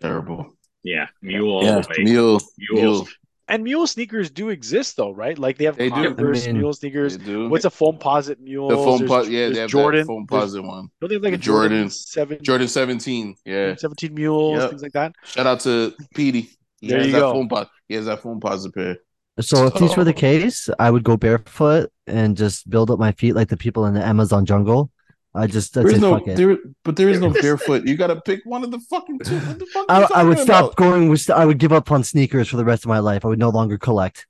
Terrible. 0.01 0.53
Yeah, 0.83 1.07
mule 1.21 1.81
Yeah, 1.81 1.81
mule, 1.99 2.39
Mule. 2.57 3.07
mule. 3.07 3.07
And 3.51 3.63
mule 3.63 3.85
sneakers 3.85 4.31
do 4.31 4.47
exist 4.49 4.95
though, 4.95 5.11
right? 5.11 5.37
Like 5.37 5.57
they 5.57 5.65
have 5.65 5.75
They 5.77 5.89
do. 5.89 6.03
Converse 6.15 6.45
I 6.45 6.47
mean, 6.53 6.59
mule 6.59 6.73
sneakers. 6.73 7.17
They 7.17 7.25
do. 7.25 7.49
What's 7.49 7.65
a 7.65 7.69
Foamposite 7.69 8.39
mule? 8.39 8.69
the 8.69 8.77
foam 8.77 8.99
There's- 9.05 9.25
po- 9.25 9.29
Yeah, 9.29 9.49
they 9.49 9.59
have 9.59 9.69
Jordan. 9.69 10.01
that 10.01 10.07
foam 10.07 10.25
There's- 10.29 10.43
posit 10.45 10.63
one. 10.63 10.87
Don't 11.01 11.09
they 11.09 11.15
have 11.15 11.23
like 11.23 11.33
a 11.33 11.37
Jordan, 11.37 11.69
Jordan- 11.69 11.89
7, 11.89 12.37
Jordan 12.41 12.67
17. 12.69 13.35
Yeah. 13.45 13.75
17 13.75 14.13
mules, 14.13 14.57
Yep. 14.59 14.69
things 14.69 14.81
like 14.81 14.93
that? 14.93 15.13
Shout 15.25 15.45
out 15.45 15.59
to 15.61 15.93
Petey. 16.15 16.49
He 16.79 16.87
There 16.87 16.97
has 16.99 17.07
you 17.07 17.13
that 17.13 17.19
go. 17.19 17.33
Foam 17.33 17.49
po- 17.49 17.65
he 17.89 17.95
has 17.95 18.05
that 18.05 18.21
Foamposite 18.23 18.73
pair. 18.73 18.97
So 19.41 19.67
if 19.67 19.73
these 19.75 19.95
were 19.97 20.03
the 20.03 20.11
oh. 20.11 20.13
case, 20.13 20.69
I 20.79 20.89
would 20.89 21.03
go 21.03 21.17
barefoot 21.17 21.89
and 22.07 22.37
just 22.37 22.69
build 22.69 22.89
up 22.89 22.99
my 22.99 23.11
feet 23.13 23.33
like 23.33 23.49
the 23.49 23.57
people 23.57 23.85
in 23.85 23.93
the 23.93 24.05
Amazon 24.05 24.45
jungle. 24.45 24.91
I 25.33 25.47
just 25.47 25.77
I'd 25.77 25.85
There 25.87 25.97
no 25.99 26.17
fuck 26.19 26.27
it. 26.27 26.35
there, 26.37 26.57
but 26.83 26.97
there 26.97 27.07
is 27.09 27.19
no 27.21 27.29
barefoot. 27.41 27.85
You 27.85 27.95
gotta 27.95 28.19
pick 28.21 28.41
one 28.43 28.63
of 28.63 28.71
the 28.71 28.79
fucking 28.79 29.19
two. 29.19 29.39
The 29.39 29.65
fuck 29.67 29.85
I, 29.87 30.07
I 30.15 30.23
would 30.23 30.39
stop 30.39 30.65
about? 30.65 30.75
going 30.75 31.07
with 31.09 31.29
I 31.29 31.45
would 31.45 31.57
give 31.57 31.71
up 31.71 31.91
on 31.91 32.03
sneakers 32.03 32.49
for 32.49 32.57
the 32.57 32.65
rest 32.65 32.83
of 32.83 32.89
my 32.89 32.99
life. 32.99 33.23
I 33.23 33.29
would 33.29 33.39
no 33.39 33.49
longer 33.49 33.77
collect. 33.77 34.27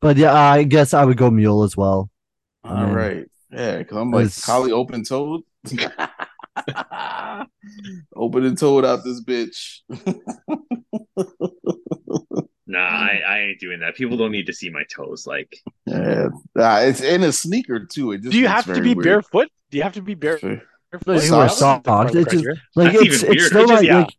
But 0.00 0.16
yeah, 0.16 0.34
I 0.34 0.64
guess 0.64 0.92
I 0.94 1.04
would 1.04 1.16
go 1.16 1.30
mule 1.30 1.62
as 1.62 1.76
well. 1.76 2.10
All 2.64 2.74
Man. 2.74 2.94
right. 2.94 3.30
Yeah, 3.50 3.78
because 3.78 3.96
I'm 3.96 4.10
like 4.10 4.26
It's- 4.26 4.44
collie 4.44 4.72
open 4.72 5.04
toed. 5.04 5.42
open 8.16 8.44
and 8.44 8.58
toed 8.58 8.84
out 8.84 9.04
this 9.04 9.22
bitch. 9.22 9.80
Nah, 12.70 12.78
I, 12.78 13.22
I 13.26 13.38
ain't 13.40 13.60
doing 13.60 13.80
that. 13.80 13.96
People 13.96 14.16
don't 14.18 14.30
need 14.30 14.46
to 14.46 14.52
see 14.52 14.68
my 14.70 14.84
toes. 14.94 15.26
Like, 15.26 15.56
yeah, 15.86 16.28
Nah, 16.54 16.78
it's 16.80 17.00
in 17.00 17.22
a 17.22 17.32
sneaker 17.32 17.86
too. 17.86 18.12
It 18.12 18.18
just 18.22 18.32
Do 18.32 18.38
you 18.38 18.46
have 18.46 18.66
to 18.66 18.80
be 18.80 18.94
weird. 18.94 19.04
barefoot? 19.04 19.48
Do 19.70 19.78
you 19.78 19.82
have 19.82 19.94
to 19.94 20.02
be 20.02 20.14
bare- 20.14 20.38
Sure. 20.38 20.60
barefoot? 20.92 21.16
No, 21.16 21.20
you 21.22 21.32
wear 21.36 21.48
socks. 21.48 21.82
Part 21.84 22.08
of 22.08 22.12
the 22.12 22.20
It's 22.20 22.30
just- 22.32 22.44
criteria. 22.44 22.62
Like 22.76 22.92
That's 22.92 23.04
it's 23.04 23.04
even 23.04 23.14
it's 23.16 23.22
weirder. 23.22 23.44
still 23.46 23.60
It's 23.62 23.70
just- 23.70 23.82
not 23.82 23.84
yeah. 23.84 23.98
like 24.00 24.14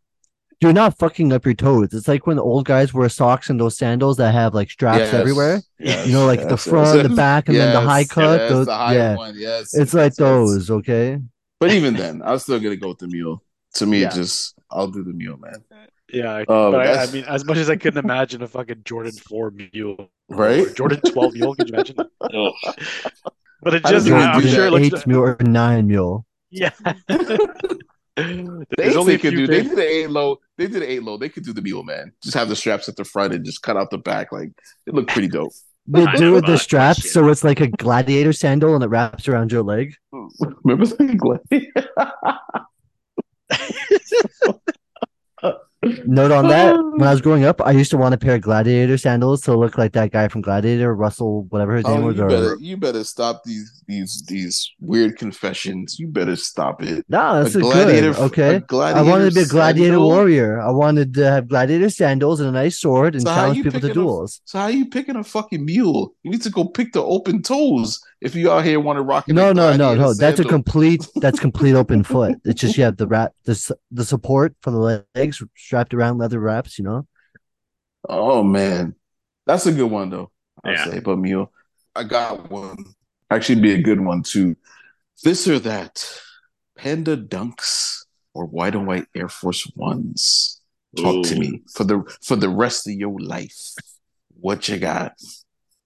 you're 0.62 0.72
not 0.74 0.98
fucking 0.98 1.32
up 1.32 1.46
your 1.46 1.54
toes. 1.54 1.94
It's 1.94 2.06
like 2.06 2.26
when 2.26 2.36
the 2.36 2.42
old 2.42 2.66
guys 2.66 2.92
wear 2.92 3.08
socks 3.08 3.48
and 3.48 3.58
those 3.58 3.78
sandals 3.78 4.18
that 4.18 4.32
have 4.34 4.52
like 4.52 4.68
straps 4.70 4.98
Yes, 4.98 5.14
everywhere. 5.14 5.62
yes, 5.78 6.06
You 6.06 6.12
know, 6.12 6.26
like 6.26 6.48
the 6.48 6.56
front, 6.58 6.96
yes. 6.98 7.08
the 7.08 7.14
back, 7.16 7.48
and 7.48 7.56
then 7.56 7.72
the 7.72 7.80
high 7.80 8.04
cut. 8.04 8.40
yes, 8.40 8.50
those, 8.50 8.66
the 8.66 8.74
high 8.76 8.94
yeah, 8.94 9.16
one. 9.16 9.34
Yes, 9.38 9.72
it's 9.74 9.94
like 9.94 10.10
yes, 10.10 10.10
yes. 10.10 10.16
those. 10.18 10.70
Okay. 10.70 11.18
But 11.60 11.70
even 11.72 11.94
then, 11.94 12.20
I'm 12.22 12.38
still 12.40 12.58
gonna 12.60 12.76
go 12.76 12.88
with 12.88 12.98
the 12.98 13.08
mule. 13.08 13.42
To 13.74 13.86
me, 13.86 14.00
Yeah. 14.02 14.08
it 14.08 14.14
just 14.14 14.54
I'll 14.70 14.88
do 14.88 15.02
the 15.02 15.12
mule, 15.14 15.38
man. 15.38 15.64
Yeah, 16.12 16.32
I- 16.32 16.40
um, 16.40 16.72
but 16.72 16.86
I, 16.86 17.02
I 17.04 17.10
mean, 17.10 17.24
as 17.24 17.44
much 17.44 17.56
as 17.58 17.70
I 17.70 17.76
couldn't 17.76 18.02
imagine 18.04 18.42
a 18.42 18.48
fucking 18.48 18.82
Jordan 18.84 19.12
Four 19.12 19.52
mule, 19.72 20.10
Right? 20.28 20.66
or 20.66 20.70
Jordan 20.70 21.00
Twelve 21.00 21.34
mule, 21.34 21.54
could 21.54 21.68
you 21.68 21.74
imagine? 21.74 21.96
oh, 22.20 22.52
But 23.62 23.74
it 23.74 23.84
just, 23.84 24.08
I, 24.08 24.34
am 24.36 24.40
sure 24.42 24.66
it 24.66 24.70
that. 24.70 24.72
looks. 24.72 25.02
eight 25.02 25.06
mule 25.06 25.22
or 25.22 25.36
nine 25.40 25.86
mule. 25.86 26.26
Yeah. 26.50 26.70
They, 28.16 28.44
There's 28.76 28.96
only 28.96 29.14
they 29.16 29.18
could 29.22 29.34
few 29.34 29.46
do. 29.46 29.52
They 29.52 29.62
did 29.62 29.76
the 29.76 29.82
eight 29.88 30.10
low. 30.10 30.40
They 30.58 30.66
did 30.66 30.82
the 30.82 30.90
eight 30.90 31.02
low. 31.02 31.16
They 31.16 31.28
could 31.30 31.44
do 31.44 31.52
the 31.54 31.62
mule, 31.62 31.84
man. 31.84 32.12
Just 32.22 32.34
have 32.36 32.48
the 32.50 32.56
straps 32.56 32.86
at 32.88 32.96
the 32.96 33.04
front 33.04 33.32
and 33.32 33.44
just 33.46 33.62
cut 33.62 33.76
out 33.78 33.90
the 33.90 33.96
back. 33.98 34.30
Like 34.32 34.50
it 34.86 34.92
looked 34.92 35.10
pretty 35.10 35.28
dope. 35.28 35.52
They 35.86 36.04
I 36.04 36.16
do 36.16 36.26
know 36.26 36.32
with 36.34 36.44
the 36.44 36.58
straps, 36.58 36.98
question. 37.00 37.12
so 37.12 37.28
it's 37.28 37.44
like 37.44 37.60
a 37.60 37.68
gladiator 37.68 38.32
sandal 38.34 38.74
and 38.74 38.84
it 38.84 38.88
wraps 38.88 39.26
around 39.28 39.52
your 39.52 39.62
leg. 39.62 39.94
Remember 40.64 40.84
the 40.86 42.50
Note 46.04 46.30
on 46.30 46.46
that: 46.48 46.74
when 46.76 47.08
I 47.08 47.10
was 47.16 47.22
growing 47.22 47.44
up, 47.44 47.62
I 47.62 47.70
used 47.72 47.90
to 47.92 47.96
want 47.96 48.14
a 48.14 48.18
pair 48.18 48.34
of 48.34 48.42
gladiator 48.42 48.98
sandals 48.98 49.40
to 49.42 49.56
look 49.56 49.78
like 49.78 49.92
that 49.92 50.10
guy 50.12 50.28
from 50.28 50.42
Gladiator, 50.42 50.94
Russell, 50.94 51.44
whatever 51.48 51.74
his 51.76 51.86
oh, 51.86 51.94
name 51.94 52.02
Oh, 52.02 52.06
was. 52.08 52.16
you 52.16 52.24
or- 52.24 52.28
better, 52.28 52.56
you 52.60 52.76
better 52.76 53.02
stop 53.02 53.44
these 53.44 53.82
these 53.88 54.22
these 54.28 54.70
weird 54.80 55.16
confessions. 55.16 55.98
You 55.98 56.08
better 56.08 56.36
stop 56.36 56.82
it. 56.82 57.06
No, 57.08 57.42
that's 57.42 57.54
A 57.54 57.58
a 57.58 57.62
gladiator- 57.62 58.12
good. 58.12 58.20
Okay. 58.24 58.54
a 58.56 58.60
gladiator 58.60 59.08
I 59.08 59.10
wanted 59.10 59.30
to 59.30 59.34
be 59.36 59.40
a 59.40 59.46
gladiator 59.46 59.92
sandal? 59.92 60.08
warrior. 60.08 60.60
I 60.60 60.70
wanted 60.70 61.14
to 61.14 61.30
have 61.30 61.48
gladiator 61.48 61.88
sandals 61.88 62.40
and 62.40 62.50
a 62.50 62.52
nice 62.52 62.78
sword 62.78 63.14
and 63.14 63.22
So 63.22 63.34
challenge 63.34 63.56
people 63.56 63.70
to 63.72 63.78
picking 63.78 63.90
a- 63.90 63.94
duels. 63.94 64.42
So 64.44 64.58
how 64.58 64.64
are 64.66 64.70
you 64.70 64.86
picking 64.90 65.16
a 65.16 65.24
fucking 65.24 65.64
mule? 65.64 66.14
You 66.24 66.30
need 66.30 66.42
to 66.42 66.50
go 66.50 66.66
pick 66.66 66.92
the 66.92 67.02
open 67.02 67.40
toes 67.42 67.98
if 68.20 68.34
you 68.34 68.50
out 68.50 68.64
here 68.64 68.80
want 68.80 68.98
to 68.98 69.02
rock. 69.02 69.28
No, 69.28 69.52
no, 69.52 69.76
no, 69.76 69.94
no. 69.94 70.12
That's 70.14 70.40
a 70.40 70.44
complete. 70.44 71.00
complete. 71.00 71.22
That's 71.22 71.40
complete 71.46 71.74
open 71.74 72.04
foot. 72.04 72.36
It's 72.44 72.60
just 72.60 72.76
you 72.76 72.84
have 72.84 72.96
the 72.96 73.06
wrap, 73.06 73.32
the 73.44 73.76
the 73.90 74.04
support 74.04 74.54
for 74.60 74.70
the 74.70 75.04
legs 75.14 75.42
strapped 75.56 75.94
around 75.94 76.18
leather 76.18 76.40
wraps. 76.40 76.78
You 76.78 76.84
know. 76.84 77.06
Oh 78.08 78.42
man, 78.42 78.94
that's 79.46 79.66
a 79.66 79.72
good 79.72 79.90
one 79.90 80.10
though. 80.10 80.30
I'd 80.64 80.72
Yeah. 80.72 80.84
say, 80.86 80.98
but 81.00 81.16
mule, 81.18 81.52
I 81.94 82.04
got 82.04 82.50
one. 82.50 82.76
Actually, 83.30 83.60
be 83.60 83.72
a 83.72 83.82
good 83.82 84.00
one 84.00 84.22
too. 84.22 84.56
This 85.22 85.46
or 85.48 85.58
that, 85.60 86.04
Panda 86.76 87.16
Dunks 87.16 88.04
or 88.34 88.46
white 88.46 88.74
and 88.74 88.86
white 88.86 89.06
Air 89.14 89.28
Force 89.28 89.70
Ones. 89.76 90.60
Talk 90.96 91.24
to 91.26 91.38
me 91.38 91.62
for 91.72 91.84
the 91.84 92.02
for 92.22 92.36
the 92.36 92.48
rest 92.48 92.88
of 92.88 92.94
your 92.94 93.16
life. 93.20 93.74
What 94.40 94.68
you 94.68 94.78
got? 94.78 95.12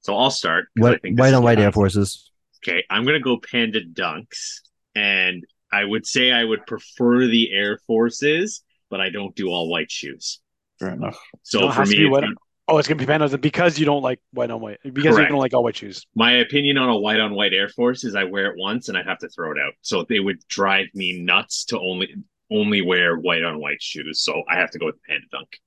So 0.05 0.17
I'll 0.17 0.31
start. 0.31 0.67
'cause 0.77 0.87
I 0.87 0.91
White, 0.91 1.03
think 1.03 1.19
white 1.19 1.35
on 1.35 1.43
white 1.43 1.59
Air 1.59 1.73
Forces. 1.73 2.31
Okay, 2.67 2.85
I'm 2.89 3.05
gonna 3.05 3.21
go 3.21 3.39
Panda 3.39 3.85
Dunks, 3.85 4.61
and 4.95 5.45
I 5.73 5.85
would 5.85 6.07
say 6.07 6.31
I 6.31 6.45
would 6.45 6.67
prefer 6.67 7.27
the 7.27 7.53
Air 7.53 7.79
Forces, 7.87 8.63
but 8.91 9.01
I 9.01 9.11
don't 9.11 9.35
do 9.35 9.49
all 9.49 9.69
white 9.69 9.91
shoes. 9.91 10.41
Fair 10.79 10.91
enough. 10.91 11.19
So 11.43 11.61
No, 11.61 11.73
for 11.73 11.85
me, 11.87 11.97
be 11.97 12.03
it's 12.05 12.11
white 12.13 12.21
gonna- 12.23 12.35
Oh, 12.67 12.79
it's 12.79 12.89
gonna 12.89 12.99
be 12.99 13.05
pandas 13.05 13.39
because 13.39 13.79
you 13.79 13.85
don't 13.85 14.01
like 14.03 14.21
white 14.33 14.51
on 14.51 14.59
white. 14.59 14.79
Because 14.83 15.05
you 15.05 15.11
Correct. 15.13 15.29
don't 15.31 15.39
like 15.39 15.53
all 15.53 15.63
white 15.63 15.77
shoes. 15.77 16.07
my 16.15 16.33
opinion 16.39 16.79
on 16.79 16.89
a 16.89 16.97
white 16.97 17.21
on 17.21 17.35
white 17.35 17.53
Air 17.53 17.69
Force 17.69 18.05
is 18.05 18.15
I 18.15 18.25
wear 18.25 18.47
it 18.51 18.55
once 18.59 18.89
and 18.89 18.97
I'd 18.97 19.07
have 19.07 19.19
to 19.19 19.29
throw 19.29 19.53
it 19.53 19.59
out. 19.59 19.75
So 19.83 20.07
they 20.09 20.19
would 20.21 20.39
drive 20.49 20.87
me 20.95 21.21
nuts 21.21 21.67
to 21.67 21.79
only 21.79 22.15
only 22.51 22.81
wear 22.81 23.17
white 23.19 23.43
on 23.45 23.59
white 23.61 23.83
shoes. 23.83 24.23
So 24.23 24.43
I 24.49 24.57
have 24.57 24.71
to 24.71 24.79
go 24.79 24.87
with 24.87 25.03
Panda 25.07 25.27
Dunk. 25.31 25.59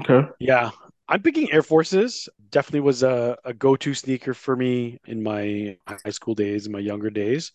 Okay. 0.00 0.28
Yeah. 0.38 0.70
I'm 1.08 1.22
picking 1.22 1.50
Air 1.52 1.62
Forces. 1.62 2.28
Definitely 2.50 2.80
was 2.80 3.02
a, 3.02 3.36
a 3.44 3.54
go-to 3.54 3.94
sneaker 3.94 4.34
for 4.34 4.54
me 4.56 4.98
in 5.06 5.22
my 5.22 5.76
high 5.86 6.10
school 6.10 6.34
days, 6.34 6.66
in 6.66 6.72
my 6.72 6.78
younger 6.80 7.10
days. 7.10 7.52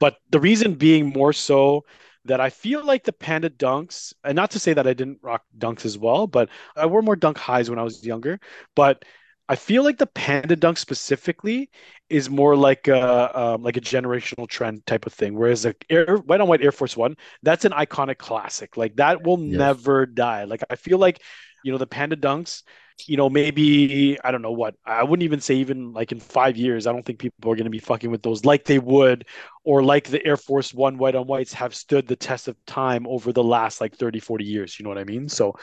But 0.00 0.16
the 0.30 0.40
reason 0.40 0.74
being 0.74 1.08
more 1.10 1.32
so 1.32 1.84
that 2.26 2.40
I 2.40 2.50
feel 2.50 2.84
like 2.84 3.04
the 3.04 3.12
Panda 3.12 3.50
Dunks, 3.50 4.14
and 4.24 4.36
not 4.36 4.52
to 4.52 4.58
say 4.58 4.74
that 4.74 4.86
I 4.86 4.94
didn't 4.94 5.20
rock 5.22 5.44
Dunks 5.58 5.84
as 5.86 5.98
well, 5.98 6.26
but 6.26 6.50
I 6.76 6.86
wore 6.86 7.02
more 7.02 7.16
Dunk 7.16 7.38
highs 7.38 7.70
when 7.70 7.78
I 7.78 7.84
was 7.84 8.04
younger. 8.06 8.40
But 8.76 9.04
I 9.48 9.56
feel 9.56 9.84
like 9.84 9.98
the 9.98 10.06
Panda 10.06 10.56
Dunk 10.56 10.78
specifically 10.78 11.70
is 12.08 12.30
more 12.30 12.56
like 12.56 12.88
a 12.88 13.38
um, 13.40 13.62
like 13.62 13.76
a 13.76 13.80
generational 13.80 14.48
trend 14.48 14.86
type 14.86 15.06
of 15.06 15.12
thing. 15.12 15.34
Whereas 15.34 15.62
the 15.64 15.74
Air, 15.90 16.16
white 16.18 16.40
on 16.40 16.48
white 16.48 16.62
Air 16.62 16.72
Force 16.72 16.96
One, 16.96 17.16
that's 17.42 17.64
an 17.64 17.72
iconic 17.72 18.18
classic. 18.18 18.76
Like 18.76 18.96
that 18.96 19.22
will 19.24 19.38
Yes. 19.44 19.58
never 19.58 20.06
die. 20.06 20.44
Like 20.44 20.62
I 20.70 20.76
feel 20.76 20.98
like 20.98 21.20
you 21.62 21.72
know 21.72 21.78
the 21.78 21.86
Panda 21.86 22.16
Dunks. 22.16 22.62
You 23.08 23.16
know, 23.16 23.28
maybe 23.30 24.18
I 24.22 24.30
don't 24.30 24.42
know 24.42 24.52
what 24.52 24.74
I 24.84 25.02
wouldn't 25.02 25.24
even 25.24 25.40
say 25.40 25.56
even 25.56 25.92
like 25.92 26.12
in 26.12 26.20
five 26.20 26.56
years. 26.56 26.86
I 26.86 26.92
don't 26.92 27.04
think 27.04 27.18
people 27.18 27.50
are 27.50 27.56
going 27.56 27.64
to 27.64 27.70
be 27.70 27.78
fucking 27.78 28.10
with 28.10 28.22
those 28.22 28.44
like 28.44 28.64
they 28.64 28.78
would 28.78 29.26
or 29.64 29.82
like 29.82 30.08
the 30.08 30.24
Air 30.26 30.36
Force 30.36 30.72
One 30.74 30.98
white 30.98 31.14
on 31.14 31.26
whites 31.26 31.52
have 31.54 31.74
stood 31.74 32.06
the 32.06 32.16
test 32.16 32.48
of 32.48 32.56
time 32.66 33.06
over 33.06 33.32
the 33.32 33.44
last 33.44 33.80
like 33.80 33.96
30, 33.96 34.20
40 34.20 34.44
years. 34.44 34.78
You 34.78 34.84
know 34.84 34.88
what 34.90 34.98
I 34.98 35.04
mean? 35.04 35.28
So, 35.28 35.56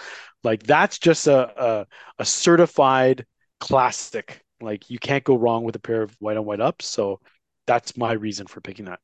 like, 0.44 0.64
that's 0.64 1.00
just 1.00 1.28
a, 1.28 1.64
a, 1.64 1.88
a 2.20 2.26
certified 2.26 3.26
classic. 3.60 4.44
Like, 4.62 4.90
you 4.90 5.00
can't 5.00 5.24
go 5.24 5.36
wrong 5.36 5.64
with 5.64 5.76
a 5.76 5.80
pair 5.80 6.02
of 6.02 6.16
white 6.20 6.38
on 6.38 6.46
white 6.46 6.62
ups. 6.62 6.86
So, 6.86 7.20
that's 7.66 7.98
my 7.98 8.14
reason 8.14 8.48
for 8.48 8.62
picking 8.62 8.86
that. 8.86 9.00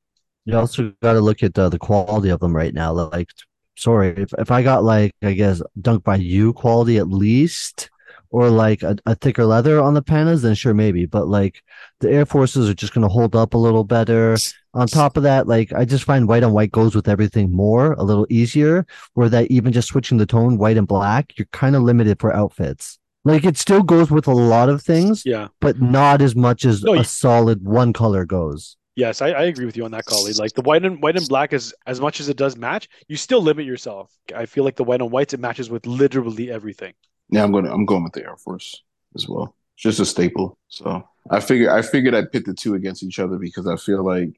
You 0.46 0.58
also 0.58 0.94
got 1.02 1.14
to 1.14 1.22
look 1.22 1.44
at 1.44 1.58
uh, 1.58 1.70
the 1.70 1.80
quality 1.80 2.30
of 2.30 2.40
them 2.40 2.56
right 2.56 2.74
now. 2.74 2.92
Like, 2.92 3.30
sorry, 3.76 4.10
if, 4.10 4.34
if 4.38 4.52
I 4.52 4.62
got 4.62 4.84
like, 4.84 5.14
I 5.22 5.34
guess, 5.34 5.62
Dunk 5.80 6.04
by 6.04 6.18
You 6.18 6.54
quality 6.54 6.98
at 6.98 7.08
least, 7.08 7.90
or 8.34 8.50
like 8.50 8.82
a, 8.82 8.98
a 9.06 9.14
thicker 9.16 9.46
leather 9.46 9.80
on 9.80 9.94
the 9.94 10.02
pandas, 10.02 10.42
then 10.42 10.56
sure, 10.56 10.74
maybe. 10.74 11.06
But 11.06 11.28
like 11.28 11.62
the 12.00 12.10
Air 12.10 12.26
Forces 12.26 12.68
are 12.68 12.74
just 12.74 12.94
going 12.94 13.04
to 13.04 13.08
hold 13.08 13.36
up 13.36 13.54
a 13.54 13.58
little 13.58 13.84
better. 13.84 14.36
On 14.74 14.88
top 14.88 15.18
of 15.18 15.24
that, 15.24 15.48
like 15.48 15.72
I 15.72 15.86
just 15.86 16.04
find 16.04 16.28
white 16.28 16.42
on 16.42 16.52
white 16.52 16.72
goes 16.72 16.96
with 16.96 17.08
everything 17.08 17.52
more, 17.56 17.94
a 17.94 18.04
little 18.04 18.26
easier. 18.30 18.86
Where 19.14 19.30
that 19.30 19.52
even 19.52 19.72
just 19.72 19.88
switching 19.90 20.18
the 20.18 20.26
tone, 20.26 20.58
white 20.58 20.78
and 20.78 20.88
black, 20.88 21.38
you're 21.38 21.48
kind 21.54 21.76
of 21.76 21.84
limited 21.84 22.20
for 22.20 22.36
outfits. 22.36 22.98
Like 23.24 23.46
it 23.46 23.56
still 23.58 23.84
goes 23.84 24.10
with 24.12 24.28
a 24.28 24.34
lot 24.34 24.68
of 24.68 24.82
things, 24.82 25.24
Yeah. 25.26 25.48
but 25.62 25.80
not 25.80 26.22
as 26.22 26.36
much 26.36 26.66
as 26.66 26.84
No, 26.84 26.94
a 26.94 26.98
you- 26.98 27.04
solid 27.04 27.64
one 27.64 27.94
color 27.94 28.26
goes. 28.26 28.76
Yes, 28.96 29.22
I, 29.22 29.30
I 29.30 29.44
agree 29.44 29.66
with 29.66 29.78
you 29.78 29.86
on 29.86 29.92
that, 29.92 30.06
Collie. 30.06 30.34
Like 30.34 30.54
the 30.54 30.62
white 30.62 30.84
and 30.86 31.02
white 31.02 31.16
and 31.18 31.28
black 31.28 31.54
is 31.54 31.74
as 31.88 32.02
much 32.02 32.20
as 32.20 32.30
it 32.30 32.38
does 32.38 32.58
match, 32.58 32.90
you 33.08 33.16
still 33.16 33.42
limit 33.42 33.66
yourself. 33.66 34.12
I 34.36 34.46
feel 34.46 34.64
like 34.64 34.76
the 34.76 34.84
white 34.84 35.02
on 35.02 35.10
whites, 35.10 35.34
it 35.34 35.40
matches 35.40 35.70
with 35.70 35.86
literally 35.88 36.52
everything. 36.52 36.94
Yeah, 37.34 37.44
I'm 37.44 37.52
going. 37.52 37.66
To, 37.66 37.72
I'm 37.74 37.86
going 37.86 38.04
with 38.04 38.14
the 38.14 38.24
Air 38.24 38.38
Force 38.38 38.84
as 39.16 39.28
well. 39.28 39.56
It's 39.76 39.84
just 39.84 40.00
a 40.00 40.06
staple. 40.06 40.58
So 40.68 41.08
I 41.30 41.40
figured. 41.40 41.70
I 41.70 41.82
figured 41.82 42.14
I'd 42.16 42.32
pit 42.32 42.46
the 42.46 42.54
two 42.54 42.76
against 42.76 43.04
each 43.04 43.20
other 43.20 43.38
because 43.38 43.68
I 43.68 43.76
feel 43.76 44.04
like 44.04 44.36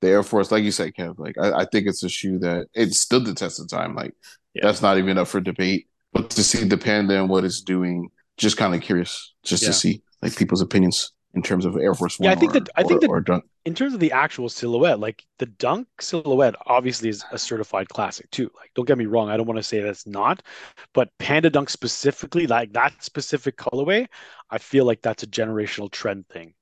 the 0.00 0.08
Air 0.08 0.22
Force, 0.22 0.50
like 0.50 0.64
you 0.64 0.70
said, 0.70 0.94
Kev. 0.94 1.18
Like 1.18 1.36
I, 1.38 1.60
I 1.60 1.64
think 1.66 1.86
it's 1.86 2.02
a 2.02 2.08
shoe 2.08 2.38
that 2.38 2.68
it 2.74 2.94
stood 2.94 3.24
the 3.26 3.34
test 3.34 3.60
of 3.60 3.68
time. 3.68 3.94
Like 3.94 4.14
Yeah. 4.54 4.64
that's 4.66 4.80
not 4.82 4.96
even 4.98 5.18
up 5.18 5.28
for 5.28 5.40
debate. 5.40 5.88
But 6.12 6.30
to 6.30 6.42
see 6.42 6.64
the 6.64 6.78
panda 6.78 7.20
and 7.20 7.28
what 7.28 7.44
it's 7.44 7.60
doing, 7.60 8.08
just 8.36 8.56
kind 8.56 8.74
of 8.74 8.80
curious, 8.80 9.34
just 9.44 9.62
Yeah. 9.62 9.68
to 9.68 9.72
see 9.74 10.02
like 10.22 10.34
people's 10.36 10.62
opinions 10.62 11.12
in 11.34 11.42
terms 11.42 11.64
of 11.64 11.76
Air 11.76 11.94
Force 11.94 12.18
One. 12.18 12.26
Yeah, 12.26 12.32
I 12.32 12.34
think 12.34 12.50
or, 12.50 12.60
that- 12.60 12.68
I 12.76 12.82
think 12.82 12.98
or, 12.98 13.00
that- 13.00 13.08
or 13.08 13.20
dunk. 13.20 13.44
in 13.64 13.74
terms 13.74 13.94
of 13.94 14.00
the 14.00 14.12
actual 14.12 14.48
silhouette, 14.48 14.98
like 15.00 15.24
the 15.38 15.46
Dunk 15.46 15.86
silhouette 16.00 16.54
obviously 16.66 17.08
is 17.08 17.24
a 17.30 17.38
certified 17.38 17.88
classic 17.88 18.30
too. 18.30 18.50
Like, 18.56 18.70
don't 18.74 18.86
get 18.86 18.98
me 18.98 19.06
wrong, 19.06 19.28
I 19.28 19.36
don't 19.36 19.46
want 19.46 19.58
to 19.58 19.62
say 19.62 19.80
that's 19.80 20.06
not, 20.06 20.42
but 20.94 21.10
Panda 21.18 21.50
Dunk 21.50 21.70
specifically, 21.70 22.46
like 22.46 22.72
that 22.72 23.02
specific 23.02 23.56
colorway, 23.56 24.06
I 24.50 24.58
feel 24.58 24.84
like 24.84 25.02
that's 25.02 25.22
a 25.22 25.26
generational 25.26 25.90
trend 25.90 26.26
thing. 26.28 26.54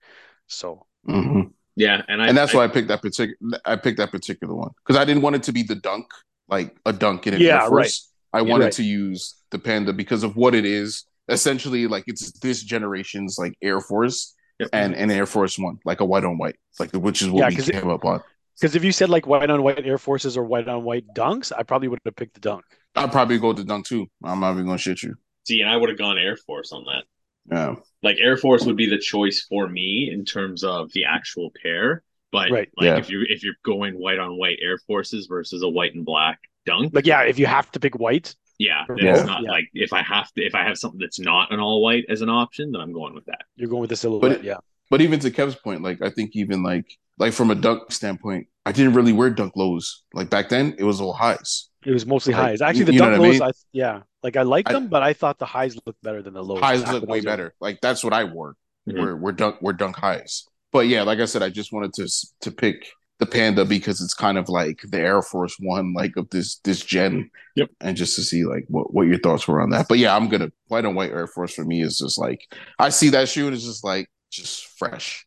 So 0.48 0.86
hmm 1.06 1.42
Yeah, 1.76 2.02
and 2.08 2.20
I 2.22 2.28
and 2.28 2.36
that's 2.36 2.54
I, 2.54 2.58
why 2.58 2.64
I 2.64 2.68
picked 2.68 2.88
that 2.88 3.02
particular. 3.02 3.60
I 3.64 3.76
picked 3.76 3.98
that 3.98 4.10
particular 4.10 4.54
one 4.54 4.70
because 4.84 5.00
I 5.00 5.04
didn't 5.04 5.22
want 5.22 5.36
it 5.36 5.44
to 5.44 5.52
be 5.52 5.62
the 5.62 5.76
dunk, 5.76 6.06
like 6.48 6.76
a 6.84 6.92
dunk 6.92 7.26
in 7.26 7.34
an 7.34 7.40
Yeah, 7.40 7.64
Air 7.64 7.70
right. 7.70 7.92
I 8.32 8.42
wanted 8.42 8.64
right. 8.64 8.72
to 8.74 8.82
use 8.82 9.36
the 9.50 9.58
Panda 9.58 9.92
because 9.92 10.22
of 10.24 10.36
what 10.36 10.54
it 10.54 10.64
is. 10.66 11.04
Essentially, 11.28 11.86
like 11.86 12.04
it's 12.06 12.32
this 12.40 12.62
generation's 12.62 13.36
like 13.38 13.54
Air 13.62 13.80
Force 13.80 14.34
Yep. 14.60 14.70
and 14.72 14.94
an 14.94 15.10
Air 15.10 15.26
Force 15.26 15.58
One, 15.58 15.78
like 15.84 16.00
a 16.00 16.04
white 16.04 16.24
on 16.24 16.36
white, 16.38 16.56
like 16.80 16.90
the 16.90 16.98
which 16.98 17.22
is 17.22 17.30
what 17.30 17.40
Yeah, 17.40 17.48
we 17.50 17.56
'cause 17.56 17.68
it- 17.68 17.72
came 17.80 17.88
up 17.90 18.04
on. 18.04 18.20
because 18.56 18.74
if 18.74 18.82
you 18.82 18.90
said 18.92 19.08
like 19.08 19.26
white 19.26 19.50
on 19.50 19.62
white 19.62 19.84
Air 19.86 19.98
Forces 19.98 20.36
or 20.36 20.42
white 20.44 20.66
on 20.68 20.82
white 20.84 21.04
Dunks, 21.14 21.52
I 21.56 21.62
probably 21.62 21.86
would 21.88 22.00
have 22.04 22.16
picked 22.16 22.34
the 22.34 22.40
Dunk. 22.40 22.64
I'd 22.96 23.12
probably 23.12 23.38
go 23.38 23.52
to 23.52 23.62
dunk 23.62 23.86
too. 23.86 24.08
I'm 24.24 24.40
not 24.40 24.52
even 24.54 24.66
gonna 24.66 24.78
shit 24.78 25.02
you. 25.02 25.14
see, 25.46 25.60
and 25.60 25.70
I 25.70 25.76
would 25.76 25.88
have 25.88 25.98
gone 25.98 26.18
Air 26.18 26.36
Force 26.36 26.72
on 26.72 26.84
that. 26.84 27.04
Yeah, 27.50 27.76
Like 28.02 28.18
Air 28.20 28.36
Force 28.36 28.66
would 28.66 28.76
be 28.76 28.86
the 28.90 28.98
choice 28.98 29.46
for 29.48 29.66
me 29.68 30.10
in 30.12 30.24
terms 30.24 30.62
of 30.64 30.92
the 30.92 31.04
actual 31.06 31.50
pair. 31.62 32.02
But 32.32 32.50
Right. 32.50 32.68
like 32.76 32.84
Yeah. 32.84 32.98
if 32.98 33.08
you 33.08 33.24
if 33.28 33.42
you're 33.44 33.54
going 33.64 33.94
white 33.98 34.18
on 34.18 34.36
white 34.36 34.58
Air 34.60 34.76
Forces 34.78 35.26
versus 35.26 35.62
a 35.62 35.68
white 35.68 35.94
and 35.94 36.04
black 36.04 36.38
dunk, 36.66 36.92
Like, 36.92 37.06
yeah, 37.06 37.22
if 37.22 37.38
you 37.38 37.46
have 37.46 37.70
to 37.72 37.80
pick 37.80 37.94
white, 37.98 38.34
yeah, 38.58 38.84
then 38.88 38.98
Yeah. 38.98 39.16
it's 39.16 39.24
not 39.26 39.42
Yeah. 39.42 39.50
like 39.50 39.64
if 39.74 39.92
I 39.92 40.02
have 40.02 40.32
to 40.34 40.42
if 40.42 40.54
I 40.54 40.62
have 40.64 40.78
something 40.78 41.00
that's 41.00 41.18
not 41.20 41.52
an 41.52 41.60
all 41.60 41.82
white 41.82 42.04
as 42.08 42.20
an 42.22 42.28
option, 42.28 42.72
then 42.72 42.80
I'm 42.80 42.92
going 42.92 43.14
with 43.14 43.24
that. 43.26 43.42
you're 43.56 43.68
going 43.68 43.80
with 43.80 43.90
the 43.90 43.96
silhouette. 43.96 44.20
But 44.22 44.32
it- 44.32 44.44
yeah, 44.44 44.58
but 44.90 45.00
even 45.00 45.18
to 45.20 45.30
Kev's 45.30 45.54
point, 45.56 45.82
like 45.82 46.02
I 46.02 46.10
think 46.10 46.30
even 46.34 46.62
like 46.62 46.86
like 47.18 47.32
from 47.32 47.50
a 47.50 47.54
dunk 47.54 47.90
standpoint, 47.90 48.46
I 48.64 48.72
didn't 48.72 48.94
really 48.94 49.12
wear 49.12 49.30
dunk 49.30 49.56
lows. 49.56 50.04
Like 50.14 50.30
back 50.30 50.48
then, 50.48 50.74
it 50.78 50.84
was 50.84 51.00
all 51.00 51.12
highs. 51.12 51.68
it 51.86 51.92
was 51.92 52.04
mostly 52.06 52.34
Like, 52.34 52.42
highs. 52.42 52.60
Actually, 52.60 52.84
the 52.84 52.92
you 52.94 52.98
know 53.00 53.10
Dunk 53.10 53.20
what 53.20 53.24
I 53.24 53.28
lows, 53.30 53.40
mean? 53.40 53.48
I, 53.48 53.52
yeah, 53.72 54.00
like 54.22 54.36
I 54.36 54.42
liked 54.42 54.68
I- 54.68 54.72
them, 54.72 54.88
but 54.88 55.02
I 55.02 55.12
thought 55.14 55.38
the 55.38 55.46
highs 55.46 55.76
looked 55.86 56.02
better 56.02 56.22
than 56.22 56.34
the 56.34 56.42
lows. 56.44 56.60
highs 56.60 56.80
look 56.92 57.04
way 57.04 57.18
was 57.18 57.24
younger. 57.24 57.30
better. 57.30 57.54
Like 57.60 57.80
that's 57.80 58.02
what 58.04 58.12
I 58.12 58.24
wore. 58.24 58.56
Mhm. 58.88 58.98
We're 59.00 59.16
we're 59.16 59.32
dunk 59.32 59.56
we're 59.62 59.72
dunk 59.72 59.96
highs. 59.96 60.44
But 60.72 60.86
yeah, 60.88 61.02
like 61.02 61.18
I 61.18 61.24
said, 61.24 61.42
I 61.42 61.48
just 61.50 61.72
wanted 61.72 61.92
to 61.94 62.08
to 62.42 62.50
pick 62.50 62.88
the 63.18 63.26
Panda 63.26 63.64
because 63.64 64.00
it's 64.00 64.14
kind 64.14 64.38
of 64.38 64.48
like 64.48 64.80
the 64.88 64.98
Air 64.98 65.22
Force 65.22 65.56
One, 65.60 65.92
like 65.94 66.16
of 66.16 66.30
this 66.30 66.58
this 66.60 66.82
gen. 66.84 67.30
Yep. 67.56 67.70
And 67.80 67.96
just 67.96 68.14
to 68.16 68.22
see 68.22 68.44
like 68.44 68.64
what 68.68 68.92
what 68.94 69.06
your 69.08 69.18
thoughts 69.18 69.46
were 69.48 69.60
on 69.60 69.70
that. 69.70 69.86
But 69.88 69.98
yeah, 69.98 70.14
I'm 70.16 70.28
gonna 70.28 70.52
white 70.68 70.84
on 70.84 70.94
white 70.94 71.10
Air 71.10 71.26
Force 71.26 71.54
for 71.54 71.64
me 71.64 71.82
is 71.82 71.98
just 71.98 72.18
like 72.18 72.40
I 72.78 72.90
see 72.90 73.08
that 73.10 73.28
shoe 73.28 73.46
and 73.46 73.54
it's 73.56 73.64
just 73.64 73.84
like 73.84 74.08
just 74.30 74.66
fresh. 74.78 75.26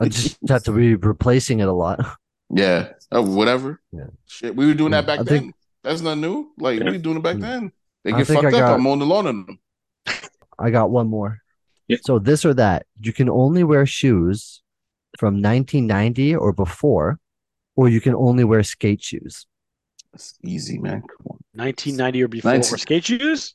I 0.00 0.08
just 0.08 0.38
have 0.48 0.64
to 0.64 0.72
be 0.72 0.94
replacing 0.94 1.60
it 1.60 1.68
a 1.68 1.72
lot. 1.72 2.00
yeah, 2.50 2.90
uh, 3.14 3.22
whatever. 3.22 3.80
Yeah. 3.92 4.06
Shit, 4.26 4.54
we 4.56 4.66
were 4.66 4.74
doing 4.74 4.92
that 4.92 5.06
back 5.06 5.20
I 5.20 5.22
then. 5.22 5.38
think- 5.40 5.54
That's 5.84 6.00
not 6.02 6.18
new. 6.18 6.50
Like 6.58 6.80
we 6.80 6.90
were 6.90 6.98
doing 6.98 7.16
it 7.16 7.22
back 7.22 7.36
Mm. 7.36 7.40
then. 7.40 7.72
They 8.04 8.12
get 8.12 8.26
fucked 8.26 8.44
I 8.44 8.48
up. 8.48 8.52
got- 8.52 8.74
I'm 8.74 8.86
on 8.86 8.98
the 8.98 9.06
lawn 9.06 9.26
on 9.26 9.46
them. 9.46 9.58
I 10.58 10.70
got 10.70 10.90
one 10.90 11.08
more. 11.08 11.38
Yeah. 11.88 11.98
So 12.02 12.18
this 12.18 12.44
or 12.44 12.52
that, 12.54 12.84
you 13.00 13.12
can 13.12 13.30
only 13.30 13.64
wear 13.64 13.86
shoes 13.86 14.62
from 15.18 15.34
1990 15.42 16.36
or 16.36 16.52
before, 16.52 17.18
or 17.76 17.88
you 17.88 18.00
can 18.00 18.14
only 18.14 18.44
wear 18.44 18.62
skate 18.62 19.02
shoes. 19.02 19.46
It's 20.14 20.38
easy, 20.44 20.78
man. 20.78 21.02
Come 21.02 21.26
on. 21.30 21.38
1990 21.54 22.22
or 22.22 22.28
before, 22.28 22.52
19 22.52 22.74
or 22.74 22.78
skate 22.78 23.04
shoes. 23.04 23.54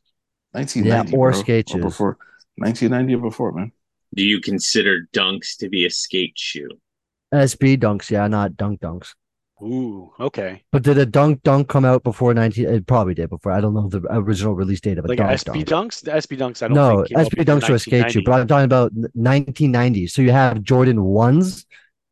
1990 0.52 1.12
Yeah, 1.12 1.18
or 1.18 1.32
bro. 1.32 1.40
skate 1.40 1.70
Or 1.72 1.74
shoes. 1.74 1.84
before 1.84 2.18
1990 2.58 3.16
or 3.16 3.22
before, 3.30 3.52
man. 3.54 3.72
Do 4.14 4.24
you 4.24 4.40
consider 4.42 5.08
dunks 5.14 5.58
to 5.58 5.70
be 5.70 5.86
a 5.86 5.90
skate 5.90 6.38
shoe? 6.38 6.70
SB 7.34 7.78
dunks, 7.80 8.12
yeah, 8.12 8.28
not 8.28 8.56
dunk 8.56 8.80
dunks. 8.82 9.16
Ooh, 9.64 10.12
okay. 10.20 10.62
But 10.72 10.84
did 10.84 10.98
a 10.98 11.06
dunk 11.06 11.42
dunk 11.44 11.70
come 11.70 11.86
out 11.86 12.04
before 12.04 12.34
19? 12.34 12.66
It 12.68 12.86
probably 12.86 13.14
did 13.14 13.30
before. 13.30 13.54
I 13.54 13.62
don't 13.62 13.74
know 13.74 13.88
the 13.88 14.02
original 14.10 14.56
release 14.56 14.82
date 14.82 14.98
of 14.98 15.06
a 15.06 15.08
Like 15.08 15.18
dunk 15.20 15.32
SB 15.32 15.66
dunk. 15.66 15.94
dunks. 15.94 16.02
The 16.02 16.12
SB 16.12 16.38
dunks. 16.38 16.62
I 16.62 16.68
don't 16.68 16.76
No, 16.76 16.98
think 16.98 17.10
came 17.10 17.18
out 17.20 17.32
SB 17.32 17.46
dunks 17.46 17.70
are 17.70 17.76
a 17.76 17.80
skate 17.80 18.12
shoe, 18.12 18.22
but 18.26 18.34
I'm 18.34 18.48
talking 18.48 18.66
about 18.66 18.92
1990. 18.94 20.08
So 20.08 20.22
you 20.22 20.32
have 20.32 20.62
Jordan 20.64 21.04
ones, 21.04 21.66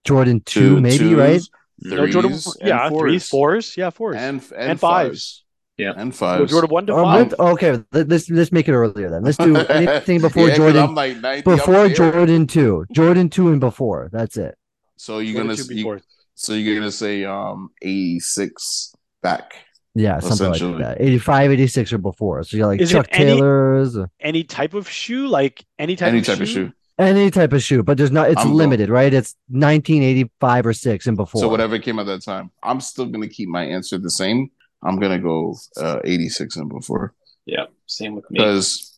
Jordan 0.06 0.41
two, 0.45 0.76
Two, 0.76 0.82
maybe 0.82 0.97
twos, 0.97 1.14
right? 1.20 1.41
No, 1.84 2.08
Jordan. 2.08 2.32
threes, 2.32 2.56
and 2.62 2.68
Yeah, 2.70 2.89
threes, 2.89 3.28
fours. 3.28 3.30
fours. 3.30 3.78
Yeah, 3.78 3.89
fours. 3.89 4.16
and 4.18 4.41
and, 4.56 4.72
And 4.72 4.80
fives. 4.80 5.10
fives. 5.10 5.43
Yeah. 5.78 5.93
and 5.97 6.12
Go 6.12 6.16
fives. 6.18 6.52
Jordan 6.52 6.70
one 6.70 6.86
to 6.88 6.93
Oh, 6.93 7.04
five. 7.04 7.32
let- 7.32 7.39
okay, 7.39 7.72
let- 7.91 8.08
let's 8.08 8.30
let's 8.30 8.52
make 8.52 8.68
it 8.70 8.74
earlier 8.74 9.10
then. 9.10 9.24
Let's 9.24 9.38
do 9.38 9.56
anything 9.70 10.22
before 10.22 10.43
Yeah, 10.43 10.49
'cause 10.49 10.58
Jordan. 10.58 10.84
I'm 10.84 10.95
like 10.95 11.18
90 11.18 11.41
before. 11.43 11.89
Jordan 11.89 12.47
two, 12.47 12.86
Jordan 12.93 13.30
two 13.30 13.49
and 13.49 13.60
before. 13.60 14.10
That's 14.12 14.38
it. 14.38 14.56
So 14.97 15.18
you're 15.20 15.34
Jordan 15.34 15.47
gonna 15.47 15.58
two 15.58 15.74
you, 15.74 15.84
before. 15.84 16.02
So 16.42 16.54
you're 16.54 16.76
gonna 16.76 16.92
say 16.92 17.24
um 17.26 17.70
86 17.82 18.94
back. 19.22 19.54
Yeah, 19.94 20.20
something 20.20 20.50
like 20.70 20.80
that. 20.80 21.02
85, 21.02 21.52
86 21.52 21.94
or 21.94 21.98
before. 21.98 22.44
So 22.44 22.56
you're 22.58 22.66
like 22.68 22.80
Is 22.82 22.92
Chuck 22.92 23.08
any- 23.12 23.26
Taylor's, 23.26 23.98
Any 24.20 24.44
type 24.44 24.74
of 24.74 24.89
shoe, 24.89 25.28
like 25.28 25.66
any 25.78 25.96
type 25.96 26.10
Any 26.10 26.20
of 26.20 26.26
type 26.26 26.38
shoe. 26.38 26.44
of 26.44 26.50
shoe. 26.50 26.72
any 26.98 27.30
type 27.30 27.52
of 27.54 27.62
shoe, 27.62 27.84
but 27.84 27.98
there's 27.98 28.12
not. 28.12 28.32
It's 28.32 28.42
I'm 28.42 28.50
go- 28.52 28.56
limited, 28.56 28.89
right? 28.89 29.14
It's 29.14 29.36
1985 29.50 30.66
or 30.66 30.74
six 30.74 31.08
and 31.08 31.18
before. 31.18 31.42
So 31.42 31.50
whatever 31.50 31.78
came 31.80 32.00
at 32.00 32.06
that 32.06 32.24
time. 32.24 32.52
I'm 32.64 32.80
still 32.82 33.06
gonna 33.06 33.28
keep 33.28 33.50
my 33.50 33.64
answer 33.66 33.98
the 33.98 34.10
same. 34.12 34.50
I'm 34.82 34.98
gonna 35.00 35.20
go 35.20 35.56
uh 35.78 36.00
86 36.04 36.56
and 36.56 36.70
before. 36.70 37.14
Yeah, 37.46 37.66
same 37.86 38.16
with 38.16 38.26
me. 38.32 38.39
Because 38.39 38.98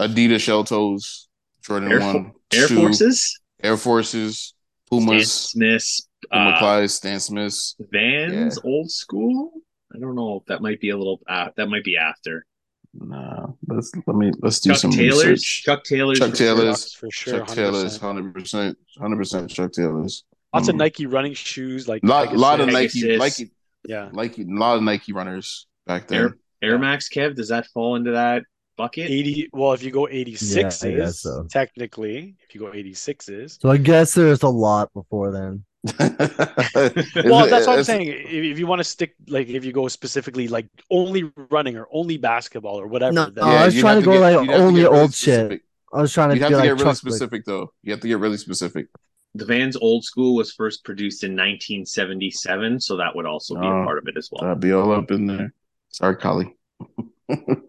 Adidas 0.00 0.40
shell 0.40 0.64
toes, 0.64 1.28
Jordan 1.62 1.92
Air 1.92 2.00
Fo- 2.00 2.12
one, 2.14 2.32
Air 2.54 2.68
two, 2.68 2.76
Forces, 2.76 3.38
Air 3.62 3.76
Forces, 3.76 4.54
Stan 4.86 5.00
Pumas, 5.06 5.30
Smiths, 5.32 6.00
Puma 6.00 6.11
uh, 6.30 6.58
Clyde, 6.58 6.90
Stan 6.90 7.20
Smiths. 7.20 7.74
Vans, 7.90 8.58
old 8.64 8.90
school. 8.90 9.52
I 9.94 9.98
don't 9.98 10.14
know 10.14 10.42
that 10.48 10.62
might 10.62 10.80
be 10.80 10.90
a 10.90 10.96
little. 10.96 11.20
Uh, 11.28 11.48
that 11.56 11.66
might 11.68 11.84
be 11.84 11.96
after. 11.96 12.46
Nah, 12.94 13.46
let's 13.68 13.90
let 14.06 14.16
me 14.16 14.32
let's 14.40 14.60
do 14.60 14.70
Chuck 14.70 14.78
some 14.78 14.90
Taylor's. 14.90 15.24
research. 15.26 15.62
Chuck 15.64 15.84
Taylor's. 15.84 16.18
Chuck 16.18 16.34
Taylor's. 16.34 16.92
for 16.92 17.10
sure. 17.10 17.38
Chuck 17.38 17.48
Taylor's, 17.48 17.98
100%. 17.98 18.00
hundred 18.00 18.34
percent, 18.34 18.78
hundred 18.98 19.16
percent. 19.16 19.50
Chuck 19.50 19.72
Taylor's. 19.72 20.24
Lots 20.54 20.68
of 20.68 20.74
Mm. 20.74 20.78
Nike 20.78 21.06
running 21.06 21.32
shoes, 21.32 21.88
like 21.88 22.04
lot, 22.04 22.36
lot 22.36 22.60
of 22.60 22.68
Pegasus. 22.68 22.94
Nike, 23.00 23.12
Pegasus. 23.14 23.40
Nike, 23.40 23.50
Yeah, 23.88 24.10
Nike, 24.12 24.42
a 24.42 24.46
lot 24.46 24.76
of 24.76 24.82
Nike 24.82 25.12
runners 25.14 25.66
back 25.86 26.06
there. 26.08 26.36
Air, 26.62 26.70
Air 26.72 26.78
Max, 26.78 27.08
Kev. 27.08 27.34
Does 27.34 27.48
that 27.48 27.66
fall 27.68 27.96
into 27.96 28.10
that 28.12 28.42
bucket? 28.76 29.10
eighty. 29.10 29.48
Well, 29.54 29.72
if 29.72 29.82
you 29.82 29.90
go 29.90 30.06
eighty 30.08 30.34
sixes, 30.34 30.84
Yeah, 30.84 31.08
so. 31.08 31.46
technically, 31.50 32.36
if 32.46 32.54
you 32.54 32.60
go 32.60 32.74
eighty 32.74 32.92
sixes. 32.92 33.58
So 33.62 33.70
I 33.70 33.78
guess 33.78 34.12
there's 34.12 34.42
a 34.42 34.48
lot 34.48 34.92
before 34.92 35.30
then. 35.32 35.64
Well, 35.84 37.46
that's 37.48 37.66
what 37.66 37.78
I'm 37.78 37.84
saying. 37.84 38.08
If, 38.08 38.26
if 38.52 38.58
you 38.58 38.66
want 38.66 38.80
to 38.80 38.84
stick, 38.84 39.14
like, 39.28 39.48
if 39.48 39.64
you 39.64 39.72
go 39.72 39.88
specifically, 39.88 40.48
like, 40.48 40.66
only 40.90 41.30
running 41.50 41.76
or 41.76 41.86
only 41.92 42.16
basketball 42.18 42.80
or 42.80 42.86
whatever, 42.86 43.12
No, 43.12 43.26
then- 43.26 43.44
I 43.44 43.64
was 43.66 43.78
trying 43.78 44.00
to 44.00 44.04
go 44.04 44.12
get- 44.12 44.20
like 44.20 44.32
you'd 44.46 44.50
have 44.50 44.58
to 44.58 44.62
only 44.64 44.80
get 44.82 44.88
really 44.90 45.00
old 45.00 45.14
shit. 45.14 45.34
specific. 45.34 45.62
I 45.92 46.00
was 46.00 46.12
trying 46.12 46.30
to 46.30 46.36
You 46.36 46.40
have 46.42 46.50
to 46.50 46.56
like 46.56 46.64
get 46.64 46.70
really 46.70 46.78
Chuck, 46.80 46.86
like- 46.86 46.96
specific, 46.96 47.44
though. 47.44 47.72
You 47.82 47.92
have 47.92 48.00
to 48.00 48.08
get 48.08 48.18
really 48.18 48.36
specific. 48.38 48.86
The 49.34 49.44
Vans 49.46 49.76
Old 49.76 50.04
School 50.04 50.34
was 50.36 50.52
first 50.52 50.84
produced 50.84 51.24
in 51.24 51.32
1977, 51.32 52.80
so 52.80 52.96
that 52.98 53.16
would 53.16 53.26
also 53.26 53.54
be 53.54 53.66
Oh. 53.66 53.82
a 53.82 53.84
part 53.84 53.98
of 53.98 54.06
it 54.06 54.16
as 54.16 54.28
well. 54.30 54.42
That'd 54.42 54.60
be 54.60 54.72
all 54.72 54.92
up 54.92 55.10
in 55.10 55.26
there. 55.26 55.52
Sorry, 55.88 56.16
Collie. 56.16 56.54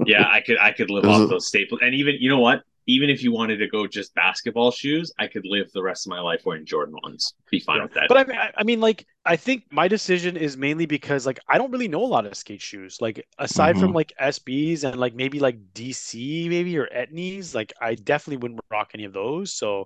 yeah, 0.05 0.27
I 0.29 0.41
could 0.41 0.57
I 0.59 0.71
could 0.73 0.89
live 0.89 1.05
Is 1.05 1.09
off 1.09 1.21
it- 1.21 1.29
those 1.29 1.47
staples, 1.47 1.79
and 1.83 1.93
even 1.95 2.15
you 2.19 2.29
know 2.29 2.39
what? 2.39 2.63
Even 2.87 3.09
if 3.09 3.23
you 3.23 3.31
wanted 3.31 3.57
to 3.57 3.67
go 3.67 3.87
just 3.87 4.13
basketball 4.15 4.71
shoes, 4.71 5.11
I 5.19 5.27
could 5.27 5.45
live 5.45 5.71
the 5.71 5.83
rest 5.83 6.05
of 6.05 6.09
my 6.11 6.19
life 6.19 6.41
wearing 6.45 6.65
Jordan 6.65 6.95
ones. 7.03 7.33
Be 7.49 7.59
fine 7.59 7.81
with 7.81 7.93
that. 7.93 8.09
But 8.09 8.17
I 8.17 8.23
mean, 8.25 8.37
I, 8.37 8.51
I 8.57 8.63
mean, 8.63 8.81
like, 8.81 9.05
I 9.25 9.37
think 9.37 9.63
my 9.71 9.87
decision 9.87 10.35
is 10.35 10.57
mainly 10.57 10.85
because, 10.85 11.25
like, 11.25 11.39
I 11.47 11.57
don't 11.57 11.71
really 11.71 11.87
know 11.87 12.03
a 12.03 12.05
lot 12.05 12.25
of 12.25 12.35
skate 12.35 12.61
shoes. 12.61 12.97
Like, 13.01 13.25
aside 13.39 13.77
from 13.77 13.91
Mhm. 13.91 13.93
like 13.93 14.11
SBs 14.19 14.83
and 14.83 14.99
like 14.99 15.13
maybe 15.15 15.39
like 15.39 15.73
DC, 15.73 16.49
maybe 16.49 16.77
or 16.77 16.87
Etnies, 16.87 17.55
like, 17.55 17.71
I 17.79 17.95
definitely 17.95 18.37
wouldn't 18.37 18.59
rock 18.69 18.91
any 18.93 19.05
of 19.05 19.13
those. 19.13 19.53
So, 19.53 19.85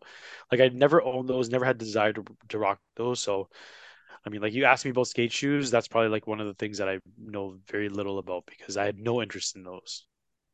like, 0.51 0.59
I'd 0.61 0.75
never 0.75 1.01
owned 1.01 1.29
those, 1.29 1.49
never 1.49 1.65
had 1.65 1.77
desire 1.77 2.13
to 2.13 2.25
to 2.49 2.57
rock 2.57 2.79
those. 2.95 3.19
So, 3.19 3.49
I 4.25 4.29
mean, 4.29 4.41
like, 4.41 4.53
you 4.53 4.65
asked 4.65 4.85
me 4.85 4.91
about 4.91 5.07
skate 5.07 5.31
shoes, 5.33 5.71
that's 5.71 5.87
probably 5.87 6.09
like 6.09 6.27
one 6.27 6.41
of 6.41 6.47
the 6.47 6.55
things 6.55 6.79
that 6.79 6.89
I 6.89 6.99
know 7.17 7.59
very 7.69 7.89
little 7.89 8.19
about 8.19 8.45
because 8.47 8.77
I 8.77 8.85
had 8.85 8.99
no 8.99 9.21
interest 9.21 9.55
in 9.55 9.63
those. 9.63 10.05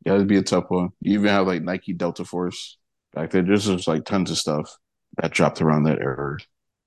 Yeah, 0.06 0.16
it'd 0.16 0.28
be 0.28 0.38
a 0.38 0.44
tough 0.44 0.66
one. 0.70 0.90
You 1.02 1.14
even 1.14 1.30
have 1.30 1.48
like 1.48 1.62
Nike 1.64 1.94
Delta 1.94 2.26
Force 2.26 2.78
back 3.14 3.32
there. 3.32 3.42
There's 3.42 3.66
just 3.68 3.88
like 3.88 4.06
tons 4.06 4.32
of 4.32 4.38
stuff 4.38 4.76
that 5.22 5.32
dropped 5.32 5.62
around 5.62 5.84
that 5.84 6.00
era. 6.00 6.38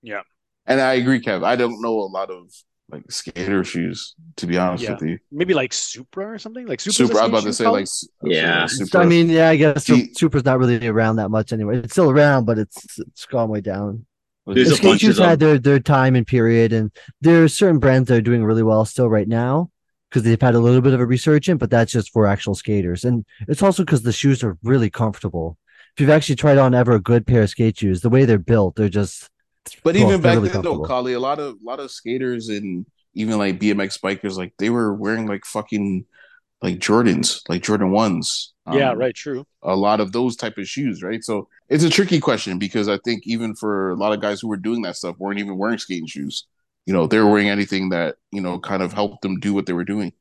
Yeah. 0.03 0.23
And 0.67 0.81
I 0.81 0.95
agree, 0.95 1.21
Kev. 1.21 1.45
I 1.45 1.57
don't 1.57 1.81
know 1.81 2.01
a 2.01 2.11
lot 2.11 2.31
of 2.31 2.51
like 2.91 3.11
skater 3.11 3.65
shoes, 3.65 4.15
to 4.37 4.47
be 4.47 4.59
honest 4.59 4.85
Yeah. 4.85 4.93
with 4.93 5.03
you. 5.03 5.19
Maybe 5.33 5.55
like 5.55 5.73
Supra 5.73 6.33
or 6.35 6.39
something. 6.39 6.67
Like 6.67 6.81
Supra's 6.81 7.01
a 7.01 7.07
Supra, 7.07 7.21
I 7.21 7.23
was 7.23 7.29
about 7.31 7.43
to 7.45 7.53
say 7.53 7.65
called? 7.65 7.75
like 7.79 7.87
uh, 7.87 8.29
Yeah. 8.29 8.67
Supra. 8.67 9.01
I 9.01 9.07
mean, 9.07 9.29
yeah, 9.31 9.49
I 9.49 9.57
guess 9.57 9.87
See- 9.87 10.13
Supra's 10.15 10.45
not 10.45 10.59
really 10.59 10.87
around 10.87 11.17
that 11.17 11.31
much 11.31 11.53
anyway. 11.53 11.79
It's 11.79 11.93
still 11.95 12.11
around, 12.11 12.45
but 12.45 12.59
it's 12.59 12.99
it's 12.99 13.27
gone 13.27 13.49
way 13.49 13.61
down. 13.61 14.07
There's 14.47 14.69
The 14.71 14.77
skate 14.77 15.01
shoes 15.01 15.19
had 15.19 15.41
their 15.41 15.59
their 15.59 15.81
time 15.81 16.15
and 16.15 16.25
period, 16.27 16.73
and 16.73 16.93
there 17.21 17.43
are 17.43 17.49
certain 17.49 17.81
brands 17.81 18.09
that 18.09 18.19
are 18.19 18.21
doing 18.21 18.45
really 18.45 18.63
well 18.63 18.85
still 18.85 19.09
right 19.11 19.27
now 19.27 19.71
because 20.11 20.23
they've 20.23 20.41
had 20.41 20.55
a 20.55 20.61
little 20.61 20.81
bit 20.81 20.95
of 20.95 21.01
a 21.01 21.07
resurgence, 21.07 21.59
but 21.59 21.71
that's 21.71 21.93
just 21.93 22.13
for 22.13 22.27
actual 22.27 22.55
skaters, 22.55 23.05
and 23.05 23.25
it's 23.49 23.63
also 23.63 23.85
because 23.85 24.03
the 24.03 24.13
shoes 24.13 24.43
are 24.45 24.57
really 24.63 24.91
comfortable. 24.91 25.59
If 25.95 26.01
you've 26.01 26.11
actually 26.11 26.37
tried 26.37 26.59
on 26.59 26.75
ever 26.75 26.93
a 26.93 27.01
good 27.01 27.27
pair 27.27 27.43
of 27.43 27.51
skate 27.51 27.79
shoes, 27.79 28.01
the 28.03 28.11
way 28.11 28.25
they're 28.25 28.39
built, 28.39 28.77
they're 28.77 28.89
just. 28.89 29.29
But 29.83 29.97
oh, 29.97 30.01
even 30.01 30.21
back 30.21 30.37
really 30.37 30.49
then, 30.49 30.63
though, 30.63 30.79
comfortable. 30.79 30.87
Collie, 30.87 31.13
a 31.15 31.21
lot 31.21 31.39
of 31.39 31.55
a 31.55 31.65
lot 31.65 31.81
of 31.81 31.91
skaters 31.91 32.49
and 32.49 32.87
even 33.15 33.39
like 33.39 33.59
BMX 33.59 33.99
bikers, 34.01 34.37
like 34.37 34.53
they 34.59 34.71
were 34.71 34.93
wearing 34.95 35.27
like 35.27 35.45
fucking 35.45 36.05
like 36.63 36.79
Jordans, 36.79 37.41
like 37.49 37.63
Jordan 37.63 37.91
ones. 37.91 38.53
Yeah, 38.71 38.91
Um, 38.91 38.99
right. 38.99 39.15
True. 39.15 39.47
a 39.63 39.77
lot 39.77 40.01
of 40.01 40.13
those 40.13 40.37
type 40.37 40.59
of 40.59 40.69
shoes, 40.69 41.03
right? 41.03 41.23
So 41.23 41.49
it's 41.69 41.85
a 41.85 41.91
tricky 41.91 42.19
question 42.21 42.59
because 42.59 42.89
I 42.89 42.99
think 43.05 43.23
even 43.27 43.55
for 43.55 43.91
a 43.91 43.95
lot 43.97 44.13
of 44.13 44.21
guys 44.21 44.41
who 44.41 44.49
were 44.49 44.57
doing 44.57 44.83
that 44.83 44.97
stuff 44.97 45.17
weren't 45.19 45.39
even 45.39 45.57
wearing 45.57 45.79
skating 45.79 46.07
shoes. 46.07 46.47
You 46.87 46.93
know, 46.93 47.07
they 47.07 47.19
were 47.19 47.31
wearing 47.31 47.49
anything 47.49 47.89
that 47.91 48.17
you 48.33 48.41
know 48.41 48.59
kind 48.59 48.83
of 48.83 48.93
helped 48.93 49.23
them 49.23 49.39
do 49.41 49.53
what 49.53 49.67
they 49.67 49.73
were 49.73 49.85
doing. 49.85 50.13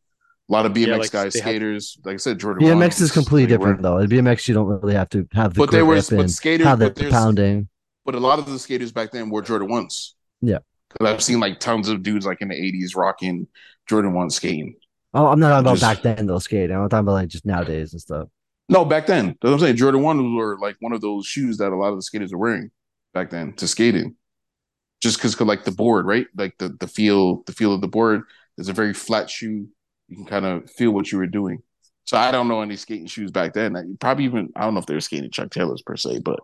A 0.49 0.51
lot 0.53 0.65
of 0.65 0.73
BMX 0.73 0.87
Yeah, 0.87 0.95
like, 0.97 1.11
guys, 1.11 1.33
they 1.33 1.39
had- 1.39 1.49
skaters, 1.49 1.97
like 2.05 2.13
I 2.15 2.17
said, 2.17 2.39
Jordan. 2.39 2.63
BMX 2.67 2.79
ones, 2.79 3.01
is 3.01 3.11
completely 3.11 3.45
they 3.47 3.57
were- 3.57 3.65
different 3.67 3.81
though. 3.81 3.97
In 3.99 4.09
BMX, 4.09 4.47
you 4.47 4.53
don't 4.53 4.67
really 4.67 4.93
have 4.93 5.09
to 5.09 5.27
have 5.33 5.53
the 5.53 5.59
But 5.59 5.71
they 5.71 5.81
were- 5.81 5.95
grip 5.95 6.05
but 6.09 6.19
and 6.19 6.31
skaters- 6.31 6.67
have 6.67 6.79
the 6.79 6.91
but 6.91 7.09
pounding. 7.09 7.67
But 8.05 8.13
a 8.15 8.19
lot 8.19 8.37
of 8.39 8.45
the 8.45 8.59
skaters 8.59 8.91
back 8.91 9.11
then 9.11 9.29
wore 9.29 9.41
Jordan 9.41 9.69
ones. 9.69 10.15
Yeah. 10.41 10.59
because 10.89 11.11
I've 11.13 11.23
seen 11.23 11.39
like 11.39 11.59
tons 11.59 11.89
of 11.89 12.03
dudes 12.03 12.25
like 12.25 12.41
in 12.41 12.47
the 12.49 12.55
'80s 12.55 12.95
rocking 12.95 13.47
Jordan 13.87 14.13
one 14.13 14.29
skating. 14.29 14.75
Oh, 15.13 15.27
I'm 15.27 15.39
not 15.39 15.49
talking 15.49 15.65
about 15.65 15.77
Just- 15.77 16.03
back 16.03 16.15
then 16.15 16.27
though 16.27 16.39
skating. 16.39 16.75
I'm 16.75 16.87
talking 16.89 16.99
about 17.05 17.13
like 17.13 17.27
just 17.29 17.45
nowadays 17.45 17.91
and 17.93 18.01
stuff. 18.01 18.27
No, 18.69 18.85
back 18.85 19.05
then. 19.07 19.27
That's 19.27 19.37
what 19.41 19.53
I'm 19.53 19.59
saying. 19.59 19.75
Jordan 19.77 20.01
ones 20.03 20.21
were 20.37 20.57
like 20.59 20.75
one 20.79 20.93
of 20.93 21.01
those 21.01 21.25
shoes 21.25 21.57
that 21.57 21.71
a 21.71 21.75
lot 21.75 21.89
of 21.89 21.97
the 21.97 22.01
skaters 22.01 22.31
were 22.31 22.37
wearing 22.37 22.71
back 23.13 23.29
then 23.29 23.53
to 23.53 23.67
skating. 23.67 24.15
Just 25.01 25.17
because, 25.17 25.39
like 25.41 25.65
the 25.65 25.71
board, 25.71 26.05
right? 26.05 26.27
Like 26.35 26.57
the 26.57 26.69
the 26.79 26.87
feel, 26.87 27.43
the 27.45 27.51
feel 27.53 27.73
of 27.73 27.81
the 27.81 27.87
board 27.87 28.23
is 28.57 28.69
a 28.69 28.73
very 28.73 28.93
flat 28.93 29.29
shoe. 29.29 29.67
You 30.07 30.15
can 30.17 30.25
kind 30.25 30.45
of 30.45 30.69
feel 30.71 30.91
what 30.91 31.11
you 31.11 31.17
were 31.17 31.27
doing. 31.27 31.59
So 32.05 32.17
I 32.17 32.31
don't 32.31 32.47
know 32.47 32.61
any 32.61 32.75
skating 32.75 33.07
shoes 33.07 33.31
back 33.31 33.53
then. 33.53 33.75
I- 33.75 33.83
Probably 33.99 34.25
even 34.25 34.49
I 34.55 34.61
don't 34.63 34.73
know 34.73 34.79
if 34.79 34.85
they 34.85 34.93
were 34.93 35.01
skating 35.01 35.31
Chuck 35.31 35.49
Taylors 35.51 35.81
per 35.85 35.95
se, 35.95 36.19
but 36.19 36.39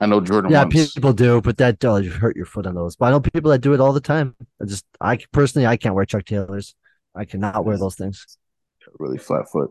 I 0.00 0.06
know 0.06 0.20
Jordan 0.20 0.52
Yeah, 0.52 0.64
ones. 0.64 0.92
people 0.92 1.12
do, 1.12 1.40
but 1.40 1.56
that 1.58 1.78
does 1.78 2.06
hurt 2.06 2.36
your 2.36 2.46
foot 2.46 2.66
on 2.66 2.74
those. 2.74 2.96
But 2.96 3.06
I 3.06 3.10
know 3.10 3.20
people 3.20 3.50
that 3.50 3.60
do 3.60 3.72
it 3.74 3.80
all 3.80 3.92
the 3.92 4.00
time. 4.00 4.34
I 4.60 4.64
just, 4.66 4.84
I 5.00 5.18
personally, 5.32 5.66
I 5.66 5.76
can't 5.76 5.94
wear 5.94 6.04
Chuck 6.04 6.24
Taylors. 6.24 6.74
I 7.14 7.24
cannot 7.24 7.64
wear 7.64 7.78
those 7.78 7.94
things. 7.94 8.26
really 8.98 9.18
flat 9.18 9.50
foot. 9.50 9.70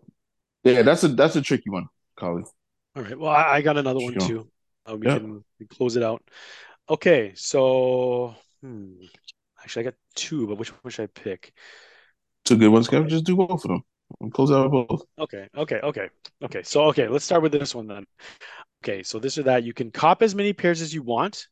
Yeah, 0.63 0.81
that's 0.81 1.03
a 1.03 1.09
that's 1.09 1.35
a 1.35 1.41
tricky 1.41 1.69
one, 1.69 1.87
Colin. 2.17 2.45
All 2.95 3.03
right. 3.03 3.19
Well, 3.19 3.29
I, 3.31 3.55
I 3.55 3.61
got 3.61 3.77
another 3.77 3.99
one 3.99 4.13
Sure. 4.13 4.27
too. 4.27 4.47
Uh, 4.89 4.95
we 4.97 5.07
Yeah. 5.07 5.19
can 5.19 5.43
close 5.69 5.95
it 5.97 6.03
out. 6.03 6.23
Okay, 6.89 7.31
so 7.35 8.35
hmm, 8.61 8.93
actually, 9.61 9.81
I 9.81 9.85
got 9.85 9.95
two, 10.15 10.47
but 10.47 10.57
which 10.57 10.69
one 10.69 10.91
should 10.91 11.03
I 11.03 11.07
pick? 11.07 11.53
Two 12.45 12.57
good 12.57 12.69
ones, 12.69 12.87
Kevin. 12.87 13.09
Just 13.09 13.25
do 13.25 13.35
both 13.35 13.51
of 13.51 13.61
them. 13.61 13.83
And 14.19 14.33
close 14.33 14.51
out 14.51 14.69
both. 14.69 15.03
Okay, 15.17 15.47
okay, 15.55 15.79
okay, 15.81 16.09
okay. 16.43 16.63
So, 16.63 16.83
okay, 16.85 17.07
let's 17.07 17.25
start 17.25 17.41
with 17.41 17.51
this 17.51 17.73
one 17.73 17.87
then. 17.87 18.05
Okay, 18.83 19.01
so 19.01 19.17
this 19.17 19.37
or 19.37 19.43
that, 19.43 19.63
you 19.63 19.73
can 19.73 19.91
cop 19.91 20.21
as 20.21 20.35
many 20.35 20.51
pairs 20.51 20.81
as 20.81 20.93
you 20.93 21.01
want, 21.01 21.47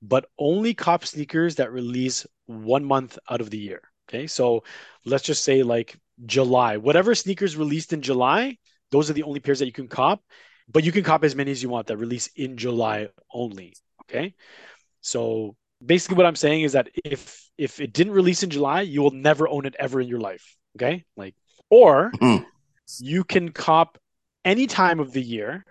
but 0.00 0.26
only 0.38 0.72
cop 0.72 1.04
sneakers 1.04 1.56
that 1.56 1.72
release 1.72 2.26
one 2.46 2.84
month 2.84 3.18
out 3.28 3.42
of 3.42 3.50
the 3.50 3.58
year. 3.58 3.82
Okay, 4.08 4.26
so 4.26 4.64
let's 5.04 5.24
just 5.24 5.44
say 5.44 5.62
like 5.62 5.96
July, 6.24 6.78
whatever 6.78 7.14
sneakers 7.14 7.56
released 7.56 7.92
in 7.92 8.00
July, 8.00 8.56
those 8.90 9.10
are 9.10 9.14
the 9.14 9.22
only 9.24 9.40
pairs 9.40 9.58
that 9.58 9.66
you 9.66 9.72
can 9.72 9.88
cop, 9.88 10.22
but 10.68 10.84
you 10.84 10.92
can 10.92 11.04
cop 11.04 11.22
as 11.22 11.36
many 11.36 11.50
as 11.50 11.62
you 11.62 11.68
want 11.68 11.86
that 11.88 11.98
release 11.98 12.28
in 12.34 12.56
July 12.56 13.08
only. 13.32 13.74
Okay, 14.10 14.34
so 15.02 15.56
basically 15.84 16.16
what 16.16 16.26
I'm 16.26 16.36
saying 16.36 16.62
is 16.62 16.72
that 16.72 16.88
if 17.04 17.50
if 17.58 17.80
it 17.80 17.92
didn't 17.92 18.14
release 18.14 18.42
in 18.42 18.50
July, 18.50 18.82
you 18.82 19.02
will 19.02 19.12
never 19.12 19.48
own 19.48 19.66
it 19.66 19.76
ever 19.78 20.00
in 20.00 20.08
your 20.08 20.20
life. 20.20 20.56
Okay, 20.76 21.04
like 21.16 21.34
or 21.70 22.16
Mhm. 22.20 22.44
you 22.98 23.24
can 23.24 23.50
cop 23.52 23.98
any 24.44 24.66
time 24.66 25.00
of 25.00 25.12
the 25.12 25.22
year, 25.22 25.64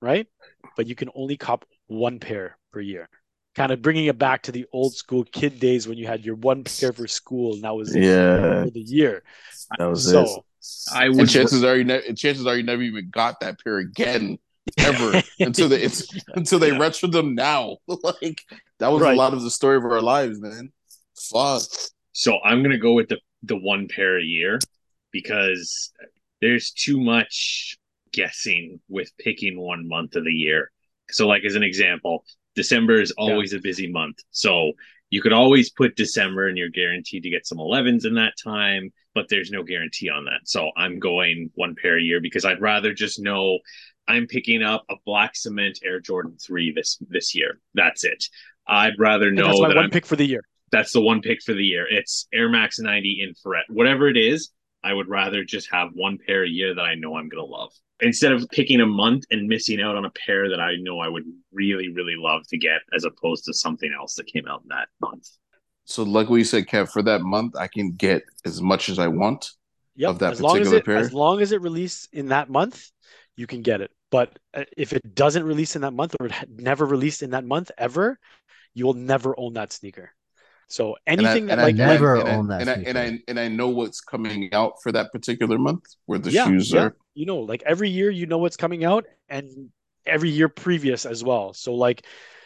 right? 0.00 0.26
But 0.76 0.86
you 0.86 0.94
can 0.94 1.10
only 1.14 1.36
cop 1.36 1.64
one 1.88 2.18
pair 2.20 2.56
per 2.72 2.80
year. 2.80 3.08
Kind 3.54 3.72
of 3.72 3.82
bringing 3.82 4.06
it 4.06 4.18
back 4.18 4.42
to 4.44 4.52
the 4.52 4.66
old 4.72 4.94
school 4.94 5.24
kid 5.24 5.58
days 5.58 5.88
when 5.88 5.98
you 5.98 6.06
had 6.06 6.24
your 6.24 6.36
one 6.36 6.64
pair 6.64 6.92
for 6.92 7.06
school 7.06 7.54
and 7.54 7.64
that 7.64 7.74
was 7.74 7.94
it 7.96 8.06
Yeah, 8.06 8.64
for 8.64 8.70
the 8.70 8.80
year. 8.80 9.22
that 9.78 9.86
was 9.86 10.06
it. 10.06 10.28
So 10.28 10.44
I 10.88 11.08
And 11.16 11.28
would 11.28 11.28
chances 11.28 11.64
are 11.64 11.76
you 11.76 11.84
ne- 11.84 12.12
chances 12.14 12.46
are 12.46 12.56
you 12.56 12.62
never 12.62 12.82
even 12.82 13.10
got 13.10 13.40
that 13.40 13.62
pair 13.62 13.78
again 13.78 14.38
ever 14.78 15.22
until 15.40 15.68
they 15.68 15.80
it's 15.82 16.08
until 16.34 16.58
they 16.58 16.72
retro 16.72 17.08
them 17.08 17.34
now. 17.34 17.78
like 17.86 18.42
that 18.78 18.90
was 18.92 19.02
Right. 19.02 19.14
a 19.14 19.18
lot 19.18 19.32
of 19.32 19.42
the 19.42 19.50
story 19.50 19.76
of 19.76 19.84
our 19.84 20.00
lives, 20.00 20.40
man. 20.40 20.72
Fuck. 21.18 21.62
So 22.12 22.38
I'm 22.44 22.62
gonna 22.62 22.78
go 22.78 22.92
with 22.94 23.08
the 23.08 23.18
the 23.42 23.56
one 23.56 23.88
pair 23.88 24.18
a 24.18 24.22
year 24.22 24.58
because 25.12 25.92
there's 26.40 26.70
too 26.72 27.00
much 27.00 27.76
guessing 28.12 28.80
with 28.88 29.10
picking 29.18 29.58
one 29.60 29.88
month 29.88 30.16
of 30.16 30.24
the 30.24 30.32
year. 30.32 30.70
So, 31.10 31.26
like 31.26 31.44
as 31.44 31.54
an 31.54 31.62
example, 31.62 32.24
December 32.54 33.00
is 33.00 33.12
always 33.12 33.52
a 33.52 33.58
busy 33.58 33.90
month. 33.90 34.16
So 34.30 34.72
you 35.10 35.20
could 35.22 35.32
always 35.32 35.70
put 35.70 35.96
December 35.96 36.48
and 36.48 36.56
you're 36.56 36.68
guaranteed 36.68 37.22
to 37.24 37.30
get 37.30 37.46
some 37.46 37.58
11s 37.58 38.04
in 38.06 38.14
that 38.14 38.34
time, 38.42 38.92
but 39.14 39.26
there's 39.28 39.50
no 39.50 39.62
guarantee 39.64 40.08
on 40.08 40.24
that. 40.26 40.40
So 40.44 40.70
I'm 40.76 40.98
going 41.00 41.50
one 41.56 41.74
pair 41.80 41.98
a 41.98 42.02
year 42.02 42.20
because 42.20 42.44
I'd 42.44 42.60
rather 42.60 42.94
just 42.94 43.20
know 43.20 43.58
I'm 44.08 44.26
picking 44.26 44.62
up 44.62 44.84
a 44.90 44.94
black 45.04 45.36
cement 45.36 45.78
Air 45.84 46.00
Jordan 46.00 46.36
3 46.44 46.72
this 46.72 46.98
this 47.08 47.34
year. 47.34 47.60
That's 47.74 48.04
it. 48.04 48.24
I'd 48.66 48.98
rather 48.98 49.28
and 49.28 49.36
know 49.36 49.46
that's 49.46 49.60
my 49.60 49.68
that 49.68 49.76
one 49.76 49.84
I'm 49.86 49.90
pick 49.90 50.06
for 50.06 50.16
the 50.16 50.26
year. 50.26 50.42
that's 50.72 50.92
the 50.92 51.00
one 51.00 51.20
pick 51.20 51.42
for 51.42 51.54
the 51.54 51.64
year. 51.64 51.86
It's 51.88 52.26
Air 52.32 52.48
Max 52.48 52.78
90 52.78 53.20
infrared. 53.22 53.64
Whatever 53.68 54.08
it 54.08 54.16
is, 54.16 54.50
I 54.82 54.92
would 54.92 55.08
rather 55.08 55.44
just 55.44 55.70
have 55.70 55.90
one 55.94 56.18
pair 56.24 56.44
a 56.44 56.48
year 56.48 56.74
that 56.74 56.82
I 56.82 56.94
know 56.94 57.16
I'm 57.16 57.28
going 57.28 57.44
to 57.44 57.50
love. 57.50 57.72
Instead 58.00 58.32
of 58.32 58.48
picking 58.50 58.80
a 58.80 58.86
month 58.86 59.24
and 59.30 59.46
missing 59.46 59.80
out 59.80 59.94
on 59.94 60.06
a 60.06 60.10
pair 60.10 60.48
that 60.48 60.60
I 60.60 60.76
know 60.76 61.00
I 61.00 61.08
would 61.08 61.24
really, 61.52 61.90
really 61.90 62.14
love 62.16 62.46
to 62.48 62.56
get, 62.56 62.80
as 62.94 63.04
opposed 63.04 63.44
to 63.44 63.52
something 63.52 63.92
else 63.98 64.14
that 64.14 64.26
came 64.26 64.46
out 64.48 64.62
in 64.62 64.68
that 64.68 64.88
month. 65.00 65.28
So 65.84 66.02
like 66.04 66.30
what 66.30 66.36
you 66.36 66.44
said, 66.44 66.66
Kev, 66.66 66.90
for 66.90 67.02
that 67.02 67.20
month 67.20 67.56
I 67.56 67.66
can 67.66 67.92
get 67.92 68.22
as 68.44 68.62
much 68.62 68.88
as 68.88 68.98
I 68.98 69.08
want. 69.08 69.50
Yep. 69.96 70.10
Of 70.10 70.18
that 70.20 70.32
as 70.32 70.40
long 70.40 70.56
as 70.56 70.68
particular 70.68 70.78
it 70.78 70.84
pair? 70.86 70.96
as 70.96 71.12
long 71.12 71.42
as 71.42 71.52
it 71.52 71.60
released 71.60 72.08
in 72.12 72.28
that 72.28 72.48
month, 72.48 72.90
you 73.40 73.46
can 73.46 73.62
get 73.62 73.80
it. 73.80 73.90
But 74.10 74.38
uh, 74.54 74.64
if 74.76 74.92
it 74.92 75.02
doesn't 75.14 75.44
release 75.52 75.72
in 75.76 75.82
that 75.82 75.94
month 76.00 76.14
or 76.20 76.26
it 76.26 76.34
never 76.70 76.84
released 76.84 77.22
in 77.22 77.30
that 77.30 77.44
month 77.44 77.70
ever, 77.78 78.18
you 78.74 78.84
will 78.86 78.94
never 79.14 79.30
own 79.42 79.52
that 79.54 79.72
sneaker. 79.72 80.12
So 80.68 80.96
And 81.06 81.20
I- 81.20 81.24
anything 81.24 81.46
that 81.46 81.52
and 81.54 81.60
I- 81.60 81.64
like 81.68 81.72
and 81.74 81.82
I- 81.82 81.92
never 81.94 82.14
and 82.20 82.28
I- 82.28 82.34
own 82.36 82.46
that 82.48 82.60
and 82.62 82.70
I, 82.70 82.74
and 82.88 82.98
I 82.98 83.06
and 83.28 83.40
I 83.44 83.48
know 83.48 83.68
what's 83.78 84.00
coming 84.00 84.52
out 84.52 84.74
for 84.82 84.92
that 84.92 85.10
particular 85.16 85.58
month 85.58 85.84
where 86.06 86.18
the 86.18 86.30
Yeah, 86.30 86.46
shoes 86.46 86.70
yeah. 86.72 86.82
are. 86.82 86.96
you 87.14 87.26
know, 87.26 87.38
like 87.52 87.62
every 87.66 87.90
year 87.98 88.08
you 88.10 88.26
know 88.26 88.38
what's 88.44 88.56
coming 88.64 88.84
out 88.84 89.04
and 89.28 89.70
every 90.06 90.30
year 90.30 90.48
previous 90.48 91.04
as 91.06 91.24
well. 91.24 91.52
So 91.54 91.74
like, 91.74 91.98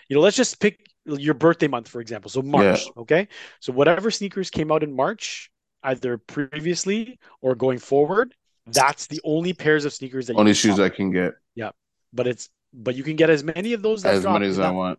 you 0.08 0.14
know, 0.16 0.22
let's 0.22 0.36
just 0.36 0.58
pick 0.60 0.74
your 1.06 1.34
birthday 1.34 1.68
month, 1.68 1.88
for 1.88 2.00
example. 2.00 2.30
So 2.30 2.40
March, 2.42 2.82
okay? 3.02 3.28
So 3.60 3.72
whatever 3.72 4.10
sneakers 4.10 4.48
came 4.50 4.72
out 4.72 4.82
in 4.82 4.92
March, 5.04 5.50
either 5.82 6.16
previously 6.18 7.18
or 7.44 7.54
going 7.54 7.78
forward, 7.78 8.34
that's 8.66 9.06
the 9.06 9.20
only 9.24 9.52
pairs 9.52 9.84
of 9.84 9.92
sneakers 9.92 10.26
that 10.28 10.36
Only 10.36 10.54
shoes 10.54 10.76
shop. 10.76 10.84
I 10.84 10.88
can 10.88 11.10
get 11.10 11.34
Yeah, 11.54 11.70
but 12.12 12.26
it's 12.26 12.48
but 12.72 12.94
you 12.94 13.02
can 13.02 13.16
get 13.16 13.30
as 13.30 13.44
many 13.44 13.72
of 13.72 13.82
those 13.82 14.02
that 14.02 14.14
as 14.14 14.24
many 14.24 14.46
as 14.46 14.58
I 14.58 14.64
that, 14.64 14.74
want. 14.74 14.98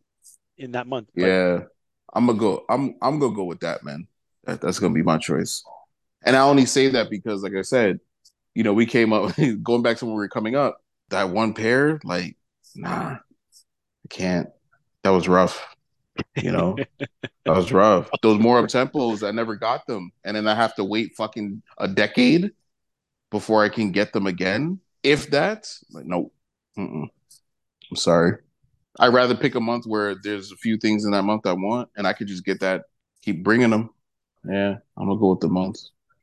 in 0.57 0.71
that 0.73 0.87
month. 0.87 1.09
But 1.15 1.25
Yeah, 1.25 1.59
I'm 2.13 2.27
gonna 2.27 2.37
go. 2.37 2.65
I'm 2.69 2.95
I'm 3.01 3.19
gonna 3.19 3.35
go 3.35 3.43
with 3.43 3.61
that, 3.61 3.83
man. 3.83 4.07
That, 4.45 4.61
that's 4.61 4.79
gonna 4.79 4.93
be 4.93 5.03
my 5.03 5.17
choice. 5.17 5.63
And 6.23 6.35
I 6.35 6.41
only 6.41 6.65
say 6.65 6.89
that 6.89 7.09
because, 7.09 7.43
like 7.43 7.53
I 7.53 7.61
said, 7.61 7.99
you 8.53 8.63
know, 8.63 8.73
we 8.73 8.85
came 8.85 9.13
up 9.13 9.35
going 9.63 9.81
back 9.81 9.97
to 9.97 10.05
when 10.05 10.15
we 10.15 10.19
were 10.19 10.29
coming 10.29 10.55
up. 10.55 10.81
That 11.09 11.29
one 11.29 11.53
pair, 11.53 11.99
like, 12.03 12.35
nah, 12.75 13.17
I 13.17 13.19
can't. 14.09 14.49
That 15.03 15.11
was 15.11 15.27
rough. 15.27 15.75
You 16.35 16.51
know, 16.51 16.77
that 16.99 17.19
was 17.45 17.71
rough. 17.71 18.09
Those 18.23 18.39
More 18.39 18.61
Uptempos, 18.61 19.27
I 19.27 19.31
never 19.31 19.55
got 19.55 19.85
them, 19.85 20.11
and 20.23 20.35
then 20.35 20.47
I 20.47 20.55
have 20.55 20.75
to 20.75 20.83
wait 20.83 21.15
fucking 21.15 21.61
a 21.77 21.87
decade 21.87 22.51
before 23.35 23.65
I 23.65 23.69
can 23.69 23.91
get 23.91 24.13
them 24.13 24.27
again. 24.27 24.79
If 25.03 25.31
that, 25.31 25.69
like, 25.91 26.05
no, 26.05 26.31
Mm-mm. 26.77 27.07
I'm 27.91 27.97
sorry. 27.97 28.37
I'd 28.97 29.13
rather 29.13 29.35
pick 29.35 29.55
a 29.55 29.59
month 29.59 29.85
where 29.85 30.15
there's 30.15 30.53
a 30.53 30.55
few 30.55 30.77
things 30.77 31.03
in 31.03 31.11
that 31.11 31.23
month 31.23 31.45
I 31.45 31.51
want, 31.51 31.89
and 31.97 32.07
I 32.07 32.13
could 32.13 32.27
just 32.27 32.45
get 32.45 32.61
that, 32.61 32.83
keep 33.21 33.43
bringing 33.43 33.71
them. 33.71 33.89
Yeah, 34.49 34.75
I'm 34.95 35.07
gonna 35.07 35.19
go 35.19 35.31
with 35.31 35.41
the 35.41 35.49
month. 35.49 35.79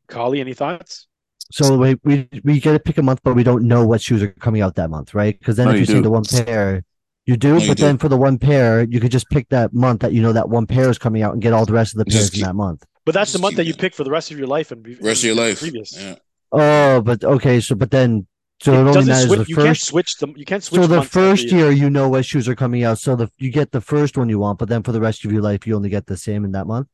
Collie, 0.06 0.40
any 0.40 0.54
thoughts? 0.54 1.06
So 1.50 1.76
we 1.76 1.96
we 2.02 2.28
we 2.44 2.60
get 2.60 2.72
to 2.72 2.78
pick 2.80 2.96
a 2.96 3.02
month, 3.02 3.20
but 3.22 3.34
we 3.34 3.42
don't 3.44 3.64
know 3.68 3.84
what 3.86 4.00
shoes 4.00 4.22
are 4.22 4.32
coming 4.46 4.62
out 4.62 4.74
that 4.76 4.88
month, 4.88 5.12
right? 5.12 5.38
Because 5.38 5.56
then 5.56 5.66
No, 5.66 5.72
if 5.72 5.76
you 5.76 5.80
you, 5.80 5.86
see 5.98 6.00
the 6.00 6.10
one 6.10 6.24
pair, 6.24 6.82
you 7.26 7.36
do. 7.36 7.48
No, 7.50 7.54
but 7.56 7.64
you 7.66 7.74
do. 7.74 7.82
then 7.82 7.98
for 7.98 8.08
the 8.08 8.16
one 8.16 8.38
pair, 8.38 8.84
you 8.84 9.00
could 9.00 9.12
just 9.12 9.28
pick 9.28 9.50
that 9.50 9.74
month 9.74 10.00
that 10.00 10.14
you 10.14 10.22
know 10.22 10.32
that 10.32 10.48
one 10.48 10.66
pair 10.66 10.88
is 10.88 10.96
coming 10.96 11.20
out 11.22 11.34
and 11.34 11.42
get 11.42 11.52
all 11.52 11.66
the 11.66 11.74
rest 11.74 11.92
of 11.92 11.98
the 11.98 12.06
pairs 12.06 12.30
keep- 12.30 12.40
in 12.40 12.46
that 12.46 12.54
month. 12.54 12.86
But 13.04 13.12
that's 13.14 13.32
the 13.34 13.38
month 13.38 13.56
that 13.56 13.66
you 13.66 13.74
pick 13.74 13.94
for 13.94 14.04
the 14.04 14.10
rest 14.10 14.30
of 14.30 14.38
your 14.38 14.46
life 14.46 14.70
and 14.70 14.82
be- 14.82 14.94
Rest 14.94 15.22
of 15.22 15.26
your 15.26 15.34
life. 15.34 15.58
Previous. 15.58 16.00
Yeah. 16.00 16.14
Oh, 16.52 17.00
but 17.00 17.24
okay. 17.24 17.60
So 17.60 17.74
but 17.74 17.90
then 17.90 18.26
so 18.60 18.72
it, 18.74 18.76
it 18.76 18.96
only 18.96 19.04
matters 19.06 19.26
switch. 19.26 19.38
the 19.40 19.46
You 19.48 19.56
can't 19.56 19.76
switch 19.76 20.16
them. 20.18 20.34
You 20.36 20.44
can't 20.44 20.62
switch. 20.62 20.80
So 20.82 20.86
the 20.86 21.02
first 21.02 21.50
year, 21.50 21.70
you 21.70 21.90
know 21.90 22.08
what 22.08 22.24
shoes 22.24 22.48
are 22.48 22.54
coming 22.54 22.84
out. 22.84 22.98
So 22.98 23.16
the 23.16 23.30
you 23.38 23.50
get 23.50 23.72
the 23.72 23.80
first 23.80 24.16
one 24.16 24.28
you 24.28 24.38
want, 24.38 24.58
but 24.58 24.68
then 24.68 24.82
for 24.82 24.92
the 24.92 25.00
rest 25.00 25.24
of 25.24 25.32
your 25.32 25.42
life, 25.42 25.66
you 25.66 25.74
only 25.74 25.88
get 25.88 26.06
the 26.06 26.16
same 26.16 26.44
in 26.44 26.52
that 26.52 26.66
month. 26.66 26.88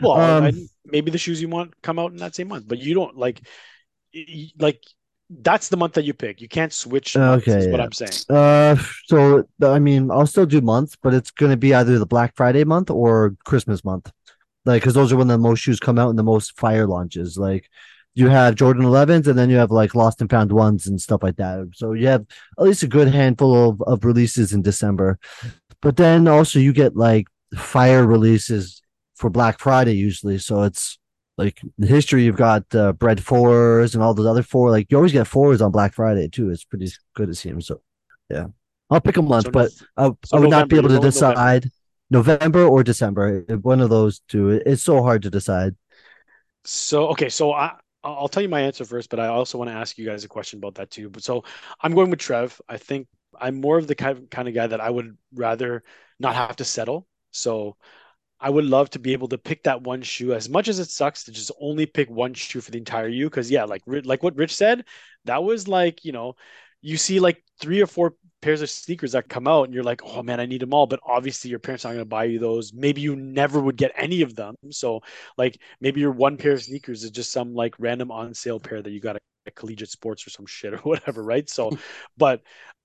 Well, 0.00 0.12
Um, 0.12 0.44
I- 0.44 0.52
maybe 0.84 1.10
the 1.10 1.18
shoes 1.18 1.40
you 1.42 1.48
want 1.48 1.74
come 1.82 1.98
out 1.98 2.12
in 2.12 2.18
that 2.18 2.34
same 2.34 2.48
month, 2.48 2.66
but 2.68 2.78
you 2.78 2.94
don't 2.94 3.16
like, 3.16 3.40
like 4.58 4.80
that's 5.28 5.68
the 5.68 5.76
month 5.76 5.94
that 5.94 6.04
you 6.04 6.14
pick. 6.14 6.40
You 6.40 6.48
can't 6.48 6.72
switch. 6.72 7.16
Months, 7.16 7.48
Okay, 7.48 7.58
is 7.58 7.68
what. 7.68 7.80
I'm 7.80 7.92
saying. 7.92 8.12
Uh, 8.30 8.76
so 9.06 9.44
I 9.62 9.78
mean, 9.78 10.10
I'll 10.10 10.26
still 10.26 10.46
do 10.46 10.60
months, 10.60 10.96
but 11.02 11.14
it's 11.14 11.30
going 11.30 11.50
to 11.50 11.56
be 11.56 11.74
either 11.74 11.98
the 11.98 12.06
Black 12.06 12.34
Friday 12.36 12.64
month 12.64 12.90
or 12.90 13.36
Christmas 13.44 13.84
month, 13.84 14.10
like 14.64 14.82
because 14.82 14.94
those 14.94 15.12
are 15.12 15.16
when 15.16 15.28
the 15.28 15.36
most 15.38 15.60
shoes 15.60 15.80
come 15.80 15.98
out 15.98 16.10
and 16.10 16.18
the 16.18 16.22
most 16.22 16.56
fire 16.58 16.86
launches. 16.86 17.36
Like 17.36 17.68
you 18.18 18.28
have 18.28 18.54
Jordan 18.56 18.84
11s, 18.84 19.26
and 19.28 19.38
then 19.38 19.50
you 19.50 19.56
have 19.56 19.70
like 19.70 19.94
Lost 19.94 20.20
and 20.20 20.30
Found 20.30 20.52
ones 20.52 20.86
and 20.86 21.00
stuff 21.00 21.22
like 21.22 21.36
that. 21.36 21.68
So 21.74 21.92
you 21.92 22.08
have 22.08 22.26
at 22.58 22.64
least 22.64 22.82
a 22.82 22.88
good 22.88 23.08
handful 23.08 23.70
of 23.70 23.82
of 23.82 24.04
releases 24.04 24.52
in 24.52 24.62
December, 24.62 25.18
but 25.80 25.96
then 25.96 26.28
also 26.28 26.58
you 26.58 26.72
get 26.72 26.96
like 26.96 27.26
fire 27.56 28.06
releases 28.06 28.82
for 29.16 29.30
Black 29.30 29.58
Friday 29.60 29.94
usually. 29.94 30.38
So 30.38 30.62
it's 30.64 30.98
like 31.36 31.60
the 31.78 31.86
history 31.86 32.24
you've 32.24 32.36
got 32.36 32.64
uh, 32.74 32.92
bred 32.92 33.22
fours 33.22 33.94
and 33.94 34.02
all 34.02 34.14
those 34.14 34.26
other 34.26 34.42
four. 34.42 34.70
Like 34.70 34.86
you 34.90 34.96
always 34.96 35.12
get 35.12 35.26
fours 35.26 35.62
on 35.62 35.70
Black 35.70 35.94
Friday 35.94 36.28
too. 36.28 36.50
It's 36.50 36.64
pretty 36.64 36.88
good 37.14 37.28
it 37.28 37.36
seems. 37.36 37.66
So 37.66 37.80
yeah, 38.30 38.46
I'll 38.90 39.00
pick 39.00 39.16
a 39.16 39.22
month, 39.22 39.46
So 39.46 39.50
but 39.50 39.70
I, 39.96 40.10
so 40.24 40.36
I 40.36 40.40
would 40.40 40.50
not 40.50 40.68
be 40.68 40.76
able 40.76 40.88
to 40.90 40.98
decide 40.98 41.70
November. 42.10 42.64
or 42.64 42.82
December. 42.82 43.42
One 43.62 43.80
of 43.80 43.90
those 43.90 44.20
two. 44.28 44.50
It's 44.66 44.82
so 44.82 45.02
hard 45.02 45.22
to 45.22 45.30
decide. 45.30 45.76
So 46.64 47.08
okay, 47.08 47.28
so 47.28 47.52
I 47.52 47.76
I'll 48.04 48.28
tell 48.28 48.42
you 48.42 48.48
my 48.48 48.60
answer 48.60 48.84
first, 48.84 49.10
but 49.10 49.20
I 49.20 49.26
also 49.26 49.58
want 49.58 49.70
to 49.70 49.76
ask 49.76 49.98
you 49.98 50.06
guys 50.06 50.24
a 50.24 50.28
question 50.28 50.58
about 50.58 50.76
that 50.76 50.90
too. 50.90 51.10
But 51.10 51.24
so 51.24 51.44
I'm 51.80 51.94
going 51.94 52.10
with 52.10 52.20
Trev. 52.20 52.60
I 52.68 52.76
think 52.76 53.08
I'm 53.38 53.60
more 53.60 53.76
of 53.78 53.86
the 53.86 53.94
kind 53.94 54.30
kind 54.30 54.48
of 54.48 54.54
guy 54.54 54.66
that 54.66 54.80
I 54.80 54.90
would 54.90 55.16
rather 55.34 55.82
not 56.18 56.34
have 56.34 56.56
to 56.56 56.64
settle. 56.64 57.06
So 57.32 57.76
I 58.40 58.50
would 58.50 58.64
love 58.64 58.90
to 58.90 58.98
be 59.00 59.12
able 59.14 59.28
to 59.28 59.38
pick 59.38 59.64
that 59.64 59.82
one 59.82 60.02
shoe 60.02 60.32
as 60.32 60.48
much 60.48 60.68
as 60.68 60.78
it 60.78 60.90
sucks 60.90 61.24
to 61.24 61.32
just 61.32 61.50
only 61.60 61.86
pick 61.86 62.08
one 62.10 62.34
shoe 62.34 62.60
for 62.60 62.70
the 62.70 62.78
entire 62.78 63.08
year. 63.08 63.28
Cause 63.30 63.50
yeah, 63.50 63.64
like 63.64 63.82
like 63.86 64.22
what 64.22 64.36
Rich 64.36 64.54
said, 64.56 64.84
that 65.24 65.42
was 65.42 65.68
like, 65.68 66.04
you 66.04 66.12
know, 66.12 66.36
you 66.80 66.96
see 66.96 67.20
like 67.20 67.42
three 67.60 67.80
or 67.82 67.86
four 67.86 68.14
pairs 68.40 68.62
of 68.62 68.70
sneakers 68.70 69.12
that 69.12 69.28
come 69.28 69.48
out 69.48 69.64
and 69.64 69.74
you're 69.74 69.82
like, 69.82 70.02
oh 70.04 70.22
man, 70.22 70.40
I 70.40 70.46
need 70.46 70.60
them 70.60 70.74
all. 70.74 70.86
But 70.86 71.00
obviously 71.04 71.50
your 71.50 71.58
parents 71.58 71.84
aren't 71.84 71.96
going 71.96 72.04
to 72.04 72.08
buy 72.08 72.24
you 72.24 72.38
those. 72.38 72.72
Maybe 72.72 73.00
you 73.00 73.16
never 73.16 73.60
would 73.60 73.76
get 73.76 73.92
any 73.96 74.22
of 74.22 74.34
them. 74.34 74.54
So 74.70 75.02
like 75.36 75.60
maybe 75.80 76.00
your 76.00 76.12
one 76.12 76.36
pair 76.36 76.52
of 76.52 76.62
sneakers 76.62 77.04
is 77.04 77.10
just 77.10 77.32
some 77.32 77.54
like 77.54 77.74
random 77.78 78.10
on 78.10 78.34
sale 78.34 78.60
pair 78.60 78.80
that 78.82 78.90
you 78.90 79.00
got 79.00 79.16
at 79.46 79.54
collegiate 79.54 79.90
sports 79.90 80.26
or 80.26 80.30
some 80.30 80.46
shit 80.46 80.74
or 80.74 80.78
whatever, 80.82 81.22
right? 81.22 81.48
So, 81.48 81.70
but 82.16 82.42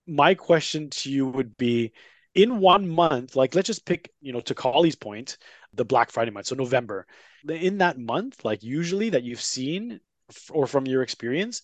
my 0.08 0.34
question 0.34 0.90
to 0.90 1.12
you 1.12 1.28
would 1.28 1.56
be 1.58 1.94
in 2.36 2.60
one 2.60 2.90
month, 2.90 3.36
like 3.36 3.54
let's 3.54 3.68
just 3.68 3.86
pick, 3.86 4.12
you 4.22 4.34
know, 4.34 4.42
to 4.42 4.56
Collie's 4.56 4.96
point, 4.96 5.38
the 5.74 5.86
Black 5.86 6.10
Friday 6.12 6.32
month, 6.32 6.48
so 6.48 6.56
November. 6.56 7.06
In 7.48 7.78
that 7.78 8.00
month, 8.00 8.44
like 8.44 8.64
usually 8.64 9.12
that 9.12 9.24
you've 9.24 9.42
seen 9.42 10.00
or 10.50 10.66
from 10.66 10.88
your 10.88 11.04
experience, 11.04 11.62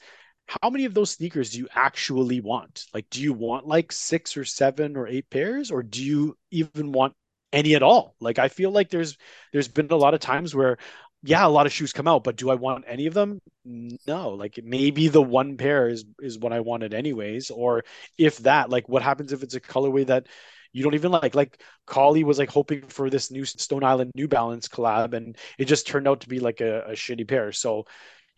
how 0.61 0.69
many 0.69 0.85
of 0.85 0.93
those 0.93 1.11
sneakers 1.11 1.51
do 1.51 1.59
you 1.59 1.67
actually 1.73 2.41
want? 2.41 2.85
Like, 2.93 3.09
do 3.09 3.21
you 3.21 3.33
want 3.33 3.67
like 3.67 3.91
six 3.91 4.35
or 4.35 4.45
seven 4.45 4.97
or 4.97 5.07
eight 5.07 5.29
pairs, 5.29 5.71
or 5.71 5.83
do 5.83 6.03
you 6.03 6.35
even 6.51 6.91
want 6.91 7.13
any 7.53 7.75
at 7.75 7.83
all? 7.83 8.15
Like, 8.19 8.39
I 8.39 8.47
feel 8.49 8.71
like 8.71 8.89
there's 8.89 9.17
there's 9.53 9.67
been 9.67 9.87
a 9.91 9.95
lot 9.95 10.13
of 10.15 10.19
times 10.19 10.55
where, 10.55 10.77
yeah, 11.23 11.45
a 11.45 11.49
lot 11.49 11.67
of 11.67 11.71
shoes 11.71 11.93
come 11.93 12.07
out, 12.07 12.23
but 12.23 12.35
do 12.35 12.49
I 12.49 12.55
want 12.55 12.85
any 12.87 13.05
of 13.05 13.13
them? 13.13 13.39
No. 13.65 14.29
Like 14.29 14.59
maybe 14.63 15.07
the 15.07 15.21
one 15.21 15.57
pair 15.57 15.87
is 15.89 16.05
is 16.19 16.39
what 16.39 16.53
I 16.53 16.61
wanted 16.61 16.93
anyways, 16.93 17.51
or 17.51 17.83
if 18.17 18.39
that, 18.39 18.69
like, 18.69 18.89
what 18.89 19.03
happens 19.03 19.31
if 19.33 19.43
it's 19.43 19.55
a 19.55 19.61
colorway 19.61 20.07
that 20.07 20.27
you 20.73 20.83
don't 20.83 20.95
even 20.95 21.11
like? 21.11 21.35
Like 21.35 21.61
Collie 21.85 22.23
was 22.23 22.39
like 22.39 22.49
hoping 22.49 22.87
for 22.87 23.09
this 23.09 23.31
new 23.31 23.45
Stone 23.45 23.83
Island 23.83 24.11
New 24.15 24.27
Balance 24.27 24.67
collab, 24.67 25.13
and 25.13 25.37
it 25.57 25.65
just 25.65 25.87
turned 25.87 26.07
out 26.07 26.21
to 26.21 26.29
be 26.29 26.39
like 26.39 26.61
a, 26.61 26.85
a 26.87 26.91
shitty 26.93 27.27
pair. 27.27 27.51
So 27.51 27.85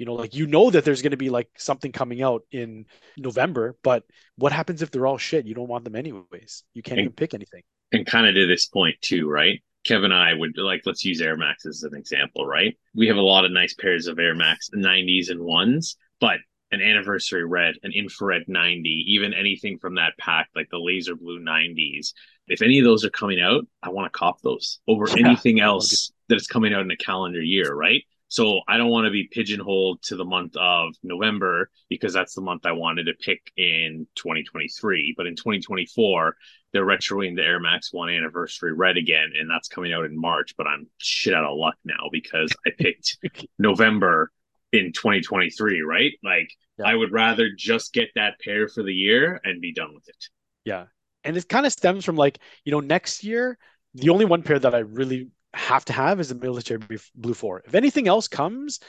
you 0.02 0.06
know 0.06 0.16
like 0.16 0.34
you 0.34 0.48
know 0.48 0.72
that 0.72 0.84
there's 0.84 1.04
going 1.04 1.12
to 1.12 1.18
be 1.18 1.30
like 1.30 1.48
something 1.58 1.92
coming 1.92 2.24
out 2.24 2.42
in 2.52 2.88
november 3.18 3.78
but 3.84 4.04
what 4.36 4.52
happens 4.52 4.82
if 4.82 4.90
they're 4.90 5.06
all 5.06 5.20
shit 5.20 5.46
you 5.46 5.54
don't 5.54 5.68
want 5.68 5.84
them 5.84 5.96
anyways 5.96 6.64
you 6.74 6.82
can't 6.82 6.98
And- 6.98 7.06
even 7.06 7.14
pick 7.16 7.36
anything 7.36 7.62
and 7.92 8.06
kind 8.06 8.26
of 8.26 8.36
to 8.36 8.48
this 8.48 8.68
point 8.68 8.96
too, 9.02 9.30
right? 9.30 9.62
Kevin 9.84 10.14
and 10.14 10.14
I 10.14 10.34
would 10.34 10.54
like 10.58 10.84
let's 10.86 11.04
use 11.04 11.20
Air 11.20 11.36
Max 11.36 11.66
as 11.66 11.84
an 11.84 11.94
example, 11.94 12.48
right? 12.48 12.78
We 12.96 13.08
have 13.08 13.18
a 13.18 13.22
lot 13.22 13.44
of 13.44 13.52
nice 13.52 13.74
pairs 13.74 14.08
of 14.08 14.18
Air 14.18 14.34
Max 14.34 14.70
90s 14.74 15.30
and 15.30 15.42
ones, 15.42 15.98
but 16.22 16.38
an 16.72 16.82
anniversary 16.82 17.44
red, 17.46 17.76
an 17.84 17.92
infrared 17.92 18.44
90, 18.48 18.90
even 19.10 19.34
anything 19.34 19.78
from 19.78 19.96
that 19.96 20.14
pack 20.18 20.48
like 20.56 20.70
the 20.72 20.80
laser 20.80 21.16
blue 21.18 21.42
90s. 21.42 22.14
If 22.48 22.62
any 22.62 22.80
of 22.80 22.86
those 22.86 23.04
are 23.04 23.10
coming 23.10 23.42
out, 23.42 23.68
I 23.84 23.90
want 23.90 24.12
to 24.12 24.18
cop 24.18 24.42
those 24.42 24.80
over 24.88 25.06
Yeah, 25.10 25.28
anything 25.28 25.60
else 25.60 26.14
that 26.30 26.36
is 26.36 26.48
coming 26.48 26.74
out 26.74 26.84
in 26.84 26.92
a 26.92 26.98
calendar 26.98 27.42
year, 27.42 27.74
right? 27.74 28.06
So 28.32 28.62
I 28.66 28.78
don't 28.78 28.90
want 28.90 29.06
to 29.06 29.12
be 29.12 29.28
pigeonholed 29.30 30.04
to 30.04 30.16
the 30.16 30.24
month 30.24 30.56
of 30.56 30.94
November 31.04 31.70
because 31.90 32.14
that's 32.14 32.34
the 32.34 32.40
month 32.40 32.66
I 32.66 32.72
wanted 32.72 33.08
to 33.08 33.14
pick 33.14 33.52
in 33.58 34.08
2023. 34.16 35.16
But 35.18 35.28
in 35.28 35.36
2024, 35.36 36.38
they're 36.72 36.86
retroing 36.86 37.36
the 37.36 37.44
Air 37.44 37.60
Max 37.60 37.92
One 37.92 38.10
Anniversary 38.10 38.72
Red 38.72 38.96
again, 38.96 39.34
and 39.38 39.50
that's 39.50 39.68
coming 39.68 39.92
out 39.92 40.06
in 40.06 40.18
March. 40.18 40.56
But 40.56 40.66
I'm 40.66 40.88
shit 40.98 41.34
out 41.34 41.44
of 41.44 41.58
luck 41.58 41.76
now 41.84 42.08
because 42.10 42.50
I 42.66 42.70
picked 42.78 43.18
November 43.60 44.32
in 44.72 44.94
2023, 44.94 45.82
right? 45.82 46.14
Like 46.24 46.50
Yeah. 46.80 46.86
I 46.88 46.96
would 46.96 47.12
rather 47.12 47.50
just 47.54 47.92
get 47.92 48.12
that 48.16 48.40
pair 48.40 48.70
for 48.70 48.82
the 48.82 48.94
year 48.94 49.42
and 49.44 49.60
be 49.60 49.74
done 49.74 49.94
with 49.94 50.08
it. 50.08 50.30
yeah 50.64 50.86
and 51.26 51.36
it 51.38 51.50
kind 51.50 51.66
of 51.66 51.72
stems 51.74 52.06
from 52.06 52.16
like 52.16 52.40
you 52.64 52.72
know 52.72 52.80
next 52.80 53.24
year 53.26 53.58
the 53.94 54.10
only 54.10 54.26
one 54.26 54.42
pair 54.42 54.58
that 54.58 54.74
i 54.74 54.80
really 54.80 55.28
have 55.54 55.86
to 55.86 55.94
have 55.94 56.20
is 56.20 56.30
the 56.30 56.36
military 56.36 56.80
Blue- 57.16 57.34
four. 57.34 57.62
If 57.66 57.76
anything 57.76 58.08
else 58.08 58.28
comes 58.28 58.80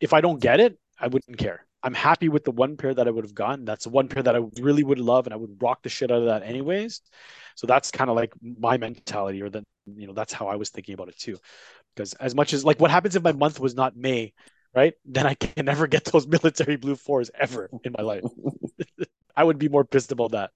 if 0.00 0.12
i 0.12 0.20
don't 0.20 0.40
get 0.40 0.60
it 0.60 0.78
i 0.98 1.06
wouldn't 1.06 1.38
care. 1.38 1.66
I'm 1.84 1.94
happy 1.94 2.28
with 2.28 2.44
the 2.44 2.52
one 2.52 2.76
pair 2.76 2.94
that 2.94 3.08
i 3.08 3.10
would 3.10 3.24
have 3.24 3.34
gotten. 3.34 3.64
That's 3.64 3.84
the 3.84 3.90
one 3.90 4.08
pair 4.08 4.22
that 4.22 4.36
i 4.36 4.40
really 4.60 4.84
would 4.84 4.98
love 4.98 5.26
and 5.26 5.34
i 5.34 5.36
would 5.36 5.62
rock 5.62 5.82
the 5.82 5.88
shit 5.88 6.10
out 6.10 6.18
of 6.18 6.26
that 6.26 6.42
anyways. 6.42 7.00
So 7.56 7.66
that's 7.66 7.90
kind 7.90 8.10
of 8.10 8.16
like 8.16 8.32
my 8.42 8.76
mentality 8.76 9.42
or 9.42 9.50
the 9.50 9.64
you 9.96 10.06
know 10.06 10.12
that's 10.12 10.32
how 10.32 10.46
i 10.46 10.56
was 10.56 10.70
thinking 10.70 10.94
about 10.94 11.08
it 11.08 11.18
too. 11.18 11.38
Because 11.94 12.14
as 12.14 12.34
much 12.34 12.52
as 12.52 12.64
like 12.64 12.80
what 12.80 12.90
happens 12.90 13.16
if 13.16 13.22
my 13.22 13.32
month 13.32 13.60
was 13.60 13.74
not 13.74 13.96
may 13.96 14.32
right? 14.74 14.94
Then 15.04 15.26
I 15.26 15.34
can 15.34 15.64
never 15.72 15.86
get 15.86 16.04
those 16.06 16.26
military 16.26 16.76
blue 16.76 16.96
fours 16.96 17.30
ever 17.38 17.68
in 17.84 17.92
my 17.96 18.02
life. 18.02 18.24
I 19.36 19.44
would 19.44 19.58
be 19.58 19.68
more 19.68 19.84
pissed 19.84 20.12
about 20.12 20.32
that 20.32 20.50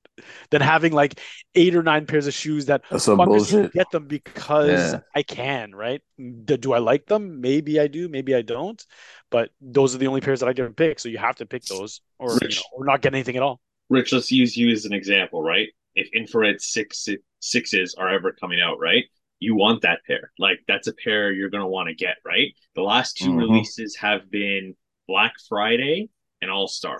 than 0.51 0.62
having 0.62 0.93
like 0.93 1.20
eight 1.55 1.74
or 1.74 1.82
nine 1.82 2.07
pairs 2.07 2.27
of 2.27 2.35
shoes 2.35 2.66
that 2.66 2.82
That's 2.90 3.05
some 3.05 3.19
fuckers 3.19 3.51
bullshit. 3.53 3.73
get 3.73 3.90
them 3.90 4.07
because 4.07 4.94
Yeah. 4.94 5.01
I 5.15 5.23
can, 5.23 5.74
right? 5.74 6.01
Do, 6.19 6.57
do 6.57 6.73
I 6.73 6.78
like 6.78 7.07
them? 7.07 7.40
Maybe 7.40 7.78
I 7.78 7.86
do, 7.86 8.09
maybe 8.09 8.35
I 8.35 8.43
don't. 8.43 8.82
But 9.31 9.51
those 9.61 9.94
are 9.94 9.98
the 9.98 10.07
only 10.07 10.20
pairs 10.23 10.40
that 10.40 10.48
I 10.48 10.53
can 10.55 10.73
pick, 10.73 10.98
so 11.01 11.09
you 11.09 11.19
have 11.19 11.36
to 11.36 11.47
pick 11.47 11.65
those, 11.65 12.01
or 12.19 12.32
you 12.40 12.48
know, 12.48 12.62
or 12.73 12.85
not 12.85 13.03
get 13.03 13.12
anything 13.15 13.36
at 13.36 13.43
all. 13.43 13.61
Rich, 13.90 14.12
let's 14.12 14.32
use 14.32 14.57
you 14.57 14.70
as 14.70 14.85
an 14.85 14.93
example, 14.93 15.43
right? 15.43 15.69
If 15.94 16.09
infrared 16.15 16.61
six 16.61 17.09
sixes 17.40 17.94
are 17.97 18.09
ever 18.09 18.32
coming 18.32 18.61
out, 18.61 18.78
right? 18.81 19.05
You 19.39 19.55
want 19.55 19.82
that 19.82 20.01
pair. 20.07 20.32
Like 20.39 20.61
that's 20.66 20.86
a 20.89 20.94
pair 20.94 21.31
you're 21.32 21.51
gonna 21.51 21.69
want 21.69 21.89
to 21.90 21.94
get, 21.94 22.16
right? 22.24 22.53
The 22.74 22.82
last 22.82 23.19
2 23.19 23.31
Mhm. 23.31 23.39
releases 23.39 23.97
have 23.97 24.31
been 24.31 24.74
Black 25.07 25.35
Friday 25.48 26.09
and 26.40 26.51
All 26.51 26.69
Star. 26.69 26.98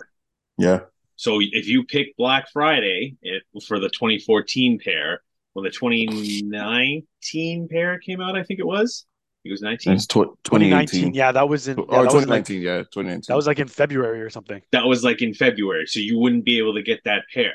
Yeah. 0.59 0.81
So 1.16 1.38
if 1.40 1.66
you 1.66 1.84
pick 1.84 2.16
Black 2.16 2.48
Friday 2.52 3.16
it, 3.22 3.43
for 3.66 3.78
the 3.78 3.88
2014 3.88 4.78
pair, 4.78 5.22
when 5.55 5.64
the 5.64 5.70
2019 5.70 7.68
pair 7.68 7.98
came 7.98 8.20
out, 8.20 8.36
I 8.36 8.43
think 8.43 8.60
it 8.60 8.66
was. 8.66 9.06
It 9.44 9.51
was 9.52 9.62
19. 9.62 9.93
It's 9.93 10.06
tw- 10.06 10.36
2019, 10.44 11.14
yeah, 11.14 11.30
that 11.32 11.48
was 11.48 11.68
in. 11.68 11.78
Yeah, 11.78 11.84
or 11.88 12.05
that, 12.05 12.12
was 12.12 12.26
like, 12.26 12.48
yeah, 12.48 12.78
2019. 12.78 13.22
that 13.28 13.36
was 13.36 13.47
like 13.47 13.60
in 13.60 13.68
February 13.68 14.20
or 14.20 14.28
something. 14.28 14.60
That 14.72 14.84
was 14.86 15.05
like 15.05 15.22
in 15.22 15.34
February, 15.34 15.86
so 15.86 16.01
you 16.01 16.18
wouldn't 16.18 16.44
be 16.44 16.59
able 16.59 16.74
to 16.74 16.82
get 16.82 17.01
that 17.05 17.22
pair. 17.32 17.55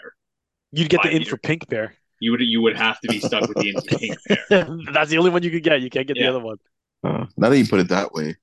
You'd 0.71 0.89
get 0.89 1.01
the 1.03 1.09
Five 1.09 1.17
in 1.17 1.25
for 1.25 1.35
pink 1.37 1.69
pair. 1.69 1.93
You 2.21 2.31
would 2.31 2.39
you 2.41 2.61
would 2.61 2.77
have 2.77 2.99
to 3.01 3.09
be 3.09 3.19
stuck 3.19 3.41
with 3.41 3.57
the 3.57 3.69
in 3.69 3.81
pink 3.81 4.17
pair. 4.49 4.67
That's 4.93 5.09
the 5.09 5.17
only 5.17 5.31
one 5.31 5.43
you 5.43 5.51
could 5.51 5.63
get. 5.63 5.81
You 5.81 5.89
can't 5.89 6.07
get 6.07 6.15
Yeah. 6.17 6.31
the 6.31 6.37
other 6.37 6.39
one. 6.39 6.57
Uh, 7.03 7.25
now 7.35 7.49
that 7.49 7.57
you 7.57 7.67
put 7.67 7.81
it 7.81 7.89
that 7.89 8.13
way. 8.13 8.35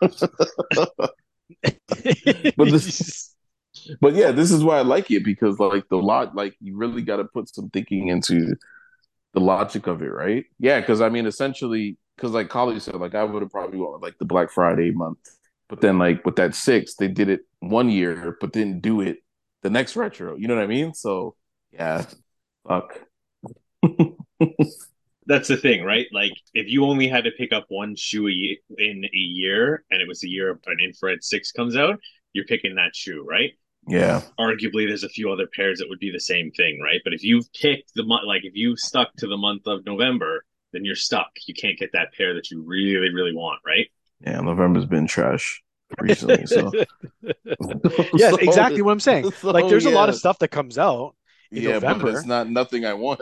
But 2.56 2.70
this- 2.70 3.31
But 4.00 4.14
yeah, 4.14 4.32
this 4.32 4.50
is 4.50 4.64
why 4.64 4.78
I 4.78 4.82
like 4.82 5.10
it 5.10 5.24
because 5.24 5.58
like 5.58 5.88
the 5.88 5.96
lot, 5.96 6.34
like 6.34 6.56
you 6.60 6.76
really 6.76 7.02
got 7.02 7.16
to 7.16 7.24
put 7.24 7.54
some 7.54 7.70
thinking 7.70 8.08
into 8.08 8.56
the 9.34 9.40
logic 9.40 9.86
of 9.86 10.02
it, 10.02 10.12
right? 10.12 10.44
Yeah, 10.58 10.80
because 10.80 11.00
I 11.00 11.08
mean, 11.08 11.26
essentially, 11.26 11.98
because 12.16 12.32
like 12.32 12.48
Collie 12.48 12.80
said, 12.80 12.96
like 12.96 13.14
I 13.14 13.24
would 13.24 13.42
have 13.42 13.50
probably 13.50 13.78
wanted 13.78 14.02
like 14.04 14.18
the 14.18 14.24
Black 14.26 14.50
Friday 14.50 14.90
month, 14.92 15.18
but 15.68 15.80
then 15.80 15.98
like 15.98 16.24
with 16.26 16.36
that 16.36 16.54
six, 16.54 16.94
they 16.96 17.08
did 17.08 17.28
it 17.28 17.40
one 17.60 17.90
year, 17.90 18.36
but 18.40 18.52
didn't 18.52 18.82
do 18.82 19.00
it 19.00 19.18
the 19.62 19.70
next 19.70 19.96
retro. 19.96 20.36
You 20.36 20.48
know 20.48 20.54
what 20.56 20.64
I 20.64 20.68
mean? 20.68 20.94
So 20.94 21.36
yeah, 21.72 22.04
fuck. 22.68 23.00
That's 25.26 25.48
the 25.48 25.56
thing, 25.56 25.84
right? 25.84 26.06
Like 26.12 26.32
if 26.52 26.68
you 26.68 26.84
only 26.84 27.06
had 27.08 27.24
to 27.24 27.30
pick 27.30 27.52
up 27.52 27.66
one 27.68 27.94
shoe 27.96 28.26
a 28.26 28.30
ye- 28.30 28.60
in 28.76 29.04
a 29.04 29.16
year, 29.16 29.84
and 29.90 30.02
it 30.02 30.08
was 30.08 30.20
the 30.20 30.28
year 30.28 30.50
of 30.50 30.60
an 30.66 30.78
infrared 30.82 31.22
six 31.22 31.52
comes 31.52 31.76
out, 31.76 32.00
you're 32.32 32.44
picking 32.44 32.74
that 32.74 32.96
shoe, 32.96 33.24
right? 33.28 33.52
Yeah, 33.88 34.22
Arguably, 34.38 34.86
there's 34.86 35.02
a 35.04 35.08
few 35.08 35.30
other 35.32 35.46
pairs 35.46 35.78
that 35.80 35.88
would 35.88 35.98
be 35.98 36.10
the 36.12 36.20
same 36.20 36.50
thing, 36.52 36.80
right? 36.80 37.00
But 37.04 37.14
if 37.14 37.24
you've 37.24 37.52
picked 37.52 37.94
the 37.94 38.04
month, 38.04 38.22
like 38.26 38.44
if 38.44 38.54
you 38.54 38.76
stuck 38.76 39.12
to 39.16 39.26
the 39.26 39.36
month 39.36 39.66
of 39.66 39.84
November, 39.84 40.44
then 40.72 40.84
you're 40.84 40.94
stuck. 40.94 41.30
You 41.46 41.54
can't 41.54 41.78
get 41.78 41.90
that 41.92 42.14
pair 42.16 42.34
that 42.34 42.50
you 42.50 42.62
really, 42.62 43.12
really 43.12 43.34
want, 43.34 43.60
right? 43.66 43.88
yeah. 44.24 44.40
November's 44.40 44.86
been 44.86 45.06
trash 45.06 45.62
recently, 45.98 46.46
so 46.46 46.70
yes, 48.14 48.30
So- 48.30 48.36
exactly 48.36 48.82
what 48.82 48.92
I'm 48.92 49.00
saying. 49.00 49.30
so, 49.40 49.50
like, 49.50 49.68
there's 49.68 49.84
a 49.86 49.90
lot 49.90 50.08
of 50.08 50.14
stuff 50.14 50.38
that 50.38 50.48
comes 50.48 50.78
out, 50.78 51.14
in 51.50 51.62
yeah, 51.64 51.80
but 51.80 51.88
November. 51.98 52.10
it's 52.18 52.26
not 52.26 52.48
nothing 52.48 52.84
I 52.86 52.94
want. 52.94 53.20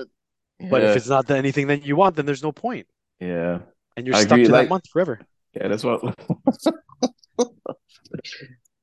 but 0.71 0.83
yeah, 0.83 0.91
if 0.91 0.97
it's 0.99 1.09
not 1.09 1.27
the, 1.27 1.37
anything 1.37 1.69
that 1.69 1.85
you 1.87 1.97
want, 1.97 2.17
then 2.17 2.27
there's 2.27 2.43
no 2.43 2.53
point, 2.53 2.87
yeah. 3.19 3.61
and 3.97 4.07
you're 4.07 4.15
I 4.15 4.21
stuck 4.23 4.33
agree, 4.33 4.45
to 4.47 4.53
like- 4.53 4.67
that 4.67 4.71
month 4.71 4.89
forever. 4.93 5.21
Yeah, 5.55 5.67
that's 5.67 5.83
what. 5.83 6.01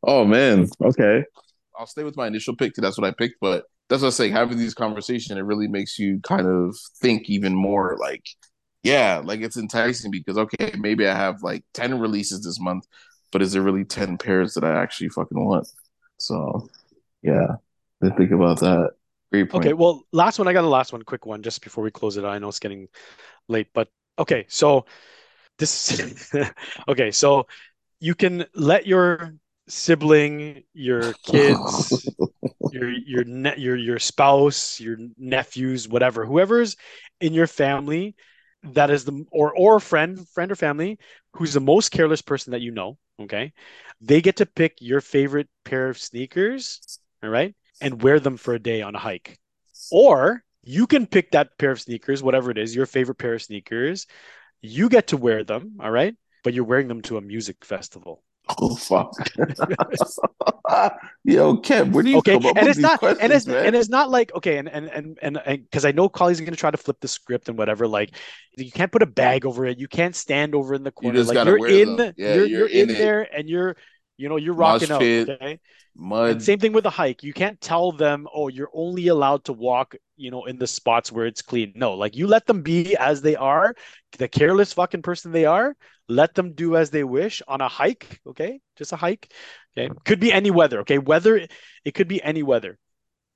oh 0.03 0.25
man. 0.25 0.67
Okay. 0.83 1.23
I'll 1.77 1.87
stay 1.87 2.03
with 2.03 2.17
my 2.17 2.27
initial 2.27 2.55
pick. 2.55 2.73
'cause 2.75 2.81
That's 2.81 2.97
what 2.97 3.07
I 3.07 3.11
picked. 3.11 3.35
But 3.41 3.65
that's 3.89 4.01
what 4.01 4.09
I 4.09 4.11
say. 4.11 4.29
Having 4.29 4.57
these 4.57 4.73
conversations, 4.73 5.37
it 5.37 5.43
really 5.43 5.67
makes 5.67 5.97
you 5.99 6.19
kind 6.23 6.47
of 6.47 6.75
think 7.01 7.29
even 7.29 7.53
more. 7.55 7.97
Like, 7.99 8.25
yeah, 8.83 9.21
like 9.23 9.41
it's 9.41 9.57
enticing 9.57 10.11
because 10.11 10.37
okay, 10.37 10.73
maybe 10.77 11.07
I 11.07 11.15
have 11.15 11.43
like 11.43 11.63
ten 11.73 11.99
releases 11.99 12.43
this 12.43 12.59
month, 12.59 12.85
but 13.31 13.41
is 13.41 13.51
there 13.53 13.61
really 13.61 13.85
ten 13.85 14.17
pairs 14.17 14.53
that 14.55 14.63
I 14.63 14.81
actually 14.81 15.09
fucking 15.09 15.43
want? 15.43 15.67
So, 16.17 16.69
yeah, 17.23 17.55
think 18.01 18.31
about 18.31 18.59
that. 18.61 18.91
Great 19.31 19.49
point. 19.51 19.65
Okay, 19.65 19.73
well, 19.73 20.03
last 20.11 20.39
one. 20.39 20.47
I 20.47 20.53
got 20.53 20.63
a 20.63 20.67
last 20.67 20.91
one, 20.93 21.01
quick 21.03 21.25
one, 21.25 21.41
just 21.41 21.61
before 21.63 21.83
we 21.83 21.91
close 21.91 22.17
it. 22.17 22.25
I 22.25 22.37
know 22.37 22.49
it's 22.49 22.59
getting 22.59 22.87
late, 23.49 23.67
but 23.73 23.89
okay. 24.19 24.45
So 24.49 24.85
this, 25.59 26.01
okay. 26.89 27.11
So 27.11 27.47
you 27.99 28.15
can 28.15 28.45
let 28.55 28.87
your 28.87 29.33
sibling, 29.67 30.63
your 30.73 31.15
kids, 31.23 32.15
your 32.69 32.89
your 32.89 33.23
ne- 33.23 33.57
your 33.57 33.75
your 33.75 33.99
spouse, 33.99 34.79
your 34.79 34.97
nephews, 35.17 35.87
whatever, 35.87 36.25
whoever's 36.25 36.75
in 37.19 37.33
your 37.33 37.47
family 37.47 38.15
that 38.63 38.89
is 38.89 39.05
the 39.05 39.25
or 39.31 39.53
or 39.55 39.79
friend, 39.79 40.27
friend 40.29 40.51
or 40.51 40.55
family 40.55 40.97
who's 41.33 41.53
the 41.53 41.59
most 41.61 41.89
careless 41.91 42.21
person 42.21 42.51
that 42.51 42.61
you 42.61 42.71
know. 42.71 42.97
Okay, 43.19 43.53
they 44.01 44.21
get 44.21 44.37
to 44.37 44.45
pick 44.45 44.77
your 44.79 45.01
favorite 45.01 45.49
pair 45.63 45.89
of 45.89 45.97
sneakers. 45.97 46.99
All 47.23 47.29
right 47.29 47.55
and 47.81 48.01
wear 48.01 48.19
them 48.19 48.37
for 48.37 48.53
a 48.53 48.59
day 48.59 48.81
on 48.81 48.95
a 48.95 48.99
hike. 48.99 49.39
Or 49.91 50.43
you 50.63 50.87
can 50.87 51.05
pick 51.05 51.31
that 51.31 51.57
pair 51.57 51.71
of 51.71 51.79
sneakers, 51.81 52.23
whatever 52.23 52.51
it 52.51 52.57
is, 52.57 52.75
your 52.75 52.85
favorite 52.85 53.15
pair 53.19 53.35
of 53.35 53.41
sneakers. 53.43 54.07
You 54.61 54.89
get 54.89 55.07
to 55.07 55.17
wear 55.17 55.43
them, 55.43 55.77
all 55.79 55.91
right? 55.91 56.15
But 56.43 56.53
you're 56.53 56.63
wearing 56.65 56.87
them 56.87 57.01
to 57.03 57.17
a 57.17 57.21
music 57.21 57.63
festival. 57.63 58.23
Oh 58.59 58.75
fuck. 58.75 59.13
Yo, 61.23 61.57
Kev, 61.57 61.91
where 61.91 62.03
do 62.03 62.09
you 62.09 62.19
Okay, 62.19 62.39
come 62.39 62.45
up 62.45 62.57
and 62.57 62.67
with 62.67 62.69
it's 62.69 62.77
these 62.77 62.81
not, 62.81 62.99
questions, 62.99 63.19
and 63.19 63.33
it's 63.33 63.47
man? 63.47 63.65
and 63.65 63.75
it's 63.75 63.89
not 63.89 64.09
like 64.09 64.33
okay, 64.35 64.57
and 64.57 64.67
and 64.69 64.89
and 64.89 65.17
and 65.21 65.63
because 65.63 65.85
I 65.85 65.91
know 65.91 66.09
Collie's 66.09 66.39
gonna 66.39 66.55
try 66.55 66.71
to 66.71 66.77
flip 66.77 66.97
the 67.01 67.07
script 67.07 67.49
and 67.49 67.57
whatever. 67.57 67.87
Like 67.87 68.15
you 68.57 68.71
can't 68.71 68.91
put 68.91 69.01
a 69.03 69.05
bag 69.07 69.45
over 69.45 69.65
it, 69.65 69.77
you 69.79 69.87
can't 69.87 70.15
stand 70.15 70.55
over 70.55 70.73
in 70.73 70.83
the 70.83 70.91
corner. 70.91 71.19
just 71.19 71.27
like 71.27 71.43
you're 71.43 71.59
in. 71.59 72.13
Yeah, 72.15 72.35
you're, 72.35 72.45
you're 72.45 72.45
you're 72.45 72.67
in, 72.67 72.89
in 72.89 72.95
it. 72.95 72.97
there, 72.97 73.27
and 73.35 73.49
you're, 73.49 73.75
you 74.17 74.29
know, 74.29 74.37
you're 74.37 74.53
rocking 74.53 74.91
out. 74.91 75.09
Okay, 75.27 75.59
Mud. 75.95 76.29
And 76.31 76.41
same 76.41 76.59
thing 76.59 76.73
with 76.73 76.83
the 76.83 76.89
hike. 76.89 77.23
You 77.23 77.33
can't 77.33 77.59
tell 77.61 77.91
them, 77.91 78.27
oh, 78.33 78.47
you're 78.47 78.69
only 78.73 79.07
allowed 79.07 79.45
to 79.45 79.53
walk, 79.53 79.95
you 80.15 80.31
know, 80.31 80.45
in 80.45 80.57
the 80.57 80.67
spots 80.67 81.11
where 81.11 81.25
it's 81.25 81.41
clean. 81.41 81.73
No, 81.75 81.93
like 81.93 82.15
you 82.15 82.27
let 82.27 82.45
them 82.45 82.61
be 82.61 82.95
as 82.97 83.21
they 83.21 83.35
are, 83.35 83.75
the 84.17 84.27
careless 84.27 84.73
fucking 84.73 85.01
person 85.01 85.31
they 85.31 85.45
are. 85.45 85.75
Let 86.09 86.35
them 86.35 86.53
do 86.53 86.77
as 86.77 86.89
they 86.89 87.03
wish 87.03 87.41
on 87.47 87.61
a 87.61 87.67
hike. 87.67 88.21
Okay, 88.27 88.61
just 88.77 88.93
a 88.93 88.95
hike. 88.95 89.31
Okay, 89.77 89.93
could 90.05 90.19
be 90.19 90.31
any 90.31 90.51
weather. 90.51 90.79
Okay, 90.81 90.97
weather. 90.97 91.47
It 91.83 91.93
could 91.93 92.07
be 92.07 92.21
any 92.23 92.43
weather. 92.43 92.77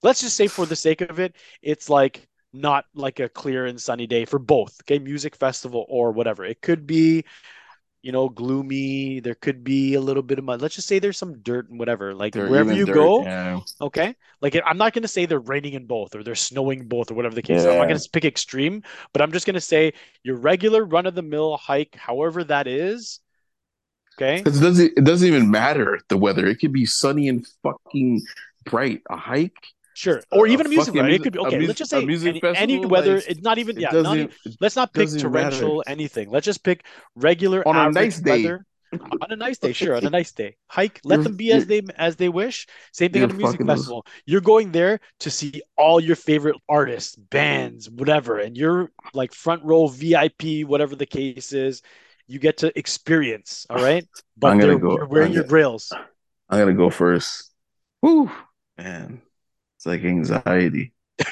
Let's 0.04 0.22
just 0.22 0.36
say, 0.36 0.48
for 0.48 0.66
the 0.66 0.76
sake 0.76 1.02
of 1.02 1.20
it, 1.20 1.36
it's 1.62 1.90
like 1.90 2.28
not 2.54 2.86
like 2.96 3.20
a 3.20 3.30
clear 3.30 3.66
and 3.66 3.80
sunny 3.80 4.08
day 4.08 4.26
for 4.26 4.40
both. 4.40 4.76
Okay, 4.84 5.00
music 5.00 5.36
festival 5.36 5.86
or 5.90 6.12
whatever. 6.12 6.44
It 6.46 6.62
could 6.62 6.88
be 6.88 7.26
you 8.02 8.12
know, 8.12 8.30
gloomy. 8.30 9.20
There 9.20 9.36
could 9.36 9.64
be 9.64 9.94
a 9.94 10.02
little 10.02 10.24
bit 10.24 10.40
of 10.40 10.46
mud. 10.46 10.62
Let's 10.62 10.76
just 10.76 10.88
say 10.88 11.00
there's 11.00 11.18
some 11.18 11.40
dirt 11.40 11.70
and 11.70 11.78
whatever. 11.78 12.14
Like 12.14 12.34
They're 12.34 12.48
wherever 12.50 12.74
you 12.74 12.86
dirt, 12.86 12.96
go, 12.96 13.24
yeah. 13.24 13.60
okay. 13.80 14.16
Like 14.42 14.60
I'm 14.66 14.78
not 14.78 14.94
going 14.94 15.04
to 15.04 15.08
say 15.08 15.26
they're 15.26 15.40
raining 15.40 15.74
in 15.74 15.86
both 15.86 16.16
or 16.16 16.24
they're 16.24 16.36
snowing 16.36 16.88
both 16.88 17.12
or 17.12 17.14
whatever 17.14 17.36
the 17.36 17.42
case. 17.42 17.60
is. 17.60 17.66
I'm 17.66 17.78
not 17.78 17.88
going 17.88 18.00
to 18.00 18.10
pick 18.12 18.26
extreme, 18.26 18.84
but 19.14 19.22
I'm 19.22 19.32
just 19.32 19.46
going 19.46 19.54
to 19.56 19.62
say 19.62 19.94
your 20.24 20.38
regular 20.38 20.84
run 20.84 21.06
of 21.06 21.16
the 21.16 21.22
mill 21.22 21.58
hike, 21.58 21.96
however 21.96 22.44
that 22.46 22.68
is. 22.68 23.20
Okay. 24.18 24.40
it 24.40 24.44
doesn't 24.44 24.94
it 24.98 25.04
doesn't 25.04 25.28
even 25.28 25.50
matter 25.50 26.00
the 26.10 26.18
weather. 26.18 26.46
It 26.48 26.58
could 26.58 26.74
be 26.74 26.86
sunny 26.86 27.30
and 27.30 27.46
fucking 27.64 28.22
bright. 28.66 29.02
A 29.10 29.18
hike. 29.18 29.54
Sure. 29.94 30.22
Or 30.32 30.48
even 30.48 30.66
a 30.66 30.70
music 30.70 30.94
festival. 30.94 31.12
It 31.14 31.22
could 31.24 31.34
be 31.34 31.40
okay. 31.40 31.58
music- 31.58 31.68
let's 31.68 31.80
just 31.80 31.92
say 31.92 32.06
music 32.06 32.30
any, 32.44 32.56
any 32.58 32.74
festival, 32.76 32.90
weather. 32.90 33.16
like, 33.16 33.28
it's 33.30 33.42
not 33.42 33.58
even. 33.58 33.78
It 33.78 33.82
Yeah. 33.82 33.92
doesn't 33.92 34.18
even, 34.18 34.32
let's 34.62 34.76
not 34.76 34.94
pick 34.94 35.06
doesn't 35.06 35.32
matter. 35.32 35.50
torrential 35.52 35.84
anything. 35.88 36.30
Let's 36.30 36.46
just 36.46 36.64
pick 36.64 36.86
regular 37.16 37.68
On 37.68 37.76
a 37.76 37.92
nice 37.92 38.20
day. 38.20 38.44
weather. 38.44 38.66
on 38.94 39.32
a 39.32 39.36
nice 39.38 39.58
day, 39.58 39.72
sure. 39.72 39.96
On 39.96 40.06
a 40.06 40.10
nice 40.20 40.32
day, 40.34 40.58
hike. 40.68 41.00
Let 41.06 41.16
You're- 41.16 41.24
them 41.24 41.36
be 41.38 41.52
as 41.54 41.66
they 41.66 41.82
as 41.98 42.16
they 42.18 42.28
wish. 42.30 42.68
Same 42.92 43.12
thing 43.12 43.24
at 43.24 43.32
a 43.32 43.34
music 43.34 43.66
festival. 43.66 44.06
You're 44.26 44.42
going 44.42 44.72
there 44.74 45.00
to 45.22 45.32
see 45.32 45.62
all 45.78 46.00
your 46.02 46.16
favorite 46.18 46.58
artists, 46.68 47.16
bands, 47.16 47.90
whatever, 47.90 48.40
and 48.40 48.58
you're 48.58 48.92
like 49.14 49.34
front 49.34 49.64
row 49.64 49.88
VIP, 49.88 50.64
whatever 50.66 50.96
the 50.96 51.06
case 51.06 51.54
is. 51.54 51.82
You 52.28 52.40
get 52.40 52.58
to 52.58 52.78
experience. 52.78 53.66
All 53.70 53.78
right, 53.90 54.06
but 54.38 54.52
I'm 54.52 54.60
gonna 54.60 54.78
go- 54.80 54.96
you're 54.98 55.06
wearing 55.06 55.28
I'm 55.30 55.34
your 55.34 55.44
gonna- 55.44 55.50
grails. 55.50 55.92
I'm 56.50 56.60
gonna 56.60 56.74
go 56.74 56.90
first. 56.90 57.50
Whew, 58.02 58.30
man, 58.78 59.22
it's 59.82 59.88
like 59.88 60.04
anxiety. 60.04 60.94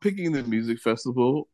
Picking 0.00 0.32
the 0.32 0.42
music 0.42 0.80
festival 0.80 1.48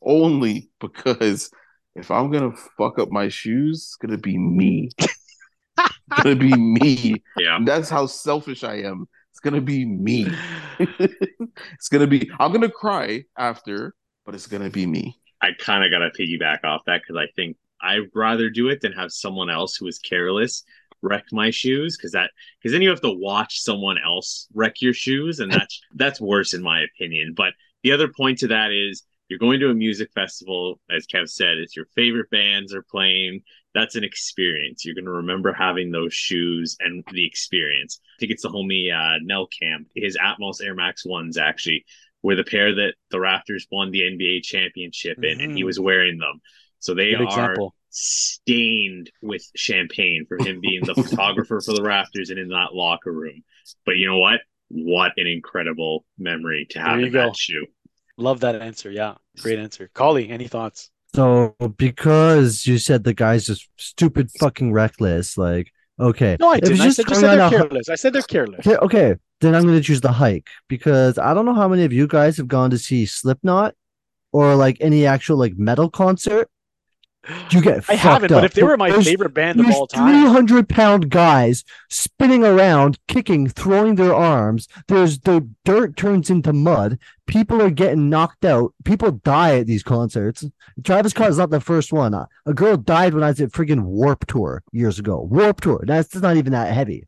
only 0.00 0.70
because 0.80 1.50
if 1.94 2.10
I'm 2.10 2.30
gonna 2.30 2.52
fuck 2.78 2.98
up 2.98 3.10
my 3.10 3.28
shoes, 3.28 3.82
it's 3.82 3.96
gonna 3.96 4.16
be 4.16 4.38
me. 4.38 4.88
it's 4.98 6.22
gonna 6.22 6.36
be 6.36 6.54
me. 6.54 7.22
Yeah. 7.38 7.56
And 7.56 7.68
that's 7.68 7.90
how 7.90 8.06
selfish 8.06 8.64
I 8.64 8.76
am. 8.76 9.06
It's 9.30 9.40
gonna 9.40 9.60
be 9.60 9.84
me. 9.84 10.26
it's 10.78 11.88
gonna 11.90 12.06
be. 12.06 12.30
I'm 12.40 12.50
gonna 12.50 12.70
cry 12.70 13.24
after, 13.36 13.94
but 14.24 14.34
it's 14.34 14.46
gonna 14.46 14.70
be 14.70 14.86
me. 14.86 15.18
I 15.42 15.50
kind 15.58 15.84
of 15.84 15.90
got 15.90 15.98
to 15.98 16.10
piggyback 16.18 16.64
off 16.64 16.82
that 16.86 17.02
because 17.02 17.20
I 17.20 17.30
think 17.36 17.58
I'd 17.82 18.08
rather 18.14 18.48
do 18.48 18.68
it 18.68 18.80
than 18.80 18.92
have 18.92 19.12
someone 19.12 19.50
else 19.50 19.76
who 19.76 19.86
is 19.86 19.98
careless 19.98 20.62
wreck 21.02 21.24
my 21.32 21.50
shoes 21.50 21.96
because 21.96 22.12
that 22.12 22.30
because 22.60 22.72
then 22.72 22.82
you 22.82 22.90
have 22.90 23.00
to 23.02 23.10
watch 23.10 23.60
someone 23.60 23.98
else 23.98 24.46
wreck 24.54 24.80
your 24.80 24.94
shoes 24.94 25.40
and 25.40 25.52
that's 25.52 25.80
that's 25.94 26.20
worse 26.20 26.54
in 26.54 26.62
my 26.62 26.82
opinion. 26.82 27.34
But 27.36 27.54
the 27.82 27.92
other 27.92 28.08
point 28.08 28.38
to 28.38 28.48
that 28.48 28.70
is 28.70 29.02
you're 29.28 29.38
going 29.38 29.60
to 29.60 29.70
a 29.70 29.74
music 29.74 30.10
festival, 30.14 30.78
as 30.90 31.06
Kev 31.06 31.28
said, 31.28 31.56
it's 31.56 31.74
your 31.74 31.86
favorite 31.94 32.28
bands 32.30 32.74
are 32.74 32.82
playing. 32.82 33.40
That's 33.74 33.96
an 33.96 34.04
experience. 34.04 34.84
You're 34.84 34.94
going 34.94 35.06
to 35.06 35.10
remember 35.10 35.54
having 35.54 35.90
those 35.90 36.12
shoes 36.12 36.76
and 36.80 37.02
the 37.12 37.26
experience. 37.26 37.98
I 38.02 38.20
think 38.20 38.32
it's 38.32 38.42
the 38.42 38.50
homie 38.50 38.92
uh, 38.92 39.18
Nell 39.22 39.46
Camp, 39.46 39.88
his 39.94 40.18
Atmos 40.18 40.62
Air 40.62 40.74
Max 40.74 41.06
ones 41.06 41.38
actually 41.38 41.86
were 42.22 42.36
the 42.36 42.44
pair 42.44 42.74
that 42.74 42.94
the 43.10 43.16
Raptors 43.16 43.62
won 43.72 43.90
the 43.90 44.02
NBA 44.02 44.42
championship 44.42 45.24
in, 45.24 45.40
and 45.40 45.56
he 45.56 45.62
Mhm. 45.62 45.66
was 45.66 45.80
wearing 45.80 46.18
them. 46.18 46.40
So 46.82 46.94
they 46.94 47.12
Good 47.12 47.20
are 47.20 47.24
example. 47.24 47.74
stained 47.90 49.10
with 49.22 49.44
champagne 49.54 50.26
for 50.28 50.36
him 50.36 50.60
being 50.60 50.84
the 50.84 50.94
photographer 51.02 51.60
for 51.60 51.72
the 51.72 51.80
Raptors 51.80 52.30
and 52.30 52.38
in 52.38 52.48
that 52.48 52.74
locker 52.74 53.12
room. 53.12 53.44
But 53.86 53.96
you 53.96 54.06
know 54.06 54.18
what? 54.18 54.40
What 54.68 55.12
an 55.16 55.28
incredible 55.28 56.04
memory 56.18 56.66
to 56.70 56.80
have 56.80 56.98
you 56.98 57.06
in 57.06 57.12
go. 57.12 57.26
that 57.26 57.36
shoe. 57.36 57.66
Love 58.16 58.40
that 58.40 58.56
answer. 58.56 58.90
Yeah, 58.90 59.14
great 59.40 59.58
answer. 59.60 59.90
Collie, 59.94 60.28
any 60.28 60.48
thoughts? 60.48 60.90
So 61.14 61.54
because 61.76 62.66
you 62.66 62.78
said 62.78 63.04
the 63.04 63.14
guy's 63.14 63.46
just 63.46 63.68
stupid 63.76 64.30
fucking 64.40 64.72
reckless, 64.72 65.38
like 65.38 65.70
okay. 66.00 66.36
No, 66.40 66.50
I 66.50 66.56
it's 66.56 66.68
didn't. 66.68 66.80
I 66.80 66.84
just 66.86 66.96
said, 66.96 67.06
just 67.06 67.20
said 67.20 67.36
they're 67.36 67.42
on 67.42 67.54
a 67.54 67.56
careless. 67.58 67.88
I 67.90 67.94
said 67.94 68.12
they're 68.12 68.22
careless. 68.22 68.66
Okay, 68.66 68.76
okay, 68.78 69.14
then 69.40 69.54
I'm 69.54 69.64
gonna 69.64 69.80
choose 69.80 70.00
the 70.00 70.10
hike 70.10 70.48
because 70.68 71.16
I 71.16 71.32
don't 71.32 71.44
know 71.44 71.54
how 71.54 71.68
many 71.68 71.84
of 71.84 71.92
you 71.92 72.08
guys 72.08 72.38
have 72.38 72.48
gone 72.48 72.70
to 72.70 72.78
see 72.78 73.06
Slipknot 73.06 73.74
or 74.32 74.56
like 74.56 74.78
any 74.80 75.06
actual 75.06 75.36
like 75.36 75.56
metal 75.56 75.88
concert. 75.90 76.48
You 77.50 77.60
get 77.62 77.76
I 77.76 77.80
fucked 77.80 77.98
haven't, 78.00 78.28
but 78.30 78.44
if 78.44 78.54
they 78.54 78.64
were 78.64 78.76
my 78.76 78.90
There's- 78.90 79.04
favorite 79.04 79.32
band 79.32 79.60
of 79.60 79.70
all 79.70 79.86
time, 79.86 80.24
300 80.24 80.68
pound 80.68 81.08
guys 81.08 81.62
spinning 81.88 82.42
around, 82.44 82.98
kicking, 83.06 83.48
throwing 83.48 83.94
their 83.94 84.12
arms. 84.12 84.66
There's 84.88 85.20
the 85.20 85.48
dirt 85.64 85.96
turns 85.96 86.30
into 86.30 86.52
mud. 86.52 86.98
People 87.28 87.62
are 87.62 87.70
getting 87.70 88.10
knocked 88.10 88.44
out. 88.44 88.74
People 88.84 89.12
die 89.12 89.58
at 89.60 89.68
these 89.68 89.84
concerts. 89.84 90.44
Travis 90.82 91.12
Scott 91.12 91.30
is 91.30 91.38
not 91.38 91.50
the 91.50 91.60
first 91.60 91.92
one. 91.92 92.12
A 92.12 92.54
girl 92.54 92.76
died 92.76 93.14
when 93.14 93.22
I 93.22 93.28
was 93.28 93.40
at 93.40 93.50
friggin' 93.52 93.82
Warped 93.84 94.26
Tour 94.28 94.64
years 94.72 94.98
ago. 94.98 95.20
Warped 95.22 95.62
Tour. 95.62 95.84
That's 95.86 96.14
not 96.16 96.36
even 96.36 96.52
that 96.52 96.72
heavy. 96.74 97.06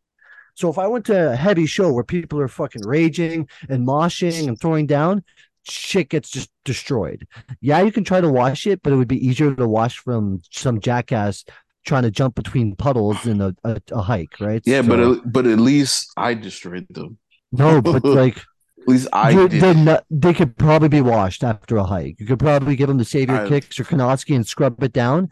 So 0.55 0.71
if 0.71 0.79
I 0.79 0.87
went 0.87 1.07
to 1.07 1.33
a 1.33 1.35
heavy 1.37 1.67
show 1.67 1.93
where 1.93 2.05
people 2.05 2.41
are 2.41 2.47
fucking 2.47 2.83
raging 2.87 3.49
and 3.69 3.85
moshing 3.85 4.47
and 4.47 4.61
throwing 4.61 4.87
down, 4.87 5.25
shit 5.69 6.09
gets 6.11 6.31
just 6.31 6.51
destroyed. 6.65 7.27
Yeah, 7.61 7.83
you 7.83 7.93
can 7.93 8.05
try 8.05 8.21
to 8.21 8.29
wash 8.31 8.67
it, 8.67 8.83
but 8.83 8.93
it 8.93 8.97
would 8.97 9.09
be 9.09 9.25
easier 9.27 9.55
to 9.55 9.67
wash 9.69 9.99
from 9.99 10.41
some 10.51 10.81
jackass 10.81 11.45
trying 11.87 12.03
to 12.05 12.11
jump 12.11 12.35
between 12.35 12.75
puddles 12.77 13.27
in 13.27 13.41
a, 13.41 13.55
a, 13.65 13.81
a 13.93 14.03
hike, 14.03 14.41
right? 14.41 14.63
Yeah, 14.65 14.83
but 14.83 14.99
So- 14.99 15.13
at- 15.15 15.33
but 15.33 15.47
at 15.47 15.59
least 15.59 16.11
I 16.17 16.35
destroyed 16.35 16.87
them. 16.91 17.19
no, 17.53 17.81
but 17.83 18.05
like 18.23 18.39
At 18.39 18.89
least 18.89 19.09
I 19.13 19.47
they're 19.49 19.75
not, 19.75 20.05
they 20.11 20.33
could 20.35 20.57
probably 20.57 20.89
be 20.89 21.01
washed 21.01 21.45
after 21.45 21.77
a 21.77 21.85
hike. 21.85 22.17
You 22.21 22.27
could 22.27 22.39
probably 22.39 22.77
give 22.77 22.89
them 22.89 22.99
the 22.99 23.05
savior 23.05 23.37
I- 23.45 23.49
kicks 23.49 23.79
or 23.81 23.85
Kanotsky 23.85 24.35
and 24.37 24.47
scrub 24.47 24.83
it 24.83 24.93
down. 24.93 25.29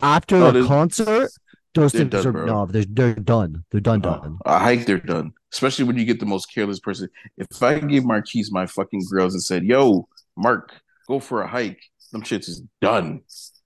After 0.00 0.38
No, 0.38 0.48
a 0.64 0.66
concert, 0.66 1.30
those 1.82 1.92
they're 1.92 2.00
things 2.08 2.24
done, 2.24 2.26
are 2.26 2.32
bro. 2.32 2.46
no, 2.46 2.66
they're, 2.66 2.84
they're 2.88 3.14
done. 3.14 3.64
They're 3.70 3.80
done, 3.80 4.04
Uh, 4.04 4.18
done. 4.18 4.38
I 4.44 4.58
hike, 4.58 4.86
they're 4.86 4.98
done. 4.98 5.32
Especially 5.52 5.84
when 5.84 5.96
you 5.96 6.04
get 6.04 6.20
the 6.20 6.26
most 6.26 6.46
careless 6.52 6.80
person. 6.80 7.08
If 7.38 7.62
I 7.62 7.78
gave 7.78 8.04
Marquise 8.04 8.50
my 8.52 8.66
fucking 8.66 9.02
grails 9.10 9.34
and 9.34 9.42
said, 9.42 9.64
"Yo, 9.64 10.08
Mark, 10.36 10.72
go 11.08 11.18
for 11.20 11.42
a 11.42 11.46
hike," 11.48 11.80
them 12.12 12.22
shits 12.22 12.48
is 12.48 12.62
done. 12.82 13.20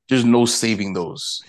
There's 0.08 0.24
no 0.24 0.44
saving 0.44 0.92
those. 0.92 1.40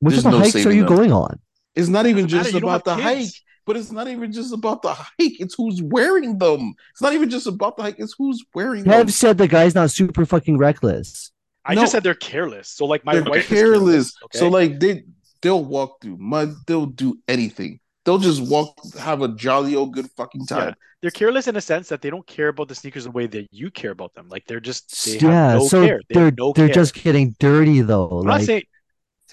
Which 0.00 0.12
there's 0.14 0.18
of 0.18 0.32
the 0.32 0.38
no 0.38 0.44
hikes 0.44 0.66
are 0.66 0.72
you 0.72 0.84
them. 0.84 0.94
going 0.96 1.12
on? 1.12 1.38
It's 1.74 1.88
not 1.88 2.06
even 2.06 2.28
just 2.28 2.44
matter, 2.46 2.56
you 2.56 2.60
don't 2.60 2.70
about 2.70 2.84
the 2.84 2.94
have 2.94 3.02
hike, 3.18 3.32
but 3.66 3.76
it's 3.76 3.90
not 3.90 4.06
even 4.08 4.30
just 4.32 4.52
about 4.52 4.82
the 4.82 4.92
hike. 4.94 5.08
It's 5.18 5.54
who's 5.56 5.82
wearing 5.82 6.38
them. 6.38 6.74
It's 6.92 7.02
not 7.02 7.14
even 7.14 7.30
just 7.30 7.46
about 7.46 7.76
the 7.76 7.82
hike. 7.84 7.96
It's 7.98 8.14
who's 8.16 8.44
wearing 8.54 8.84
them. 8.84 9.06
Kev 9.06 9.10
said 9.10 9.38
the 9.38 9.48
guy's 9.48 9.74
not 9.74 9.90
super 9.90 10.24
fucking 10.26 10.58
reckless. 10.58 11.32
I 11.64 11.74
No. 11.74 11.80
just 11.80 11.92
said 11.92 12.02
they're 12.02 12.14
careless. 12.14 12.68
So 12.68 12.84
like 12.84 13.04
my 13.04 13.14
They're 13.14 13.24
wife 13.24 13.48
careless. 13.48 14.08
is 14.08 14.14
careless. 14.30 14.38
So 14.40 14.48
like 14.48 14.78
they 14.80 15.04
they'll 15.44 15.64
walk 15.64 16.02
through 16.02 16.18
mud. 16.18 16.66
They'll 16.66 16.86
do 16.88 17.20
anything. 17.28 17.80
They'll 18.06 18.18
just 18.18 18.42
walk, 18.42 18.76
have 19.00 19.22
a 19.22 19.28
jolly 19.36 19.76
old 19.76 19.94
good 19.94 20.10
fucking 20.16 20.46
time. 20.48 20.70
Yeah. 20.70 20.74
they're 21.02 21.10
careless 21.10 21.48
in 21.48 21.56
a 21.56 21.60
sense 21.60 21.88
that 21.88 22.02
they 22.02 22.10
don't 22.10 22.26
care 22.26 22.48
about 22.48 22.68
the 22.68 22.74
sneakers 22.74 23.04
the 23.04 23.10
way 23.10 23.26
that 23.28 23.48
you 23.52 23.70
care 23.70 23.90
about 23.92 24.14
them. 24.14 24.28
Like 24.30 24.46
they're 24.46 24.60
just 24.60 24.94
they 25.04 25.18
yeah, 25.20 25.52
have 25.52 25.52
no 25.52 25.68
so 25.68 25.78
care. 25.78 26.02
They 26.08 26.14
they're 26.14 26.32
no 26.36 26.54
they're 26.54 26.68
care. 26.68 26.68
just 26.70 26.94
getting 26.94 27.36
dirty 27.38 27.80
though. 27.82 28.22
I'm 28.22 28.28
not 28.28 28.40
like 28.40 28.42
saying 28.42 28.64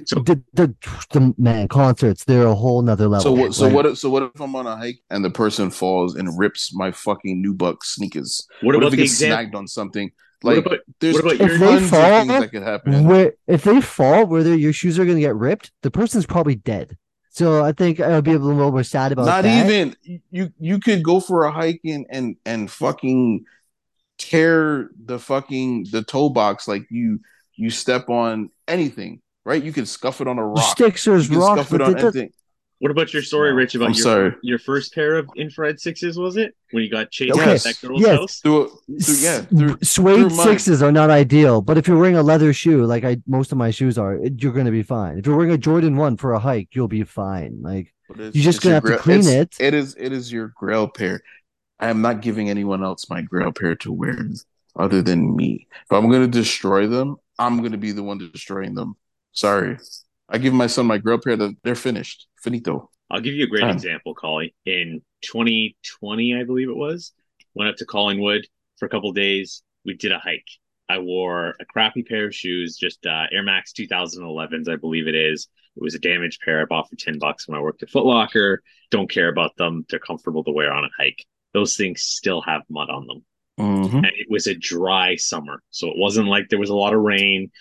So 0.06 0.20
the, 0.24 0.44
the 0.54 0.76
the 1.12 1.34
man 1.38 1.68
concerts, 1.68 2.24
they're 2.26 2.48
a 2.48 2.56
whole 2.56 2.82
nother 2.82 3.08
level. 3.08 3.22
So 3.22 3.32
what? 3.34 3.54
So 3.54 3.68
Like, 3.68 3.74
what? 3.74 3.86
If, 3.86 3.98
so 3.98 4.10
what 4.10 4.24
if 4.24 4.40
I'm 4.42 4.56
on 4.56 4.66
a 4.68 4.76
hike 4.76 5.00
and 5.10 5.24
the 5.24 5.30
person 5.30 5.70
falls 5.72 6.16
and 6.16 6.38
rips 6.40 6.74
my 6.74 6.92
fucking 6.92 7.44
nubuck 7.44 7.84
sneakers? 7.84 8.48
what 8.60 8.76
What, 8.76 8.76
about 8.76 8.88
if 8.88 8.94
it 8.94 8.98
the 8.98 8.98
gets 8.98 9.12
example? 9.12 9.44
snagged 9.44 9.56
on 9.56 9.68
something? 9.68 10.12
What 10.42 10.56
Like 10.58 10.66
about 10.66 10.80
there's 11.00 11.16
what 11.16 11.36
about 11.36 11.50
If 11.52 11.60
they 11.60 11.80
fall, 11.88 12.20
things 12.26 12.28
that 12.28 12.52
could 12.52 12.64
happen. 12.64 13.04
where 13.08 13.34
if 13.48 13.64
they 13.64 13.80
fall 13.82 14.26
where 14.26 14.44
their 14.44 14.56
your 14.56 14.74
shoes 14.74 14.98
are 15.00 15.06
gonna 15.06 15.20
get 15.20 15.36
ripped, 15.36 15.72
the 15.84 15.92
person's 15.92 16.26
probably 16.26 16.56
dead. 16.56 16.98
So 17.30 17.64
I 17.64 17.72
think 17.72 18.00
I'll 18.00 18.22
be 18.22 18.34
a 18.34 18.38
little 18.40 18.72
more 18.72 18.84
sad 18.84 19.12
about 19.12 19.26
Not 19.26 19.44
that. 19.44 19.66
even 19.66 19.96
you. 20.32 20.52
You 20.60 20.80
could 20.80 21.04
go 21.04 21.20
for 21.20 21.44
a 21.46 21.52
hike 21.52 21.80
and 21.86 22.06
and 22.10 22.36
and 22.46 22.70
fucking 22.72 23.46
tear 24.18 24.90
the 25.06 25.20
fucking 25.20 25.88
the 25.92 26.04
toe 26.04 26.30
box 26.30 26.68
like 26.68 26.86
you 26.90 27.20
you 27.56 27.70
step 27.70 28.10
on 28.10 28.50
anything, 28.68 29.22
right? 29.46 29.64
You 29.64 29.72
can 29.72 29.86
scuff 29.86 30.22
it 30.22 30.28
on 30.28 30.38
a 30.40 30.46
rock. 30.46 30.72
Sticks 30.72 31.08
or 31.08 31.18
You 31.18 31.30
can 31.30 31.38
rocks, 31.38 31.62
scuff 31.62 31.74
it 31.74 31.78
but 31.78 31.82
on 31.82 31.92
it 31.92 32.02
does- 32.02 32.16
anything. 32.16 32.34
What 32.82 32.90
about 32.90 33.14
your 33.14 33.22
story, 33.22 33.54
Rich, 33.54 33.76
about 33.76 33.90
I'm 33.90 33.94
your 33.94 34.04
sorry. 34.04 34.36
your 34.42 34.58
first 34.58 34.96
pair 34.96 35.14
of 35.16 35.30
infrared 35.36 35.80
sixes? 35.80 36.18
Was 36.18 36.36
it 36.36 36.56
when 36.72 36.84
you 36.84 36.90
got 36.90 37.12
chased 37.12 37.38
Okay, 37.38 37.54
out 37.54 37.60
that 37.62 37.78
girl's 37.80 38.02
yes. 38.02 38.18
house? 38.20 38.40
Through, 38.40 38.64
a- 38.64 39.00
through 39.00 39.16
yeah, 39.18 39.42
through, 39.42 39.78
suede 39.84 40.18
through 40.32 40.44
sixes 40.44 40.82
are 40.82 40.92
not 40.92 41.12
ideal, 41.12 41.62
but 41.62 41.78
if 41.78 41.88
you're 41.88 42.00
wearing 42.00 42.16
a 42.16 42.24
leather 42.24 42.54
shoe, 42.54 42.84
like 42.88 43.04
I 43.04 43.18
most 43.28 43.52
of 43.52 43.60
my 43.60 43.70
shoes 43.70 44.00
are, 44.00 44.16
it- 44.16 44.42
you're 44.42 44.52
gonna 44.52 44.72
be 44.72 44.82
fine. 44.82 45.20
If 45.20 45.28
you're 45.28 45.38
wearing 45.38 45.52
a 45.54 45.60
Jordan 45.60 45.96
one 45.96 46.18
for 46.18 46.34
a 46.34 46.40
hike, 46.40 46.70
you'll 46.74 46.88
be 46.88 47.04
fine. 47.04 47.60
Like 47.62 47.94
You're 48.18 48.32
just 48.32 48.64
gonna 48.64 48.82
your 48.84 48.90
have 48.94 48.98
to 48.98 49.04
clean 49.04 49.28
it. 49.28 49.56
It 49.60 49.76
is 49.76 49.96
it 50.00 50.12
is 50.12 50.32
your 50.32 50.48
grail 50.56 50.88
pair. 50.88 51.22
I 51.80 51.90
am 51.92 52.02
not 52.02 52.22
giving 52.24 52.50
anyone 52.50 52.84
else 52.84 53.12
my 53.12 53.22
grail 53.22 53.52
pair 53.52 53.76
to 53.76 53.92
wear 53.92 54.18
other 54.76 55.04
than 55.04 55.36
me. 55.36 55.68
If 55.86 55.92
I'm 55.92 56.10
gonna 56.10 56.28
destroy 56.28 56.88
them, 56.88 57.18
I'm 57.38 57.62
gonna 57.62 57.78
be 57.78 57.92
the 57.92 58.02
one 58.02 58.18
destroying 58.18 58.74
them. 58.74 58.96
Sorry. 59.34 59.78
I 60.32 60.38
give 60.38 60.54
my 60.54 60.68
son 60.68 60.86
my 60.88 60.98
grail 60.98 61.20
pair 61.20 61.36
that 61.36 61.56
they're 61.64 61.76
finished. 61.76 62.28
Finito. 62.42 62.90
I'll 63.10 63.20
give 63.22 63.34
you 63.34 63.44
a 63.44 63.48
great 63.48 63.62
Fine. 63.62 63.72
example, 63.74 64.16
Collie. 64.16 64.56
In 64.66 65.02
2020, 65.24 66.36
I 66.36 66.44
believe 66.46 66.70
it 66.70 66.76
was, 66.76 67.12
went 67.54 67.70
up 67.70 67.76
to 67.78 67.86
Collingwood 67.86 68.48
for 68.78 68.86
a 68.86 68.90
couple 68.90 69.12
days. 69.12 69.62
We 69.86 69.96
did 69.96 70.12
a 70.14 70.20
hike. 70.20 70.48
I 70.88 71.00
wore 71.00 71.56
a 71.60 71.66
crappy 71.66 72.04
pair 72.04 72.26
of 72.26 72.36
shoes, 72.36 72.78
just 72.78 73.06
uh, 73.06 73.26
Air 73.32 73.44
Max 73.44 73.74
2011s, 73.74 74.70
I 74.70 74.78
believe 74.78 75.08
it 75.08 75.16
is. 75.16 75.48
It 75.76 75.84
was 75.84 75.96
a 75.96 76.00
damaged 76.00 76.42
pair 76.44 76.62
I 76.62 76.66
bought 76.66 76.90
for 76.90 76.96
10 76.96 77.18
bucks 77.20 77.48
when 77.48 77.58
I 77.58 77.62
worked 77.62 77.84
at 77.84 77.90
Foot 77.90 78.06
Locker. 78.06 78.62
Don't 78.90 79.10
care 79.10 79.30
about 79.30 79.56
them. 79.58 79.86
They're 79.90 80.00
comfortable 80.00 80.44
to 80.44 80.52
wear 80.52 80.74
on 80.74 80.84
a 80.86 80.90
hike. 80.98 81.26
Those 81.54 81.76
things 81.78 82.02
still 82.04 82.42
have 82.42 82.64
mud 82.70 82.90
on 82.90 83.08
them. 83.08 83.26
Mhm. 83.60 83.94
And 83.96 84.06
it 84.08 84.28
was 84.30 84.48
a 84.48 84.56
dry 84.56 85.16
summer. 85.16 85.62
So 85.70 85.88
it 85.90 85.98
wasn't 85.98 86.28
like 86.28 86.50
there 86.50 86.60
was 86.60 86.70
a 86.70 86.76
lot 86.76 86.94
of 86.94 87.02
rain. 87.02 87.52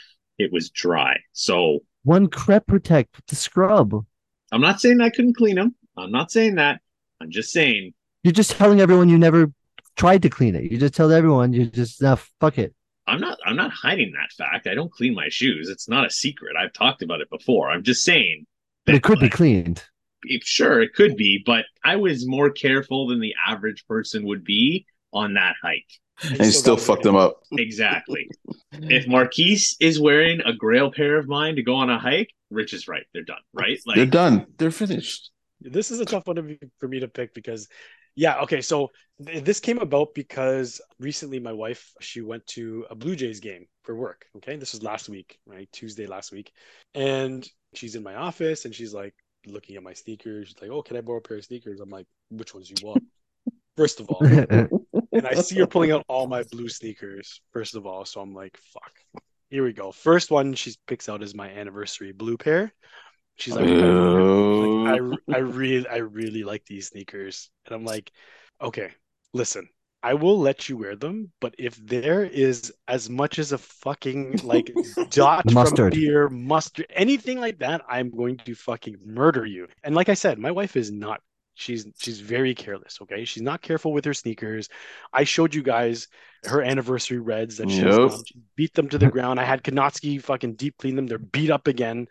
It 0.41 0.53
was 0.53 0.71
dry. 0.71 1.17
So 1.33 1.81
one 2.05 2.29
crep 2.29 2.67
protect 2.67 3.17
with 3.17 3.27
the 3.27 3.37
scrub. 3.37 3.95
I'm 4.53 4.61
not 4.61 4.81
saying 4.81 5.01
I 5.01 5.11
couldn't 5.11 5.37
clean 5.37 5.57
them. 5.57 5.75
I'm 5.97 6.11
not 6.11 6.33
saying 6.33 6.55
that. 6.57 6.81
I'm 7.21 7.31
just 7.31 7.53
saying 7.53 7.93
You're 8.23 8.33
just 8.33 8.53
telling 8.53 8.81
everyone 8.81 9.09
you 9.09 9.19
never 9.19 9.53
tried 9.97 10.23
to 10.23 10.31
clean 10.31 10.55
it. 10.55 10.65
You 10.65 10.79
just 10.79 10.95
tell 10.95 11.13
everyone 11.13 11.53
you 11.53 11.67
just 11.67 12.03
uh, 12.03 12.17
fuck 12.41 12.59
it. 12.59 12.75
I'm 13.07 13.21
not 13.21 13.39
I'm 13.45 13.57
not 13.57 13.73
hiding 13.73 14.13
that 14.13 14.33
fact. 14.33 14.67
I 14.67 14.75
don't 14.75 14.93
clean 14.93 15.15
my 15.15 15.29
shoes. 15.29 15.69
It's 15.69 15.89
not 15.89 16.07
a 16.07 16.11
secret. 16.11 16.57
I've 16.57 16.73
talked 16.73 17.03
about 17.03 17.21
it 17.21 17.29
before. 17.29 17.71
I'm 17.71 17.83
just 17.83 18.05
saying 18.05 18.47
But 18.87 18.95
it 18.95 19.03
could 19.03 19.21
be 19.21 19.29
cleaned. 19.29 19.85
sure 20.43 20.81
it 20.81 20.95
could 20.95 21.17
be, 21.17 21.43
but 21.45 21.65
I 21.85 21.97
was 21.97 22.27
more 22.27 22.51
careful 22.51 23.09
than 23.09 23.21
the 23.21 23.35
average 23.47 23.85
person 23.87 24.25
would 24.27 24.45
be 24.45 24.87
on 25.13 25.35
that 25.35 25.55
hike. 25.63 25.91
And 26.23 26.43
he 26.43 26.51
still 26.51 26.77
got 26.77 26.85
fucked 26.85 27.05
rid 27.05 27.07
them 27.07 27.17
up. 27.17 27.41
Exactly. 27.53 28.29
if 28.73 29.07
Marquise 29.07 29.77
is 29.81 30.01
wearing 30.01 30.41
a 30.45 30.53
grail 30.53 30.91
pair 30.91 31.19
of 31.19 31.29
mine 31.29 31.57
to 31.57 31.63
go 31.63 31.75
on 31.77 31.91
a 31.91 31.99
hike, 31.99 32.31
Rich 32.51 32.75
is 32.75 32.89
right. 32.89 33.05
They're 33.13 33.23
done, 33.23 33.41
right? 33.53 33.79
Like 33.87 33.97
They're 33.97 34.07
done. 34.07 34.47
They're 34.59 34.71
finished. 34.71 35.31
This 35.61 35.91
is 35.91 36.01
a 36.01 36.05
tough 36.05 36.27
one 36.27 36.37
to 36.37 36.43
be, 36.43 36.59
for 36.79 36.89
me 36.89 37.01
to 37.01 37.09
pick 37.09 37.35
because, 37.35 37.69
yeah, 38.17 38.41
okay. 38.41 38.61
So 38.61 38.89
th- 39.25 39.45
this 39.45 39.61
came 39.61 39.79
about 39.79 40.15
because 40.15 40.81
recently 40.99 41.39
my 41.39 41.53
wife 41.53 41.93
she 42.01 42.23
went 42.23 42.47
to 42.49 42.87
a 42.91 42.95
Blue 42.95 43.15
Jays 43.15 43.41
game 43.41 43.67
for 43.85 43.95
work. 43.95 44.25
Okay, 44.39 44.57
this 44.57 44.73
was 44.73 44.83
last 44.83 45.09
week, 45.09 45.39
right? 45.47 45.69
Tuesday 45.73 46.07
last 46.07 46.33
week, 46.33 46.51
and 46.95 47.47
she's 47.75 47.95
in 47.95 48.03
my 48.03 48.15
office 48.15 48.65
and 48.65 48.75
she's 48.75 48.95
like 48.95 49.15
looking 49.47 49.77
at 49.77 49.83
my 49.83 49.93
sneakers. 49.93 50.49
She's 50.49 50.61
like, 50.61 50.71
"Oh, 50.71 50.83
can 50.83 50.97
I 50.97 51.03
borrow 51.03 51.19
a 51.19 51.23
pair 51.23 51.37
of 51.37 51.45
sneakers?" 51.45 51.81
I'm 51.81 51.91
like, 51.91 52.07
"Which 52.31 52.55
ones 52.55 52.71
you 52.71 52.77
want?" 52.83 53.05
First 53.77 54.01
of 54.01 54.09
all, 54.09 54.21
and 55.13 55.27
I 55.27 55.35
see 55.35 55.59
her 55.59 55.67
pulling 55.67 55.93
out 55.93 56.05
all 56.09 56.27
my 56.27 56.43
blue 56.45 56.69
sneakers. 56.69 57.41
First 57.53 57.75
of 57.75 57.87
all, 57.87 58.05
so 58.05 58.21
I'm 58.21 58.35
like, 58.35 58.59
"Fuck." 58.73 59.23
here 59.51 59.65
we 59.65 59.73
go. 59.73 59.93
First 59.93 60.31
one 60.31 60.55
she 60.55 60.75
picks 60.87 61.09
out 61.09 61.23
is 61.23 61.35
my 61.35 61.51
anniversary 61.51 62.13
blue 62.13 62.37
pair. 62.37 62.73
She's 63.37 63.55
like, 63.55 63.69
I, 63.69 64.99
like, 64.99 65.19
I, 65.29 65.35
I 65.35 65.39
really, 65.39 65.89
I 65.89 65.97
really 65.97 66.45
like 66.45 66.65
these 66.67 66.89
sneakers, 66.89 67.51
and 67.65 67.75
I'm 67.75 67.85
like, 67.85 68.11
okay, 68.61 68.91
listen, 69.33 69.67
I 70.03 70.15
will 70.15 70.39
let 70.39 70.69
you 70.69 70.77
wear 70.77 70.95
them, 70.95 71.33
but 71.41 71.55
if 71.59 71.75
there 71.77 72.23
is 72.23 72.73
as 72.87 73.09
much 73.09 73.39
as 73.39 73.53
a 73.53 73.59
fucking 73.59 74.41
like 74.45 74.71
dot 75.11 75.45
from 75.45 75.55
Mustard. 75.55 75.95
beer, 75.95 76.29
mustard, 76.29 76.87
anything 76.91 77.41
like 77.41 77.59
that, 77.61 77.83
I'm 77.89 78.11
going 78.11 78.37
to 78.45 78.55
fucking 78.55 78.97
murder 79.05 79.47
you. 79.47 79.69
And 79.85 79.95
like 79.95 80.11
I 80.11 80.15
said, 80.15 80.39
my 80.39 80.51
wife 80.51 80.77
is 80.77 80.91
not. 80.91 81.23
She's 81.61 81.87
she's 81.99 82.21
very 82.21 82.55
careless. 82.55 82.99
Okay, 83.03 83.25
she's 83.25 83.43
not 83.43 83.61
careful 83.61 83.93
with 83.93 84.05
her 84.05 84.15
sneakers. 84.15 84.69
I 85.13 85.25
showed 85.25 85.55
you 85.55 85.63
guys 85.63 86.09
her 86.45 86.63
anniversary 86.63 87.19
reds 87.19 87.59
that 87.59 87.71
she, 87.71 87.85
was 87.85 88.25
She 88.27 88.37
beat 88.57 88.75
them 88.75 88.89
to 88.89 88.99
the 88.99 89.11
ground. 89.11 89.39
I 89.39 89.45
had 89.45 89.63
Kanotsky 89.63 90.23
fucking 90.23 90.55
deep 90.55 90.79
clean 90.79 90.97
them. 90.97 91.07
They're 91.07 91.19
beat 91.19 91.51
up 91.51 91.69
again. 91.69 92.09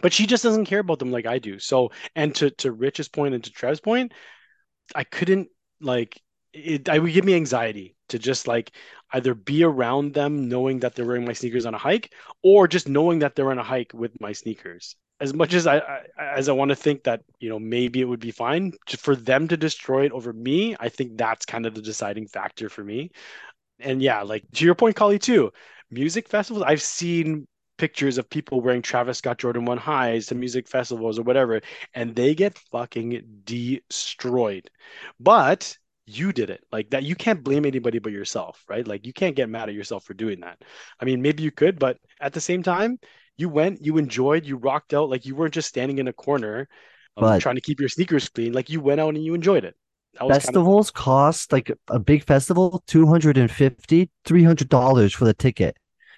But 0.00 0.12
she 0.12 0.26
just 0.26 0.44
doesn't 0.44 0.66
care 0.66 0.78
about 0.78 1.00
them 1.00 1.10
like 1.10 1.26
I 1.26 1.38
do. 1.40 1.58
So, 1.58 1.90
and 2.14 2.34
to 2.36 2.50
to 2.50 2.70
Rich's 2.70 3.08
point 3.08 3.34
and 3.34 3.42
to 3.42 3.50
Trev's 3.50 3.80
point, 3.80 4.12
I 4.94 5.04
couldn't 5.04 5.48
like 5.80 6.20
it. 6.52 6.88
I 6.88 6.98
would 6.98 7.12
give 7.12 7.24
me 7.24 7.34
anxiety 7.34 7.96
to 8.10 8.18
just 8.18 8.46
like 8.46 8.72
either 9.12 9.34
be 9.34 9.64
around 9.64 10.14
them 10.14 10.48
knowing 10.48 10.80
that 10.80 10.94
they're 10.94 11.06
wearing 11.06 11.24
my 11.24 11.32
sneakers 11.32 11.66
on 11.66 11.74
a 11.74 11.78
hike, 11.78 12.12
or 12.42 12.68
just 12.68 12.88
knowing 12.88 13.18
that 13.20 13.34
they're 13.34 13.50
on 13.50 13.58
a 13.58 13.64
hike 13.64 13.92
with 13.92 14.20
my 14.20 14.32
sneakers. 14.32 14.94
As 15.20 15.34
much 15.34 15.52
as 15.52 15.66
I, 15.66 15.78
I 15.78 16.00
as 16.18 16.48
I 16.48 16.52
want 16.52 16.70
to 16.70 16.76
think 16.76 17.04
that 17.04 17.22
you 17.40 17.48
know 17.50 17.58
maybe 17.58 18.00
it 18.00 18.06
would 18.06 18.20
be 18.20 18.30
fine 18.30 18.72
for 18.98 19.14
them 19.14 19.48
to 19.48 19.56
destroy 19.56 20.06
it 20.06 20.12
over 20.12 20.32
me, 20.32 20.76
I 20.80 20.88
think 20.88 21.18
that's 21.18 21.44
kind 21.46 21.66
of 21.66 21.74
the 21.74 21.82
deciding 21.82 22.26
factor 22.26 22.68
for 22.68 22.82
me. 22.82 23.10
And 23.80 24.02
yeah, 24.02 24.22
like 24.22 24.44
to 24.54 24.64
your 24.64 24.74
point, 24.74 24.96
Collie, 24.96 25.18
too. 25.18 25.52
Music 25.90 26.28
festivals, 26.28 26.64
I've 26.66 26.82
seen 26.82 27.46
pictures 27.78 28.18
of 28.18 28.28
people 28.30 28.60
wearing 28.60 28.82
Travis 28.82 29.18
Scott 29.18 29.38
Jordan 29.38 29.64
1 29.64 29.78
highs 29.78 30.26
to 30.26 30.34
music 30.34 30.68
festivals 30.68 31.18
or 31.18 31.22
whatever, 31.22 31.60
and 31.94 32.14
they 32.14 32.34
get 32.34 32.58
fucking 32.72 33.42
destroyed. 33.44 34.70
But 35.18 35.76
you 36.06 36.32
did 36.32 36.50
it 36.50 36.62
like 36.72 36.90
that. 36.90 37.04
You 37.04 37.14
can't 37.14 37.42
blame 37.42 37.64
anybody 37.66 37.98
but 37.98 38.12
yourself, 38.12 38.64
right? 38.68 38.86
Like 38.86 39.06
you 39.06 39.12
can't 39.12 39.36
get 39.36 39.48
mad 39.48 39.68
at 39.68 39.74
yourself 39.74 40.04
for 40.04 40.14
doing 40.14 40.40
that. 40.40 40.62
I 41.00 41.04
mean, 41.04 41.22
maybe 41.22 41.42
you 41.42 41.50
could, 41.52 41.78
but 41.78 41.98
at 42.20 42.32
the 42.32 42.40
same 42.40 42.62
time, 42.62 42.98
you 43.40 43.48
went, 43.48 43.84
you 43.84 43.96
enjoyed, 43.98 44.44
you 44.44 44.56
rocked 44.56 44.94
out. 44.94 45.08
Like 45.08 45.24
you 45.26 45.34
weren't 45.34 45.54
just 45.54 45.68
standing 45.68 45.98
in 45.98 46.08
a 46.08 46.12
corner 46.12 46.68
um, 47.16 47.24
But- 47.24 47.40
trying 47.40 47.56
to 47.56 47.60
keep 47.60 47.80
your 47.80 47.88
sneakers 47.88 48.28
clean. 48.28 48.52
Like 48.52 48.70
you 48.70 48.80
went 48.80 49.00
out 49.00 49.14
and 49.14 49.24
you 49.24 49.34
enjoyed 49.34 49.64
it. 49.64 49.74
Kind 50.18 50.30
of 50.30 50.42
Festivals 50.42 50.90
cost 50.90 51.52
like 51.52 51.70
a 51.88 51.98
big 52.00 52.24
festival, 52.24 52.82
$250, 52.88 54.08
$300 54.26 55.14
for 55.14 55.24
the 55.24 55.34
ticket. 55.34 55.76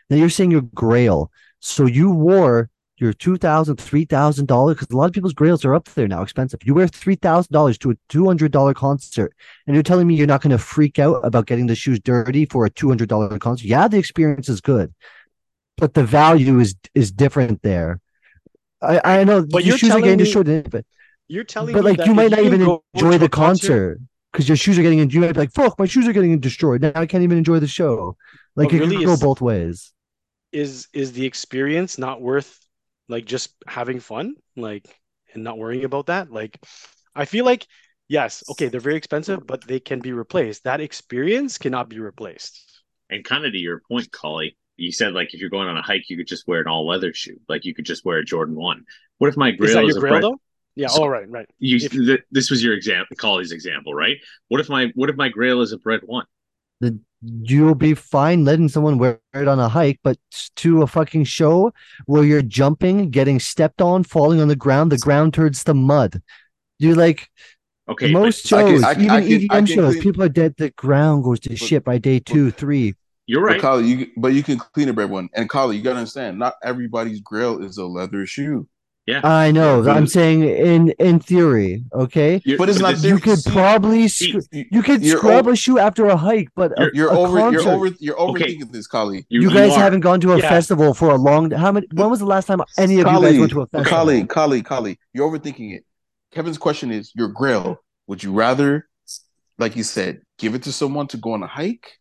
Now 0.08 0.16
you're 0.16 0.30
saying 0.30 0.50
your 0.50 0.62
grail. 0.62 1.30
So 1.60 1.86
you 1.86 2.10
wore 2.10 2.70
your 2.96 3.12
$2,000, 3.12 3.74
$3,000 3.76 4.74
because 4.74 4.88
a 4.90 4.96
lot 4.96 5.06
of 5.06 5.12
people's 5.12 5.34
grails 5.34 5.64
are 5.64 5.74
up 5.74 5.88
there 5.90 6.08
now, 6.08 6.22
expensive. 6.22 6.60
You 6.64 6.72
wear 6.74 6.86
$3,000 6.86 7.78
to 7.80 7.90
a 7.90 7.94
$200 8.08 8.74
concert 8.74 9.34
and 9.66 9.74
you're 9.74 9.82
telling 9.82 10.06
me 10.06 10.14
you're 10.14 10.26
not 10.26 10.40
going 10.40 10.52
to 10.52 10.58
freak 10.58 10.98
out 10.98 11.20
about 11.24 11.46
getting 11.46 11.66
the 11.66 11.74
shoes 11.74 12.00
dirty 12.00 12.46
for 12.46 12.64
a 12.64 12.70
$200 12.70 13.40
concert. 13.40 13.66
Yeah, 13.66 13.88
the 13.88 13.98
experience 13.98 14.48
is 14.48 14.60
good, 14.60 14.94
but 15.78 15.94
the 15.94 16.04
value 16.04 16.58
is 16.60 16.74
is 16.94 17.10
different 17.12 17.62
there. 17.62 18.00
I, 18.80 19.20
I 19.20 19.24
know 19.24 19.44
But 19.46 19.64
your 19.64 19.70
you're 19.70 19.78
shoes 19.78 19.90
are 19.90 19.92
telling 19.92 20.04
getting 20.04 20.18
me- 20.18 20.24
destroyed, 20.24 20.70
but 20.70 20.84
You're 21.28 21.44
telling 21.44 21.72
but 21.72 21.84
me 21.84 21.90
like 21.90 21.98
that 21.98 22.06
you 22.06 22.14
might 22.14 22.30
not 22.30 22.38
can 22.40 22.46
even 22.46 22.78
enjoy 22.94 23.18
the 23.18 23.28
concert 23.28 23.98
because 24.32 24.48
your 24.48 24.56
shoes 24.56 24.78
are 24.78 24.82
getting 24.82 25.08
you 25.10 25.20
might 25.20 25.32
be 25.34 25.40
like 25.40 25.52
fuck 25.52 25.78
my 25.78 25.86
shoes 25.86 26.06
are 26.08 26.12
getting 26.12 26.38
destroyed. 26.40 26.82
Now 26.82 26.92
i 26.96 27.06
can't 27.06 27.22
even 27.22 27.38
enjoy 27.38 27.58
the 27.60 27.66
show. 27.68 28.16
Like 28.56 28.68
But 28.70 28.76
it 28.76 28.80
really 28.80 28.96
could 28.96 29.06
go 29.06 29.12
is- 29.14 29.20
both 29.20 29.40
ways. 29.40 29.92
is 30.52 30.88
is 30.92 31.12
the 31.12 31.24
experience 31.24 31.96
not 31.98 32.20
worth 32.20 32.58
like 33.08 33.24
just 33.24 33.54
having 33.66 34.00
fun? 34.00 34.34
Like 34.56 34.84
and 35.32 35.42
not 35.44 35.58
worrying 35.58 35.84
about 35.84 36.06
that? 36.06 36.30
Like 36.30 36.58
i 37.14 37.24
feel 37.26 37.44
like 37.44 37.66
yes 38.08 38.42
okay 38.50 38.68
they're 38.68 38.80
very 38.80 38.96
expensive 38.96 39.46
but 39.46 39.66
they 39.66 39.80
can 39.80 40.00
be 40.00 40.12
replaced. 40.12 40.64
That 40.64 40.80
experience 40.80 41.56
cannot 41.58 41.88
be 41.88 41.98
replaced. 42.00 42.52
And 43.10 43.24
kind 43.24 43.44
of 43.46 43.52
to 43.52 43.58
your 43.58 43.80
point, 43.88 44.10
Collie, 44.10 44.56
you 44.82 44.92
said 44.92 45.12
like 45.14 45.32
if 45.34 45.40
you're 45.40 45.50
going 45.50 45.68
on 45.68 45.76
a 45.76 45.82
hike, 45.82 46.08
you 46.10 46.16
could 46.16 46.26
just 46.26 46.46
wear 46.48 46.60
an 46.60 46.66
all 46.68 46.86
leather 46.86 47.12
shoe. 47.14 47.38
Like 47.48 47.64
you 47.64 47.74
could 47.74 47.86
just 47.86 48.04
wear 48.04 48.18
a 48.18 48.24
Jordan 48.24 48.56
one. 48.56 48.84
What 49.18 49.28
if 49.28 49.36
my 49.36 49.50
is 49.50 49.56
grail 49.56 49.74
that 49.74 49.84
is, 49.84 49.88
your 49.88 49.96
a 49.98 50.00
grail 50.00 50.12
Brett- 50.12 50.22
though 50.22 50.40
yeah 50.74 50.86
So- 50.88 51.02
all 51.02 51.10
right 51.10 51.28
right 51.30 51.48
You 51.58 51.76
If- 51.76 51.92
th- 51.92 52.20
this 52.30 52.50
was 52.50 52.62
your 52.64 52.74
example, 52.74 53.14
Collie's 53.16 53.52
example, 53.52 53.94
right? 53.94 54.16
What 54.48 54.60
if 54.60 54.68
my 54.68 54.90
what 54.94 55.08
if 55.10 55.16
my 55.16 55.28
grail 55.28 55.60
is 55.60 55.72
a 55.72 55.78
bred 55.78 56.00
one? 56.04 56.26
the, 56.80 56.98
you'll 57.22 57.76
be 57.76 57.94
fine 57.94 58.44
letting 58.44 58.68
someone 58.68 58.98
wear 58.98 59.20
it 59.34 59.46
on 59.46 59.60
a 59.60 59.68
hike 59.68 60.00
but 60.02 60.18
to 60.56 60.82
a 60.82 60.86
fucking 60.88 61.22
show 61.22 61.72
where 62.06 62.24
you're 62.24 62.42
jumping 62.42 63.08
getting 63.10 63.38
stepped 63.38 63.80
on 63.80 64.02
falling 64.02 64.40
on 64.40 64.48
the 64.48 64.56
ground 64.56 64.90
the 64.90 64.98
ground 64.98 65.32
turns 65.32 65.62
to 65.62 65.74
mud 65.74 66.20
you're 66.80 66.96
like 66.96 67.30
Okay, 67.88 68.10
most 68.10 68.52
I 68.52 68.62
can- 68.62 68.72
shows 68.72 68.82
I 68.82 68.94
can- 68.94 69.02
even 69.04 69.10
I 69.16 69.20
can- 69.20 69.30
edm 69.30 69.46
I 69.50 69.56
can 69.58 69.66
shows 69.66 69.92
clean- 69.94 70.02
people 70.02 70.22
are 70.24 70.28
dead 70.28 70.54
the 70.56 70.70
ground 70.70 71.22
goes 71.22 71.38
to 71.40 71.50
But- 71.50 71.58
shit 71.58 71.84
by 71.84 71.98
day 71.98 72.18
two 72.18 72.50
three 72.50 72.94
you're 73.26 73.46
But 73.46 73.62
right. 73.62 73.84
You 73.84 74.06
but 74.16 74.28
you 74.34 74.42
can 74.42 74.58
clean 74.58 74.88
a 74.88 74.92
bred 74.92 75.10
one. 75.10 75.28
And 75.34 75.48
Collie, 75.48 75.76
you 75.76 75.82
gotta 75.82 75.98
understand, 75.98 76.38
not 76.38 76.54
everybody's 76.62 77.20
grail 77.20 77.62
is 77.64 77.78
a 77.78 77.86
leather 77.86 78.26
shoe. 78.26 78.68
Yeah, 79.04 79.20
I 79.24 79.50
know 79.50 79.82
but 79.82 79.96
i'm 79.96 80.06
saying 80.06 80.44
in 80.44 80.90
in 81.00 81.18
theory 81.18 81.82
okay 81.92 82.40
You're- 82.44 82.56
But 82.56 82.68
it's 82.68 82.78
not 82.78 82.94
this- 82.94 83.04
you 83.04 83.18
could 83.18 83.40
See, 83.40 83.50
probably 83.50 84.06
see, 84.06 84.40
sc- 84.40 84.46
You, 84.52 84.64
you 84.70 84.82
could 84.84 85.04
scrub 85.04 85.40
over- 85.46 85.50
a 85.54 85.56
shoe 85.56 85.80
after 85.80 86.06
a 86.06 86.16
hike 86.16 86.50
but 86.54 86.70
a, 86.80 86.88
you're 86.94 87.10
a 87.10 87.18
over 87.18 87.50
you're 87.50 87.68
over 87.68 87.88
you're 87.98 88.16
Okay. 88.16 88.44
overthinking 88.54 88.70
this, 88.70 88.86
Collie. 88.86 89.26
You, 89.28 89.50
guys 89.50 89.72
are. 89.72 89.80
haven't 89.80 90.02
gone 90.02 90.20
to 90.20 90.34
a 90.34 90.38
Yeah. 90.38 90.48
festival 90.48 90.94
for 90.94 91.10
a 91.10 91.16
long. 91.16 91.50
How 91.50 91.72
many? 91.72 91.88
When 91.92 92.10
was 92.10 92.20
the 92.20 92.26
last 92.26 92.46
time 92.46 92.60
any 92.78 93.00
of 93.00 93.08
you 93.12 93.20
guys 93.20 93.38
went 93.40 93.50
to 93.50 93.62
a 93.62 93.66
festival? 93.66 93.84
Collie, 93.98 94.24
Collie, 94.24 94.62
Collie, 94.62 94.98
you're 95.12 95.28
overthinking 95.28 95.74
it. 95.74 95.84
Kevin's 96.30 96.56
question 96.58 96.92
is 96.92 97.10
your 97.16 97.26
grail. 97.26 97.80
Would 98.06 98.22
you 98.22 98.32
rather, 98.32 98.88
like 99.58 99.74
you 99.74 99.82
said, 99.82 100.20
give 100.38 100.54
it 100.54 100.62
to 100.62 100.70
someone 100.72 101.08
to 101.08 101.16
go 101.16 101.32
on 101.32 101.42
a 101.42 101.48
hike? 101.48 101.98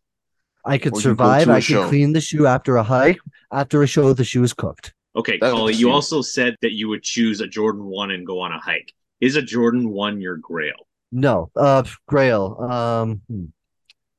I 0.65 0.77
could 0.77 0.93
Or 0.95 1.01
survive. 1.01 1.49
I 1.49 1.53
a 1.53 1.55
I 1.57 1.59
show. 1.59 1.81
could 1.83 1.89
clean 1.89 2.13
the 2.13 2.21
shoe 2.21 2.45
after 2.47 2.75
a 2.77 2.83
hike. 2.83 3.19
After 3.51 3.81
a 3.83 3.87
show, 3.87 4.13
the 4.13 4.23
shoe 4.23 4.43
is 4.43 4.53
cooked. 4.53 4.93
Okay, 5.15 5.37
That's 5.41 5.53
Collie, 5.53 5.73
you 5.73 5.91
also 5.91 6.21
said 6.21 6.55
that 6.61 6.71
you 6.71 6.87
would 6.87 7.03
choose 7.03 7.41
a 7.41 7.47
Jordan 7.47 7.83
one 7.85 8.11
and 8.11 8.25
go 8.25 8.39
on 8.39 8.51
a 8.53 8.59
hike. 8.59 8.93
Is 9.19 9.35
a 9.35 9.41
Jordan 9.41 9.89
one 9.89 10.21
your 10.21 10.37
grail? 10.37 10.87
No, 11.11 11.51
uh, 11.57 11.83
Grail. 12.07 12.57
Um, 12.61 13.21
hmm. 13.27 13.45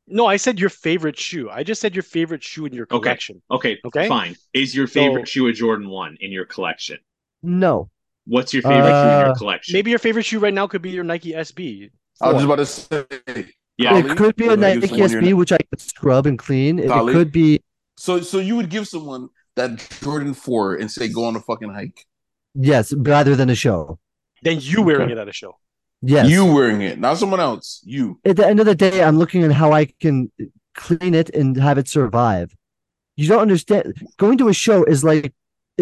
no 0.08 0.26
i 0.26 0.36
said 0.36 0.58
your 0.60 0.68
favorite 0.68 1.16
shoe 1.18 1.48
i 1.48 1.62
just 1.62 1.80
said 1.80 1.94
your 1.94 2.02
favorite 2.02 2.42
shoe 2.42 2.66
in 2.66 2.72
your 2.74 2.84
collection 2.86 3.40
Okay, 3.50 3.78
Okay. 3.86 4.00
okay? 4.00 4.08
fine. 4.08 4.36
Is 4.52 4.74
your 4.74 4.86
favorite 4.86 5.26
So- 5.28 5.30
shoe 5.32 5.46
a 5.46 5.52
Jordan 5.52 5.88
one 5.88 6.16
in 6.20 6.30
your 6.32 6.44
collection? 6.44 6.98
no. 7.42 7.88
What's 8.26 8.52
your 8.52 8.62
favorite 8.62 8.90
shoe 9.00 9.08
in 9.14 9.18
your 9.20 9.30
Uh, 9.30 9.34
collection? 9.34 9.72
maybe 9.72 9.90
your 9.90 9.98
favorite 9.98 10.24
shoe 10.26 10.38
right 10.40 10.52
now 10.52 10.66
could 10.66 10.82
be 10.82 10.90
your 10.90 11.04
nike 11.04 11.32
sb 11.32 11.90
I 12.20 12.32
was 12.32 12.42
just 12.42 12.44
about 12.44 12.56
to 12.56 12.66
say. 12.66 13.50
Yeah. 13.78 13.98
it 13.98 14.16
could 14.16 14.36
be 14.36 14.46
a 14.46 14.50
would 14.50 14.60
you 14.60 14.80
give 14.80 14.90
Nike 14.90 15.02
SB, 15.02 15.34
which 15.34 15.52
I 15.52 15.58
could 15.70 15.80
scrub 15.80 16.26
and 16.26 16.38
clean. 16.38 16.78
It, 16.78 16.86
it 16.90 17.12
could 17.12 17.32
be 17.32 17.60
So, 17.96 18.20
so 18.20 18.38
you 18.38 18.56
would 18.56 18.68
give 18.68 18.86
someone 18.86 19.28
that 19.56 19.86
Jordan 20.02 20.34
Four 20.34 20.76
and 20.76 20.90
say, 20.90 21.08
"Go 21.08 21.24
on 21.24 21.36
a 21.36 21.40
fucking 21.40 21.70
hike." 21.72 22.06
yes, 22.54 22.92
rather 22.92 23.34
than 23.34 23.48
a 23.50 23.54
show. 23.54 23.98
then 24.42 24.58
you 24.60 24.82
wearing 24.82 25.02
Okay. 25.02 25.12
it 25.12 25.18
at 25.18 25.28
a 25.28 25.32
show 25.32 25.56
Yes. 26.04 26.28
You 26.28 26.44
wearing 26.44 26.82
it, 26.82 26.98
not 26.98 27.16
someone 27.16 27.38
else. 27.40 27.80
You. 27.84 28.18
At 28.24 28.36
the 28.36 28.44
end 28.46 28.58
of 28.58 28.66
the 28.66 28.74
day, 28.74 29.02
I'm 29.04 29.18
looking 29.18 29.44
at 29.44 29.52
how 29.52 29.72
I 29.72 29.84
can 29.86 30.32
clean 30.74 31.14
it 31.14 31.30
and 31.30 31.56
have 31.56 31.78
it 31.78 31.86
survive. 31.86 32.54
You 33.16 33.28
don't 33.28 33.40
understand. 33.40 33.94
Going 34.18 34.36
to 34.38 34.48
a 34.48 34.52
show 34.52 34.82
is 34.84 35.04
like 35.04 35.32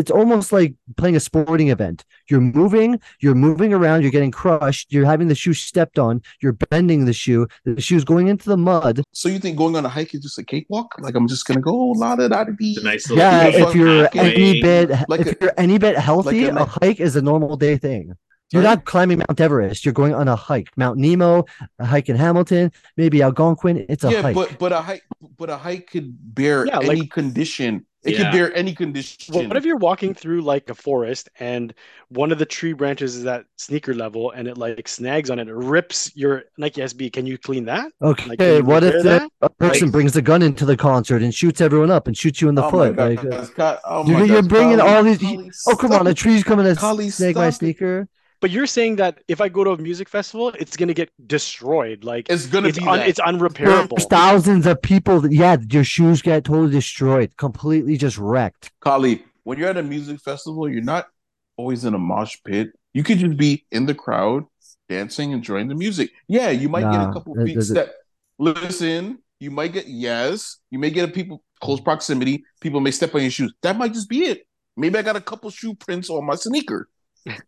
it's 0.01 0.11
almost 0.11 0.51
like 0.53 0.75
playing 0.97 1.15
a 1.17 1.21
sporting 1.21 1.69
event. 1.69 2.05
You're 2.29 2.41
moving, 2.41 2.99
you're 3.21 3.35
moving 3.35 3.73
around, 3.73 4.03
you're 4.03 4.11
getting 4.11 4.31
crushed, 4.31 4.93
you're 4.93 5.05
having 5.05 5.29
the 5.29 5.35
shoe 5.35 5.53
stepped 5.53 5.99
on, 5.99 6.23
you're 6.43 6.55
bending 6.55 7.05
the 7.05 7.13
shoe, 7.13 7.47
the 7.65 7.81
shoe's 7.81 8.05
going 8.05 8.27
into 8.29 8.49
the 8.49 8.57
mud. 8.57 9.03
So 9.13 9.29
you 9.29 9.39
think 9.39 9.57
going 9.59 9.77
on 9.77 9.85
a 9.85 9.89
hike 9.89 10.15
is 10.15 10.21
just 10.23 10.39
a 10.39 10.45
cakewalk? 10.45 10.95
Like 10.99 11.15
I'm 11.15 11.29
just 11.29 11.45
gonna 11.47 11.61
go 11.61 11.73
oh, 11.73 11.93
la 11.97 12.17
da 12.17 12.29
da 12.29 12.45
dee. 12.45 12.73
It's 12.77 12.83
nice 12.85 13.11
Yeah, 13.11 13.47
if 13.47 13.75
you're 13.75 14.05
halfway- 14.05 14.35
any 14.35 14.63
bit 14.63 14.91
like 15.09 15.21
if 15.21 15.29
a- 15.33 15.37
you're 15.41 15.55
any 15.59 15.79
bit 15.79 15.97
healthy, 15.99 16.51
like 16.51 16.61
a 16.61 16.63
a 16.63 16.67
hike 16.67 17.01
is 17.01 17.15
a 17.17 17.23
normal 17.23 17.57
day 17.57 17.77
thing. 17.77 18.15
You're 18.53 18.65
not 18.65 18.85
climbing 18.85 19.19
Mount 19.19 19.41
Everest. 19.41 19.85
You're 19.85 19.95
going 19.95 20.13
on 20.13 20.27
a 20.27 20.35
hike. 20.35 20.71
Mount 20.77 20.99
Nemo, 20.99 21.45
a 21.79 21.87
hike 21.87 22.09
in 22.09 22.17
Hamilton, 22.17 22.73
maybe 22.97 23.23
Algonquin. 23.23 23.87
It's 23.89 24.03
a 24.03 24.11
yeah, 24.11 24.23
hike. 24.23 24.35
but 24.35 24.59
but 24.59 24.73
a 24.73 24.81
hike, 24.81 25.05
but 25.39 25.51
a 25.51 25.57
hike 25.57 25.87
could 25.93 26.09
bear 26.35 26.67
Yeah, 26.67 26.79
any 26.81 27.01
like- 27.03 27.11
condition. 27.11 27.87
It 28.03 28.13
Yeah. 28.13 28.23
could 28.25 28.33
bear 28.33 28.57
any 28.57 28.75
condition. 28.75 29.35
What 29.49 29.57
if 29.59 29.65
you're 29.67 29.77
walking 29.77 30.15
through 30.15 30.41
like 30.41 30.71
a 30.71 30.75
forest 30.75 31.29
and 31.39 31.75
one 32.09 32.33
of 32.33 32.39
the 32.39 32.47
tree 32.47 32.73
branches 32.73 33.15
is 33.15 33.27
at 33.27 33.45
sneaker 33.57 33.93
level 33.93 34.31
and 34.31 34.49
it 34.49 34.57
like 34.57 34.89
snags 34.89 35.29
on 35.29 35.39
it, 35.39 35.49
it 35.49 35.55
rips 35.55 36.11
your 36.17 36.45
Nike 36.57 36.81
SB? 36.81 37.13
Can 37.13 37.27
you 37.27 37.37
clean 37.37 37.67
that? 37.67 37.93
Okay, 38.01 38.31
Like, 38.57 38.65
what 38.65 38.85
if 38.85 39.03
the, 39.03 39.29
a 39.43 39.51
person 39.51 39.89
Like- 39.89 39.93
brings 39.93 40.17
a 40.17 40.23
gun 40.23 40.41
into 40.41 40.65
the 40.65 40.79
concert 40.79 41.21
and 41.23 41.35
shoots 41.35 41.61
everyone 41.61 41.91
up 41.91 42.07
and 42.07 42.17
shoots 42.17 42.41
you 42.41 42.49
in 42.49 42.55
the 42.55 42.65
oh 42.65 42.71
foot? 42.71 42.97
My 42.97 43.09
Like, 43.11 43.25
uh, 43.27 43.45
Scott, 43.45 43.81
oh 43.85 44.07
you're, 44.07 44.19
my 44.21 44.25
you're 44.25 44.41
God, 44.43 44.49
bringing 44.49 44.79
Collie, 44.79 44.93
all 44.95 45.03
these. 45.05 45.19
Collie, 45.19 45.51
oh, 45.67 45.77
come 45.77 45.93
on! 45.93 46.07
A 46.07 46.11
stop 46.11 46.17
tree's 46.17 46.43
coming 46.45 46.65
to 46.65 46.75
Collie, 46.77 47.11
snag 47.11 47.35
my 47.37 47.51
stop 47.51 47.53
it. 47.53 47.57
sneaker. 47.59 48.09
But 48.41 48.51
you're 48.51 48.67
saying 48.67 48.97
that 48.97 49.23
if 49.29 49.41
I 49.41 49.49
go 49.49 49.65
to 49.65 49.71
a 49.73 49.77
music 49.77 50.09
festival, 50.09 50.49
it's 50.59 50.77
gonna 50.77 50.95
get 50.95 51.11
destroyed. 51.27 52.05
Like 52.05 52.29
It's 52.31 52.47
gonna 52.47 52.69
it's 52.69 52.79
be 52.79 52.87
un- 52.87 53.01
it's 53.01 53.21
unrepairable. 53.21 53.97
There's 53.97 54.07
thousands 54.07 54.67
of 54.67 54.81
people. 54.81 55.31
Yeah, 55.31 55.59
your 55.71 55.85
shoes 55.85 56.23
get 56.23 56.45
totally 56.45 56.71
destroyed, 56.71 57.37
completely 57.37 57.97
just 57.99 58.17
wrecked. 58.19 58.73
Collie, 58.81 59.25
when 59.45 59.59
you're 59.59 59.69
at 59.69 59.77
a 59.77 59.83
music 59.83 60.21
festival, 60.21 60.69
you're 60.69 60.83
not 60.83 61.09
always 61.57 61.85
in 61.85 61.95
a 61.95 61.99
mosh 61.99 62.37
pit. 62.45 62.71
You 62.95 63.03
could 63.03 63.19
just 63.19 63.37
be 63.37 63.67
in 63.71 63.85
the 63.87 63.95
crowd, 63.95 64.45
dancing, 64.89 65.33
enjoying 65.33 65.69
the 65.69 65.75
music. 65.75 66.11
Yeah, 66.27 66.51
you 66.51 66.69
might 66.71 66.91
get 66.91 67.09
a 67.09 67.13
couple 67.13 67.39
it- 67.39 67.45
beats 67.45 67.71
it- 67.71 67.75
that 67.75 67.91
listen. 68.39 69.19
You 69.39 69.51
might 69.51 69.73
get 69.73 69.87
yes. 69.87 70.59
You 70.71 70.79
may 70.79 70.91
get 70.91 71.09
a 71.09 71.13
people 71.13 71.43
close 71.61 71.81
proximity. 71.81 72.45
People 72.61 72.81
may 72.81 72.91
step 72.91 73.15
on 73.15 73.21
your 73.23 73.31
shoes. 73.31 73.53
That 73.63 73.77
might 73.77 73.93
just 73.93 74.09
be 74.09 74.25
it. 74.25 74.47
Maybe 74.77 74.99
I 74.99 75.03
got 75.03 75.17
a 75.17 75.21
couple 75.21 75.51
shoe 75.51 75.75
prints 75.75 76.09
on 76.11 76.25
my 76.25 76.35
sneaker. 76.35 76.89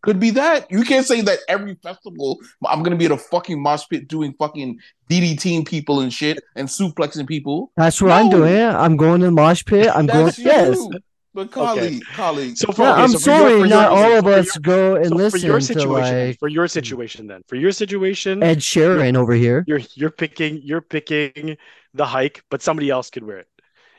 Could 0.01 0.19
be 0.19 0.29
that. 0.31 0.69
You 0.71 0.83
can't 0.83 1.05
say 1.05 1.21
that 1.21 1.39
every 1.47 1.75
festival 1.81 2.39
I'm 2.67 2.83
gonna 2.83 2.95
be 2.95 3.05
at 3.05 3.11
a 3.11 3.17
fucking 3.17 3.61
mosh 3.61 3.83
pit 3.89 4.07
doing 4.07 4.33
fucking 4.37 4.79
DDTing 5.09 5.67
people 5.67 6.01
and 6.01 6.13
shit 6.13 6.39
and 6.55 6.67
suplexing 6.67 7.27
people. 7.27 7.71
That's 7.77 8.01
what 8.01 8.11
I'm 8.11 8.29
doing. 8.29 8.61
I'm 8.61 8.97
going 8.97 9.19
to 9.21 9.27
the 9.27 9.31
mosh 9.31 9.63
pit. 9.65 9.89
I'm 9.93 10.05
going. 10.05 10.25
That's 10.25 10.39
Yes. 10.39 10.75
you. 10.77 10.91
But 11.35 11.49
Collie, 11.49 11.99
Collie, 12.13 12.53
So 12.55 12.71
for, 12.71 12.83
Yeah, 12.83 12.91
okay, 12.91 13.01
I'm 13.01 13.09
so 13.09 13.17
for 13.17 13.29
your- 13.31 13.39
sorry, 13.57 13.69
not 13.69 13.91
your- 13.91 14.05
all 14.05 14.17
of 14.19 14.27
us 14.27 14.55
your- 14.55 14.61
go 14.61 14.95
and 14.97 15.07
so 15.07 15.15
listen 15.15 15.39
for 15.39 15.45
your 15.47 15.59
to 15.59 15.65
situation, 15.65 16.03
then, 16.15 16.27
like 16.27 16.37
for 16.39 16.47
your 16.47 16.67
situation, 16.67 17.25
then 17.27 17.41
for 17.47 17.55
your 17.55 17.71
situation, 17.71 18.43
Ed 18.43 18.59
Sheeran 18.59 19.17
over 19.17 19.33
here. 19.33 19.63
you're 19.67 19.81
you're 19.95 20.11
picking 20.11 20.61
you're 20.63 20.81
picking 20.81 21.57
the 21.95 22.05
hike, 22.05 22.43
but 22.51 22.61
somebody 22.61 22.91
else 22.91 23.09
could 23.09 23.23
wear 23.23 23.39
it. 23.39 23.47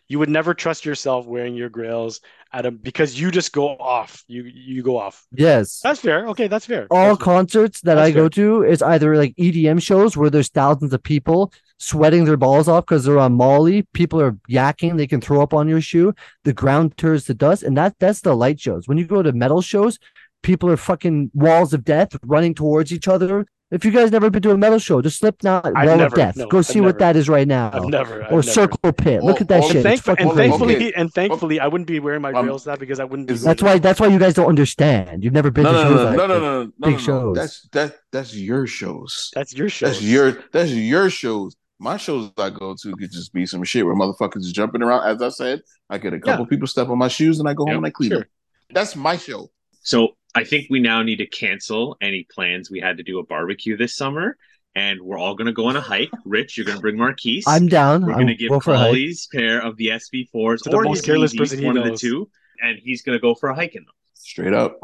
You 0.09 0.19
would 0.19 0.29
never 0.29 0.55
trust 0.55 0.85
yourself 0.85 1.27
wearing 1.27 1.55
your 1.55 1.69
grails 1.71 2.21
at 2.53 2.67
a 2.67 2.71
because 2.71 3.19
you 3.19 3.31
just 3.31 3.53
go 3.53 3.69
off. 3.71 4.23
You 4.29 4.45
you 4.45 4.83
go 4.83 4.99
off. 4.99 5.25
Yes. 5.33 5.81
That's 5.83 6.01
fair. 6.01 6.29
Okay, 6.29 6.47
that's 6.49 6.67
fair. 6.67 6.91
all 6.91 7.17
That's 7.17 7.19
fair. 7.19 7.37
concerts 7.37 7.81
that 7.83 7.97
That's 7.97 8.09
I 8.09 8.11
go 8.11 8.29
to 8.31 8.63
is 8.65 8.83
either 8.83 9.17
like 9.17 9.35
EDM 9.37 9.83
shows 9.83 10.17
where 10.17 10.31
there's 10.31 10.49
thousands 10.51 10.93
of 10.93 11.03
people 11.03 11.53
sweating 11.79 12.25
their 12.25 12.37
balls 12.37 12.69
off 12.69 12.85
because 12.87 13.05
they're 13.05 13.19
on 13.19 13.33
Molly. 13.35 13.83
People 13.95 14.21
are 14.21 14.33
yakking. 14.49 14.97
They 14.97 15.07
can 15.07 15.21
throw 15.21 15.43
up 15.43 15.55
on 15.55 15.69
your 15.69 15.81
shoe. 15.81 16.15
The 16.45 16.53
ground 16.53 16.97
turns 16.97 17.25
to 17.27 17.35
dust, 17.35 17.63
and 17.63 17.77
that 17.77 17.97
that's 17.99 18.21
the 18.21 18.37
light 18.37 18.61
shows. 18.61 18.87
When 18.87 18.99
you 18.99 19.07
go 19.07 19.23
to 19.23 19.33
metal 19.33 19.63
shows, 19.63 19.99
people 20.45 20.71
are 20.71 20.77
fucking 20.77 21.31
walls 21.35 21.75
of 21.75 21.85
death 21.85 22.17
running 22.23 22.55
towards 22.55 22.93
each 22.93 23.09
other. 23.09 23.47
If 23.71 23.85
you 23.85 23.91
guys 23.91 24.13
never 24.13 24.31
been 24.31 24.43
to 24.43 24.53
a 24.53 24.57
metal 24.59 24.79
show, 24.79 25.03
just 25.03 25.19
Slipknot, 25.19 25.67
I've 25.67 25.89
Wall 25.89 25.97
never, 25.97 26.05
of 26.07 26.15
Death. 26.15 26.37
no, 26.37 26.47
go 26.47 26.59
I've 26.59 26.67
see 26.67 26.79
never. 26.79 26.89
what 26.91 26.99
that 27.01 27.17
is 27.17 27.29
right 27.29 27.49
now. 27.49 27.71
I've 27.73 27.87
never 27.87 28.23
I've 28.23 28.29
or 28.31 28.37
never. 28.37 28.43
Circle 28.43 28.93
Pit. 28.93 29.25
Look 29.25 29.39
Oh, 29.39 29.41
at 29.41 29.49
that 29.49 29.65
oh, 29.65 29.67
shit. 29.67 29.77
And, 29.85 29.87
It's 29.87 30.03
thank- 30.03 30.03
fucking 30.03 30.27
and 30.29 30.35
crazy. 30.37 30.49
thankfully, 30.51 30.77
Okay. 30.77 30.93
and 30.97 31.13
thankfully, 31.13 31.59
I 31.59 31.67
wouldn't 31.67 31.89
be 31.89 31.99
wearing 31.99 32.23
my 32.23 32.31
Um, 32.33 32.45
grails 32.45 32.65
that 32.65 32.79
because 32.79 33.01
I 33.01 33.05
wouldn't 33.05 33.27
be. 33.27 33.35
is- 33.35 33.43
That's 33.43 33.63
why. 33.63 33.79
That's 33.79 33.99
why 33.99 34.09
you 34.09 34.19
guys 34.21 34.35
don't 34.35 34.47
understand. 34.49 35.25
You've 35.25 35.33
never 35.33 35.51
been 35.51 35.65
no, 35.65 35.73
to 35.73 35.77
no, 35.79 35.83
shows 35.83 35.97
no, 35.97 36.05
like 36.05 36.17
no, 36.19 36.27
no, 36.27 36.39
no, 36.39 36.41
no, 36.41 36.63
no, 36.65 36.73
Big 36.89 36.93
no. 36.93 36.99
shows. 36.99 37.37
That's 37.37 37.69
that. 37.73 37.97
That's 38.13 38.37
your 38.37 38.67
shows. 38.69 39.31
That's 39.35 39.53
your 39.55 39.69
show. 39.71 39.87
That's 39.87 40.03
your. 40.03 40.45
That's 40.53 40.71
your 40.71 41.11
shows. 41.11 41.57
My 41.81 41.97
shows 41.97 42.31
I 42.39 42.51
go 42.51 42.77
to 42.81 42.97
could 42.97 43.11
just 43.11 43.33
be 43.33 43.45
some 43.45 43.65
shit 43.65 43.85
where 43.85 43.97
motherfuckers 43.97 44.43
is 44.43 44.53
jumping 44.53 44.83
around. 44.83 45.09
As 45.09 45.21
I 45.21 45.31
said, 45.31 45.63
I 45.91 45.99
get 45.99 46.13
a 46.15 46.21
couple 46.21 46.47
people 46.47 46.69
step 46.69 46.89
on 46.91 46.99
my 46.99 47.09
shoes 47.09 47.41
and 47.41 47.49
I 47.49 47.55
go 47.55 47.65
home 47.67 47.79
and 47.79 47.87
I 47.87 47.91
clean 47.91 48.11
sure. 48.11 48.19
them. 48.21 48.29
That's 48.71 48.95
my 48.95 49.17
show. 49.17 49.51
So 49.83 50.11
I 50.35 50.45
think 50.45 50.67
we 50.71 50.81
now 50.81 51.03
need 51.03 51.17
to 51.17 51.27
cancel 51.27 51.97
any 52.01 52.27
plans 52.29 52.71
we 52.71 52.81
had 52.81 52.97
to 52.97 53.03
do 53.03 53.19
a 53.21 53.25
barbecue 53.25 53.77
this 53.77 53.97
summer, 53.97 54.37
and 54.75 55.01
we're 55.01 55.19
all 55.19 55.35
going 55.37 55.47
to 55.47 55.53
go 55.53 55.67
on 55.67 55.77
a 55.77 55.81
hike. 55.81 56.11
Rich, 56.25 56.57
you're 56.57 56.67
going 56.67 56.77
to 56.79 56.83
bring 56.83 56.97
Marquise. 56.97 57.45
I'm 57.47 57.69
down. 57.69 58.05
We're 58.05 58.15
going 58.15 58.27
to 58.27 58.35
give 58.35 58.51
go 58.51 58.61
for 58.61 58.73
a 58.75 58.79
hike. 58.79 58.89
Collie's 58.89 59.29
pair 59.33 59.61
of 59.61 59.77
the 59.77 59.89
SB4s 59.89 60.63
To 60.63 60.71
the 60.71 60.77
or 60.77 60.83
most 60.85 61.05
careless 61.05 61.33
Yeezys, 61.35 61.39
person 61.39 61.59
he 61.61 61.65
one 61.67 61.77
of 61.77 61.85
the 61.85 61.91
knows. 61.91 62.01
two, 62.01 62.29
and 62.61 62.79
he's 62.83 63.03
going 63.03 63.17
to 63.17 63.21
go 63.23 63.35
for 63.35 63.49
a 63.51 63.55
hike 63.55 63.75
in 63.77 63.85
them. 63.85 63.95
Straight 64.15 64.53
up. 64.55 64.81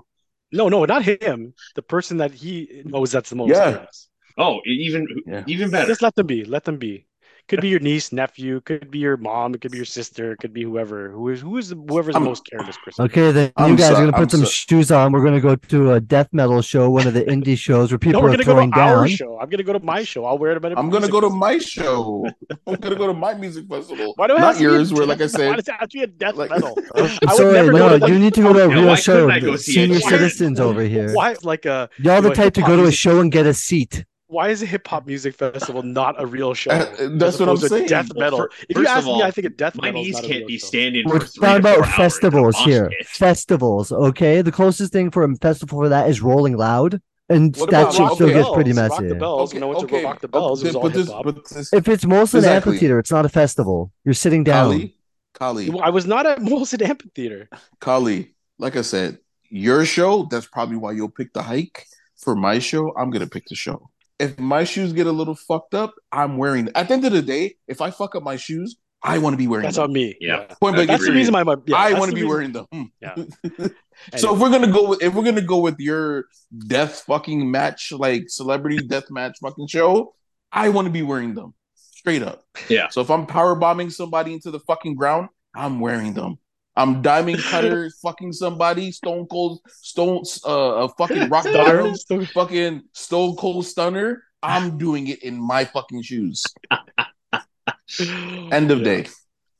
No, 0.52 0.68
no, 0.68 0.84
not 0.84 1.04
him. 1.04 1.54
The 1.74 1.82
person 1.82 2.18
that 2.18 2.32
he 2.32 2.82
knows 2.84 3.12
that's 3.12 3.30
the 3.30 3.36
most. 3.36 3.50
Yeah. 3.50 3.72
careless. 3.72 4.08
Oh, 4.38 4.60
even 4.64 5.06
Yeah. 5.26 5.44
even 5.46 5.70
better. 5.70 5.86
Just 5.88 6.02
let 6.02 6.14
them 6.14 6.26
be. 6.26 6.44
Let 6.44 6.64
them 6.64 6.76
be. 6.78 7.06
Could 7.50 7.60
be 7.62 7.68
your 7.68 7.80
niece, 7.80 8.12
nephew. 8.12 8.60
Could 8.60 8.90
be 8.92 9.00
your 9.00 9.16
mom. 9.16 9.54
It 9.54 9.60
could 9.60 9.72
be 9.72 9.76
your 9.78 9.84
sister. 9.84 10.32
It 10.32 10.38
could 10.38 10.52
be 10.52 10.62
whoever. 10.62 11.10
Who 11.10 11.28
is 11.30 11.40
who 11.40 11.58
is 11.58 11.70
the, 11.70 11.74
whoever's 11.74 12.14
the 12.14 12.20
I'm- 12.20 12.24
most 12.28 12.48
careless 12.48 12.76
person. 12.84 13.04
Okay, 13.06 13.32
then 13.32 13.52
I'm 13.56 13.72
you 13.72 13.76
guys 13.76 13.88
so- 13.88 13.94
are 13.94 14.04
gonna 14.04 14.12
put 14.12 14.22
I'm 14.22 14.28
some 14.30 14.40
so- 14.44 14.46
shoes 14.50 14.92
on. 14.92 15.10
We're 15.12 15.24
gonna 15.24 15.40
go 15.40 15.56
to 15.56 15.92
a 15.94 16.00
death 16.00 16.28
metal 16.32 16.62
show, 16.62 16.88
one 16.90 17.08
of 17.08 17.14
the 17.14 17.22
indie 17.34 17.58
shows 17.58 17.90
where 17.90 17.98
people 17.98 18.22
we're 18.22 18.30
gonna 18.30 18.44
go 18.44 18.52
throwing 18.52 18.70
to 18.72 18.78
our 18.78 18.96
down. 19.06 19.08
show. 19.08 19.36
I'm 19.40 19.50
gonna 19.50 19.64
go 19.64 19.72
to 19.72 19.80
my 19.80 20.04
show. 20.04 20.24
I'll 20.26 20.38
wear 20.38 20.52
it. 20.52 20.64
At 20.64 20.72
a 20.72 20.78
I'm 20.78 20.90
gonna 20.90 21.08
go 21.08 21.20
to 21.20 21.28
my 21.28 21.58
show. 21.58 22.24
I'm 22.68 22.76
gonna 22.76 22.94
go 22.94 23.08
to 23.08 23.14
my 23.14 23.34
music 23.34 23.66
festival. 23.68 24.12
Why 24.16 24.28
do 24.28 24.34
I 24.36 24.40
have 24.40 24.46
Not 24.46 24.52
to 24.52 24.58
be 24.58 24.62
yours, 24.64 24.92
where 24.92 25.04
like 25.06 25.16
I 25.20 25.24
death- 25.26 25.32
Why 25.34 25.38
said, 25.40 25.56
does 25.56 25.68
it 25.68 25.74
have 25.80 25.88
to 25.88 25.98
be 25.98 26.02
a 26.04 26.06
death 26.06 26.36
like- 26.36 26.50
metal? 26.50 26.78
I'm 26.94 27.02
would 27.02 27.30
sorry, 27.36 27.52
never 27.52 27.72
go 27.72 27.88
no, 27.88 27.98
to 27.98 28.12
you 28.12 28.18
need 28.20 28.34
to 28.34 28.42
go 28.42 28.52
to 28.52 28.64
a 28.64 28.68
real 28.68 28.94
show. 28.94 29.26
couldn't 29.26 29.30
I 29.32 29.40
go 29.40 29.56
see 29.56 29.72
Senior 29.72 29.98
citizens 30.00 30.60
over 30.60 30.82
here. 30.82 31.12
Why 31.14 31.34
like 31.42 31.66
a 31.66 31.90
Y'all 31.98 32.22
the 32.22 32.30
type 32.32 32.54
to 32.54 32.62
go 32.62 32.76
to 32.76 32.84
a 32.84 32.92
show 32.92 33.18
and 33.20 33.32
get 33.32 33.44
a 33.46 33.54
seat. 33.54 34.04
Why 34.30 34.48
is 34.50 34.62
a 34.62 34.66
hip 34.66 34.86
hop 34.86 35.06
music 35.08 35.34
festival 35.34 35.82
not 35.82 36.14
a 36.22 36.24
real 36.24 36.54
show? 36.54 36.70
Uh, 36.70 36.86
that's 37.18 37.40
what 37.40 37.48
I'm 37.48 37.56
opposed 37.56 37.68
saying. 37.68 37.86
Death 37.88 38.08
Well, 38.14 38.24
metal. 38.30 38.38
fir- 38.38 38.48
if 38.68 38.76
you 38.78 38.86
ask 38.86 38.98
of 39.00 39.04
me, 39.06 39.22
I 39.22 39.30
think 39.32 39.46
a 39.46 39.50
death 39.50 39.74
My 39.76 39.88
metal. 39.88 40.02
knees 40.04 40.14
not 40.14 40.22
can't 40.24 40.38
real 40.38 40.46
be 40.46 40.58
show. 40.58 40.66
standing 40.68 41.08
We're 41.08 41.18
talking 41.18 41.56
about 41.58 41.78
hours 41.78 41.86
in 41.88 41.92
a 41.92 41.96
festivals 41.96 42.56
here. 42.58 42.88
pit. 42.90 43.06
Festivals, 43.08 43.90
okay? 43.90 44.40
The 44.42 44.52
closest 44.52 44.92
thing 44.92 45.10
for 45.10 45.24
a 45.24 45.34
festival 45.36 45.78
for 45.80 45.88
that 45.88 46.08
is 46.08 46.22
Rolling 46.22 46.56
Loud, 46.56 47.00
and 47.28 47.56
What 47.56 47.70
that 47.70 47.92
shit 47.92 48.08
still 48.12 48.28
the 48.28 48.32
gets 48.34 48.48
pretty 48.50 48.72
Bells? 48.72 48.90
Rock 48.90 49.00
messy. 49.00 49.08
the 49.08 49.14
Bells. 49.16 49.52
When 49.54 49.62
I 49.64 49.66
went 49.66 49.88
to 49.88 50.02
Rock 50.02 50.20
the 50.20 50.28
Bells, 50.28 50.62
it 50.64 50.72
but 50.74 50.92
this, 50.92 51.08
but 51.10 51.48
this, 51.48 51.72
If 51.72 51.88
it's 51.88 52.04
Molson 52.04 52.36
Exactly. 52.38 52.72
Amphitheater, 52.74 52.98
it's 53.00 53.10
not 53.10 53.24
a 53.24 53.28
festival. 53.28 53.90
You're 54.04 54.14
sitting 54.14 54.44
down. 54.44 54.70
Collie, 54.70 54.96
Collie, 55.34 55.80
I 55.82 55.90
was 55.90 56.06
not 56.06 56.26
at 56.26 56.38
Molson 56.50 56.88
Amphitheater. 56.88 57.48
Collie, 57.80 58.34
like 58.58 58.76
I 58.76 58.82
said, 58.82 59.18
your 59.48 59.84
show, 59.84 60.28
that's 60.30 60.46
probably 60.46 60.76
why 60.76 60.92
you'll 60.92 61.08
pick 61.10 61.32
the 61.32 61.42
hike. 61.42 61.86
For 62.16 62.36
my 62.36 62.58
show, 62.60 62.94
I'm 62.96 63.10
gonna 63.10 63.26
pick 63.26 63.46
the 63.46 63.54
show. 63.56 63.90
If 64.20 64.38
my 64.38 64.64
shoes 64.64 64.92
get 64.92 65.06
a 65.06 65.12
little 65.12 65.34
fucked 65.34 65.74
up, 65.74 65.94
I'm 66.12 66.36
wearing 66.36 66.68
At 66.74 66.88
the 66.88 66.94
end 66.94 67.04
of 67.06 67.12
the 67.12 67.22
day, 67.22 67.56
if 67.66 67.80
I 67.80 67.90
fuck 67.90 68.14
up 68.14 68.22
my 68.22 68.36
shoes, 68.36 68.76
I 69.02 69.16
want 69.18 69.32
to 69.32 69.38
be 69.38 69.46
wearing 69.46 69.64
That's 69.64 69.76
them. 69.76 69.84
on 69.84 69.92
me. 69.94 70.14
Yeah. 70.20 70.44
Point 70.60 70.74
blank, 70.76 70.88
That's 70.90 71.06
the 71.06 71.12
reason 71.12 71.32
why 71.32 71.42
my 71.42 71.56
yeah, 71.66 71.76
I 71.76 71.94
want 71.98 72.10
to 72.10 72.14
be 72.14 72.20
reason- 72.22 72.28
wearing 72.28 72.52
them. 72.52 72.66
Hmm. 72.70 72.82
Yeah. 73.00 73.14
so 73.16 73.24
Anyway. 73.56 74.34
if 74.34 74.38
we're 74.40 74.50
gonna 74.50 74.72
go 74.72 74.88
with 74.90 75.02
if 75.02 75.14
we're 75.14 75.24
gonna 75.24 75.40
go 75.40 75.58
with 75.58 75.78
your 75.80 76.26
death 76.66 77.04
fucking 77.06 77.50
match, 77.50 77.92
like 77.92 78.24
celebrity 78.28 78.76
death 78.86 79.10
match 79.10 79.38
fucking 79.42 79.68
show, 79.68 80.14
I 80.52 80.68
want 80.68 80.84
to 80.86 80.92
be 80.92 81.00
wearing 81.02 81.34
them. 81.34 81.54
Straight 81.74 82.22
up. 82.22 82.44
Yeah. 82.68 82.88
So 82.88 83.00
if 83.00 83.10
I'm 83.10 83.24
power 83.26 83.54
bombing 83.54 83.88
somebody 83.88 84.34
into 84.34 84.50
the 84.50 84.60
fucking 84.60 84.96
ground, 84.96 85.28
I'm 85.54 85.80
wearing 85.80 86.12
them. 86.12 86.38
I'm 86.76 87.02
diamond 87.02 87.38
cutter 87.42 87.90
fucking 88.02 88.32
somebody, 88.32 88.92
stone 88.92 89.26
cold 89.26 89.60
stone 89.68 90.22
uh 90.46 90.50
a 90.84 90.88
fucking 90.90 91.28
rock 91.28 91.42
Stunner. 91.46 91.92
bottom, 91.92 92.26
fucking 92.26 92.82
stone 92.94 93.36
cold 93.36 93.66
stunner. 93.66 94.22
I'm 94.42 94.78
doing 94.84 95.08
it 95.08 95.22
in 95.22 95.36
my 95.40 95.64
fucking 95.64 96.02
shoes. 96.02 96.42
End 98.52 98.70
of 98.70 98.78
Yeah. 98.78 98.84
day. 98.84 99.06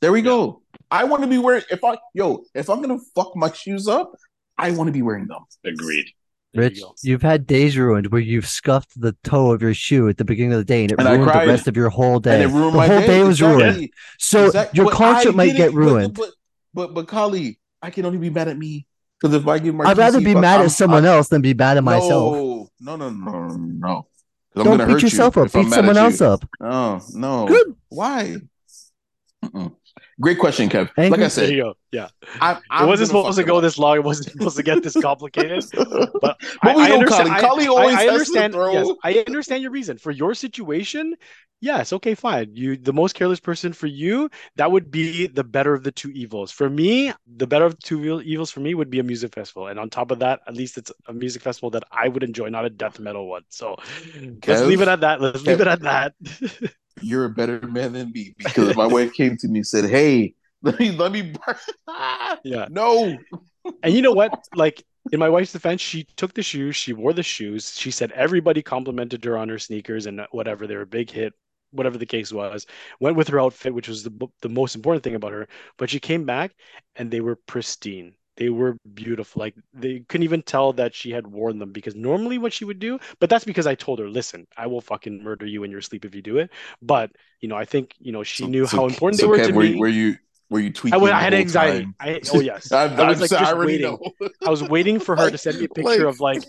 There 0.01 0.12
we 0.12 0.23
go. 0.23 0.62
I 0.91 1.05
want 1.05 1.23
to 1.23 1.28
be 1.28 1.39
wearing 1.39 1.62
if 1.70 1.85
I 1.85 1.99
yo, 2.15 2.45
if 2.55 2.70
I'm 2.70 2.81
gonna 2.81 2.99
fuck 3.15 3.37
my 3.37 3.53
shoes 3.53 3.87
up, 3.89 4.12
I 4.57 4.70
want 4.73 4.89
to 4.89 4.93
be 4.93 5.03
wearing 5.03 5.27
them. 5.27 5.43
Agreed. 5.65 6.07
There 6.53 6.65
you 6.65 6.69
Rich, 6.70 6.81
go. 6.81 6.95
you 7.05 7.12
have 7.12 7.23
had 7.23 7.47
days 7.47 7.77
ruined 7.78 8.09
where 8.09 8.20
you've 8.20 8.47
scuffed 8.49 9.01
the 9.01 9.15
toe 9.23 9.53
of 9.53 9.62
your 9.62 9.73
shoe 9.74 10.09
at 10.09 10.16
the 10.16 10.24
beginning 10.24 10.53
of 10.53 10.59
the 10.59 10.65
day 10.65 10.82
and 10.82 10.91
it 10.93 10.99
And 10.99 11.07
ruined 11.09 11.23
the 11.43 11.47
rest 11.47 11.69
of 11.69 11.77
your 11.77 11.91
whole 11.91 12.19
day. 12.19 12.43
And 12.43 12.51
it 12.51 12.55
ruined 12.55 12.73
the 12.73 12.78
my 12.78 12.87
whole 12.89 13.01
day. 13.01 13.07
day, 13.07 13.23
was 13.23 13.41
Exactly. 13.41 13.62
ruined. 13.65 13.89
So 14.19 14.47
Exact- 14.47 14.77
your 14.77 14.87
but 14.87 14.95
concert 14.95 15.35
might 15.37 15.47
get 15.49 15.57
get 15.59 15.69
it, 15.69 15.73
but- 15.74 15.78
ruined. 15.78 16.15
But 16.15 16.23
but 16.23 16.31
but, 16.75 16.95
but 16.95 17.09
Collie, 17.09 17.59
I 17.83 17.91
can 17.91 18.05
only 18.05 18.19
be 18.19 18.31
mad 18.31 18.49
at 18.49 18.59
me 18.59 18.87
because 19.21 19.35
if 19.35 19.47
I 19.47 19.59
give 19.59 19.75
my 19.75 19.85
I'd 19.85 19.99
rather 19.99 20.21
be 20.21 20.35
mad 20.35 20.63
at 20.63 20.71
someone 20.71 21.05
else 21.05 21.29
than 21.29 21.43
be 21.43 21.55
mad 21.55 21.77
at 21.77 21.85
myself. 21.85 22.35
No, 22.35 22.71
no, 22.81 22.97
no, 22.97 23.11
no, 23.11 23.49
no, 23.49 24.07
I'm 24.57 24.65
Don't 24.65 24.79
beat 24.79 24.89
hurt 24.89 25.03
yourself 25.03 25.37
you 25.37 25.43
up. 25.43 25.53
Beat 25.53 25.71
someone 25.71 25.97
else 25.97 26.21
up. 26.21 26.49
Oh 26.61 27.01
no. 27.15 27.47
Good. 27.47 27.77
Why? 27.89 28.37
Mm-mm. 29.45 29.75
Great 30.21 30.39
question, 30.39 30.69
Kev. 30.69 30.91
Angry- 30.97 31.11
Like 31.19 31.21
I 31.27 31.29
said, 31.29 31.51
you. 31.51 31.73
Yeah. 31.93 32.09
I'm, 32.41 32.59
It 32.59 32.87
wasn't 32.87 33.09
supposed 33.09 33.39
to 33.39 33.45
go 33.45 33.59
it 33.59 33.63
this 33.63 33.79
long. 33.79 33.97
It 33.97 34.05
wasn't 34.05 34.31
supposed 34.33 34.57
to 34.57 34.63
get 34.63 34.83
this 34.83 34.95
complicated. 35.01 35.65
up. 35.79 36.11
But 36.21 36.37
But 36.63 36.77
we 36.77 36.89
know 36.89 37.05
Collie. 37.07 37.31
Collie 37.41 37.69
always 37.69 37.97
I 37.97 38.03
has 38.03 38.13
understand. 38.13 38.53
throw- 38.53 38.73
Yes, 38.73 38.89
I 39.03 39.25
understand 39.27 39.63
your 39.63 39.73
reason 39.73 39.99
for 39.99 40.11
your 40.11 40.35
situation. 40.35 41.15
Yes, 41.63 41.93
okay, 41.93 42.15
fine. 42.15 42.51
You, 42.55 42.77
the 42.79 42.93
most 42.93 43.15
careless 43.15 43.39
person 43.41 43.75
for 43.75 43.87
you, 43.87 44.31
that 44.57 44.73
would 44.73 44.91
be 44.91 45.27
the 45.27 45.45
better 45.45 45.75
of 45.75 45.83
the 45.85 45.93
two 45.93 46.09
evils. 46.11 46.51
For 46.51 46.71
me, 46.71 47.13
the 47.37 47.47
better 47.47 47.67
of 47.67 47.77
the 47.77 47.83
two 47.83 48.23
evils 48.23 48.51
for 48.51 48.61
me 48.61 48.75
would 48.75 48.89
be 48.89 48.99
a 48.99 49.03
music 49.03 49.35
festival, 49.35 49.67
and 49.67 49.79
on 49.79 49.91
top 49.91 50.11
of 50.11 50.21
that, 50.21 50.41
at 50.49 50.55
least 50.55 50.79
it's 50.79 50.91
a 51.07 51.13
music 51.13 51.43
festival 51.43 51.69
that 51.73 51.85
I 51.93 52.09
would 52.09 52.23
enjoy, 52.23 52.49
not 52.49 52.65
a 52.65 52.71
death 52.71 52.99
metal 52.99 53.29
one. 53.29 53.43
So 53.51 53.77
let's 54.47 54.63
leave 54.63 54.81
it 54.81 54.89
at 54.89 55.01
that. 55.01 55.21
Let's 55.21 55.43
leave 55.45 55.61
it 55.61 55.67
at 55.67 55.81
that. 55.83 56.15
You're 57.01 57.25
a 57.25 57.31
better 57.31 57.61
man 57.67 57.93
than 57.93 58.13
me 58.13 58.35
because 58.39 58.77
my 58.77 58.87
wife 58.87 59.13
came 59.13 59.37
to 59.39 59.49
me 59.49 59.61
and 59.61 59.67
said, 59.67 59.85
"Hey, 59.87 60.35
let 60.63 60.79
me 60.79 60.91
let 60.93 61.13
me," 61.13 61.33
yeah. 62.45 62.69
no, 62.69 63.19
And 63.83 63.95
you 63.95 64.03
know 64.03 64.13
what? 64.13 64.33
Like 64.55 64.85
in 65.13 65.19
my 65.21 65.29
wife's 65.29 65.53
defense, 65.53 65.81
she 65.81 66.05
took 66.17 66.35
the 66.35 66.43
shoes, 66.43 66.77
she 66.77 66.93
wore 66.93 67.13
the 67.13 67.23
shoes. 67.23 67.79
She 67.79 67.91
said 67.91 68.13
everybody 68.13 68.63
complimented 68.63 69.25
her 69.25 69.37
on 69.39 69.49
her 69.49 69.59
sneakers 69.59 70.07
and 70.07 70.27
whatever. 70.33 70.67
They 70.67 70.77
were 70.77 70.83
a 70.83 70.87
big 70.87 71.11
hit, 71.11 71.35
whatever 71.73 71.99
the 71.99 72.07
case 72.07 72.33
was. 72.33 72.67
Went 73.01 73.17
with 73.17 73.29
her 73.29 73.41
outfit, 73.41 73.75
which 73.75 73.89
was 73.89 74.03
the 74.05 74.29
the 74.43 74.49
most 74.49 74.75
important 74.77 75.05
thing 75.05 75.15
about 75.15 75.33
her. 75.33 75.49
But 75.79 75.91
she 75.91 76.01
came 76.01 76.25
back 76.27 76.53
and 76.97 77.11
they 77.11 77.21
were 77.21 77.37
pristine. 77.37 78.15
They 78.41 78.49
were 78.49 78.79
beautiful. 78.95 79.39
Like 79.41 79.55
they 79.75 80.03
couldn't 80.09 80.25
even 80.25 80.41
tell 80.41 80.73
that 80.73 80.95
she 80.95 81.11
had 81.11 81.27
worn 81.27 81.59
them 81.59 81.73
because 81.73 81.95
normally 81.95 82.39
what 82.39 82.55
she 82.55 82.65
would 82.65 82.79
do, 82.79 82.99
but 83.21 83.29
that's 83.29 83.45
because 83.45 83.67
I 83.67 83.75
told 83.75 83.99
her, 83.99 84.09
listen, 84.09 84.47
I 84.57 84.67
will 84.67 84.81
fucking 84.81 85.23
murder 85.23 85.45
you 85.45 85.62
in 85.62 85.71
your 85.71 85.83
sleep 85.83 86.07
if 86.07 86.15
you 86.15 86.23
do 86.23 86.39
it. 86.39 86.49
But 86.81 87.11
you 87.41 87.49
know, 87.51 87.57
I 87.57 87.67
think 87.67 87.95
you 88.01 88.12
know 88.12 88.23
she 88.23 88.45
So- 88.45 88.49
knew 88.49 88.67
so- 88.67 88.79
how 88.79 88.87
important 88.87 89.21
so 89.21 89.27
they 89.27 89.31
were 89.31 89.37
Kev, 89.39 89.49
to 89.49 89.53
were, 89.53 89.62
me. 89.65 89.77
were 89.77 89.89
you 89.89 90.17
were 90.49 90.59
you 90.61 90.73
tweaking? 90.73 90.99
I, 90.99 91.05
the 91.07 91.12
I 91.15 91.21
had 91.21 91.35
anxiety. 91.35 91.87
I 92.01 92.21
oh 92.33 92.41
yes, 92.41 92.73
I, 92.81 92.85
I 92.87 93.09
was 93.11 93.21
like 93.21 93.29
sorry, 93.29 93.45
just 93.45 93.59
waiting. 93.59 94.12
I 94.47 94.49
was 94.51 94.62
waiting 94.62 94.99
for 95.01 95.17
her 95.17 95.31
to 95.31 95.37
send 95.37 95.59
me 95.59 95.67
a 95.67 95.69
picture 95.79 96.09
of 96.09 96.19
like 96.21 96.43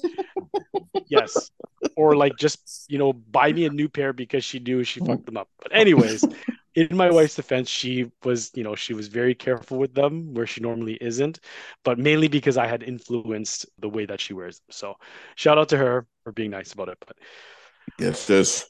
yes, 1.09 1.51
or 1.97 2.15
like 2.15 2.37
just 2.37 2.85
you 2.89 2.97
know 2.97 3.13
buy 3.13 3.51
me 3.51 3.65
a 3.65 3.69
new 3.69 3.89
pair 3.89 4.13
because 4.13 4.45
she 4.45 4.59
knew 4.59 4.83
she 4.85 5.01
fucked 5.01 5.25
them 5.25 5.35
up. 5.35 5.49
But 5.61 5.75
anyways, 5.75 6.23
in 6.75 6.95
my 6.95 7.11
wife's 7.11 7.35
defense, 7.35 7.69
she 7.69 8.11
was 8.23 8.51
you 8.53 8.63
know 8.63 8.75
she 8.75 8.93
was 8.93 9.07
very 9.07 9.35
careful 9.35 9.77
with 9.77 9.93
them 9.93 10.33
where 10.33 10.47
she 10.47 10.61
normally 10.61 10.97
isn't, 11.01 11.39
but 11.83 11.99
mainly 11.99 12.27
because 12.27 12.57
I 12.57 12.67
had 12.67 12.83
influenced 12.83 13.65
the 13.79 13.89
way 13.89 14.05
that 14.05 14.19
she 14.21 14.33
wears 14.33 14.59
them. 14.59 14.67
So 14.71 14.95
shout 15.35 15.57
out 15.57 15.69
to 15.69 15.77
her 15.77 16.07
for 16.23 16.31
being 16.31 16.51
nice 16.51 16.73
about 16.73 16.89
it. 16.89 16.97
But 17.05 17.17
Yes, 17.99 18.29
yes. 18.29 18.65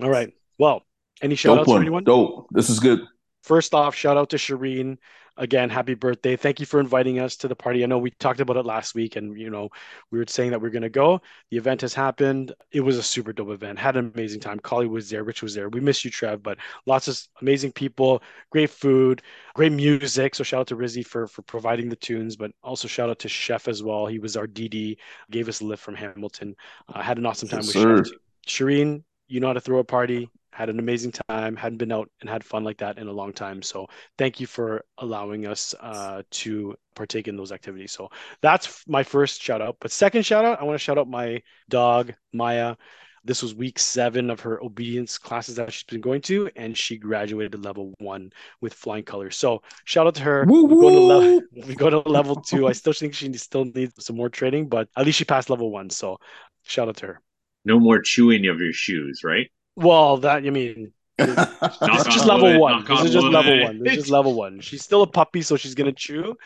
all 0.00 0.10
right, 0.10 0.32
well, 0.58 0.82
any 1.22 1.34
shout 1.34 1.56
Dope 1.56 1.60
outs 1.60 1.72
for 1.72 1.80
anyone? 1.80 2.04
Dope. 2.04 2.48
This 2.50 2.68
is 2.70 2.80
good. 2.80 3.00
First 3.42 3.74
off, 3.74 3.94
shout 3.94 4.16
out 4.16 4.30
to 4.30 4.36
Shireen. 4.36 4.98
Again, 5.38 5.68
happy 5.68 5.94
birthday. 5.94 6.36
Thank 6.36 6.60
you 6.60 6.66
for 6.66 6.80
inviting 6.80 7.18
us 7.18 7.36
to 7.36 7.48
the 7.48 7.54
party. 7.56 7.82
I 7.82 7.86
know 7.86 7.98
we 7.98 8.10
talked 8.10 8.40
about 8.40 8.56
it 8.56 8.64
last 8.64 8.94
week 8.94 9.16
and 9.16 9.38
you 9.38 9.50
know, 9.50 9.68
we 10.10 10.18
were 10.18 10.24
saying 10.26 10.50
that 10.50 10.60
we 10.60 10.68
are 10.68 10.70
gonna 10.70 10.88
go. 10.88 11.20
The 11.50 11.58
event 11.58 11.82
has 11.82 11.92
happened. 11.92 12.52
It 12.72 12.80
was 12.80 12.96
a 12.96 13.02
super 13.02 13.32
dope 13.32 13.50
event. 13.50 13.78
Had 13.78 13.96
an 13.96 14.12
amazing 14.14 14.40
time. 14.40 14.58
Collie 14.60 14.86
was 14.86 15.10
there, 15.10 15.24
Rich 15.24 15.42
was 15.42 15.54
there. 15.54 15.68
We 15.68 15.80
miss 15.80 16.04
you, 16.04 16.10
Trev, 16.10 16.42
but 16.42 16.58
lots 16.86 17.08
of 17.08 17.20
amazing 17.42 17.72
people, 17.72 18.22
great 18.50 18.70
food, 18.70 19.22
great 19.54 19.72
music. 19.72 20.34
So 20.34 20.42
shout 20.44 20.60
out 20.60 20.66
to 20.68 20.76
Rizzy 20.76 21.04
for 21.04 21.26
for 21.26 21.42
providing 21.42 21.88
the 21.90 21.96
tunes, 21.96 22.36
but 22.36 22.50
also 22.62 22.88
shout 22.88 23.10
out 23.10 23.18
to 23.20 23.28
Chef 23.28 23.68
as 23.68 23.82
well. 23.82 24.06
He 24.06 24.18
was 24.18 24.36
our 24.36 24.46
DD, 24.46 24.96
gave 25.30 25.48
us 25.48 25.60
a 25.60 25.64
lift 25.64 25.82
from 25.82 25.94
Hamilton. 25.96 26.56
Uh, 26.92 27.02
had 27.02 27.18
an 27.18 27.26
awesome 27.26 27.48
time 27.48 27.60
Yes, 27.60 27.74
with 27.74 27.76
sir. 27.82 28.04
Chef. 28.04 28.12
Shireen, 28.46 29.02
you 29.28 29.40
know 29.40 29.48
how 29.48 29.52
to 29.54 29.60
throw 29.60 29.78
a 29.80 29.84
party. 29.84 30.30
Had 30.56 30.70
an 30.70 30.78
amazing 30.78 31.12
time. 31.28 31.54
Hadn't 31.54 31.76
been 31.76 31.92
out 31.92 32.10
and 32.22 32.30
had 32.30 32.42
fun 32.42 32.64
like 32.64 32.78
that 32.78 32.96
in 32.96 33.08
a 33.08 33.12
long 33.12 33.34
time. 33.34 33.60
So 33.60 33.88
thank 34.16 34.40
you 34.40 34.46
for 34.46 34.86
allowing 34.96 35.46
us 35.46 35.74
uh, 35.78 36.22
to 36.30 36.74
partake 36.94 37.28
in 37.28 37.36
those 37.36 37.52
activities. 37.52 37.92
So 37.92 38.08
that's 38.40 38.82
my 38.88 39.02
first 39.02 39.42
shout 39.42 39.60
out. 39.60 39.76
But 39.82 39.90
second 39.90 40.24
shout 40.24 40.46
out, 40.46 40.58
I 40.58 40.64
want 40.64 40.76
to 40.76 40.82
shout 40.82 40.96
out 40.96 41.10
my 41.10 41.42
dog 41.68 42.14
Maya. 42.32 42.76
This 43.22 43.42
was 43.42 43.54
week 43.54 43.78
seven 43.78 44.30
of 44.30 44.40
her 44.40 44.64
obedience 44.64 45.18
classes 45.18 45.56
that 45.56 45.70
she's 45.74 45.84
been 45.84 46.00
going 46.00 46.22
to, 46.22 46.48
and 46.56 46.74
she 46.74 46.96
graduated 46.96 47.52
to 47.52 47.58
level 47.58 47.92
one 47.98 48.32
with 48.62 48.72
flying 48.72 49.04
colors. 49.04 49.36
So 49.36 49.60
shout 49.84 50.06
out 50.06 50.14
to 50.14 50.22
her. 50.22 50.46
We 50.46 50.62
go 50.62 50.68
to 50.68 50.74
woo. 50.74 51.06
level 51.06 51.40
we 51.66 51.74
go 51.74 51.90
to 51.90 51.98
level 51.98 52.36
two. 52.36 52.66
I 52.66 52.72
still 52.72 52.94
think 52.94 53.12
she 53.12 53.30
still 53.34 53.66
needs 53.66 53.92
some 54.02 54.16
more 54.16 54.30
training, 54.30 54.70
but 54.70 54.88
at 54.96 55.04
least 55.04 55.18
she 55.18 55.26
passed 55.26 55.50
level 55.50 55.70
one. 55.70 55.90
So 55.90 56.16
shout 56.62 56.88
out 56.88 56.96
to 56.96 57.06
her. 57.08 57.20
No 57.66 57.78
more 57.78 58.00
chewing 58.00 58.46
of 58.46 58.58
your 58.58 58.72
shoes, 58.72 59.20
right? 59.22 59.50
Well, 59.76 60.18
that 60.18 60.44
you 60.44 60.52
mean, 60.52 60.92
this 61.18 61.28
is 61.28 62.04
just 62.04 62.26
level 62.26 62.50
wood, 62.52 62.60
one. 62.60 62.84
This 62.84 63.02
is 63.02 63.12
just 63.12 63.24
wood. 63.24 63.32
level 63.32 63.62
one. 63.62 63.78
This 63.78 63.92
is 63.92 63.98
just 63.98 64.10
level 64.10 64.34
one. 64.34 64.60
She's 64.60 64.82
still 64.82 65.02
a 65.02 65.06
puppy, 65.06 65.42
so 65.42 65.56
she's 65.56 65.74
gonna 65.74 65.92
chew. 65.92 66.36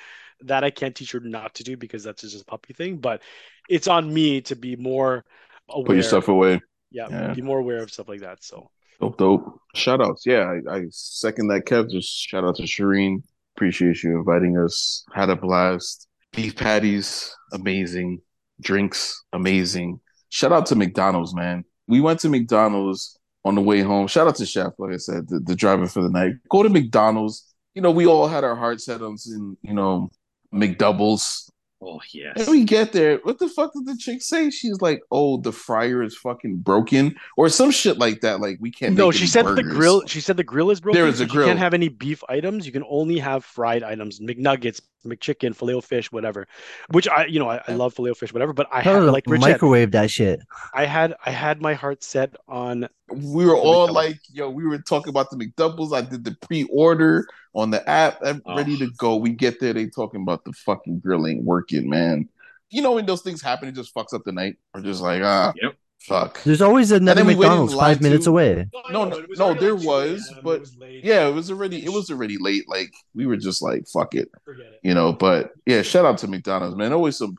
That 0.43 0.65
I 0.65 0.71
can't 0.71 0.95
teach 0.95 1.13
her 1.13 1.21
not 1.21 1.55
to 1.57 1.65
do 1.65 1.77
because 1.77 2.03
that's 2.03 2.23
just 2.23 2.41
a 2.41 2.45
puppy 2.45 2.73
thing. 2.73 2.97
But 2.97 3.23
it's 3.69 3.89
on 3.89 4.13
me 4.13 4.41
to 4.43 4.57
be 4.57 4.75
more 4.77 5.25
aware. 5.69 5.87
Put 5.87 5.95
your 5.97 6.03
stuff 6.03 6.29
away. 6.29 6.61
yeah, 6.91 7.07
yeah. 7.11 7.35
be 7.35 7.43
more 7.43 7.59
aware 7.59 7.83
of 7.83 7.93
stuff 7.93 8.09
like 8.09 8.21
that. 8.21 8.43
So 8.43 8.71
Dope, 9.01 9.17
dope. 9.17 9.61
Shout 9.75 10.03
outs. 10.03 10.27
Yeah, 10.27 10.53
I, 10.69 10.77
I 10.77 10.83
second 10.91 11.49
that, 11.49 11.65
Kev. 11.65 11.91
Just 11.91 12.15
shout 12.15 12.45
out 12.45 12.57
to 12.57 12.65
Shireen. 12.65 13.23
Appreciate 13.57 14.03
you 14.03 14.19
inviting 14.19 14.59
us. 14.59 15.05
Had 15.15 15.31
a 15.31 15.37
blast. 15.37 16.07
Beef 16.33 16.55
patties, 16.55 17.35
amazing. 17.53 18.21
Drinks, 18.61 19.25
amazing. 19.33 20.01
Shout 20.29 20.53
out 20.53 20.67
to 20.67 20.77
McDonald's, 20.77 21.35
man. 21.35 21.65
We 21.89 22.01
went 22.01 22.21
to 22.21 22.29
McDonald's 22.29 23.19
on 23.45 23.55
the 23.55 23.61
way 23.61 23.81
home. 23.81 24.07
Shout 24.07 24.27
out 24.27 24.37
to 24.37 24.47
Chef, 24.47 24.73
like 24.79 24.95
I 24.95 24.97
said, 24.97 25.29
the, 25.29 25.41
the 25.41 25.57
driver 25.57 25.87
for 25.87 26.03
the 26.03 26.11
night. 26.11 26.35
Go 26.49 26.63
to 26.63 26.69
McDonald's. 26.69 27.47
You 27.75 27.83
know, 27.83 27.91
we 27.91 28.07
all 28.07 28.27
had 28.27 28.45
our 28.45 28.57
heart 28.57 28.81
set 28.81 29.01
on, 29.01 29.17
you 29.27 29.75
know, 29.75 30.11
McDoubles. 30.53 31.51
Oh 31.83 32.01
yes. 32.13 32.35
And 32.37 32.49
we 32.49 32.65
get 32.65 32.93
there. 32.93 33.19
What 33.23 33.39
the 33.39 33.49
fuck 33.49 33.73
did 33.73 33.87
the 33.87 33.97
chick 33.97 34.21
say? 34.21 34.51
She's 34.51 34.83
like, 34.83 35.01
"Oh, 35.11 35.39
the 35.39 35.53
fryer 35.53 36.03
is 36.03 36.15
fucking 36.15 36.59
broken," 36.59 37.17
or 37.39 37.49
some 37.49 37.71
shit 37.71 37.97
like 37.97 38.21
that. 38.21 38.41
Like 38.41 38.59
we 38.61 38.71
can't. 38.71 38.95
no, 38.95 39.07
make 39.07 39.17
she 39.17 39.27
said 39.27 39.47
the 39.47 39.63
grill. 39.63 40.07
She 40.07 40.21
said 40.21 40.37
the 40.37 40.45
grill 40.45 40.71
is 40.71 40.81
broken. 40.83 41.01
There 41.01 41.09
is 41.09 41.21
a 41.21 41.27
grill. 41.27 41.47
You 41.47 41.53
can't 41.53 41.59
have 41.59 41.73
any 41.73 41.89
beef 41.89 42.23
items. 42.29 42.67
You 42.67 42.73
can 42.73 42.85
only 42.87 43.19
have 43.19 43.47
fried 43.47 43.83
items, 43.83 44.21
McNuggets, 44.21 44.83
McChicken, 45.05 45.55
filet 45.55 45.75
o 45.75 45.81
fish, 45.81 46.11
whatever. 46.13 46.47
Which 46.91 47.09
I, 47.09 47.27
you 47.27 47.39
know, 47.39 47.49
I, 47.49 47.61
I 47.69 47.73
love 47.75 47.95
filet 47.95 48.11
o 48.11 48.15
fish, 48.15 48.33
whatever. 48.33 48.53
But 48.53 48.69
I 48.73 48.83
Tell 48.83 49.03
had 49.03 49.11
like 49.13 49.25
Rich 49.27 49.43
said, 49.43 49.51
microwave 49.53 49.91
that 49.93 50.11
shit. 50.11 50.41
I 50.75 50.85
had 50.85 51.15
I 51.25 51.31
had 51.31 51.61
my 51.61 51.75
heart 51.75 52.03
set 52.03 52.37
on 52.49 52.89
We 53.09 53.45
were 53.47 53.57
all 53.57 53.89
McDoubles. 53.89 53.95
like, 53.95 54.21
"Yo," 54.33 54.51
we 54.51 54.65
were 54.65 54.79
talking 54.79 55.11
about 55.11 55.31
the 55.31 55.37
McDoubles. 55.37 55.93
I 55.95 56.03
did 56.03 56.25
the 56.25 56.37
pre-order 56.43 57.27
on 57.55 57.71
the 57.71 57.89
app. 57.89 58.19
I'm 58.25 58.43
Oh. 58.47 58.57
ready 58.57 58.77
to 58.79 58.89
go. 58.99 59.17
We 59.17 59.31
get 59.31 59.59
there, 59.61 59.73
they 59.73 59.87
talking 59.87 60.23
about 60.23 60.45
the 60.45 60.53
fucking 60.53 61.01
grill 61.01 61.27
ain't 61.27 61.45
working, 61.45 61.89
man. 61.91 62.29
You 62.71 62.83
know 62.83 62.93
when 62.93 63.07
those 63.07 63.23
things 63.23 63.43
happen, 63.43 63.69
it 63.69 63.75
just 63.75 63.93
fucks 63.93 64.15
up 64.15 64.23
the 64.25 64.31
night. 64.33 64.57
We're 64.73 64.83
just 64.83 65.01
like, 65.03 65.23
ah, 65.25 65.53
Yep. 65.61 65.75
Fuck. 66.01 66.43
There's 66.43 66.63
always 66.63 66.91
another 66.91 67.21
then 67.21 67.27
we 67.27 67.35
waited 67.35 67.45
in 67.45 67.49
McDonald's 67.49 67.75
line 67.75 67.95
five 67.95 68.03
minutes 68.03 68.27
away. 68.27 68.67
No, 68.91 69.05
no, 69.05 69.25
no, 69.37 69.55
there 69.55 69.77
was, 69.77 70.33
but 70.43 70.67
yeah, 70.81 71.29
it 71.29 71.35
was 71.35 71.51
already, 71.51 71.85
it 71.85 71.91
was 71.91 72.11
already 72.11 72.37
late. 72.39 72.69
Like 72.69 72.93
we 73.15 73.27
were 73.27 73.37
just 73.37 73.63
like, 73.63 73.87
fuck 73.89 74.15
it. 74.15 74.29
Forget 74.45 74.67
it. 74.67 74.81
you 74.83 74.95
know. 74.95 75.13
But 75.13 75.53
yeah, 75.67 75.83
shout 75.83 76.05
out 76.05 76.19
to 76.19 76.29
McDonald's, 76.29 76.77
man. 76.77 76.93
Always 76.93 77.17
some. 77.19 77.37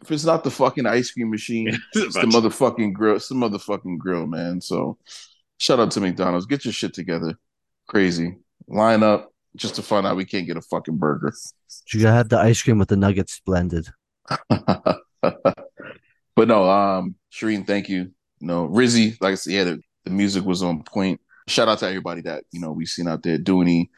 If 0.00 0.10
it's 0.10 0.24
not 0.24 0.42
the 0.42 0.50
fucking 0.50 0.86
ice 0.86 1.10
cream 1.10 1.30
machine, 1.30 1.68
it's 1.94 2.14
the 2.14 2.22
motherfucking 2.22 2.92
grill. 2.92 3.16
It's 3.16 3.28
the 3.28 3.34
motherfucking 3.34 3.98
grill, 3.98 4.26
man. 4.26 4.60
So 4.60 4.98
shout 5.58 5.80
out 5.80 5.90
to 5.92 6.00
McDonald's. 6.00 6.46
Get 6.46 6.64
your 6.64 6.72
shit 6.72 6.94
together. 6.94 7.38
Crazy. 7.86 8.36
Line 8.68 9.02
up 9.02 9.32
just 9.56 9.74
to 9.76 9.82
find 9.82 10.06
out 10.06 10.16
we 10.16 10.24
can't 10.24 10.46
get 10.46 10.56
a 10.56 10.62
fucking 10.62 10.96
burger. 10.96 11.32
You 11.92 12.00
gotta 12.02 12.16
have 12.16 12.28
the 12.28 12.38
ice 12.38 12.62
cream 12.62 12.78
with 12.78 12.88
the 12.88 12.96
nuggets 12.96 13.40
blended. 13.44 13.88
but 16.42 16.48
no, 16.48 16.68
um, 16.68 17.14
Shireen, 17.32 17.64
thank 17.64 17.88
you. 17.88 18.10
No, 18.40 18.66
Rizzy, 18.66 19.16
like 19.20 19.30
I 19.30 19.34
said, 19.36 19.52
yeah, 19.52 19.62
the, 19.62 19.80
the 20.04 20.10
music 20.10 20.44
was 20.44 20.60
on 20.60 20.82
point. 20.82 21.20
Shout 21.46 21.68
out 21.68 21.78
to 21.78 21.86
everybody 21.86 22.20
that 22.22 22.42
you 22.50 22.58
know 22.58 22.72
we 22.72 22.84
seen 22.84 23.06
out 23.06 23.22
there. 23.22 23.38
Dooney, 23.38 23.90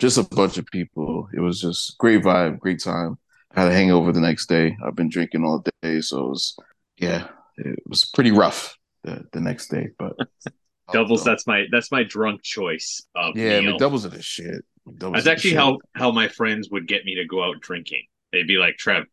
just 0.00 0.18
a 0.18 0.24
bunch 0.24 0.58
of 0.58 0.66
people. 0.66 1.28
It 1.32 1.38
was 1.38 1.60
just 1.60 1.96
great 1.98 2.24
vibe, 2.24 2.58
great 2.58 2.82
time. 2.82 3.18
I 3.54 3.60
had 3.60 3.70
a 3.70 3.72
hangover 3.72 4.10
the 4.10 4.20
next 4.20 4.48
day. 4.48 4.76
I've 4.84 4.96
been 4.96 5.10
drinking 5.10 5.44
all 5.44 5.64
day, 5.80 6.00
so 6.00 6.26
it 6.26 6.28
was 6.30 6.56
yeah, 6.96 7.28
it 7.56 7.78
was 7.86 8.04
pretty 8.04 8.32
rough 8.32 8.76
the, 9.04 9.24
the 9.32 9.40
next 9.40 9.68
day. 9.68 9.90
But 9.96 10.16
Doubles. 10.92 11.22
That's 11.22 11.46
my 11.46 11.66
that's 11.70 11.92
my 11.92 12.02
drunk 12.02 12.42
choice 12.42 13.06
of 13.14 13.36
yeah, 13.36 13.60
meal. 13.60 13.78
McDoubles 13.78 14.04
are 14.06 14.08
the 14.08 14.20
shit. 14.20 14.64
McDoubles 14.88 15.12
That's 15.12 15.28
actually 15.28 15.50
shit. 15.50 15.60
how 15.60 15.78
how 15.94 16.10
my 16.10 16.26
friends 16.26 16.68
would 16.68 16.88
get 16.88 17.04
me 17.04 17.14
to 17.14 17.26
go 17.26 17.44
out 17.44 17.60
drinking. 17.60 18.06
They'd 18.32 18.48
be 18.48 18.56
like, 18.56 18.76
"Trev, 18.76 19.04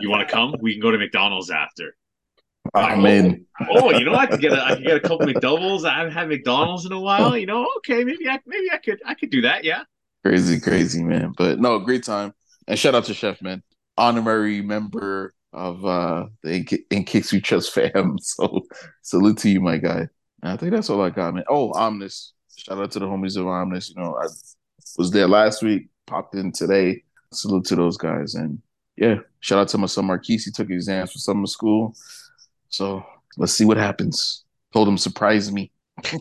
you 0.00 0.10
want 0.10 0.26
to 0.26 0.34
come? 0.34 0.56
We 0.60 0.72
can 0.72 0.82
go 0.82 0.90
to 0.90 0.98
McDonald's 0.98 1.52
after." 1.52 1.94
I'm 2.74 3.04
in. 3.06 3.46
Oh, 3.70 3.90
you 3.90 4.04
know, 4.04 4.14
I 4.14 4.26
could 4.26 4.40
get 4.40 4.52
a 4.52 4.64
I 4.64 4.74
could 4.74 4.84
get 4.84 4.96
a 4.96 5.00
couple 5.00 5.26
McDoubles. 5.26 5.84
I 5.84 5.98
haven't 5.98 6.12
had 6.12 6.28
McDonald's 6.28 6.86
in 6.86 6.92
a 6.92 7.00
while. 7.00 7.36
You 7.36 7.46
know, 7.46 7.66
okay, 7.78 8.04
maybe 8.04 8.28
I 8.28 8.40
maybe 8.46 8.70
I 8.72 8.78
could 8.78 9.00
I 9.04 9.14
could 9.14 9.30
do 9.30 9.42
that. 9.42 9.64
Yeah. 9.64 9.84
Crazy, 10.24 10.60
crazy, 10.60 11.02
man. 11.02 11.32
But 11.36 11.60
no, 11.60 11.78
great 11.78 12.02
time. 12.02 12.34
And 12.66 12.78
shout 12.78 12.94
out 12.94 13.04
to 13.04 13.14
Chef, 13.14 13.40
man. 13.42 13.62
Honorary 13.96 14.60
member 14.62 15.34
of 15.52 15.84
uh 15.84 16.26
the 16.42 16.54
In, 16.54 16.66
In 16.90 17.04
Kix 17.04 17.32
We 17.32 17.40
Trust 17.40 17.72
fam. 17.72 18.16
So 18.22 18.62
salute 19.02 19.38
to 19.38 19.50
you, 19.50 19.60
my 19.60 19.78
guy. 19.78 20.08
And 20.42 20.52
I 20.52 20.56
think 20.56 20.72
that's 20.72 20.90
all 20.90 21.00
I 21.00 21.10
got, 21.10 21.34
man. 21.34 21.44
Oh, 21.48 21.72
Omnis. 21.72 22.32
Shout 22.56 22.78
out 22.78 22.90
to 22.92 22.98
the 22.98 23.06
homies 23.06 23.36
of 23.36 23.46
Omnis. 23.46 23.90
You 23.90 24.02
know, 24.02 24.16
I 24.20 24.26
was 24.98 25.10
there 25.10 25.28
last 25.28 25.62
week, 25.62 25.88
popped 26.06 26.34
in 26.34 26.52
today. 26.52 27.02
Salute 27.32 27.64
to 27.66 27.76
those 27.76 27.96
guys. 27.96 28.34
And 28.34 28.60
yeah, 28.96 29.16
shout 29.40 29.58
out 29.58 29.68
to 29.68 29.78
my 29.78 29.86
son 29.86 30.06
Marquise. 30.06 30.44
He 30.44 30.50
took 30.50 30.70
exams 30.70 31.12
for 31.12 31.18
summer 31.18 31.46
school. 31.46 31.94
So 32.68 33.04
let's 33.36 33.52
see 33.52 33.64
what 33.64 33.76
happens. 33.76 34.44
Told 34.72 34.88
him 34.88 34.98
surprise 34.98 35.50
me. 35.52 35.70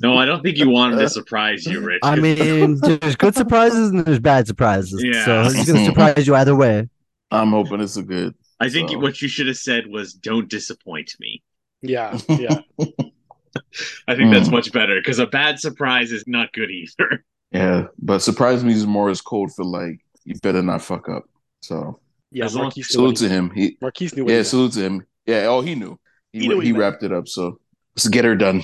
No, 0.00 0.16
I 0.16 0.26
don't 0.26 0.44
think 0.44 0.58
you 0.58 0.70
want 0.70 0.92
him 0.92 1.00
to 1.00 1.08
surprise 1.10 1.66
you, 1.66 1.80
Rich. 1.80 1.98
I 2.04 2.14
mean, 2.14 2.78
there's 2.80 3.16
good 3.16 3.34
surprises 3.34 3.90
and 3.90 4.04
there's 4.04 4.20
bad 4.20 4.46
surprises. 4.46 5.02
Yeah. 5.02 5.24
So 5.24 5.42
he's 5.50 5.66
gonna 5.66 5.84
surprise 5.84 6.24
you 6.24 6.36
either 6.36 6.54
way. 6.54 6.88
I'm 7.32 7.50
hoping 7.50 7.80
it's 7.80 7.96
a 7.96 8.02
good. 8.04 8.32
I 8.60 8.68
think 8.68 8.90
So- 8.90 8.98
what 9.00 9.20
you 9.20 9.26
should 9.26 9.48
have 9.48 9.56
said 9.56 9.88
was, 9.88 10.14
"Don't 10.14 10.48
disappoint 10.48 11.16
me." 11.18 11.42
Yeah, 11.82 12.16
yeah. 12.28 12.60
I 14.06 14.14
think 14.14 14.32
that's 14.32 14.46
Hmm. 14.48 14.54
much 14.54 14.72
better 14.72 15.00
because 15.00 15.18
a 15.18 15.26
bad 15.26 15.58
surprise 15.58 16.12
is 16.12 16.24
not 16.28 16.52
good 16.52 16.70
either. 16.70 17.24
Yeah, 17.50 17.86
but 17.98 18.20
surprise 18.20 18.62
me 18.62 18.74
is 18.74 18.86
more 18.86 19.10
as 19.10 19.20
code 19.20 19.52
for 19.52 19.64
like 19.64 19.98
you 20.24 20.36
better 20.42 20.62
not 20.62 20.80
fuck 20.82 21.08
up. 21.08 21.24
So 21.62 21.98
Yeah, 22.30 22.44
As 22.44 22.54
long- 22.54 22.64
Marquise 22.66 22.90
salute 22.92 23.16
to 23.16 23.28
him. 23.28 23.50
He 23.50 23.76
Marquise 23.80 24.14
knew 24.14 24.24
what 24.26 24.30
yeah, 24.32 24.38
he 24.38 24.44
salute 24.44 24.72
to 24.74 24.80
him. 24.80 25.06
Yeah, 25.28 25.46
oh 25.46 25.60
he 25.60 25.74
knew. 25.76 25.98
He 26.32 26.40
He 26.40 26.48
knew 26.48 26.60
he, 26.60 26.68
he 26.68 26.72
wrapped 26.72 27.02
it 27.04 27.12
up. 27.12 27.28
So 27.28 27.60
let's 27.94 28.08
get 28.08 28.24
her 28.24 28.34
done. 28.34 28.62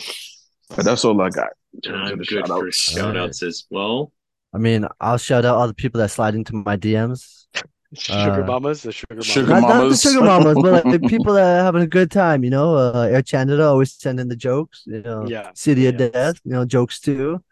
But 0.74 0.84
that's 0.84 1.04
all 1.04 1.20
I 1.20 1.28
got. 1.30 1.50
in 1.74 1.80
terms 1.82 2.10
I'm 2.10 2.12
of 2.14 2.18
the 2.20 2.24
good 2.24 2.46
for 2.48 2.72
shout-outs. 2.72 2.76
shout 2.76 3.16
outs 3.16 3.42
as 3.42 3.64
well. 3.70 4.12
I 4.54 4.58
mean, 4.58 4.86
I'll 5.00 5.18
shout 5.18 5.44
out 5.44 5.56
all 5.56 5.66
the 5.68 5.74
people 5.74 6.00
that 6.00 6.10
slide 6.10 6.34
into 6.34 6.54
my 6.54 6.76
DMs. 6.76 7.46
Sugar 7.96 8.42
Uh, 8.42 8.46
mamas, 8.46 8.82
the 8.82 8.92
sugar 8.92 9.14
mamas. 9.14 9.26
Sugar 9.26 9.48
not, 9.48 9.60
not 9.62 9.88
the 9.88 9.96
sugar 9.96 10.20
mamas, 10.22 10.56
but 10.60 10.84
like 10.86 11.02
people 11.08 11.34
that 11.34 11.60
are 11.60 11.64
having 11.64 11.82
a 11.82 11.86
good 11.86 12.10
time. 12.10 12.42
You 12.44 12.50
know, 12.50 12.74
uh, 12.76 13.08
Air 13.10 13.22
Canada 13.22 13.64
always 13.66 13.92
sending 13.92 14.28
the 14.28 14.36
jokes. 14.36 14.82
You 14.86 15.02
know, 15.02 15.26
Yeah, 15.28 15.50
City 15.54 15.86
of. 15.86 15.96
Death. 15.98 16.40
You 16.44 16.52
know, 16.52 16.64
jokes 16.64 16.98
too. 17.00 17.42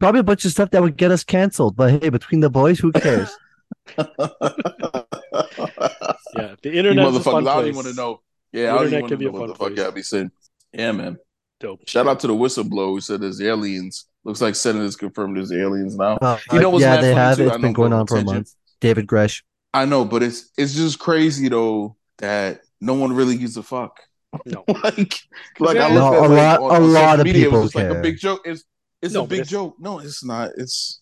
Probably 0.00 0.20
a 0.20 0.24
bunch 0.24 0.44
of 0.44 0.50
stuff 0.50 0.70
that 0.70 0.82
would 0.82 0.96
get 0.96 1.10
us 1.12 1.24
canceled. 1.24 1.76
But 1.76 2.02
hey, 2.02 2.08
between 2.10 2.40
the 2.40 2.50
boys, 2.50 2.78
who 2.78 2.92
cares? 2.92 3.30
Yeah, 6.36 6.56
the 6.62 6.70
You 6.70 6.78
internet's 6.80 7.18
fun 7.20 7.44
motherfuckers, 7.44 7.48
I 7.48 7.54
don't 7.54 7.62
even 7.66 7.76
want 7.76 7.88
to 7.88 7.94
know. 7.94 8.20
The 8.54 8.60
Yeah, 8.60 8.72
I 8.74 8.76
don't 8.78 8.84
internet 8.84 8.98
even 9.04 9.08
can 9.10 9.18
be 9.18 9.26
a 9.26 9.32
fun 9.32 9.48
the 9.48 9.54
fuck 9.54 9.68
place. 9.68 9.78
y'all 9.78 9.90
be 9.90 10.02
saying. 10.02 10.30
Yeah, 10.72 10.92
man. 10.92 11.18
Dope. 11.60 11.88
Shout 11.88 12.06
out 12.06 12.20
to 12.20 12.26
the 12.28 12.32
whistleblower 12.34 12.90
who 12.90 13.00
said 13.00 13.20
there's 13.20 13.40
aliens. 13.40 14.06
Looks 14.24 14.40
like 14.40 14.54
senators 14.54 14.96
confirmed 14.96 15.36
there's 15.36 15.52
aliens 15.52 15.96
now. 15.96 16.16
Uh, 16.22 16.38
You 16.52 16.60
know 16.60 16.70
what's 16.70 16.82
yeah, 16.84 17.00
they 17.00 17.14
have. 17.14 17.36
too? 17.36 17.44
It's 17.46 17.54
I 17.54 17.58
been 17.58 17.72
going 17.72 17.92
on 17.92 18.06
for 18.06 18.16
a 18.18 18.24
month. 18.24 18.52
David 18.80 19.06
Grusch. 19.06 19.42
I 19.72 19.84
know, 19.84 20.04
but 20.04 20.22
it's 20.22 20.50
it's 20.56 20.74
just 20.74 20.98
crazy 20.98 21.48
though 21.48 21.96
that 22.18 22.60
no 22.80 22.94
one 22.94 23.12
really 23.12 23.36
gives 23.36 23.56
a 23.56 23.62
fuck. 23.62 23.98
No. 24.46 24.64
like, 24.84 25.20
like 25.58 25.76
I 25.76 25.92
No, 25.94 26.14
at 26.14 26.18
a 26.18 26.28
like, 26.28 26.30
lot- 26.30 26.60
on- 26.60 26.70
a 26.82 26.84
on 26.84 26.92
lot 26.92 27.00
social 27.00 27.20
of 27.20 27.24
media, 27.26 27.42
it 27.42 27.44
people 27.46 27.60
was 27.60 27.72
just 27.72 27.84
like 27.88 27.96
a 27.96 28.00
big 28.00 28.18
joke. 28.18 28.42
It's 28.44 28.64
it's 29.02 29.14
No, 29.14 29.24
a 29.24 29.26
big 29.26 29.40
it's- 29.40 29.50
joke. 29.50 29.76
No, 29.78 29.98
it's 29.98 30.24
not. 30.24 30.50
It's 30.56 31.00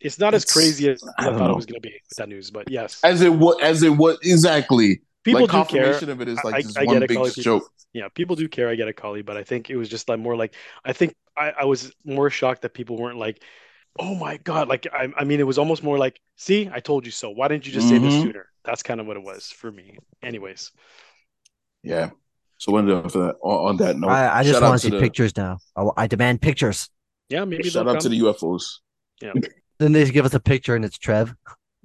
It's 0.00 0.18
not 0.18 0.34
as 0.34 0.44
crazy 0.44 0.88
as 0.90 1.02
I 1.18 1.28
I, 1.28 1.30
thought 1.30 1.38
know. 1.38 1.50
it 1.52 1.56
was 1.56 1.66
going 1.66 1.80
to 1.80 1.88
be 1.88 1.94
with 2.08 2.16
that 2.18 2.28
news, 2.28 2.50
but 2.50 2.70
yes, 2.70 3.00
as 3.02 3.22
it 3.22 3.32
what 3.32 3.62
as 3.62 3.82
it 3.82 3.90
what 3.90 4.18
exactly. 4.22 5.00
People 5.26 5.42
like 5.42 5.50
do 5.68 5.74
care. 5.74 5.84
confirmation 5.84 6.08
of 6.10 6.20
it 6.22 6.28
is 6.28 6.38
like 6.44 6.54
I- 6.54 6.62
just 6.62 6.78
I 6.78 6.84
one 6.84 6.96
get 6.96 7.02
it, 7.02 7.08
big 7.08 7.16
Collie, 7.18 7.28
just 7.28 7.36
people- 7.38 7.58
joke. 7.60 7.70
Yeah, 7.92 8.08
people 8.14 8.36
do 8.36 8.48
care. 8.48 8.68
I 8.68 8.74
get 8.74 8.88
a 8.88 8.92
Collie, 8.92 9.22
but 9.22 9.36
I 9.36 9.44
think 9.44 9.70
it 9.70 9.76
was 9.76 9.88
just 9.88 10.08
like 10.08 10.18
more 10.18 10.36
like 10.36 10.54
I 10.84 10.92
think 10.92 11.14
I, 11.36 11.50
I 11.60 11.64
was 11.64 11.92
more 12.04 12.28
shocked 12.30 12.62
that 12.62 12.74
people 12.74 12.96
weren't 12.98 13.16
like, 13.18 13.42
"Oh 13.98 14.14
my 14.14 14.36
god!" 14.38 14.68
Like 14.68 14.86
I, 14.92 15.08
I 15.16 15.24
mean, 15.24 15.40
it 15.40 15.46
was 15.46 15.58
almost 15.58 15.82
more 15.82 15.96
like, 15.98 16.20
"See, 16.36 16.68
I 16.72 16.80
told 16.80 17.06
you 17.06 17.12
so. 17.12 17.30
Why 17.30 17.48
didn't 17.48 17.66
you 17.66 17.72
just 17.72 17.88
say 17.88 17.98
this 17.98 18.12
Mhm. 18.14 18.22
sooner?" 18.22 18.46
That's 18.64 18.82
kind 18.82 19.00
of 19.00 19.06
what 19.06 19.16
it 19.16 19.22
was 19.22 19.50
for 19.50 19.70
me. 19.70 19.96
Anyways, 20.22 20.72
Yeah. 21.82 22.10
So 22.58 22.72
when 22.72 22.90
after 22.90 23.32
on, 23.42 23.68
on 23.70 23.76
that 23.78 23.96
note, 23.98 24.08
I, 24.08 24.38
I 24.40 24.42
just 24.42 24.60
want 24.62 24.80
to 24.80 24.86
see 24.86 24.90
the, 24.90 24.98
pictures 25.00 25.36
now. 25.36 25.58
I, 25.76 25.88
I 25.96 26.06
demand 26.06 26.40
pictures. 26.42 26.88
yeah, 27.28 27.44
maybe 27.44 27.68
Shout 27.70 27.84
they'll 27.86 27.94
out 27.94 28.00
to 28.00 28.08
the 28.08 28.20
UFOs. 28.20 28.78
Yeah. 29.22 29.32
then 29.78 29.92
they 29.92 30.10
give 30.10 30.24
us 30.26 30.34
a 30.34 30.40
picture 30.40 30.74
and 30.74 30.84
it's 30.84 30.98
Trev. 30.98 31.34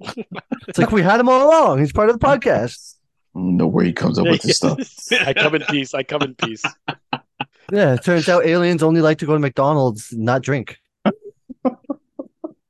it's 0.00 0.78
like 0.78 0.92
we 0.92 1.02
had 1.02 1.20
him 1.20 1.28
all 1.28 1.46
along. 1.48 1.78
He's 1.80 1.92
part 1.92 2.08
of 2.10 2.18
the 2.18 2.26
podcast. 2.26 2.96
I 3.34 3.38
don't 3.38 3.56
know 3.56 3.66
where 3.66 3.84
he 3.84 3.92
comes 3.92 4.18
up 4.18 4.26
with 4.26 4.42
this 4.42 4.56
stuff. 4.58 4.78
I 5.26 5.32
come 5.32 5.54
in 5.54 5.62
peace. 5.62 5.94
I 5.94 6.02
come 6.02 6.22
in 6.22 6.34
peace. 6.34 6.62
Yeah, 7.70 7.94
it 7.94 8.04
turns 8.04 8.28
out 8.28 8.44
aliens 8.44 8.82
only 8.82 9.00
like 9.00 9.18
to 9.18 9.26
go 9.26 9.32
to 9.32 9.38
McDonald's, 9.38 10.12
not 10.12 10.42
drink. 10.42 10.78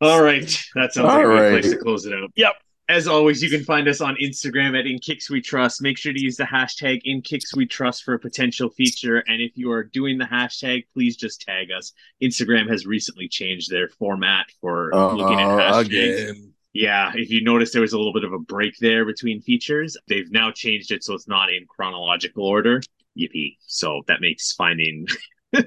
All 0.01 0.22
right. 0.22 0.43
That 0.74 0.93
sounds 0.93 1.06
like 1.06 1.14
a 1.14 1.18
All 1.18 1.22
good 1.22 1.40
right. 1.40 1.60
place 1.62 1.72
to 1.72 1.78
close 1.78 2.06
it 2.06 2.12
out. 2.12 2.30
Yep. 2.36 2.52
As 2.89 3.06
always, 3.09 3.43
you 3.43 3.48
can 3.48 3.64
find 3.64 3.89
us 3.89 4.01
on 4.01 4.16
Instagram 4.22 4.78
at 4.78 4.86
In 4.86 4.98
Kix 4.98 5.30
We 5.30 5.40
Trust. 5.40 5.80
Make 5.80 5.97
sure 5.97 6.12
to 6.12 6.20
use 6.20 6.36
the 6.36 6.44
hashtag 6.44 7.01
In 7.05 7.22
Kix 7.22 7.56
We 7.56 7.66
Trust 7.66 8.02
for 8.05 8.14
a 8.14 8.18
potential 8.18 8.68
feature. 8.70 9.18
And 9.28 9.40
if 9.40 9.52
you 9.55 9.70
are 9.72 9.82
doing 9.84 10.18
the 10.18 10.24
hashtag, 10.24 10.84
please 10.93 11.16
just 11.16 11.40
tag 11.40 11.68
us. 11.70 11.93
Instagram 12.22 12.68
has 12.70 12.84
recently 12.84 13.28
changed 13.28 13.70
their 13.70 13.89
format 13.89 14.47
for 14.60 14.90
looking 14.93 15.40
at 15.40 15.47
Uh, 15.47 15.72
hashtags. 15.82 15.86
again. 15.86 16.52
Yeah, 16.73 17.12
if 17.15 17.31
you 17.31 17.43
notice, 17.44 17.73
there 17.73 17.82
was 17.82 17.93
a 17.93 17.99
little 17.99 18.15
bit 18.15 18.24
of 18.24 18.32
a 18.32 18.39
break 18.39 18.77
there 18.78 19.05
between 19.05 19.43
features. 19.43 19.97
They've 20.09 20.31
now 20.31 20.51
changed 20.51 20.90
it 20.90 21.05
so 21.05 21.15
it's 21.15 21.28
not 21.28 21.53
in 21.53 21.66
chronological 21.69 22.44
order. 22.44 22.81
Yippee! 23.19 23.57
So 23.66 24.03
that 24.09 24.20
makes 24.20 24.53
finding. 24.53 25.07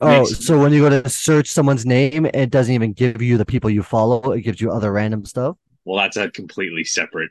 Oh, 0.00 0.24
Makes- 0.24 0.44
so 0.44 0.60
when 0.60 0.72
you 0.72 0.80
go 0.80 0.90
to 0.90 1.08
search 1.08 1.48
someone's 1.48 1.86
name, 1.86 2.26
it 2.26 2.50
doesn't 2.50 2.74
even 2.74 2.92
give 2.92 3.22
you 3.22 3.38
the 3.38 3.46
people 3.46 3.70
you 3.70 3.82
follow. 3.82 4.32
It 4.32 4.42
gives 4.42 4.60
you 4.60 4.70
other 4.70 4.92
random 4.92 5.24
stuff. 5.24 5.56
Well, 5.84 5.96
that's 5.96 6.16
a 6.16 6.30
completely 6.30 6.84
separate 6.84 7.30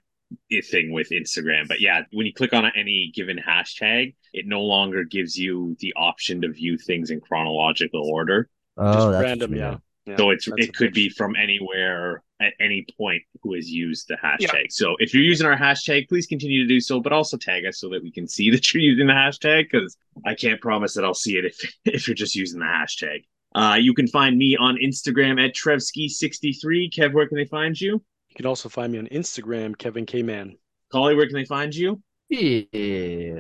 thing 0.72 0.91
with 0.91 1.10
Instagram. 1.10 1.68
But 1.68 1.81
yeah, 1.81 2.03
when 2.14 2.26
you 2.26 2.34
click 2.34 2.53
on 2.53 2.65
any 2.76 3.11
given 3.14 3.38
hashtag, 3.38 4.15
it 4.34 4.48
no 4.48 4.61
longer 4.61 5.03
gives 5.03 5.38
you 5.38 5.76
the 5.80 5.94
option 5.95 6.41
to 6.41 6.49
view 6.49 6.77
things 6.77 7.11
in 7.11 7.19
chronological 7.19 8.10
order. 8.10 8.49
Oh, 8.77 8.94
Just 8.94 9.11
that's 9.11 9.23
random, 9.23 9.56
yeah. 9.56 9.77
Yeah, 10.06 10.18
so 10.18 10.31
it's 10.31 10.45
that's 10.45 10.68
it 10.68 10.73
could 10.76 10.94
be 10.94 11.10
from 11.10 11.35
anywhere 11.35 12.23
at 12.44 12.53
any 12.60 12.86
point 12.98 13.24
who 13.41 13.53
has 13.53 13.70
used 13.70 14.07
the 14.07 14.15
hashtag. 14.15 14.72
So 14.72 14.95
if 14.99 15.14
you're 15.14 15.24
using 15.24 15.48
our 15.48 15.57
hashtag, 15.57 16.10
please 16.10 16.26
continue 16.26 16.64
to 16.64 16.68
do 16.68 16.80
so, 16.80 16.99
but 16.99 17.14
also 17.14 17.38
tag 17.38 17.65
us 17.65 17.80
so 17.80 17.90
that 17.90 18.03
we 18.03 18.11
can 18.11 18.28
see 18.28 18.49
that 18.52 18.74
you're 18.74 18.84
using 18.84 19.07
the 19.07 19.14
hashtag 19.14 19.70
because 19.72 19.98
I 20.26 20.36
can't 20.36 20.61
promise 20.61 20.94
that 20.95 21.06
I'll 21.06 21.14
see 21.14 21.38
it 21.38 21.45
if 21.45 21.76
if 21.86 22.07
you're 22.07 22.15
just 22.15 22.36
using 22.36 22.60
the 22.60 22.65
hashtag. 22.65 23.24
Uh, 23.56 23.78
you 23.80 23.94
can 23.94 24.07
find 24.07 24.38
me 24.38 24.57
on 24.57 24.78
Instagram 24.78 25.44
at 25.44 25.56
Trevski63. 25.56 26.91
Kev, 26.91 27.14
where 27.14 27.28
can 27.28 27.38
they 27.38 27.45
find 27.45 27.80
you? 27.80 27.94
You 28.30 28.36
can 28.36 28.45
also 28.48 28.68
find 28.68 28.91
me 28.91 28.98
on 28.98 29.07
Instagram, 29.07 29.78
Kevin 29.78 30.07
K 30.07 30.24
Man. 30.24 30.57
Collie, 30.91 31.15
where 31.15 31.28
can 31.28 31.36
they 31.36 31.45
find 31.45 31.74
you? 31.74 32.02
Yeah, 32.30 32.64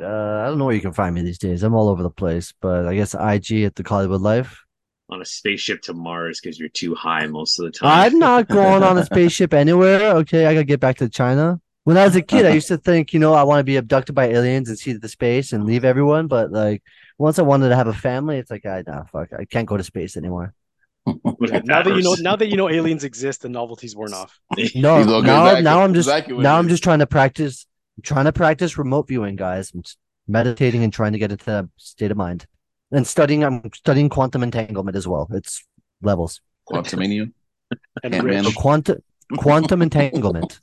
uh, 0.01 0.43
I 0.43 0.47
don't 0.47 0.59
know 0.59 0.65
where 0.65 0.75
you 0.75 0.81
can 0.81 0.93
find 0.93 1.15
me 1.15 1.23
these 1.23 1.39
days. 1.39 1.63
I'm 1.63 1.73
all 1.73 1.89
over 1.89 2.03
the 2.03 2.11
place, 2.11 2.53
but 2.61 2.85
I 2.85 2.93
guess 2.93 3.15
IG 3.15 3.63
at 3.63 3.75
the 3.75 3.83
Collywood 3.83 4.21
Life. 4.21 4.63
On 5.09 5.21
a 5.21 5.25
spaceship 5.25 5.81
to 5.83 5.93
Mars 5.93 6.39
because 6.39 6.57
you're 6.57 6.69
too 6.69 6.95
high 6.95 7.27
most 7.27 7.59
of 7.59 7.65
the 7.65 7.71
time. 7.71 7.89
I'm 7.91 8.17
not 8.19 8.47
going 8.59 8.83
on 8.83 8.97
a 8.97 9.05
spaceship 9.05 9.53
anywhere. 9.53 10.15
Okay, 10.17 10.45
I 10.45 10.53
gotta 10.53 10.65
get 10.65 10.79
back 10.79 10.97
to 10.97 11.09
China. 11.09 11.59
When 11.83 11.97
I 11.97 12.05
was 12.05 12.15
a 12.15 12.21
kid, 12.21 12.45
I 12.45 12.51
used 12.51 12.69
to 12.69 12.77
think, 12.77 13.13
you 13.13 13.19
know, 13.19 13.33
I 13.33 13.43
want 13.43 13.59
to 13.59 13.65
be 13.65 13.75
abducted 13.75 14.15
by 14.15 14.27
aliens 14.29 14.69
and 14.69 14.79
see 14.79 14.93
the 14.93 15.09
space 15.09 15.51
and 15.51 15.65
leave 15.65 15.83
everyone. 15.83 16.27
But 16.27 16.51
like, 16.51 16.81
once 17.17 17.37
I 17.37 17.41
wanted 17.41 17.69
to 17.69 17.75
have 17.75 17.87
a 17.87 17.93
family, 17.93 18.37
it's 18.37 18.49
like, 18.49 18.65
I 18.65 18.83
nah, 18.87 19.03
fuck, 19.11 19.33
I 19.37 19.43
can't 19.43 19.67
go 19.67 19.75
to 19.75 19.83
space 19.83 20.15
anymore. 20.15 20.53
Look 21.05 21.65
Now 21.65 21.83
that 21.83 21.95
you 21.95 22.01
know, 22.01 22.15
now 22.19 22.37
that 22.37 22.47
you 22.47 22.55
know 22.55 22.69
aliens 22.69 23.03
exist, 23.03 23.41
the 23.41 23.49
novelty's 23.49 23.95
worn 23.95 24.13
off. 24.13 24.39
No, 24.75 25.03
now, 25.03 25.19
exactly- 25.19 25.63
now 25.63 25.81
I'm 25.81 25.93
just 25.93 26.07
exactly 26.07 26.37
now 26.37 26.57
I'm 26.57 26.65
is. 26.65 26.71
just 26.71 26.83
trying 26.83 26.99
to 26.99 27.07
practice. 27.07 27.65
I'm 27.97 28.03
trying 28.03 28.25
to 28.25 28.31
practice 28.31 28.77
remote 28.77 29.09
viewing, 29.09 29.35
guys. 29.35 29.71
I'm 29.73 29.83
just 29.83 29.97
meditating 30.27 30.83
and 30.83 30.93
trying 30.93 31.11
to 31.11 31.19
get 31.19 31.31
into 31.31 31.45
that 31.45 31.65
state 31.77 32.11
of 32.11 32.17
mind. 32.17 32.45
And 32.93 33.07
studying, 33.07 33.43
I'm 33.43 33.69
studying 33.73 34.07
quantum 34.07 34.43
entanglement 34.43 34.95
as 34.95 35.07
well. 35.07 35.27
It's 35.31 35.65
levels. 36.01 36.41
Quantumania. 36.69 37.31
And 38.03 38.15
Ant-Man. 38.15 38.43
So 38.43 38.49
rich. 38.49 38.55
quantum 38.55 39.03
quantum 39.37 39.81
entanglement. 39.81 40.59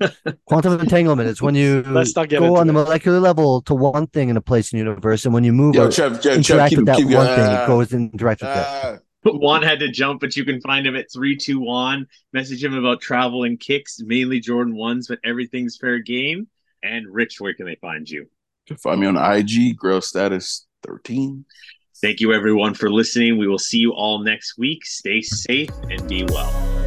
quantum 0.46 0.80
entanglement 0.80 1.28
is 1.28 1.42
when 1.42 1.54
you 1.54 1.82
Let's 1.86 2.16
not 2.16 2.28
get 2.28 2.40
go 2.40 2.46
into 2.46 2.60
on 2.60 2.66
the 2.66 2.72
molecular 2.72 3.20
level 3.20 3.60
to 3.62 3.74
one 3.74 4.06
thing 4.06 4.30
in 4.30 4.36
a 4.36 4.40
place 4.40 4.72
in 4.72 4.78
the 4.78 4.84
universe, 4.84 5.26
and 5.26 5.34
when 5.34 5.44
you 5.44 5.52
move 5.52 5.74
Yo, 5.74 5.86
or 5.86 5.92
Trev, 5.92 6.22
Trev, 6.22 6.22
Trev, 6.22 6.36
interact 6.38 6.70
keep, 6.70 6.78
with 6.78 6.86
that 6.86 6.96
keep 6.96 7.06
one 7.06 7.26
going. 7.26 7.38
thing, 7.38 7.52
it 7.52 7.66
goes 7.66 7.92
and 7.92 8.12
interacts 8.12 8.40
with 8.40 8.40
that. 8.40 8.66
Ah, 8.66 9.30
Juan 9.30 9.62
had 9.62 9.78
to 9.80 9.88
jump, 9.90 10.20
but 10.20 10.36
you 10.36 10.44
can 10.44 10.60
find 10.62 10.86
him 10.86 10.96
at 10.96 11.12
321. 11.12 12.06
Message 12.32 12.64
him 12.64 12.74
about 12.74 13.00
travel 13.00 13.44
and 13.44 13.60
kicks, 13.60 14.00
mainly 14.00 14.40
Jordan 14.40 14.74
ones, 14.74 15.08
but 15.08 15.18
everything's 15.22 15.76
fair 15.76 15.98
game. 15.98 16.48
And 16.82 17.06
Rich, 17.06 17.40
where 17.40 17.54
can 17.54 17.66
they 17.66 17.76
find 17.76 18.08
you? 18.08 18.28
you 18.66 18.74
can 18.74 18.76
find 18.78 19.00
me 19.00 19.06
on 19.06 19.16
IG, 19.16 19.76
grail 19.76 20.00
status 20.00 20.66
13. 20.86 21.44
Thank 22.00 22.20
you, 22.20 22.32
everyone, 22.32 22.74
for 22.74 22.90
listening. 22.90 23.38
We 23.38 23.48
will 23.48 23.58
see 23.58 23.78
you 23.78 23.92
all 23.92 24.18
next 24.18 24.58
week. 24.58 24.84
Stay 24.84 25.22
safe 25.22 25.70
and 25.90 26.06
be 26.08 26.24
well. 26.24 26.83